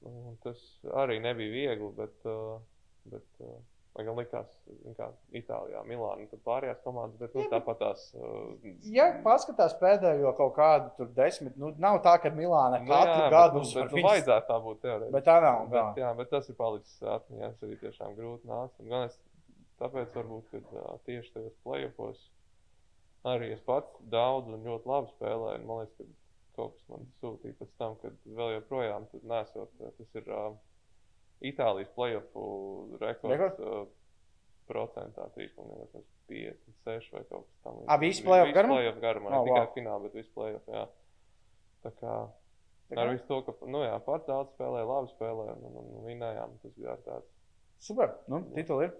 un 0.04 0.36
tas 0.42 0.58
arī 0.92 1.20
nebija 1.20 1.50
viegli. 1.52 1.92
Bet, 1.96 2.24
uh, 2.28 2.60
bet, 3.04 3.24
uh, 3.40 3.54
Lai 3.96 4.04
gan 4.04 4.16
likās, 4.18 4.50
kā 4.98 5.06
Itālijā, 5.32 5.80
Milānā, 5.88 6.26
tad 6.28 6.40
pārējās 6.44 6.82
komandas, 6.84 7.16
bet 7.16 7.34
nu, 7.34 7.40
Jā, 7.40 7.48
tāpat 7.54 7.78
tās. 7.80 8.02
Uh, 8.14 8.74
Ja 8.92 9.06
paskatās 9.24 9.72
pēdējo 9.80 10.34
kaut 10.36 10.52
kādu 10.58 10.90
tur 10.98 11.06
desmit, 11.16 11.56
nu, 11.56 11.70
nav 11.78 12.02
tā, 12.04 12.18
ka 12.20 12.28
Milāna 12.28 12.82
nu, 12.82 12.90
katru 12.90 13.22
jā, 13.22 13.30
gadu 13.30 13.58
bet, 13.62 13.74
nu, 13.74 13.80
ar 13.80 13.86
bet, 13.86 13.92
nu, 13.92 13.96
viņus- 13.96 14.10
vajadzētu 14.10 14.46
tā 14.50 14.58
būt 14.66 14.80
teorētiski. 14.82 15.12
Bet 15.12 15.24
tā 15.24 15.40
nav. 15.40 15.68
Bet, 15.70 15.80
tā. 15.80 15.94
jā, 16.02 16.16
bet 16.16 16.30
tas 16.30 16.48
ir 16.48 16.54
palicis 16.54 17.02
atmiņā. 17.02 17.50
Tas 17.54 17.62
arī 17.62 17.78
tiešām 17.80 18.16
grūti. 18.16 18.44
Un 18.84 18.92
es 19.06 19.18
tāpēc, 19.80 20.12
varbūt, 20.12 20.44
kad, 20.50 20.64
tieši 21.06 21.32
tajos 21.32 21.56
plēsopos 21.64 22.20
arī 23.32 23.52
es 23.56 23.60
pats 23.66 23.98
daudz 24.12 24.48
un 24.52 24.64
ļoti 24.66 24.90
labi 24.90 25.12
spēlēju. 25.16 25.66
Man 25.68 25.82
liekas, 25.82 25.98
ka 25.98 26.60
kaut 26.60 26.76
kas 26.76 26.88
man 26.92 27.04
sūtīja 27.20 27.58
pēc 27.60 27.74
tam, 27.82 27.98
kad 28.02 28.16
vēl 28.38 28.54
joprojām 28.56 29.06
nesot. 29.22 29.70
uh, 29.82 29.92
Tas 29.98 30.18
ir 30.20 30.30
uh, 30.32 30.56
Itālijas 31.44 31.92
plēsopu 31.96 32.46
rekords. 33.02 33.60
Uh, 33.60 33.86
procentā 34.66 35.28
3,56 35.36 37.12
vai 37.14 37.20
kaut 37.28 37.44
kas 37.46 37.60
tamlīdzīgs. 37.62 37.92
Ā, 37.92 37.98
visu 38.02 38.24
play-off 38.26 38.54
garumā? 38.56 38.78
Play-off 38.80 38.98
garumā, 39.04 39.30
Oh, 39.30 39.44
ne 39.44 39.50
tikai 39.52 39.60
wow. 39.62 39.74
finālā, 39.76 40.08
bet 40.10 40.32
play-off. 40.34 40.72
Jā. 40.72 40.86
Tā 41.86 41.92
kā 42.00 42.14
Tā 42.86 43.02
Ar 43.02 43.08
visu 43.10 43.26
to, 43.26 43.40
ka 43.42 43.66
nu, 43.66 43.80
jā, 43.82 43.94
pats 44.06 44.28
daudz 44.28 44.52
spēlēja, 44.54 44.86
labi 44.86 45.08
spēlēja 45.10 45.54
un, 45.58 45.64
un, 45.80 45.86
un 45.98 46.04
vinējām. 46.06 46.52
Tas 46.62 46.74
bija 46.76 46.92
tāds. 47.02 47.26
Super. 47.82 48.12
Nu, 48.30 48.38
tituli 48.54 48.86
ir. 48.86 48.92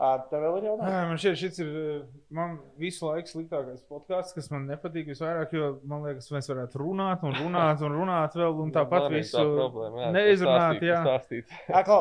Tev 0.00 0.40
vēl 0.40 0.54
ir 0.56 0.64
jautājums? 0.64 0.94
Nē, 0.94 1.00
man 1.10 1.18
šķiet, 1.20 1.34
šis 1.36 1.58
ir 1.60 1.72
eh, 1.76 1.96
man 2.32 2.54
visu 2.80 3.04
laiku 3.04 3.28
sliktākais 3.28 3.82
podkāsts, 3.84 4.32
kas 4.32 4.48
man 4.52 4.64
nepatīk 4.70 5.10
visvairāk, 5.12 5.52
jo 5.52 5.66
man 5.90 6.06
liekas, 6.06 6.30
mēs 6.32 6.48
varētu 6.48 6.80
runāt 6.80 7.26
un 7.28 7.36
runāt 7.36 7.84
un 7.84 7.92
runāt 7.98 8.38
vēl, 8.40 8.56
un 8.64 8.72
tāpat 8.72 9.10
visu 9.12 9.36
tā 9.36 9.44
problēma, 9.44 10.06
jā, 10.06 10.08
neizrunāt. 10.16 10.80
Jā. 10.88 11.02
stāstīt. 11.04 11.52
Aklo, 11.82 12.00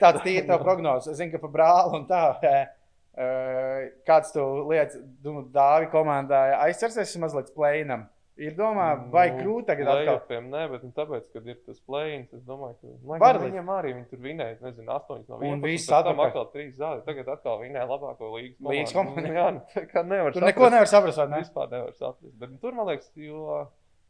tāds 0.00 0.24
tīri 0.24 0.46
tev 0.48 0.64
prognozes. 0.64 1.12
Es 1.12 1.20
zinu, 1.20 1.34
ka 1.34 1.42
par 1.44 1.52
brāli 1.58 2.00
un 2.00 2.08
tā. 2.08 2.22
e, 2.40 2.56
e, 3.20 3.30
Kāds 4.08 4.32
tu 4.32 4.46
lietas, 4.70 4.96
nu, 5.28 5.44
dāvi 5.52 5.92
komandai 5.92 6.46
aizcersies 6.62 7.18
mazliet 7.20 7.52
plēnam? 7.56 8.08
Ir 8.36 8.52
domā, 8.52 8.90
vai 9.08 9.30
grūti 9.32 9.64
tagad 9.70 9.88
atkal? 9.94 10.42
Nē, 10.44 10.62
bet 10.68 10.82
nu, 10.84 10.90
tāpēc, 10.92 11.22
kad 11.32 11.46
ir 11.48 11.56
tas 11.64 11.78
plēns, 11.88 12.34
es 12.36 12.42
domāju, 12.44 12.74
ka 12.82 13.20
Var 13.22 13.38
viņiem 13.40 13.70
arī 13.72 13.94
viņi 13.96 14.08
tur 14.10 14.20
vinēja, 14.26 14.58
nezinu, 14.60 14.90
8 14.92 15.22
no 15.30 15.38
11. 15.38 15.54
Un 15.54 15.62
viss 15.64 15.88
atpakaļ. 15.88 16.26
atkal 16.26 16.44
3 16.52 16.66
zāli. 16.76 17.00
Tagad 17.06 17.30
atkal 17.32 17.62
vinēja 17.62 17.86
labāko 17.88 18.28
līgas 18.34 18.60
Līgas 18.60 18.92
komandu. 18.92 19.22
komandu. 19.24 19.32
Nu, 19.32 19.38
Jā, 19.40 19.46
nu, 19.56 19.62
tā 19.72 19.86
kā 19.88 20.04
nevar 20.04 20.36
Tur 20.36 20.44
neko 20.44 20.68
nevar 20.74 20.90
saprast, 20.92 21.22
vai 21.22 21.28
ne? 21.32 21.40
Vispār 21.46 21.72
nevar 21.72 21.96
saprast. 21.96 22.36
Bet 22.36 22.52
nu, 22.52 22.58
tur, 22.60 22.76
man 22.76 22.90
liekas, 22.92 23.08
jo, 23.16 23.62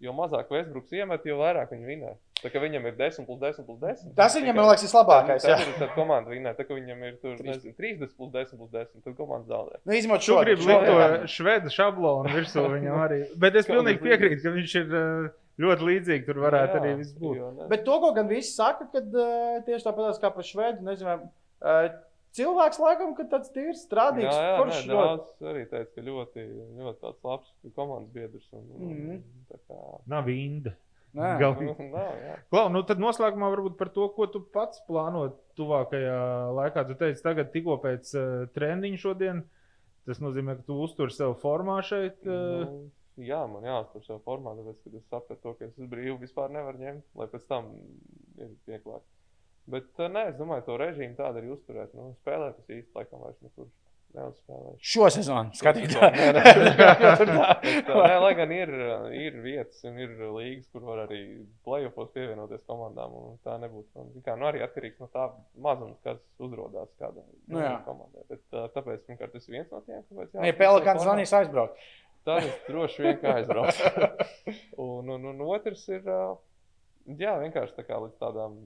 jo 0.02 0.16
mazāk 0.18 0.50
Westbrooks 0.50 0.98
iemet, 0.98 1.30
jo 1.30 1.38
vairāk 1.44 1.70
viņi 1.76 1.86
vinē. 1.94 2.16
Tā 2.42 2.50
kā 2.52 2.60
viņam 2.60 2.84
ir 2.90 2.94
10 2.98 3.24
plus 3.26 3.38
10 3.40 3.64
plus 3.66 3.78
10. 3.80 4.10
Tas 4.18 4.34
viņam, 4.36 4.54
man 4.58 4.66
liekas, 4.68 4.84
ir 4.84 4.92
labākais. 4.92 5.42
Tad, 5.46 5.62
tad, 5.62 5.78
tad 5.80 5.94
komanda 5.96 6.30
vinnē, 6.30 6.52
tā 6.58 6.66
kā 6.68 6.76
viņam 6.76 7.00
ir 7.08 7.14
tur, 7.22 7.38
nezinu, 7.40 7.72
30 7.78 8.12
plus 8.18 8.30
10 8.34 8.58
plus 8.60 8.70
10, 8.74 9.00
tad 9.06 9.16
komanda 9.16 9.48
zaudē. 9.54 9.80
Nu, 9.88 9.94
izņemot 9.96 10.20
šo 10.26 10.36
šo- 10.36 10.44
likt 10.44 10.86
to 10.86 11.30
švedu 11.32 11.72
šablonu 11.72 12.28
virsū 12.36 12.66
viņam 12.76 13.00
arī. 13.06 13.20
Bet 13.40 13.56
es 13.56 13.66
pilnīgi 13.66 14.02
piekrītu, 14.04 14.42
ka 14.44 14.52
viņš 14.58 14.74
ir 14.82 14.96
eh, 15.00 15.30
ļoti 15.64 15.88
līdzīgs. 15.88 16.26
Tur 16.28 16.42
varētu 16.44 16.76
Jā, 16.76 16.82
arī 16.84 16.94
viss 17.00 17.16
būt. 17.16 17.36
jo. 17.40 17.50
Bet 17.72 17.84
to, 17.88 17.98
ko 18.04 18.12
gan 18.12 18.28
visi 18.28 18.52
saka, 18.52 18.84
kad 18.92 19.08
uh, 19.16 19.64
tieši 19.64 19.88
tāpat 19.88 20.20
kā 20.20 20.30
par 20.36 20.44
švedu, 20.44 20.84
nezinu, 20.84 21.16
uh, 21.64 21.88
cilvēks 22.36 22.78
laikam, 22.84 23.14
ka 23.16 23.24
tāds 23.32 23.48
tīrs 23.54 23.86
strādīgs. 23.88 24.28
Jā, 24.28 24.60
jā, 24.60 24.64
nē, 24.68 24.80
ļoti. 24.84 24.92
daudz 24.92 25.52
arī 25.56 25.62
teica, 25.72 25.88
ka 25.96 26.04
ļoti, 26.04 26.44
ļoti 26.84 26.98
tāds 27.00 27.24
labs 27.24 27.54
komandas 27.74 28.12
biedrs. 28.12 28.50
Un, 28.52 28.66
Mhm. 28.76 29.22
tā 29.50 29.56
kā, 29.64 29.80
Nav 30.06 30.28
vinda. 30.28 30.76
Galīgi. 31.16 31.88
nu. 31.92 32.36
Klau, 32.52 32.66
nu 32.72 32.82
tad 32.88 33.00
noslēgumā 33.02 33.48
varbūt 33.54 33.78
par 33.80 33.90
to, 33.94 34.08
ko 34.16 34.28
tu 34.32 34.42
pats 34.52 34.82
plāno 34.88 35.26
tuvākajā 35.58 36.18
laikā. 36.56 36.84
Tu 36.90 36.98
teici, 37.00 37.24
tagad 37.24 37.52
tikko 37.54 37.78
pēc 37.82 38.12
uh, 38.16 38.44
treniņa 38.56 39.00
šodien. 39.00 39.42
Tas 40.06 40.20
nozīmē, 40.22 40.58
ka 40.60 40.68
tu 40.68 40.76
uztur 40.84 41.10
sev 41.14 41.34
formā 41.42 41.80
šeit. 41.86 42.20
Uh, 42.28 42.68
Nu, 43.16 43.24
jā, 43.24 43.40
man 43.48 43.64
jāuztur 43.64 44.04
savu 44.04 44.20
formātu, 44.26 44.60
tāpēc, 44.60 44.80
ka 44.84 44.98
es 44.98 45.04
sapratu, 45.08 45.40
to, 45.42 45.52
ka 45.56 45.68
es 45.70 45.78
uz 45.80 45.88
brīvu 45.88 46.18
vispār 46.20 46.52
nevaru 46.52 46.82
ņemt, 46.82 47.06
lai 47.16 47.26
pēc 47.32 47.46
tam 47.48 47.70
ir 48.36 48.50
vieglāk. 48.68 49.04
Bet, 49.72 49.88
eh, 49.98 50.10
nē, 50.12 50.28
es 50.30 50.36
domāju, 50.38 50.66
to 50.68 50.76
režīmu 50.78 51.16
tādu 51.18 51.40
arī 51.40 51.50
uzturēt. 51.54 51.94
Nu, 51.96 52.12
spēlēt 52.20 52.60
es 52.60 52.68
īsti 52.76 52.94
laikam 52.94 53.24
vairs 53.24 53.40
nekur 53.42 53.66
neuzspēlēšu. 53.66 53.85
Šo 54.80 55.08
sezonu 55.12 55.52
skatītāji. 55.56 56.30
nē, 57.30 57.42
uh, 57.92 58.14
lai 58.22 58.30
gan 58.38 58.54
ir, 58.54 58.72
uh, 58.72 59.08
ir 59.12 59.36
vietas 59.44 59.82
un 59.88 59.98
ir 60.00 60.14
līgas, 60.22 60.66
kur 60.72 60.86
var 60.88 61.02
arī 61.04 61.20
plēsofos 61.66 62.12
pievienoties 62.14 62.64
komandām. 62.68 63.14
Tā 63.46 63.58
nebūtu. 63.62 64.06
zini 64.12 64.24
Kā, 64.24 64.38
nu, 64.40 64.48
arī 64.48 64.64
atkarīgs 64.64 65.02
no 65.02 65.10
tā 65.12 65.28
mazuma, 65.62 65.98
kas 66.06 66.22
uzrādās 66.42 66.90
kādai 67.00 67.26
Nu 67.52 67.60
jā. 67.62 67.76
komandai. 67.86 68.24
Bet, 68.30 68.42
uh, 68.54 68.66
tāpēc, 68.74 69.04
pirmkārt, 69.08 69.36
tas 69.36 69.48
ir 69.48 69.58
viens 69.58 69.70
no 69.74 69.82
tiem, 69.84 70.02
kāpēc. 70.08 70.34
Ja 70.48 70.56
Pelikāns 70.62 71.04
zvanīs 71.04 71.36
aizbraukt. 71.36 71.86
Tad 72.26 72.42
es 72.42 72.56
droši 72.66 73.04
vien 73.04 73.28
aizbraucu. 73.36 74.08
un, 74.82 75.12
un, 75.14 75.28
un 75.34 75.44
otrs 75.46 75.84
ir, 75.92 76.02
uh, 76.10 76.34
jā, 77.06 77.36
vienkārši 77.44 77.76
tā 77.76 77.86
kā 77.86 78.00
līdz 78.02 78.18
tādām 78.22 78.58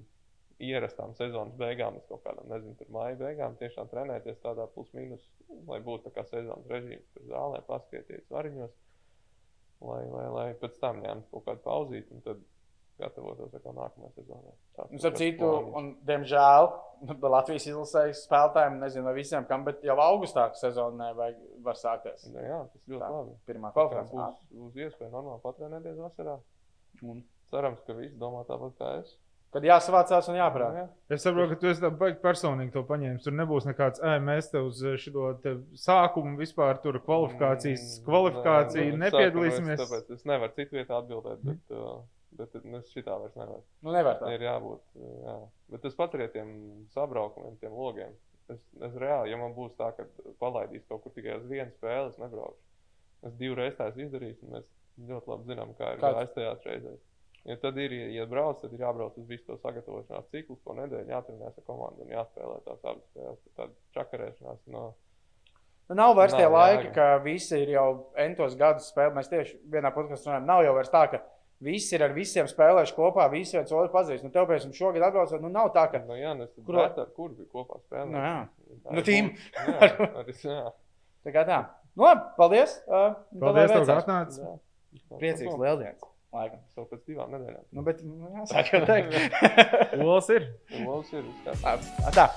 ierastām 0.65 1.15
sezonas 1.19 1.57
beigām, 1.61 1.97
līdz 1.97 2.07
kaut 2.11 2.23
kādām, 2.27 2.47
nezinu, 2.53 2.77
tur 2.79 2.93
māja 2.95 3.17
beigām, 3.21 3.57
tiešām 3.61 3.89
trenēties 3.91 4.41
tādā 4.45 4.67
plus-minus, 4.75 5.25
lai 5.69 5.81
būtu 5.85 6.09
tā 6.09 6.15
kā 6.19 6.27
sezonas 6.29 6.71
režīms, 6.71 7.09
tur 7.15 7.27
zālē 7.31 7.63
paskatieties 7.69 8.29
variņos, 8.33 8.77
lai, 9.89 10.05
lai, 10.13 10.29
lai 10.37 10.47
pēc 10.61 10.79
tam 10.83 11.03
ņemtu 11.05 11.33
kaut 11.33 11.47
kādu 11.49 11.65
pauzīti 11.67 12.17
un 12.17 12.25
tad 12.27 12.45
gatavotos 13.01 13.55
atkal 13.57 13.73
nākamajai 13.79 14.13
sezonai. 14.19 14.55
Starp 15.01 15.17
citu, 15.17 15.49
un, 15.81 15.91
diemžēl, 16.05 16.69
nu, 17.09 17.17
Latvijas 17.33 17.71
izlasējas 17.71 18.27
spēlētājiem, 18.27 18.77
nezinu, 18.83 19.07
vai 19.09 19.17
visiem, 19.17 19.49
kam, 19.49 19.65
bet 19.65 19.81
jau 19.87 19.97
augustā 20.05 20.51
sezonā 20.61 21.11
vajag, 21.17 21.43
var 21.65 21.81
sākties. 21.81 22.29
Nu, 22.29 22.45
jā, 22.45 22.63
tas 22.75 22.85
ļoti 22.93 23.03
Tā. 23.07 23.13
labi. 23.17 23.37
Pirmā 23.49 23.73
Tā 23.73 23.77
kā 23.81 24.05
konference. 24.05 24.45
Būs, 24.53 24.73
būs 24.77 24.81
iespēja 24.85 25.13
normāli 25.17 25.45
patrenēties 25.47 26.01
vasarā. 26.05 26.37
Un 27.01 27.25
Cerams, 27.51 27.83
ka 27.87 27.97
visi 27.99 28.15
domā 28.19 28.45
tāpat 28.47 28.77
kā 28.79 28.93
es. 29.01 29.17
Kad 29.51 29.65
jāsavācās 29.67 30.29
un 30.31 30.37
jāprāt. 30.39 30.77
Jā. 30.79 30.85
Es 31.17 31.25
saprotu, 31.27 31.57
ka 31.57 31.59
tu 31.59 31.71
esi 31.73 31.89
personīgi 32.23 32.71
to 32.77 32.85
paņēmis. 32.87 33.25
Tur 33.25 33.35
nebūs 33.35 33.65
nekāds, 33.67 33.99
ej, 34.07 34.21
mēs 34.23 34.51
te 34.53 34.61
uz 34.63 34.79
šo 35.03 35.33
te 35.43 35.57
sākumu 35.75 36.37
vispār 36.39 36.79
tur 36.85 37.01
kvalifikācijas, 37.03 37.83
Mm, 37.99 38.05
kvalifikāciju 38.07 38.87
nē, 38.87 38.95
nu, 38.95 39.03
nepiedalīsimies. 39.09 39.75
Es, 39.75 39.83
tāpēc 39.83 40.15
es 40.15 40.25
nevaru 40.31 40.55
citu 40.55 40.79
vietu 40.79 40.95
atbildēt, 41.01 41.43
bet, 41.49 41.75
uh, 41.75 41.99
bet 42.39 42.55
es 42.61 42.95
šitā 42.95 43.19
vairs 43.19 43.35
nevaru. 43.35 43.65
Nu, 43.83 43.91
nevar 43.97 44.21
tā. 44.23 44.31
Ir 44.37 44.47
jābūt. 44.47 44.85
uh, 44.95 45.11
Jā. 45.27 45.37
Bet 45.75 45.83
tas 45.89 45.99
pats 45.99 46.15
arī 46.15 46.29
ar 46.29 46.33
tiem 46.39 46.55
sabraukumiem, 46.95 47.59
tiem 47.59 47.75
logiem. 47.75 48.15
Es, 48.51 48.63
es 48.87 48.95
reāli, 49.03 49.31
ja 49.35 49.37
man 49.43 49.53
būs 49.59 49.75
tā, 49.79 49.91
ka 49.99 50.07
palaidīs 50.39 50.87
kaut 50.87 51.03
kur 51.03 51.13
tikai 51.19 51.37
uz 51.43 51.51
vienu 51.51 51.71
spēli, 51.75 52.11
es 52.15 52.23
nebraukšu. 52.23 52.63
Es 53.27 53.35
divreiz 53.39 53.75
tā 53.79 53.91
esmu 53.91 54.07
izdarījis, 54.07 54.41
un 54.47 54.55
mēs 54.57 54.71
ļoti 55.11 55.31
labi 55.35 55.51
zinām, 55.51 55.75
kā 55.79 55.93
ir 55.95 56.01
gājis 56.07 56.33
tajās 56.39 56.67
reizēs. 56.67 57.03
Ja 57.49 57.57
tad 57.57 57.79
ir, 57.81 57.93
ja 58.13 58.27
brauc, 58.29 58.59
tad 58.61 58.73
ir 58.77 58.83
jābrauc 58.85 59.15
uz 59.17 59.29
visu 59.29 59.47
to 59.49 59.57
sagatavošanās 59.63 60.27
ciklu, 60.33 60.59
ko 60.65 60.75
nedēļu 60.77 61.09
jāatrenēs 61.09 61.57
ar 61.57 61.65
komandu 61.65 62.05
un 62.05 62.13
jāspēlē 62.13 62.59
tās 62.67 62.83
abas 62.85 63.07
spēles. 63.09 63.39
Tad 63.57 63.73
čakarēšanās 63.97 64.67
no 64.75 64.91
Nu, 65.91 65.97
nav 65.99 66.13
vairs 66.15 66.37
tie 66.37 66.45
Nav 66.47 66.53
laiki, 66.55 66.85
jēga. 66.87 66.93
ka 66.95 67.23
visi 67.25 67.57
ir 67.65 67.73
jau 67.73 67.87
entos 68.23 68.53
gadus 68.55 68.93
spēlējuši. 68.93 69.17
Mēs 69.17 69.31
tieši 69.33 69.57
vienā 69.73 69.91
podkāstā 69.91 70.29
runājam, 70.29 70.45
nav 70.47 70.61
jau 70.63 70.75
vairs 70.77 70.93
tā, 70.93 71.01
ka 71.11 71.19
visi 71.67 71.97
ir 71.97 72.05
ar 72.07 72.15
visiem 72.15 72.47
spēlējuši 72.47 72.95
kopā, 72.95 73.25
visi 73.33 73.57
viens 73.59 73.73
otru 73.75 73.91
pazīst. 73.97 74.23
Nu, 74.23 74.31
tev, 74.31 74.47
piemēram, 74.47 74.77
šogad 74.77 75.07
atbraucot, 75.09 75.43
nu, 75.43 75.51
nav 75.51 75.73
tā, 75.75 75.89
ka. 75.91 76.03
Nu, 76.07 76.15
jā, 76.15 76.37
nu, 76.39 76.47
es 76.47 76.55
Kur- 76.55 76.69
kur, 76.69 76.79
ar 76.87 77.11
kuru 77.17 77.35
bija 77.41 77.51
kopā 77.57 77.81
spēlēt. 77.83 78.13
Nu, 78.15 78.23
jā. 78.23 78.79
Tā 78.85 78.95
Nu, 78.95 79.05
tīm. 79.11 79.33
Jā, 79.59 79.91
arī, 80.23 80.37
jā. 80.47 80.61
Tā 81.27 81.35
kā 81.35 81.45
tā. 81.51 81.59
Nu, 81.97 82.07
labi, 82.07 82.23
paldies. 82.39 82.77
Uh, 82.87 83.19
Paldies, 83.43 83.75
ka 83.75 84.21
jā. 84.39 84.55
Priecīgs 85.19 85.59
lieldienas. 85.59 86.10
Laikam. 86.31 86.61
Vēl 86.77 86.87
pēc 86.93 87.01
divām 87.11 87.33
nedēļām. 87.35 87.65
Nu, 87.75 87.83
bet, 87.87 88.05
nu, 88.07 88.31
jāsāk 88.39 88.71
jau 88.77 88.85
teikt. 88.87 89.17
Olas 89.99 90.31
ir. 90.37 90.47
Mums 90.85 91.11
ir. 91.19 91.27
Tā. 91.49 91.75
tā. 92.15 92.31